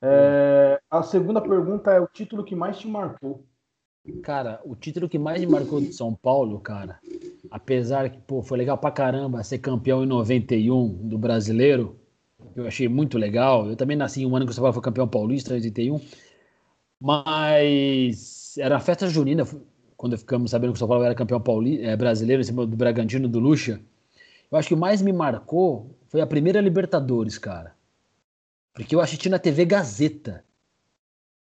É, 0.01 0.79
a 0.89 1.03
segunda 1.03 1.41
pergunta 1.41 1.91
é 1.91 1.99
o 1.99 2.07
título 2.07 2.43
que 2.43 2.55
mais 2.55 2.77
te 2.77 2.87
marcou. 2.87 3.43
Cara, 4.23 4.61
o 4.63 4.75
título 4.75 5.09
que 5.09 5.19
mais 5.19 5.41
me 5.41 5.47
marcou 5.47 5.81
do 5.81 5.91
São 5.91 6.13
Paulo, 6.13 6.59
cara, 6.59 6.99
apesar 7.51 8.09
que, 8.09 8.17
pô, 8.19 8.41
foi 8.41 8.57
legal 8.57 8.77
pra 8.77 8.91
caramba 8.91 9.43
ser 9.43 9.57
campeão 9.57 10.03
em 10.03 10.07
91 10.07 11.09
do 11.09 11.17
brasileiro, 11.17 11.99
eu 12.55 12.65
achei 12.65 12.87
muito 12.87 13.17
legal. 13.17 13.69
Eu 13.69 13.75
também 13.75 13.97
nasci 13.97 14.25
um 14.25 14.35
ano 14.35 14.45
que 14.45 14.51
o 14.51 14.55
São 14.55 14.61
Paulo 14.61 14.73
foi 14.73 14.83
campeão 14.83 15.07
paulista, 15.07 15.51
em 15.51 15.55
81, 15.55 15.99
mas 16.99 18.57
era 18.57 18.77
a 18.77 18.79
festa 18.79 19.07
junina, 19.09 19.45
quando 19.97 20.17
ficamos 20.17 20.51
sabendo 20.51 20.71
que 20.71 20.77
o 20.77 20.79
São 20.79 20.87
Paulo 20.87 21.03
era 21.03 21.15
campeão 21.15 21.41
pauli, 21.41 21.81
é, 21.83 21.95
brasileiro 21.95 22.41
em 22.41 22.45
cima 22.45 22.65
do 22.65 22.77
Bragantino 22.77 23.27
do 23.27 23.39
Lucha. 23.39 23.81
Eu 24.49 24.57
acho 24.57 24.69
que 24.69 24.73
o 24.73 24.77
mais 24.77 25.01
me 25.01 25.11
marcou 25.11 25.95
foi 26.07 26.21
a 26.21 26.27
primeira 26.27 26.61
Libertadores, 26.61 27.37
cara. 27.37 27.76
Porque 28.77 28.95
eu 28.95 29.01
assisti 29.01 29.27
na 29.29 29.39
TV 29.39 29.65
Gazeta 29.65 30.43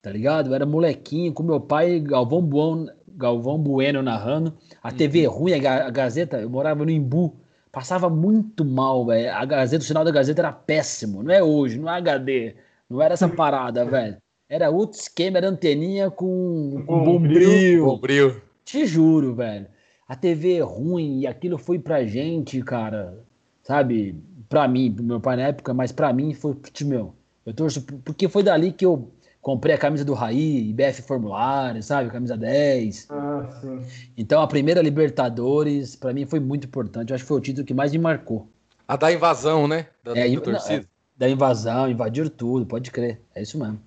tá 0.02 0.10
ligado? 0.12 0.50
Eu 0.50 0.54
era 0.54 0.66
molequinho 0.66 1.32
com 1.32 1.42
meu 1.42 1.58
pai, 1.58 1.98
Galvão 1.98 2.42
Bueno, 2.42 2.92
Galvão 3.08 3.58
Bueno 3.58 4.02
narrando. 4.02 4.52
A 4.82 4.92
TV 4.92 5.24
ruim, 5.26 5.54
a, 5.54 5.58
Ga- 5.58 5.86
a 5.86 5.90
Gazeta, 5.90 6.36
eu 6.42 6.50
morava 6.50 6.84
no 6.84 6.90
Imbu, 6.90 7.34
passava 7.72 8.10
muito 8.10 8.66
mal, 8.66 9.06
velho. 9.06 9.32
A 9.32 9.42
Gazeta, 9.46 9.82
o 9.82 9.86
sinal 9.86 10.04
da 10.04 10.10
Gazeta 10.10 10.42
era 10.42 10.52
péssimo, 10.52 11.22
não 11.22 11.32
é 11.32 11.42
hoje, 11.42 11.78
não 11.78 11.88
é 11.88 11.96
HD, 11.96 12.54
não 12.88 13.00
era 13.00 13.14
essa 13.14 13.26
parada, 13.30 13.82
velho. 13.88 14.18
Era 14.46 14.68
outro 14.68 15.00
esquema, 15.00 15.38
era 15.38 15.48
anteninha 15.48 16.10
com, 16.10 16.84
com 16.86 17.02
bombril. 17.02 17.86
Bombril. 17.86 18.42
Te 18.62 18.84
juro, 18.84 19.34
velho. 19.34 19.66
A 20.06 20.14
TV 20.14 20.60
ruim 20.60 21.20
e 21.20 21.26
aquilo 21.26 21.56
foi 21.56 21.78
pra 21.78 22.04
gente, 22.04 22.60
cara. 22.60 23.18
Sabe? 23.62 24.22
Pra 24.54 24.68
mim, 24.68 24.92
pro 24.92 25.02
meu 25.04 25.20
pai 25.20 25.34
na 25.34 25.42
época, 25.48 25.74
mas 25.74 25.90
pra 25.90 26.12
mim 26.12 26.32
foi, 26.32 26.54
putz, 26.54 26.82
meu. 26.82 27.12
Eu 27.44 27.52
torço, 27.52 27.82
por- 27.82 27.98
porque 28.04 28.28
foi 28.28 28.44
dali 28.44 28.70
que 28.70 28.86
eu 28.86 29.10
comprei 29.42 29.74
a 29.74 29.78
camisa 29.78 30.04
do 30.04 30.14
Raí, 30.14 30.70
IBF 30.70 31.02
Formulário, 31.02 31.82
sabe? 31.82 32.08
Camisa 32.08 32.36
10. 32.36 33.08
Ah, 33.10 33.48
sim. 33.60 33.80
Então 34.16 34.40
a 34.40 34.46
primeira 34.46 34.80
Libertadores, 34.80 35.96
pra 35.96 36.12
mim 36.12 36.24
foi 36.24 36.38
muito 36.38 36.68
importante. 36.68 37.10
Eu 37.10 37.16
acho 37.16 37.24
que 37.24 37.28
foi 37.28 37.38
o 37.38 37.40
título 37.40 37.66
que 37.66 37.74
mais 37.74 37.90
me 37.90 37.98
marcou. 37.98 38.46
A 38.86 38.94
da 38.94 39.12
invasão, 39.12 39.66
né? 39.66 39.88
Da, 40.04 40.12
É, 40.12 40.28
da 40.28 40.32
não, 40.36 40.40
torcida. 40.40 40.86
Da 41.16 41.28
invasão, 41.28 41.90
invadiram 41.90 42.30
tudo, 42.30 42.64
pode 42.64 42.92
crer. 42.92 43.20
É 43.34 43.42
isso 43.42 43.58
mesmo. 43.58 43.80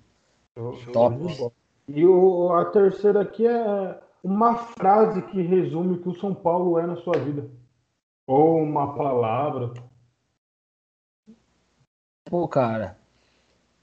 Top. 0.92 1.16
E 1.88 2.04
o, 2.04 2.52
a 2.52 2.66
terceira 2.66 3.22
aqui 3.22 3.46
é 3.46 3.98
uma 4.22 4.54
frase 4.54 5.22
que 5.22 5.40
resume 5.40 5.94
o 5.94 6.02
que 6.02 6.10
o 6.10 6.20
São 6.20 6.34
Paulo 6.34 6.78
é 6.78 6.86
na 6.86 6.96
sua 6.96 7.16
vida. 7.16 7.46
Ou 8.26 8.58
uma 8.62 8.94
palavra. 8.94 9.72
Pô, 12.28 12.46
cara, 12.46 12.98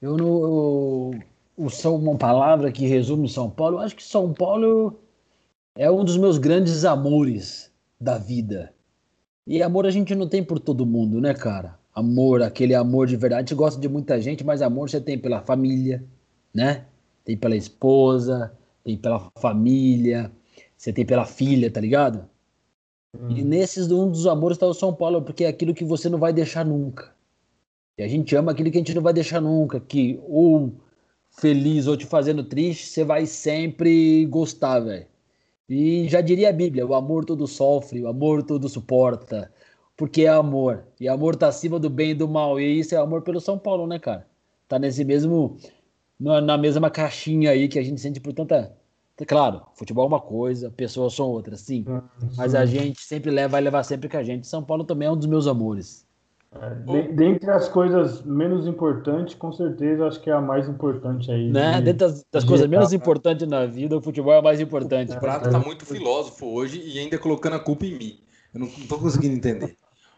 eu 0.02 0.16
no. 0.16 1.12
eu- 1.14 1.22
o 1.58 1.70
São, 1.70 1.96
uma 1.96 2.16
palavra 2.18 2.70
que 2.72 2.86
resume 2.86 3.28
São 3.28 3.50
Paulo, 3.50 3.76
eu 3.78 3.80
acho 3.80 3.96
que 3.96 4.04
São 4.04 4.32
Paulo 4.32 5.00
é 5.76 5.90
um 5.90 6.04
dos 6.04 6.16
meus 6.18 6.38
grandes 6.38 6.84
amores 6.84 7.72
da 8.00 8.18
vida. 8.18 8.74
E 9.46 9.62
amor 9.62 9.86
a 9.86 9.90
gente 9.90 10.14
não 10.14 10.28
tem 10.28 10.44
por 10.44 10.60
todo 10.60 10.86
mundo, 10.86 11.20
né, 11.20 11.34
cara? 11.34 11.78
Amor, 11.94 12.42
aquele 12.42 12.74
amor 12.74 13.06
de 13.08 13.16
verdade. 13.16 13.40
A 13.40 13.42
gente 13.46 13.54
gosta 13.56 13.80
de 13.80 13.88
muita 13.88 14.20
gente, 14.20 14.44
mas 14.44 14.62
amor 14.62 14.90
você 14.90 15.00
tem 15.00 15.18
pela 15.18 15.42
família, 15.42 16.04
né? 16.54 16.86
Tem 17.24 17.36
pela 17.36 17.56
esposa, 17.56 18.52
tem 18.84 18.98
pela 18.98 19.30
família, 19.38 20.32
você 20.76 20.92
tem 20.92 21.06
pela 21.06 21.26
filha, 21.26 21.70
tá 21.70 21.80
ligado? 21.80 22.28
Hum. 23.14 23.30
E 23.30 23.42
nesses, 23.42 23.90
um 23.90 24.10
dos 24.10 24.26
amores 24.26 24.56
está 24.56 24.66
o 24.66 24.74
São 24.74 24.94
Paulo, 24.94 25.22
porque 25.22 25.44
é 25.44 25.48
aquilo 25.48 25.74
que 25.74 25.84
você 25.84 26.08
não 26.08 26.18
vai 26.18 26.32
deixar 26.32 26.64
nunca. 26.64 27.15
E 27.98 28.02
a 28.02 28.08
gente 28.08 28.34
ama 28.36 28.52
aquilo 28.52 28.70
que 28.70 28.76
a 28.76 28.80
gente 28.80 28.94
não 28.94 29.02
vai 29.02 29.12
deixar 29.12 29.40
nunca, 29.40 29.80
que 29.80 30.20
ou 30.28 30.72
feliz 31.30 31.86
ou 31.86 31.96
te 31.96 32.06
fazendo 32.06 32.44
triste, 32.44 32.86
você 32.86 33.04
vai 33.04 33.26
sempre 33.26 34.26
gostar, 34.26 34.80
velho. 34.80 35.06
E 35.68 36.08
já 36.08 36.20
diria 36.20 36.50
a 36.50 36.52
Bíblia, 36.52 36.86
o 36.86 36.94
amor 36.94 37.24
todo 37.24 37.46
sofre, 37.46 38.02
o 38.02 38.08
amor 38.08 38.42
todo 38.42 38.68
suporta, 38.68 39.52
porque 39.96 40.22
é 40.22 40.28
amor. 40.28 40.84
E 41.00 41.08
amor 41.08 41.36
tá 41.36 41.48
acima 41.48 41.78
do 41.78 41.90
bem 41.90 42.10
e 42.10 42.14
do 42.14 42.28
mal. 42.28 42.60
E 42.60 42.78
isso 42.80 42.94
é 42.94 42.98
amor 42.98 43.22
pelo 43.22 43.40
São 43.40 43.58
Paulo, 43.58 43.86
né, 43.86 43.98
cara? 43.98 44.26
Tá 44.68 44.78
nesse 44.78 45.04
mesmo 45.04 45.56
na 46.18 46.56
mesma 46.56 46.90
caixinha 46.90 47.50
aí 47.50 47.68
que 47.68 47.78
a 47.78 47.82
gente 47.82 48.00
sente 48.00 48.20
por 48.20 48.32
tanta 48.32 48.74
Claro, 49.26 49.62
futebol 49.74 50.04
é 50.04 50.08
uma 50.08 50.20
coisa, 50.20 50.70
pessoas 50.70 51.14
são 51.14 51.26
outras, 51.30 51.60
sim. 51.60 51.84
sim. 51.84 52.28
Mas 52.36 52.54
a 52.54 52.66
gente 52.66 53.00
sempre 53.00 53.30
leva, 53.30 53.52
vai 53.52 53.62
levar 53.62 53.82
sempre 53.82 54.10
com 54.10 54.16
a 54.18 54.22
gente. 54.22 54.46
São 54.46 54.62
Paulo 54.62 54.84
também 54.84 55.08
é 55.08 55.10
um 55.10 55.16
dos 55.16 55.26
meus 55.26 55.46
amores. 55.46 56.05
É, 56.62 57.02
dentre 57.12 57.50
as 57.50 57.68
coisas 57.68 58.22
menos 58.22 58.66
importantes, 58.66 59.34
com 59.34 59.52
certeza 59.52 60.06
acho 60.06 60.20
que 60.20 60.30
é 60.30 60.32
a 60.32 60.40
mais 60.40 60.68
importante 60.68 61.30
aí. 61.30 61.50
Né? 61.50 61.76
De, 61.76 61.82
dentre 61.82 62.06
as, 62.06 62.24
das 62.30 62.42
de 62.44 62.48
coisas 62.48 62.66
menos 62.66 62.92
importantes 62.92 63.46
na 63.46 63.66
vida, 63.66 63.96
o 63.96 64.02
futebol 64.02 64.32
é 64.32 64.38
a 64.38 64.42
mais 64.42 64.60
importante. 64.60 65.12
O 65.12 65.20
Prato 65.20 65.50
tá 65.50 65.58
muito 65.58 65.84
filósofo 65.84 66.46
hoje 66.46 66.80
e 66.84 66.98
ainda 66.98 67.18
colocando 67.18 67.56
a 67.56 67.58
culpa 67.58 67.86
em 67.86 67.96
mim. 67.96 68.20
Eu 68.54 68.60
não, 68.60 68.66
não 68.66 68.86
tô 68.86 68.98
conseguindo 68.98 69.34
entender. 69.34 69.76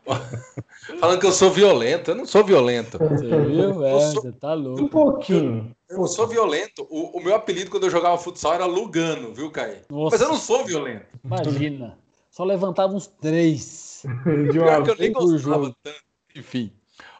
Falando 1.00 1.20
que 1.20 1.26
eu 1.26 1.32
sou 1.32 1.50
violento, 1.50 2.10
eu 2.10 2.14
não 2.14 2.26
sou 2.26 2.42
violento. 2.42 2.98
Você 2.98 3.26
viu? 3.26 3.84
É, 3.84 4.00
sou... 4.00 4.22
você 4.22 4.32
tá 4.32 4.54
louco. 4.54 4.82
Um 4.82 4.88
pouquinho. 4.88 5.74
Eu, 5.88 5.98
eu 5.98 6.06
sou 6.06 6.26
violento. 6.26 6.86
O, 6.90 7.18
o, 7.18 7.22
meu 7.22 7.34
apelido 7.34 7.70
quando 7.70 7.84
eu 7.84 7.90
jogava 7.90 8.16
futsal 8.16 8.54
era 8.54 8.64
Lugano, 8.64 9.34
viu, 9.34 9.50
Caí? 9.50 9.82
Mas 9.90 10.20
eu 10.20 10.28
não 10.28 10.36
sou 10.36 10.64
violento. 10.64 11.06
Imagina. 11.24 11.98
Só 12.30 12.44
levantava 12.44 12.94
uns 12.94 13.06
três. 13.06 14.02
De 14.52 14.58
uma 14.58 14.66
Pior 14.66 14.82
que 14.84 14.90
eu 14.90 14.96
nem 14.96 15.12
gostava 15.12 15.74
tanto. 15.82 16.07
Enfim. 16.38 16.72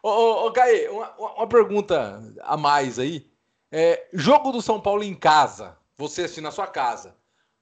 Ô, 0.03 0.09
ô, 0.09 0.47
ô 0.47 0.53
Caê, 0.53 0.89
uma, 0.89 1.14
uma, 1.16 1.47
pergunta 1.47 2.23
a 2.43 2.57
mais 2.57 2.99
aí. 2.99 3.27
É, 3.71 4.09
jogo 4.12 4.53
do 4.53 4.62
São 4.62 4.81
Paulo 4.81 5.03
em 5.03 5.14
casa, 5.14 5.77
você 5.97 6.23
assim 6.23 6.41
na 6.41 6.51
sua 6.51 6.66
casa, 6.66 7.16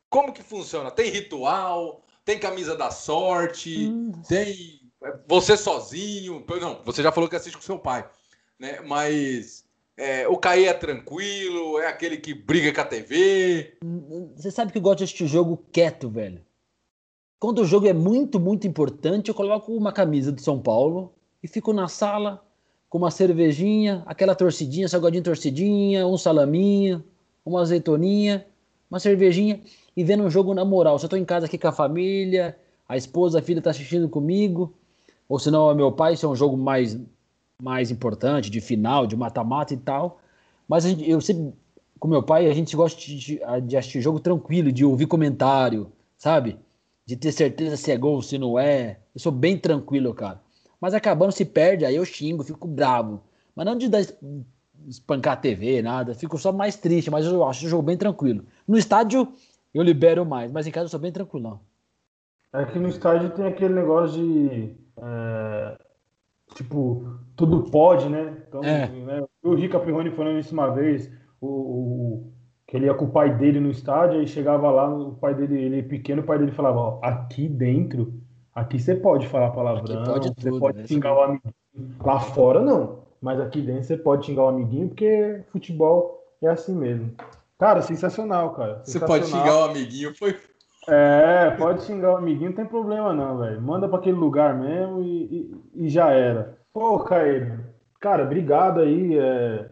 como 0.08 0.32
que 0.32 0.42
funciona? 0.42 0.90
Tem 0.90 1.10
ritual? 1.10 2.04
Tem 2.24 2.38
camisa 2.38 2.76
da 2.76 2.90
sorte? 2.90 3.88
Hum. 3.88 4.12
Tem 4.28 4.80
você 5.26 5.56
sozinho? 5.56 6.44
Não, 6.60 6.82
você 6.84 7.02
já 7.02 7.10
falou 7.10 7.28
que 7.28 7.36
assiste 7.36 7.56
com 7.56 7.62
seu 7.62 7.78
pai, 7.78 8.08
né? 8.58 8.80
Mas 8.82 9.64
é, 9.96 10.28
o 10.28 10.36
Caê 10.36 10.66
é 10.66 10.74
tranquilo? 10.74 11.78
É 11.78 11.88
aquele 11.88 12.18
que 12.18 12.34
briga 12.34 12.72
com 12.72 12.80
a 12.80 12.84
TV? 12.84 13.78
Você 14.36 14.50
sabe 14.50 14.72
que 14.72 14.78
eu 14.78 14.82
gosto 14.82 14.98
de 14.98 15.04
assistir 15.04 15.26
jogo 15.26 15.64
quieto, 15.72 16.08
velho. 16.08 16.44
Quando 17.38 17.60
o 17.60 17.66
jogo 17.66 17.86
é 17.86 17.92
muito, 17.92 18.40
muito 18.40 18.66
importante, 18.66 19.28
eu 19.28 19.34
coloco 19.34 19.76
uma 19.76 19.92
camisa 19.92 20.32
do 20.32 20.40
São 20.40 20.60
Paulo 20.60 21.15
e 21.46 21.48
fico 21.48 21.72
na 21.72 21.86
sala 21.86 22.44
com 22.90 22.98
uma 22.98 23.08
cervejinha, 23.08 24.02
aquela 24.04 24.34
torcidinha, 24.34 24.88
salgadinho 24.88 25.22
torcidinha, 25.22 26.04
um 26.04 26.18
salaminho, 26.18 27.04
uma 27.44 27.60
azeitoninha, 27.60 28.44
uma 28.90 28.98
cervejinha 28.98 29.60
e 29.96 30.02
vendo 30.02 30.24
um 30.24 30.30
jogo 30.30 30.52
na 30.52 30.64
moral. 30.64 30.98
Se 30.98 31.04
eu 31.04 31.08
tô 31.08 31.16
em 31.16 31.24
casa 31.24 31.46
aqui 31.46 31.56
com 31.56 31.68
a 31.68 31.72
família, 31.72 32.58
a 32.88 32.96
esposa, 32.96 33.38
a 33.38 33.42
filha 33.42 33.62
tá 33.62 33.70
assistindo 33.70 34.08
comigo, 34.08 34.74
ou 35.28 35.38
se 35.38 35.48
não 35.48 35.70
é 35.70 35.74
meu 35.74 35.92
pai, 35.92 36.16
se 36.16 36.24
é 36.24 36.28
um 36.28 36.34
jogo 36.34 36.56
mais, 36.56 36.98
mais 37.62 37.92
importante, 37.92 38.50
de 38.50 38.60
final, 38.60 39.06
de 39.06 39.16
mata-mata 39.16 39.72
e 39.72 39.76
tal. 39.76 40.18
Mas 40.68 40.82
gente, 40.82 41.08
eu 41.08 41.20
sempre, 41.20 41.54
com 42.00 42.08
meu 42.08 42.24
pai, 42.24 42.48
a 42.48 42.54
gente 42.54 42.74
gosta 42.74 43.00
de, 43.00 43.40
de 43.62 43.76
assistir 43.76 44.00
jogo 44.00 44.18
tranquilo, 44.18 44.72
de 44.72 44.84
ouvir 44.84 45.06
comentário, 45.06 45.92
sabe? 46.18 46.58
De 47.06 47.14
ter 47.14 47.30
certeza 47.30 47.76
se 47.76 47.92
é 47.92 47.96
gol, 47.96 48.20
se 48.20 48.36
não 48.36 48.58
é. 48.58 48.98
Eu 49.14 49.20
sou 49.20 49.30
bem 49.30 49.56
tranquilo, 49.56 50.12
cara. 50.12 50.44
Mas 50.80 50.94
acabando 50.94 51.32
se 51.32 51.44
perde, 51.44 51.84
aí 51.84 51.96
eu 51.96 52.04
xingo, 52.04 52.44
fico 52.44 52.68
bravo. 52.68 53.22
Mas 53.54 53.66
não 53.66 53.76
de 53.76 53.88
dar 53.88 54.02
espancar 54.86 55.34
a 55.34 55.36
TV, 55.36 55.82
nada. 55.82 56.14
Fico 56.14 56.38
só 56.38 56.52
mais 56.52 56.76
triste, 56.76 57.10
mas 57.10 57.26
eu 57.26 57.44
acho 57.44 57.66
o 57.66 57.68
jogo 57.68 57.82
bem 57.82 57.96
tranquilo. 57.96 58.44
No 58.66 58.76
estádio 58.76 59.28
eu 59.74 59.82
libero 59.82 60.24
mais, 60.24 60.50
mas 60.52 60.66
em 60.66 60.70
casa 60.70 60.86
eu 60.86 60.90
sou 60.90 61.00
bem 61.00 61.12
tranquilo. 61.12 61.60
É 62.52 62.64
que 62.64 62.78
no 62.78 62.88
estádio 62.88 63.30
tem 63.30 63.46
aquele 63.46 63.74
negócio 63.74 64.22
de. 64.22 64.74
É, 64.98 65.78
tipo, 66.54 67.18
tudo 67.34 67.70
pode, 67.70 68.08
né? 68.08 68.36
Então, 68.48 68.62
é. 68.62 68.88
né, 68.88 69.24
o 69.42 69.54
Rica 69.54 69.78
Pirroni 69.78 70.10
falando 70.10 70.38
isso 70.38 70.54
uma 70.54 70.70
vez, 70.70 71.10
o, 71.40 71.46
o, 71.46 72.32
que 72.66 72.76
ele 72.76 72.86
ia 72.86 72.94
com 72.94 73.04
o 73.04 73.10
pai 73.10 73.36
dele 73.36 73.60
no 73.60 73.70
estádio, 73.70 74.20
aí 74.20 74.26
chegava 74.26 74.70
lá, 74.70 74.88
o 74.88 75.14
pai 75.14 75.34
dele, 75.34 75.60
ele 75.60 75.82
pequeno, 75.82 76.22
o 76.22 76.24
pai 76.24 76.38
dele 76.38 76.52
falava, 76.52 76.78
ó, 76.78 77.00
aqui 77.02 77.46
dentro 77.48 78.14
Aqui 78.56 78.78
você 78.78 78.94
pode 78.94 79.28
falar 79.28 79.50
palavrão, 79.50 80.02
pode 80.04 80.28
você 80.28 80.48
tudo, 80.48 80.58
pode 80.58 80.78
né? 80.78 80.86
xingar 80.86 81.14
o 81.14 81.20
amiguinho. 81.20 81.54
Lá 82.02 82.18
fora 82.18 82.62
não, 82.62 83.00
mas 83.20 83.38
aqui 83.38 83.60
dentro 83.60 83.84
você 83.84 83.98
pode 83.98 84.24
xingar 84.24 84.44
o 84.44 84.48
amiguinho, 84.48 84.88
porque 84.88 85.42
futebol 85.52 86.24
é 86.40 86.48
assim 86.48 86.74
mesmo. 86.74 87.14
Cara, 87.58 87.82
sensacional, 87.82 88.54
cara. 88.54 88.80
Você 88.82 88.98
pode 88.98 89.26
xingar 89.26 89.58
o 89.58 89.64
amiguinho, 89.64 90.16
foi. 90.16 90.40
É, 90.88 91.50
pode 91.58 91.82
xingar 91.82 92.14
o 92.14 92.16
amiguinho, 92.16 92.48
não 92.48 92.56
tem 92.56 92.64
problema 92.64 93.12
não, 93.12 93.36
velho. 93.36 93.60
Manda 93.60 93.86
para 93.90 93.98
aquele 93.98 94.16
lugar 94.16 94.54
mesmo 94.54 95.02
e, 95.02 95.52
e, 95.74 95.84
e, 95.84 95.88
já 95.90 96.10
era. 96.10 96.56
Pô, 96.72 96.98
Caê, 97.00 97.52
cara, 98.00 98.24
obrigado 98.24 98.80
aí 98.80 99.18
é, 99.18 99.68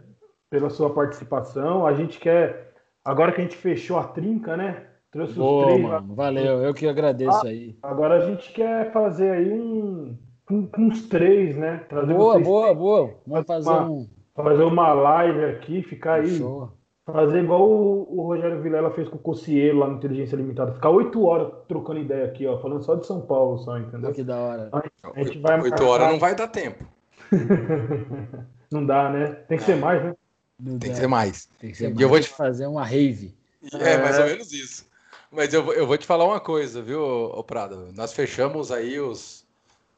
pela 0.51 0.69
sua 0.69 0.93
participação. 0.93 1.87
A 1.87 1.95
gente 1.95 2.19
quer, 2.19 2.75
agora 3.03 3.33
que 3.33 3.41
a 3.41 3.45
gente 3.45 3.57
fechou 3.57 3.99
a 3.99 4.05
trinca, 4.05 4.59
né? 4.59 4.89
Trouxe 5.15 5.35
Boa, 5.35 5.61
os 5.61 5.67
três. 5.67 5.83
Mano, 5.83 6.15
valeu, 6.17 6.61
eu 6.65 6.75
que 6.75 6.89
agradeço 6.89 7.47
ah, 7.47 7.49
aí. 7.49 7.79
Agora 7.85 8.17
a 8.17 8.27
gente 8.27 8.53
quer 8.53 8.93
fazer 8.93 9.31
aí 9.31 9.49
um, 9.49 10.19
um 10.51 10.69
uns 10.77 11.09
três, 11.09 11.57
né? 11.57 11.85
Trazer 11.89 12.15
boa, 12.15 12.41
boa, 12.41 12.65
três. 12.65 12.79
boa. 12.79 13.15
Vamos 13.25 13.47
fazer 13.47 13.71
uma, 13.71 13.91
um. 13.91 14.09
Fazer 14.35 14.63
uma 14.65 14.93
live 14.93 15.45
aqui, 15.45 15.83
ficar 15.85 16.15
aí. 16.15 16.37
Show. 16.37 16.73
Fazer 17.07 17.45
igual 17.45 17.63
o, 17.63 18.19
o, 18.19 18.23
Rogério 18.27 18.61
Vilela 18.61 18.91
fez 18.91 19.09
com 19.09 19.15
o 19.15 19.21
Cocielo 19.21 19.81
lá 19.81 19.87
no 19.87 19.99
Inteligência 19.99 20.35
Limitada. 20.35 20.73
Ficar 20.73 20.91
oito 20.91 21.25
horas 21.25 21.53
trocando 21.69 22.01
ideia 22.01 22.25
aqui, 22.25 22.45
ó. 22.45 22.59
Falando 22.59 22.83
só 22.83 22.97
de 22.97 23.07
São 23.07 23.21
Paulo, 23.21 23.59
só, 23.59 23.79
entendeu? 23.79 24.11
Que 24.13 24.25
da 24.25 24.37
hora. 24.37 24.71
A 24.73 25.23
gente 25.23 25.39
vai 25.39 25.61
oito 25.61 25.85
horas 25.85 26.11
não 26.11 26.19
vai 26.19 26.35
dar 26.35 26.49
tempo. 26.49 26.85
não 28.69 28.85
dá, 28.85 29.11
né? 29.11 29.27
Tem 29.47 29.59
que 29.59 29.65
ser 29.65 29.77
mais, 29.77 30.03
né? 30.03 30.15
Não 30.59 30.77
Tem 30.77 30.91
dá. 30.91 30.95
que 30.95 31.01
ser 31.01 31.07
mais. 31.07 31.49
Tem 31.61 31.71
que 31.71 31.77
ser 31.77 31.85
mais. 31.85 32.01
E 32.01 32.03
eu 32.03 32.09
vou 32.09 32.19
te 32.19 32.31
fazer 32.31 32.67
uma 32.67 32.85
rave. 32.85 33.33
É, 33.75 33.93
é, 33.93 33.99
mais 33.99 34.19
ou 34.19 34.25
menos 34.25 34.53
isso. 34.53 34.93
Mas 35.35 35.53
eu, 35.53 35.73
eu 35.73 35.87
vou 35.87 35.99
te 35.99 36.07
falar 36.07 36.25
uma 36.25 36.41
coisa, 36.41 36.81
viu, 36.81 37.43
Prado? 37.47 37.93
Nós 37.95 38.13
fechamos 38.13 38.71
aí 38.71 39.01
os, 39.01 39.45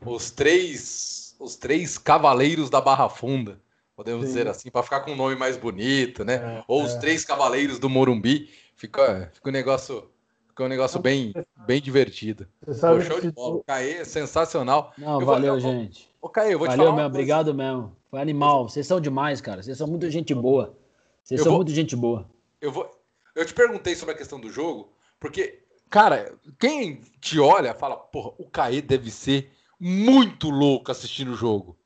os 0.05 0.31
três 0.31 1.27
os 1.39 1.57
três 1.57 1.99
cavaleiros 1.99 2.71
da 2.71 2.81
Barra 2.81 3.09
Funda, 3.09 3.61
podemos 3.95 4.23
Sim. 4.23 4.29
dizer 4.29 4.49
assim, 4.49 4.71
para 4.71 4.83
ficar 4.83 5.01
com 5.01 5.13
um 5.13 5.17
nome 5.17 5.37
mais 5.37 5.57
bonito, 5.57 6.25
né? 6.25 6.35
É, 6.35 6.65
Ou 6.67 6.83
os 6.83 6.95
é. 6.95 6.99
três 6.99 7.25
cavaleiros 7.25 7.79
do 7.79 7.89
Morumbi. 7.89 8.49
Fica, 8.75 9.31
fica 9.33 9.49
um 9.49 9.53
negócio, 9.53 10.11
fica 10.49 10.65
um 10.65 10.69
negócio 10.69 11.01
bem, 11.01 11.35
bem 11.67 11.81
divertido. 11.81 12.47
Pô, 12.65 13.01
show 13.01 13.21
de 13.21 13.31
bola. 13.31 13.57
O 13.57 13.65
Caê 13.65 13.95
é 13.95 14.05
sensacional. 14.05 14.93
Não, 14.99 15.21
eu 15.21 15.27
valeu, 15.27 15.61
vou, 15.61 15.61
gente. 15.61 16.11
Ô, 16.21 16.29
Caê, 16.29 16.55
eu 16.55 16.59
vou 16.59 16.67
valeu 16.67 16.85
te 16.85 16.87
falar. 16.87 16.97
Mesmo, 16.97 17.09
obrigado 17.09 17.55
mesmo. 17.55 17.97
Foi 18.11 18.21
animal. 18.21 18.69
Vocês 18.69 18.87
são 18.87 19.01
demais, 19.01 19.41
cara. 19.41 19.63
Vocês 19.63 19.79
são 19.79 19.87
muito 19.87 20.11
gente 20.11 20.35
boa. 20.35 20.75
Vocês 21.23 21.41
eu 21.41 21.45
são 21.45 21.53
vou, 21.53 21.61
muito 21.61 21.73
gente 21.73 21.97
boa. 21.97 22.27
Eu 22.61 22.71
vou. 22.71 22.91
Eu 23.35 23.45
te 23.45 23.53
perguntei 23.53 23.95
sobre 23.95 24.15
a 24.15 24.19
questão 24.19 24.41
do 24.41 24.51
jogo, 24.51 24.91
porque, 25.21 25.65
cara, 25.91 26.35
quem 26.59 27.01
te 27.21 27.39
olha 27.39 27.75
fala, 27.75 27.97
porra, 27.97 28.33
o 28.39 28.49
Caê 28.49 28.81
deve 28.81 29.11
ser 29.11 29.51
muito 29.79 30.51
louco 30.51 30.91
assistindo 30.91 31.33
o 31.33 31.37
jogo. 31.37 31.77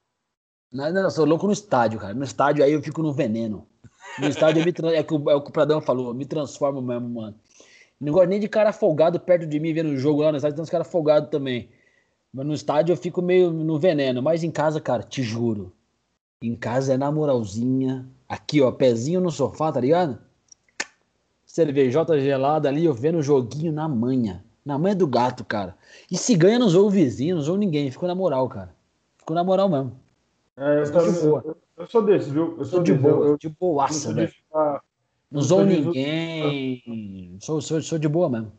Não, 0.72 0.92
não, 0.92 1.02
eu 1.02 1.10
sou 1.10 1.24
louco 1.24 1.46
no 1.46 1.52
estádio, 1.52 1.98
cara. 1.98 2.14
No 2.14 2.24
estádio 2.24 2.64
aí 2.64 2.72
eu 2.72 2.82
fico 2.82 3.02
no 3.02 3.12
veneno. 3.12 3.66
No 4.18 4.28
estádio 4.28 4.64
me, 4.64 4.70
é, 4.94 5.02
que 5.02 5.14
o, 5.14 5.30
é 5.30 5.34
o 5.34 5.42
que 5.42 5.50
o 5.50 5.52
Pradão 5.52 5.80
falou, 5.80 6.14
me 6.14 6.24
transformo 6.24 6.80
mesmo, 6.80 7.08
mano. 7.08 7.36
Não 8.00 8.12
gosto 8.12 8.28
nem 8.28 8.40
de 8.40 8.48
cara 8.48 8.72
folgado 8.72 9.20
perto 9.20 9.46
de 9.46 9.60
mim 9.60 9.74
vendo 9.74 9.90
o 9.90 9.96
jogo 9.96 10.22
lá 10.22 10.30
no 10.30 10.36
estádio, 10.36 10.56
tem 10.56 10.62
uns 10.62 10.70
caras 10.70 10.90
folgados 10.90 11.28
também. 11.30 11.70
Mas 12.32 12.46
no 12.46 12.54
estádio 12.54 12.92
eu 12.92 12.96
fico 12.96 13.20
meio 13.20 13.50
no 13.50 13.78
veneno. 13.78 14.22
Mas 14.22 14.42
em 14.42 14.50
casa, 14.50 14.80
cara, 14.80 15.02
te 15.02 15.22
juro. 15.22 15.72
Em 16.42 16.54
casa 16.54 16.94
é 16.94 16.96
na 16.96 17.10
moralzinha. 17.10 18.08
Aqui, 18.28 18.62
ó, 18.62 18.70
pezinho 18.70 19.20
no 19.20 19.30
sofá, 19.30 19.70
tá 19.72 19.80
ligado? 19.80 20.18
Cervejota 21.50 22.18
gelada 22.20 22.68
ali, 22.68 22.84
eu 22.84 22.94
vendo 22.94 23.18
o 23.18 23.22
joguinho 23.22 23.72
na 23.72 23.88
manha. 23.88 24.44
Na 24.64 24.78
manha 24.78 24.94
do 24.94 25.06
gato, 25.06 25.44
cara. 25.44 25.76
E 26.10 26.16
se 26.16 26.36
ganha, 26.36 26.58
não 26.58 26.68
zoou 26.68 26.86
o 26.86 26.90
vizinho, 26.90 27.34
não 27.36 27.42
zoou 27.42 27.58
ninguém. 27.58 27.90
Ficou 27.90 28.08
na 28.08 28.14
moral, 28.14 28.48
cara. 28.48 28.72
Ficou 29.18 29.34
na 29.34 29.42
moral 29.42 29.68
mesmo. 29.68 29.92
É, 30.56 30.78
eu, 30.78 30.84
eu, 30.84 31.42
eu, 31.44 31.56
eu, 31.78 31.86
sou 31.86 32.02
desse, 32.02 32.30
viu? 32.30 32.54
Eu 32.56 32.64
sou 32.64 32.82
de 32.82 32.92
boa, 32.92 33.26
eu, 33.26 33.38
de 33.38 33.48
boaça, 33.48 34.12
velho. 34.12 34.32
Não 35.30 35.42
sou 35.42 35.64
ninguém. 35.64 37.36
Sou, 37.40 37.60
sou, 37.60 37.82
sou 37.82 37.98
de 37.98 38.08
boa 38.08 38.28
mesmo. 38.28 38.52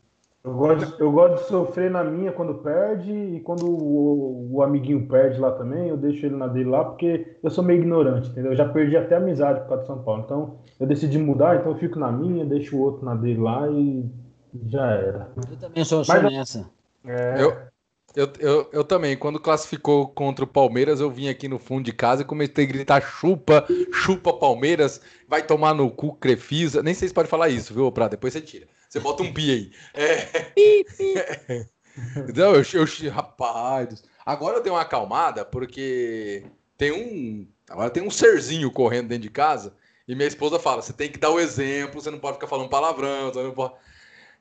Eu 0.44 0.54
gosto, 0.56 0.96
eu 1.00 1.12
gosto 1.12 1.44
de 1.44 1.50
sofrer 1.50 1.92
na 1.92 2.04
minha 2.04 2.32
quando 2.32 2.56
perde, 2.56 3.12
e 3.12 3.40
quando 3.42 3.70
o, 3.70 4.56
o, 4.56 4.64
amiguinho 4.64 5.08
perde 5.08 5.40
lá 5.40 5.52
também, 5.52 5.90
eu 5.90 5.98
deixo 5.98 6.26
ele 6.26 6.36
na 6.36 6.48
dele 6.48 6.70
lá, 6.70 6.84
porque 6.84 7.38
eu 7.44 7.52
sou 7.52 7.64
meio 7.64 7.80
ignorante, 7.80 8.30
entendeu? 8.30 8.52
Eu 8.52 8.58
já 8.58 8.68
perdi 8.68 8.98
até 8.98 9.18
amizade 9.18 9.60
por 9.62 9.68
causa 9.68 9.82
de 9.84 9.88
São 9.88 10.02
Paulo. 10.02 10.24
Então, 10.26 10.58
eu 10.80 10.88
decidi 10.88 11.20
mudar, 11.20 11.58
então 11.58 11.72
eu 11.72 11.78
fico 11.78 12.00
na 12.00 12.12
minha, 12.12 12.44
deixo 12.44 12.76
o 12.76 12.82
outro 12.82 13.06
na 13.06 13.14
dele 13.14 13.40
lá 13.40 13.70
e 13.70 14.10
já 14.66 14.88
era. 14.88 15.32
Eu 15.38 15.58
também 15.58 15.86
sou, 15.86 16.04
sou 16.04 16.16
Mas, 16.16 16.34
nessa. 16.34 16.70
É... 17.06 17.44
Eu, 17.44 17.56
eu, 18.16 18.34
eu, 18.40 18.70
eu 18.74 18.84
também, 18.84 19.16
quando 19.16 19.40
classificou 19.40 20.08
contra 20.08 20.44
o 20.44 20.48
Palmeiras, 20.48 21.00
eu 21.00 21.12
vim 21.12 21.30
aqui 21.30 21.48
no 21.48 21.60
fundo 21.60 21.84
de 21.84 21.94
casa 21.94 22.24
e 22.24 22.26
comecei 22.26 22.66
a 22.66 22.68
gritar: 22.68 23.00
chupa, 23.00 23.66
chupa 23.94 24.34
Palmeiras, 24.34 25.02
vai 25.28 25.44
tomar 25.44 25.76
no 25.76 25.90
cu, 25.92 26.16
Crefisa. 26.16 26.82
Nem 26.82 26.96
sei 26.96 27.08
se 27.08 27.14
pode 27.14 27.30
falar 27.30 27.50
isso, 27.50 27.76
viu, 27.76 27.92
Pra 27.92 28.08
Depois 28.08 28.34
você 28.34 28.42
tira. 28.42 28.66
Você 28.92 29.00
bota 29.00 29.24
um 29.24 29.32
pi 29.32 29.52
aí. 29.52 29.72
É... 29.94 31.66
Não, 32.36 32.56
eu, 32.56 32.64
eu, 32.74 33.12
rapaz. 33.12 34.04
Agora 34.26 34.58
eu 34.58 34.64
dei 34.64 34.70
uma 34.70 34.82
acalmada 34.82 35.46
porque 35.46 36.44
tem 36.78 36.92
um. 36.92 37.48
Agora 37.70 37.90
tem 37.90 38.04
um 38.04 38.12
serzinho 38.12 38.70
correndo 38.70 39.08
dentro 39.08 39.24
de 39.24 39.30
casa. 39.30 39.74
E 40.06 40.14
minha 40.14 40.28
esposa 40.28 40.60
fala: 40.60 40.82
você 40.82 40.92
tem 40.92 41.10
que 41.10 41.18
dar 41.18 41.30
o 41.30 41.40
exemplo, 41.40 42.02
você 42.02 42.12
não 42.12 42.20
pode 42.20 42.34
ficar 42.34 42.48
falando 42.48 42.70
palavrão, 42.70 43.32
você 43.32 43.42
não 43.42 43.52
pode. 43.52 43.76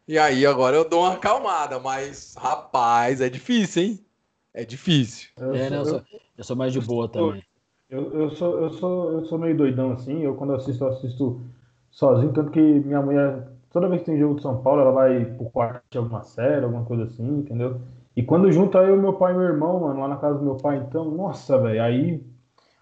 E 0.08 0.18
aí 0.18 0.44
agora 0.44 0.76
eu 0.76 0.88
dou 0.88 1.02
uma 1.02 1.14
acalmada, 1.14 1.78
mas 1.78 2.34
rapaz, 2.36 3.20
é 3.20 3.28
difícil, 3.28 3.82
hein? 3.84 4.04
É 4.52 4.64
difícil. 4.64 5.28
Eu, 5.36 5.54
é, 5.54 5.68
sou, 5.68 5.76
eu, 5.76 5.84
sou, 5.84 6.02
eu 6.38 6.44
sou 6.44 6.56
mais 6.56 6.72
de 6.72 6.80
boa 6.80 7.08
também. 7.08 7.44
Eu, 7.88 8.12
eu, 8.12 8.30
sou, 8.30 8.58
eu, 8.60 8.70
sou, 8.72 9.12
eu 9.12 9.24
sou 9.26 9.38
meio 9.38 9.56
doidão 9.56 9.92
assim. 9.92 10.22
Eu 10.22 10.34
quando 10.34 10.54
assisto, 10.54 10.82
eu 10.82 10.88
assisto 10.88 11.40
sozinho, 11.88 12.32
tanto 12.32 12.50
que 12.50 12.60
minha 12.60 13.00
mulher, 13.00 13.48
toda 13.72 13.88
vez 13.88 14.02
que 14.02 14.10
tem 14.10 14.18
jogo 14.18 14.36
de 14.36 14.42
São 14.42 14.62
Paulo, 14.62 14.82
ela 14.82 14.92
vai 14.92 15.24
pro 15.24 15.50
quarto 15.50 15.82
de 15.90 15.98
alguma 15.98 16.22
série, 16.22 16.64
alguma 16.64 16.84
coisa 16.84 17.04
assim, 17.04 17.38
entendeu? 17.38 17.80
E 18.16 18.22
quando 18.22 18.50
junta 18.50 18.78
eu, 18.78 18.96
meu 18.96 19.14
pai 19.14 19.32
e 19.32 19.36
meu 19.36 19.46
irmão, 19.46 19.80
mano, 19.80 20.00
lá 20.00 20.08
na 20.08 20.16
casa 20.16 20.38
do 20.38 20.44
meu 20.44 20.56
pai, 20.56 20.78
então, 20.78 21.10
nossa, 21.10 21.56
velho, 21.58 21.82
aí 21.82 22.24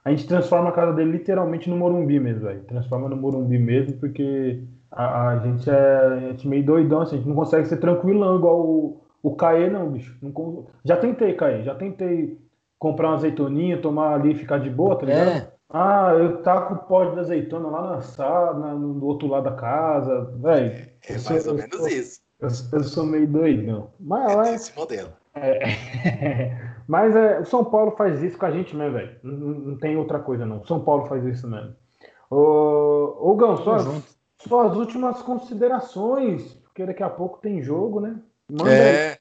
a 0.04 0.10
gente 0.10 0.26
transforma 0.26 0.70
a 0.70 0.72
casa 0.72 0.92
dele 0.94 1.12
literalmente 1.12 1.68
no 1.68 1.76
Morumbi 1.76 2.18
mesmo, 2.18 2.46
velho. 2.46 2.64
Transforma 2.64 3.08
no 3.08 3.16
Morumbi 3.16 3.58
mesmo, 3.58 3.98
porque 3.98 4.64
a, 4.90 5.28
a, 5.28 5.38
gente 5.38 5.68
é, 5.68 5.74
a 5.74 6.20
gente 6.30 6.46
é 6.46 6.50
meio 6.50 6.64
doidão, 6.64 7.02
assim, 7.02 7.16
a 7.16 7.18
gente 7.18 7.28
não 7.28 7.36
consegue 7.36 7.66
ser 7.66 7.76
tranquilão 7.76 8.36
igual 8.36 8.58
o, 8.60 9.00
o 9.22 9.36
Caê, 9.36 9.68
não, 9.68 9.90
bicho. 9.90 10.16
Não, 10.22 10.66
já 10.84 10.96
tentei, 10.96 11.34
Caê, 11.34 11.62
já 11.62 11.74
tentei 11.74 12.38
comprar 12.78 13.08
uma 13.08 13.16
azeitoninha, 13.16 13.82
tomar 13.82 14.14
ali 14.14 14.32
e 14.32 14.36
ficar 14.36 14.58
de 14.58 14.70
boa, 14.70 14.96
tá 14.96 15.04
ligado? 15.04 15.28
É. 15.28 15.57
Ah, 15.70 16.14
eu 16.18 16.42
taco 16.42 16.74
o 16.74 16.78
pó 16.78 17.04
de 17.04 17.20
azeitona 17.20 17.68
lá 17.68 17.96
na 17.96 18.00
sala, 18.00 18.74
no 18.74 19.04
outro 19.04 19.28
lado 19.28 19.44
da 19.44 19.56
casa, 19.56 20.24
velho. 20.36 20.88
É 21.06 21.18
mais 21.18 21.46
ou 21.46 21.54
menos 21.54 21.76
sou, 21.76 21.88
isso. 21.88 22.20
Eu, 22.40 22.48
eu, 22.72 22.84
sou 22.84 23.04
meio 23.04 23.26
doidão. 23.26 23.92
Mas, 24.00 24.48
é 24.48 24.54
esse 24.54 24.76
modelo. 24.76 25.12
É, 25.34 25.58
mas 26.88 27.14
é, 27.14 27.40
o 27.40 27.44
São 27.44 27.64
Paulo 27.64 27.90
faz 27.96 28.22
isso 28.22 28.38
com 28.38 28.46
a 28.46 28.50
gente 28.50 28.74
mesmo, 28.74 28.94
velho. 28.94 29.16
Não, 29.22 29.32
não, 29.36 29.78
tem 29.78 29.96
outra 29.96 30.18
coisa, 30.20 30.46
não. 30.46 30.60
O 30.60 30.66
São 30.66 30.82
Paulo 30.82 31.06
faz 31.06 31.22
isso 31.24 31.46
mesmo. 31.46 31.74
Ô, 32.30 33.30
ô 33.30 33.36
Gão, 33.36 33.58
só, 33.58 33.78
suas 34.38 34.74
últimas 34.74 35.20
considerações, 35.20 36.54
porque 36.64 36.86
daqui 36.86 37.02
a 37.02 37.10
pouco 37.10 37.40
tem 37.40 37.62
jogo, 37.62 38.00
né? 38.00 38.18
Manda 38.50 38.72
é. 38.72 39.10
Aí. 39.10 39.17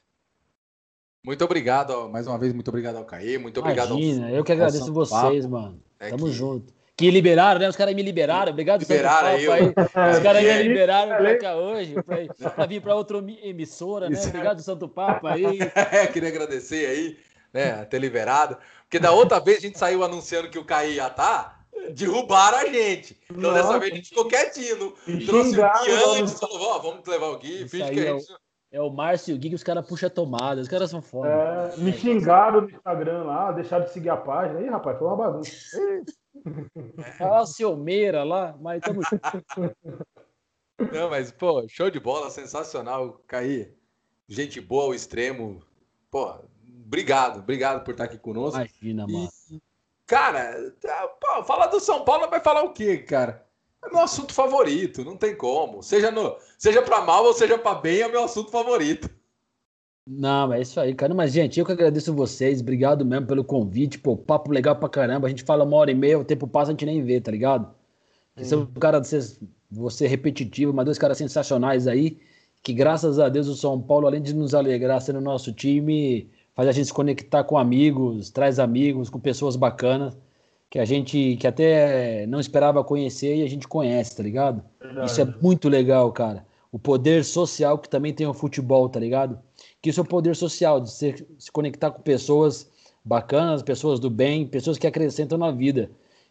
Muito 1.27 1.43
obrigado, 1.43 2.07
mais 2.07 2.25
uma 2.25 2.37
vez, 2.37 2.53
muito 2.53 2.69
obrigado 2.69 2.95
ao 2.95 3.03
Caê, 3.03 3.37
muito 3.37 3.59
obrigado 3.59 3.99
Imagina, 3.99 4.27
ao, 4.27 4.33
eu 4.33 4.45
que 4.45 4.53
agradeço 4.53 4.93
vocês, 4.93 5.43
Papo. 5.43 5.49
mano. 5.49 5.83
É 5.99 6.09
Tamo 6.09 6.27
que... 6.27 6.31
junto. 6.31 6.73
Que 6.95 7.11
liberaram, 7.11 7.59
né? 7.59 7.67
Os 7.67 7.75
caras 7.75 7.93
me 7.93 8.01
liberaram. 8.01 8.53
Obrigado, 8.53 8.79
liberaram 8.79 9.27
aí. 9.27 9.45
aí. 9.51 9.67
Os 9.67 9.73
caras 10.23 10.41
me 10.41 10.63
liberaram 10.63 11.17
pra 11.17 11.37
cá 11.37 11.57
hoje, 11.57 11.95
pra, 12.01 12.49
pra 12.51 12.65
vir 12.65 12.81
pra 12.81 12.95
outra 12.95 13.17
emissora, 13.43 14.09
né? 14.09 14.17
Obrigado, 14.25 14.61
Santo 14.61 14.87
Papa 14.87 15.33
aí. 15.33 15.59
É, 15.91 16.07
queria 16.07 16.29
agradecer 16.29 16.87
aí, 16.87 17.17
né? 17.53 17.83
Ter 17.83 17.99
liberado. 17.99 18.57
Porque 18.83 18.97
da 18.97 19.11
outra 19.11 19.41
vez 19.41 19.57
a 19.57 19.61
gente 19.61 19.77
saiu 19.77 20.05
anunciando 20.05 20.49
que 20.49 20.57
o 20.57 20.63
Caí 20.63 20.95
ia 20.95 21.07
estar. 21.07 21.13
Tá, 21.13 21.59
derrubaram 21.93 22.59
a 22.59 22.65
gente. 22.67 23.19
Então 23.29 23.51
Nossa. 23.51 23.63
dessa 23.63 23.79
vez 23.79 23.91
a 23.91 23.95
gente 23.97 24.09
ficou 24.09 24.29
quietinho. 24.29 24.93
Trouxe 25.25 25.59
o 25.59 25.61
Gui 25.61 26.21
antes, 26.21 26.39
falou, 26.39 26.61
ó, 26.61 26.79
vamos 26.79 27.05
levar 27.05 27.27
o 27.27 27.37
Gui, 27.37 27.67
finge 27.67 27.91
que 27.91 27.99
a 27.99 28.03
é 28.03 28.13
gente... 28.13 28.46
É 28.71 28.81
o 28.81 28.89
Márcio 28.89 29.31
e 29.31 29.35
o 29.35 29.39
Gui 29.39 29.49
que 29.49 29.55
os 29.55 29.63
caras 29.63 29.87
puxam 29.87 30.07
a 30.07 30.09
tomada. 30.09 30.61
Os 30.61 30.67
caras 30.67 30.89
são 30.89 31.01
foda. 31.01 31.29
É, 31.29 31.77
me 31.77 31.93
xingaram 31.93 32.61
no 32.61 32.69
Instagram 32.69 33.23
lá, 33.23 33.51
deixaram 33.51 33.85
de 33.85 33.91
seguir 33.91 34.09
a 34.09 34.17
página. 34.17 34.59
Aí, 34.59 34.67
rapaz, 34.67 34.97
foi 34.97 35.07
uma 35.07 35.15
bagunça. 35.15 35.51
Olha 37.21 37.39
a 37.39 37.45
Ciumeira 37.45 38.23
lá, 38.23 38.55
mas 38.59 38.81
tamo 38.81 39.01
Não, 40.91 41.09
mas, 41.09 41.31
pô, 41.31 41.65
show 41.67 41.89
de 41.89 41.99
bola, 41.99 42.29
sensacional, 42.29 43.21
Caí. 43.27 43.73
Gente 44.27 44.59
boa 44.59 44.83
ao 44.83 44.93
extremo. 44.93 45.63
Pô, 46.11 46.35
obrigado, 46.85 47.39
obrigado 47.39 47.83
por 47.83 47.91
estar 47.91 48.03
aqui 48.03 48.17
conosco. 48.17 48.59
Imagina, 48.59 49.07
mano. 49.07 49.29
E, 49.49 49.61
Cara, 50.07 50.71
tá, 50.79 51.07
pô, 51.19 51.43
falar 51.43 51.67
do 51.67 51.81
São 51.81 52.05
Paulo 52.05 52.29
vai 52.29 52.39
falar 52.39 52.63
o 52.63 52.71
quê, 52.71 52.97
cara? 52.97 53.45
É 53.87 53.93
meu 53.93 54.03
assunto 54.03 54.33
favorito, 54.33 55.03
não 55.03 55.15
tem 55.15 55.35
como. 55.35 55.81
Seja, 55.81 56.11
no, 56.11 56.35
seja 56.57 56.81
pra 56.81 57.01
mal 57.01 57.23
ou 57.25 57.33
seja 57.33 57.57
pra 57.57 57.75
bem, 57.75 58.01
é 58.01 58.07
meu 58.07 58.23
assunto 58.23 58.51
favorito. 58.51 59.09
Não, 60.05 60.53
é 60.53 60.61
isso 60.61 60.79
aí, 60.79 60.93
cara. 60.93 61.13
Mas, 61.13 61.31
gente, 61.33 61.59
eu 61.59 61.65
que 61.65 61.71
agradeço 61.71 62.13
vocês. 62.13 62.61
Obrigado 62.61 63.05
mesmo 63.05 63.27
pelo 63.27 63.43
convite. 63.43 63.99
Pô, 63.99 64.15
papo 64.15 64.51
legal 64.51 64.75
pra 64.75 64.87
caramba. 64.87 65.27
A 65.27 65.29
gente 65.29 65.43
fala 65.43 65.63
uma 65.63 65.75
hora 65.75 65.91
e 65.91 65.95
meia, 65.95 66.17
o 66.17 66.23
tempo 66.23 66.47
passa, 66.47 66.71
a 66.71 66.73
gente 66.73 66.85
nem 66.85 67.03
vê, 67.03 67.19
tá 67.19 67.31
ligado? 67.31 67.69
Hum. 68.37 68.43
São 68.43 68.61
um 68.61 68.79
cara, 68.79 69.03
vocês, 69.03 69.39
você 69.69 70.07
repetitivo, 70.07 70.73
mas 70.73 70.85
dois 70.85 70.97
caras 70.97 71.17
sensacionais 71.17 71.87
aí. 71.87 72.19
Que 72.63 72.73
graças 72.73 73.19
a 73.19 73.29
Deus 73.29 73.47
o 73.47 73.55
São 73.55 73.81
Paulo, 73.81 74.07
além 74.07 74.21
de 74.21 74.33
nos 74.33 74.53
alegrar 74.53 75.01
sendo 75.01 75.21
nosso 75.21 75.53
time, 75.53 76.29
faz 76.55 76.67
a 76.69 76.71
gente 76.71 76.87
se 76.87 76.93
conectar 76.93 77.43
com 77.43 77.57
amigos, 77.57 78.29
traz 78.29 78.59
amigos, 78.59 79.09
com 79.09 79.19
pessoas 79.19 79.55
bacanas, 79.55 80.17
que 80.69 80.79
a 80.79 80.85
gente 80.85 81.37
que 81.37 81.47
até 81.47 82.25
não 82.27 82.39
esperava 82.39 82.83
conhecer 82.83 83.37
e 83.37 83.43
a 83.43 83.47
gente 83.47 83.67
conhece, 83.67 84.15
tá 84.15 84.23
ligado? 84.23 84.63
Verdade. 84.79 85.09
Isso 85.09 85.21
é 85.21 85.25
muito 85.41 85.69
legal, 85.69 86.11
cara. 86.11 86.45
O 86.71 86.77
poder 86.77 87.23
social 87.23 87.77
que 87.77 87.87
também 87.87 88.13
tem 88.13 88.27
o 88.27 88.33
futebol, 88.33 88.89
tá 88.89 88.99
ligado? 88.99 89.39
Que 89.81 89.89
isso 89.89 89.99
é 89.99 90.03
o 90.03 90.07
poder 90.07 90.35
social, 90.35 90.81
de 90.81 90.91
se, 90.91 91.25
se 91.39 91.51
conectar 91.51 91.91
com 91.91 92.01
pessoas 92.01 92.69
bacanas, 93.03 93.63
pessoas 93.63 93.99
do 93.99 94.09
bem, 94.09 94.45
pessoas 94.45 94.77
que 94.77 94.85
acrescentam 94.85 95.37
na 95.37 95.51
vida. 95.51 95.89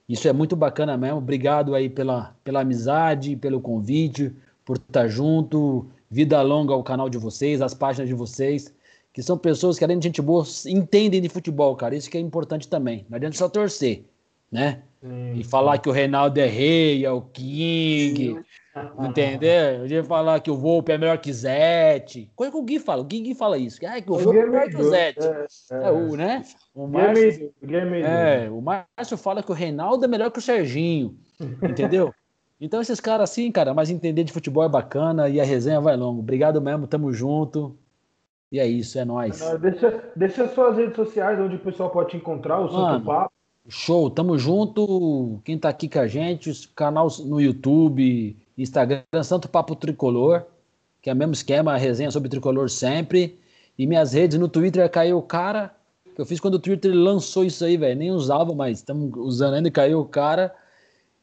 Isso 0.09 0.29
é 0.29 0.33
muito 0.33 0.55
bacana 0.55 0.97
mesmo. 0.97 1.19
Obrigado 1.19 1.75
aí 1.75 1.89
pela, 1.89 2.37
pela 2.45 2.61
amizade, 2.61 3.35
pelo 3.37 3.61
convite, 3.61 4.33
por 4.65 4.77
estar 4.77 5.09
junto. 5.09 5.87
Vida 6.11 6.41
longa 6.43 6.75
ao 6.75 6.85
canal 6.85 7.09
de 7.09 7.19
vocês, 7.19 7.63
às 7.63 7.75
páginas 7.75 8.09
de 8.09 8.15
vocês 8.15 8.73
que 9.17 9.23
são 9.23 9.39
pessoas 9.39 9.79
que, 9.79 9.85
além 9.85 9.99
de 9.99 10.09
gente 10.09 10.21
boa, 10.21 10.45
entendem 10.67 11.23
de 11.23 11.29
futebol, 11.31 11.75
cara. 11.75 11.97
Isso 11.97 12.11
que 12.11 12.19
é 12.19 12.21
importante 12.21 12.69
também. 12.69 13.07
Não 13.09 13.17
adianta 13.17 13.35
só 13.35 13.49
torcer, 13.49 14.05
né? 14.51 14.83
Sim. 15.01 15.35
E 15.35 15.45
falar 15.45 15.79
que 15.79 15.89
o 15.89 15.93
Reinaldo 15.93 16.39
é 16.41 16.47
rei, 16.47 17.05
é 17.05 17.11
o 17.11 17.21
King, 17.21 18.41
entendeu? 18.99 19.85
Eu 19.85 19.87
ia 19.87 20.05
falar 20.05 20.41
que 20.41 20.51
o 20.51 20.57
Volpe 20.57 20.93
é 20.93 20.99
melhor 20.99 21.19
que 21.19 21.33
Zete. 21.33 22.31
Coisa 22.35 22.51
que 22.51 22.59
o 22.59 22.63
Gui 22.63 22.79
fala. 22.79 23.03
O 23.03 23.05
Gui, 23.05 23.21
Gui 23.21 23.35
fala 23.35 23.57
isso. 23.59 23.79
Ah, 23.87 24.01
que 24.01 24.11
o 24.11 24.19
Volpe 24.19 24.39
é 24.39 24.47
melhor 24.47 24.69
que 24.69 24.77
o 24.77 24.91
Zete. 24.91 25.27
É, 25.27 25.47
é, 25.71 25.89
é, 25.89 25.91
o, 25.93 26.17
né? 26.17 26.43
O 26.75 26.87
Márcio, 26.87 27.55
é, 28.05 28.51
o 28.51 28.61
Márcio 28.61 29.17
fala 29.17 29.43
que 29.43 29.51
o 29.51 29.55
Reinaldo 29.55 30.05
é 30.05 30.09
melhor 30.09 30.31
que 30.31 30.39
o 30.39 30.43
Serginho, 30.43 31.17
entendeu? 31.63 32.13
Então 32.61 32.81
esses 32.81 33.01
caras 33.01 33.31
assim, 33.31 33.53
cara, 33.53 33.75
mas 33.75 33.91
entender 33.91 34.25
de 34.25 34.33
futebol 34.33 34.65
é 34.65 34.69
bacana 34.69 35.29
e 35.29 35.41
a 35.41 35.45
resenha 35.45 35.81
vai 35.81 35.97
longo. 35.97 36.21
Obrigado 36.21 36.61
mesmo, 36.61 36.87
tamo 36.87 37.13
junto. 37.13 37.77
E 38.51 38.59
é 38.59 38.67
isso, 38.67 38.99
é 38.99 39.05
nóis. 39.05 39.41
Deixa, 39.61 40.05
deixa 40.15 40.49
suas 40.49 40.77
redes 40.77 40.97
sociais 40.97 41.39
onde 41.39 41.57
o 41.57 41.59
pessoal 41.59 41.91
pode 41.91 42.11
te 42.11 42.17
encontrar, 42.17 42.61
o 42.61 42.71
Santo 42.71 43.05
Papo. 43.05 43.36
Show, 43.69 44.11
tamo 44.11 44.39
junto. 44.39 45.41
Quem 45.45 45.59
tá 45.59 45.69
aqui 45.69 45.89
com 45.89 45.99
a 45.99 46.07
gente, 46.07 46.51
os 46.51 46.67
canal 46.67 47.09
no 47.25 47.41
YouTube, 47.41 48.37
Instagram, 48.57 49.03
Santo 49.23 49.49
Papo 49.49 49.75
Tricolor, 49.75 50.45
que 51.03 51.11
é 51.11 51.13
o 51.13 51.17
mesmo 51.17 51.33
esquema, 51.33 51.73
a 51.73 51.77
resenha 51.77 52.11
sobre 52.11 52.29
tricolor 52.29 52.71
sempre. 52.71 53.39
E 53.79 53.87
minhas 53.87 54.13
redes 54.13 54.39
no 54.39 54.49
Twitter 54.49 54.89
caiu 54.91 55.19
o 55.19 55.23
cara, 55.23 55.75
que 56.15 56.21
eu 56.21 56.27
fiz 56.27 56.41
quando 56.41 56.55
o 56.55 56.59
Twitter 56.59 56.93
lançou 56.95 57.45
isso 57.45 57.65
aí, 57.65 57.77
velho. 57.77 57.99
Nem 57.99 58.11
usava, 58.11 58.55
mas 58.55 58.79
estamos 58.79 59.11
usando 59.17 59.55
ainda, 59.55 59.71
caiu 59.71 60.01
o 60.01 60.07
cara. 60.07 60.55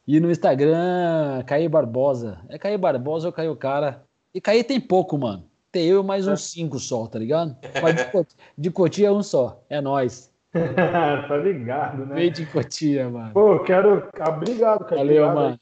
E 0.07 0.20
no 0.20 0.30
Instagram, 0.30 1.44
Caí 1.45 1.68
Barbosa. 1.70 2.40
É 2.49 2.57
Caí 2.57 2.78
Barbosa 2.78 3.28
ou 3.28 3.34
Caiu 3.34 3.53
o 3.53 3.56
cara? 3.56 4.03
E 4.34 4.41
Caí 4.41 4.64
tem 4.64 4.80
pouco, 4.80 5.18
mano 5.18 5.45
ter 5.74 5.86
eu 5.86 6.03
mais 6.03 6.28
uns 6.28 6.44
cinco 6.44 6.78
só, 6.78 7.07
tá 7.07 7.18
ligado? 7.18 7.57
Mas 7.82 7.95
de, 7.95 8.06
Cotia, 8.11 8.38
de 8.56 8.70
Cotia 8.70 9.07
é 9.07 9.11
um 9.11 9.24
só, 9.24 9.60
é 9.68 9.82
nós. 9.82 10.32
tá 11.28 11.38
ligado, 11.38 12.06
né? 12.06 12.16
Vem 12.16 12.32
de 12.32 12.46
Cotia, 12.46 13.10
mano. 13.10 13.34
Pô, 13.34 13.60
quero. 13.60 14.08
Obrigado, 14.28 14.86
cara. 14.86 14.98
Valeu, 14.98 15.24
obrigado 15.24 15.36
mano. 15.36 15.60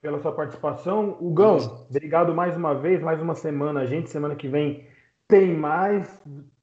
Pela 0.00 0.20
sua 0.20 0.32
participação. 0.32 1.16
O 1.20 1.32
Gão, 1.32 1.56
obrigado 1.88 2.34
mais 2.34 2.56
uma 2.56 2.74
vez, 2.74 3.02
mais 3.02 3.20
uma 3.20 3.34
semana. 3.34 3.80
A 3.80 3.86
gente, 3.86 4.10
semana 4.10 4.36
que 4.36 4.46
vem, 4.46 4.86
tem 5.26 5.56
mais. 5.56 6.22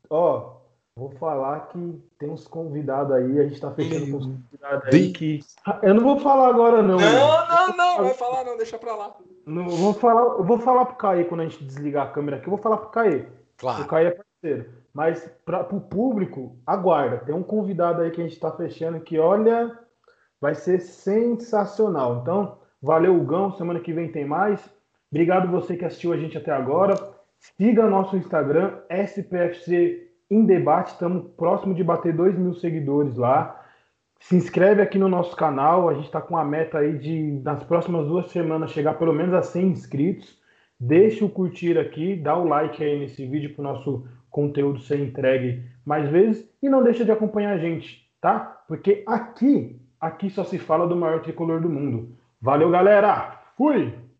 Ó, 0.09 0.63
Vou 0.95 1.09
falar 1.09 1.69
que 1.69 2.03
tem 2.19 2.29
uns 2.29 2.47
convidados 2.47 3.11
aí, 3.13 3.39
a 3.39 3.47
gente 3.47 3.59
tá 3.59 3.71
fechando 3.71 4.11
com 4.11 4.17
uns 4.17 4.25
convidados 4.27 4.93
aí 4.93 5.11
que. 5.11 5.39
Eu 5.81 5.95
não 5.95 6.03
vou 6.03 6.19
falar 6.19 6.49
agora, 6.49 6.83
não. 6.83 6.97
Não, 6.99 7.47
não, 7.47 7.77
não, 7.77 8.03
vai 8.03 8.13
falar 8.13 8.43
não, 8.43 8.55
deixa 8.57 8.77
pra 8.77 8.95
lá. 8.95 9.15
Não, 9.43 9.69
vou 9.69 9.93
falar, 9.95 10.21
eu 10.21 10.43
vou 10.43 10.59
falar 10.59 10.85
pro 10.85 10.95
Caê 10.95 11.23
quando 11.23 11.41
a 11.41 11.47
gente 11.47 11.63
desligar 11.63 12.05
a 12.05 12.11
câmera 12.11 12.37
aqui, 12.37 12.45
eu 12.45 12.51
vou 12.51 12.59
falar 12.59 12.77
pro 12.77 12.89
Caê. 12.89 13.25
Claro. 13.57 13.83
O 13.83 13.87
Caê 13.87 14.05
é 14.05 14.11
parceiro. 14.11 14.69
Mas 14.93 15.27
para 15.43 15.75
o 15.75 15.81
público, 15.81 16.55
aguarda. 16.65 17.17
Tem 17.17 17.33
um 17.33 17.41
convidado 17.41 18.01
aí 18.01 18.11
que 18.11 18.21
a 18.21 18.23
gente 18.23 18.33
está 18.33 18.51
fechando 18.51 18.99
que, 18.99 19.17
olha, 19.17 19.77
vai 20.39 20.53
ser 20.53 20.79
sensacional. 20.79 22.19
Então, 22.21 22.59
valeu, 22.81 23.19
Gão. 23.23 23.51
Semana 23.53 23.79
que 23.79 23.91
vem 23.91 24.11
tem 24.11 24.25
mais. 24.25 24.63
Obrigado 25.11 25.49
você 25.49 25.75
que 25.75 25.85
assistiu 25.85 26.13
a 26.13 26.17
gente 26.17 26.37
até 26.37 26.51
agora. 26.51 26.95
Siga 27.39 27.87
nosso 27.87 28.15
Instagram, 28.15 28.79
SPFC 28.89 30.09
em 30.29 30.45
Debate. 30.45 30.91
Estamos 30.91 31.31
próximo 31.35 31.73
de 31.73 31.83
bater 31.83 32.15
2 32.15 32.37
mil 32.37 32.53
seguidores 32.53 33.17
lá. 33.17 33.59
Se 34.19 34.35
inscreve 34.35 34.81
aqui 34.81 34.99
no 34.99 35.09
nosso 35.09 35.35
canal. 35.35 35.89
A 35.89 35.95
gente 35.95 36.05
está 36.05 36.21
com 36.21 36.37
a 36.37 36.45
meta 36.45 36.77
aí 36.77 36.97
de, 36.97 37.41
nas 37.43 37.63
próximas 37.63 38.07
duas 38.07 38.29
semanas, 38.29 38.71
chegar 38.71 38.93
pelo 38.93 39.13
menos 39.13 39.33
a 39.33 39.41
100 39.41 39.67
inscritos. 39.67 40.39
Deixe 40.79 41.23
o 41.23 41.29
curtir 41.29 41.77
aqui, 41.77 42.15
dá 42.15 42.37
o 42.37 42.47
like 42.47 42.83
aí 42.83 42.99
nesse 42.99 43.25
vídeo 43.25 43.53
para 43.53 43.61
o 43.61 43.63
nosso 43.63 44.07
conteúdo 44.33 44.81
ser 44.81 44.99
entregue 44.99 45.63
mais 45.85 46.09
vezes 46.09 46.49
e 46.61 46.67
não 46.67 46.83
deixa 46.83 47.05
de 47.05 47.11
acompanhar 47.11 47.53
a 47.53 47.57
gente, 47.59 48.03
tá? 48.19 48.63
Porque 48.67 49.03
aqui, 49.07 49.79
aqui 50.01 50.29
só 50.31 50.43
se 50.43 50.57
fala 50.57 50.87
do 50.87 50.95
maior 50.95 51.21
tricolor 51.21 51.61
do 51.61 51.69
mundo. 51.69 52.17
Valeu, 52.41 52.71
galera! 52.71 53.39
Fui! 53.55 53.93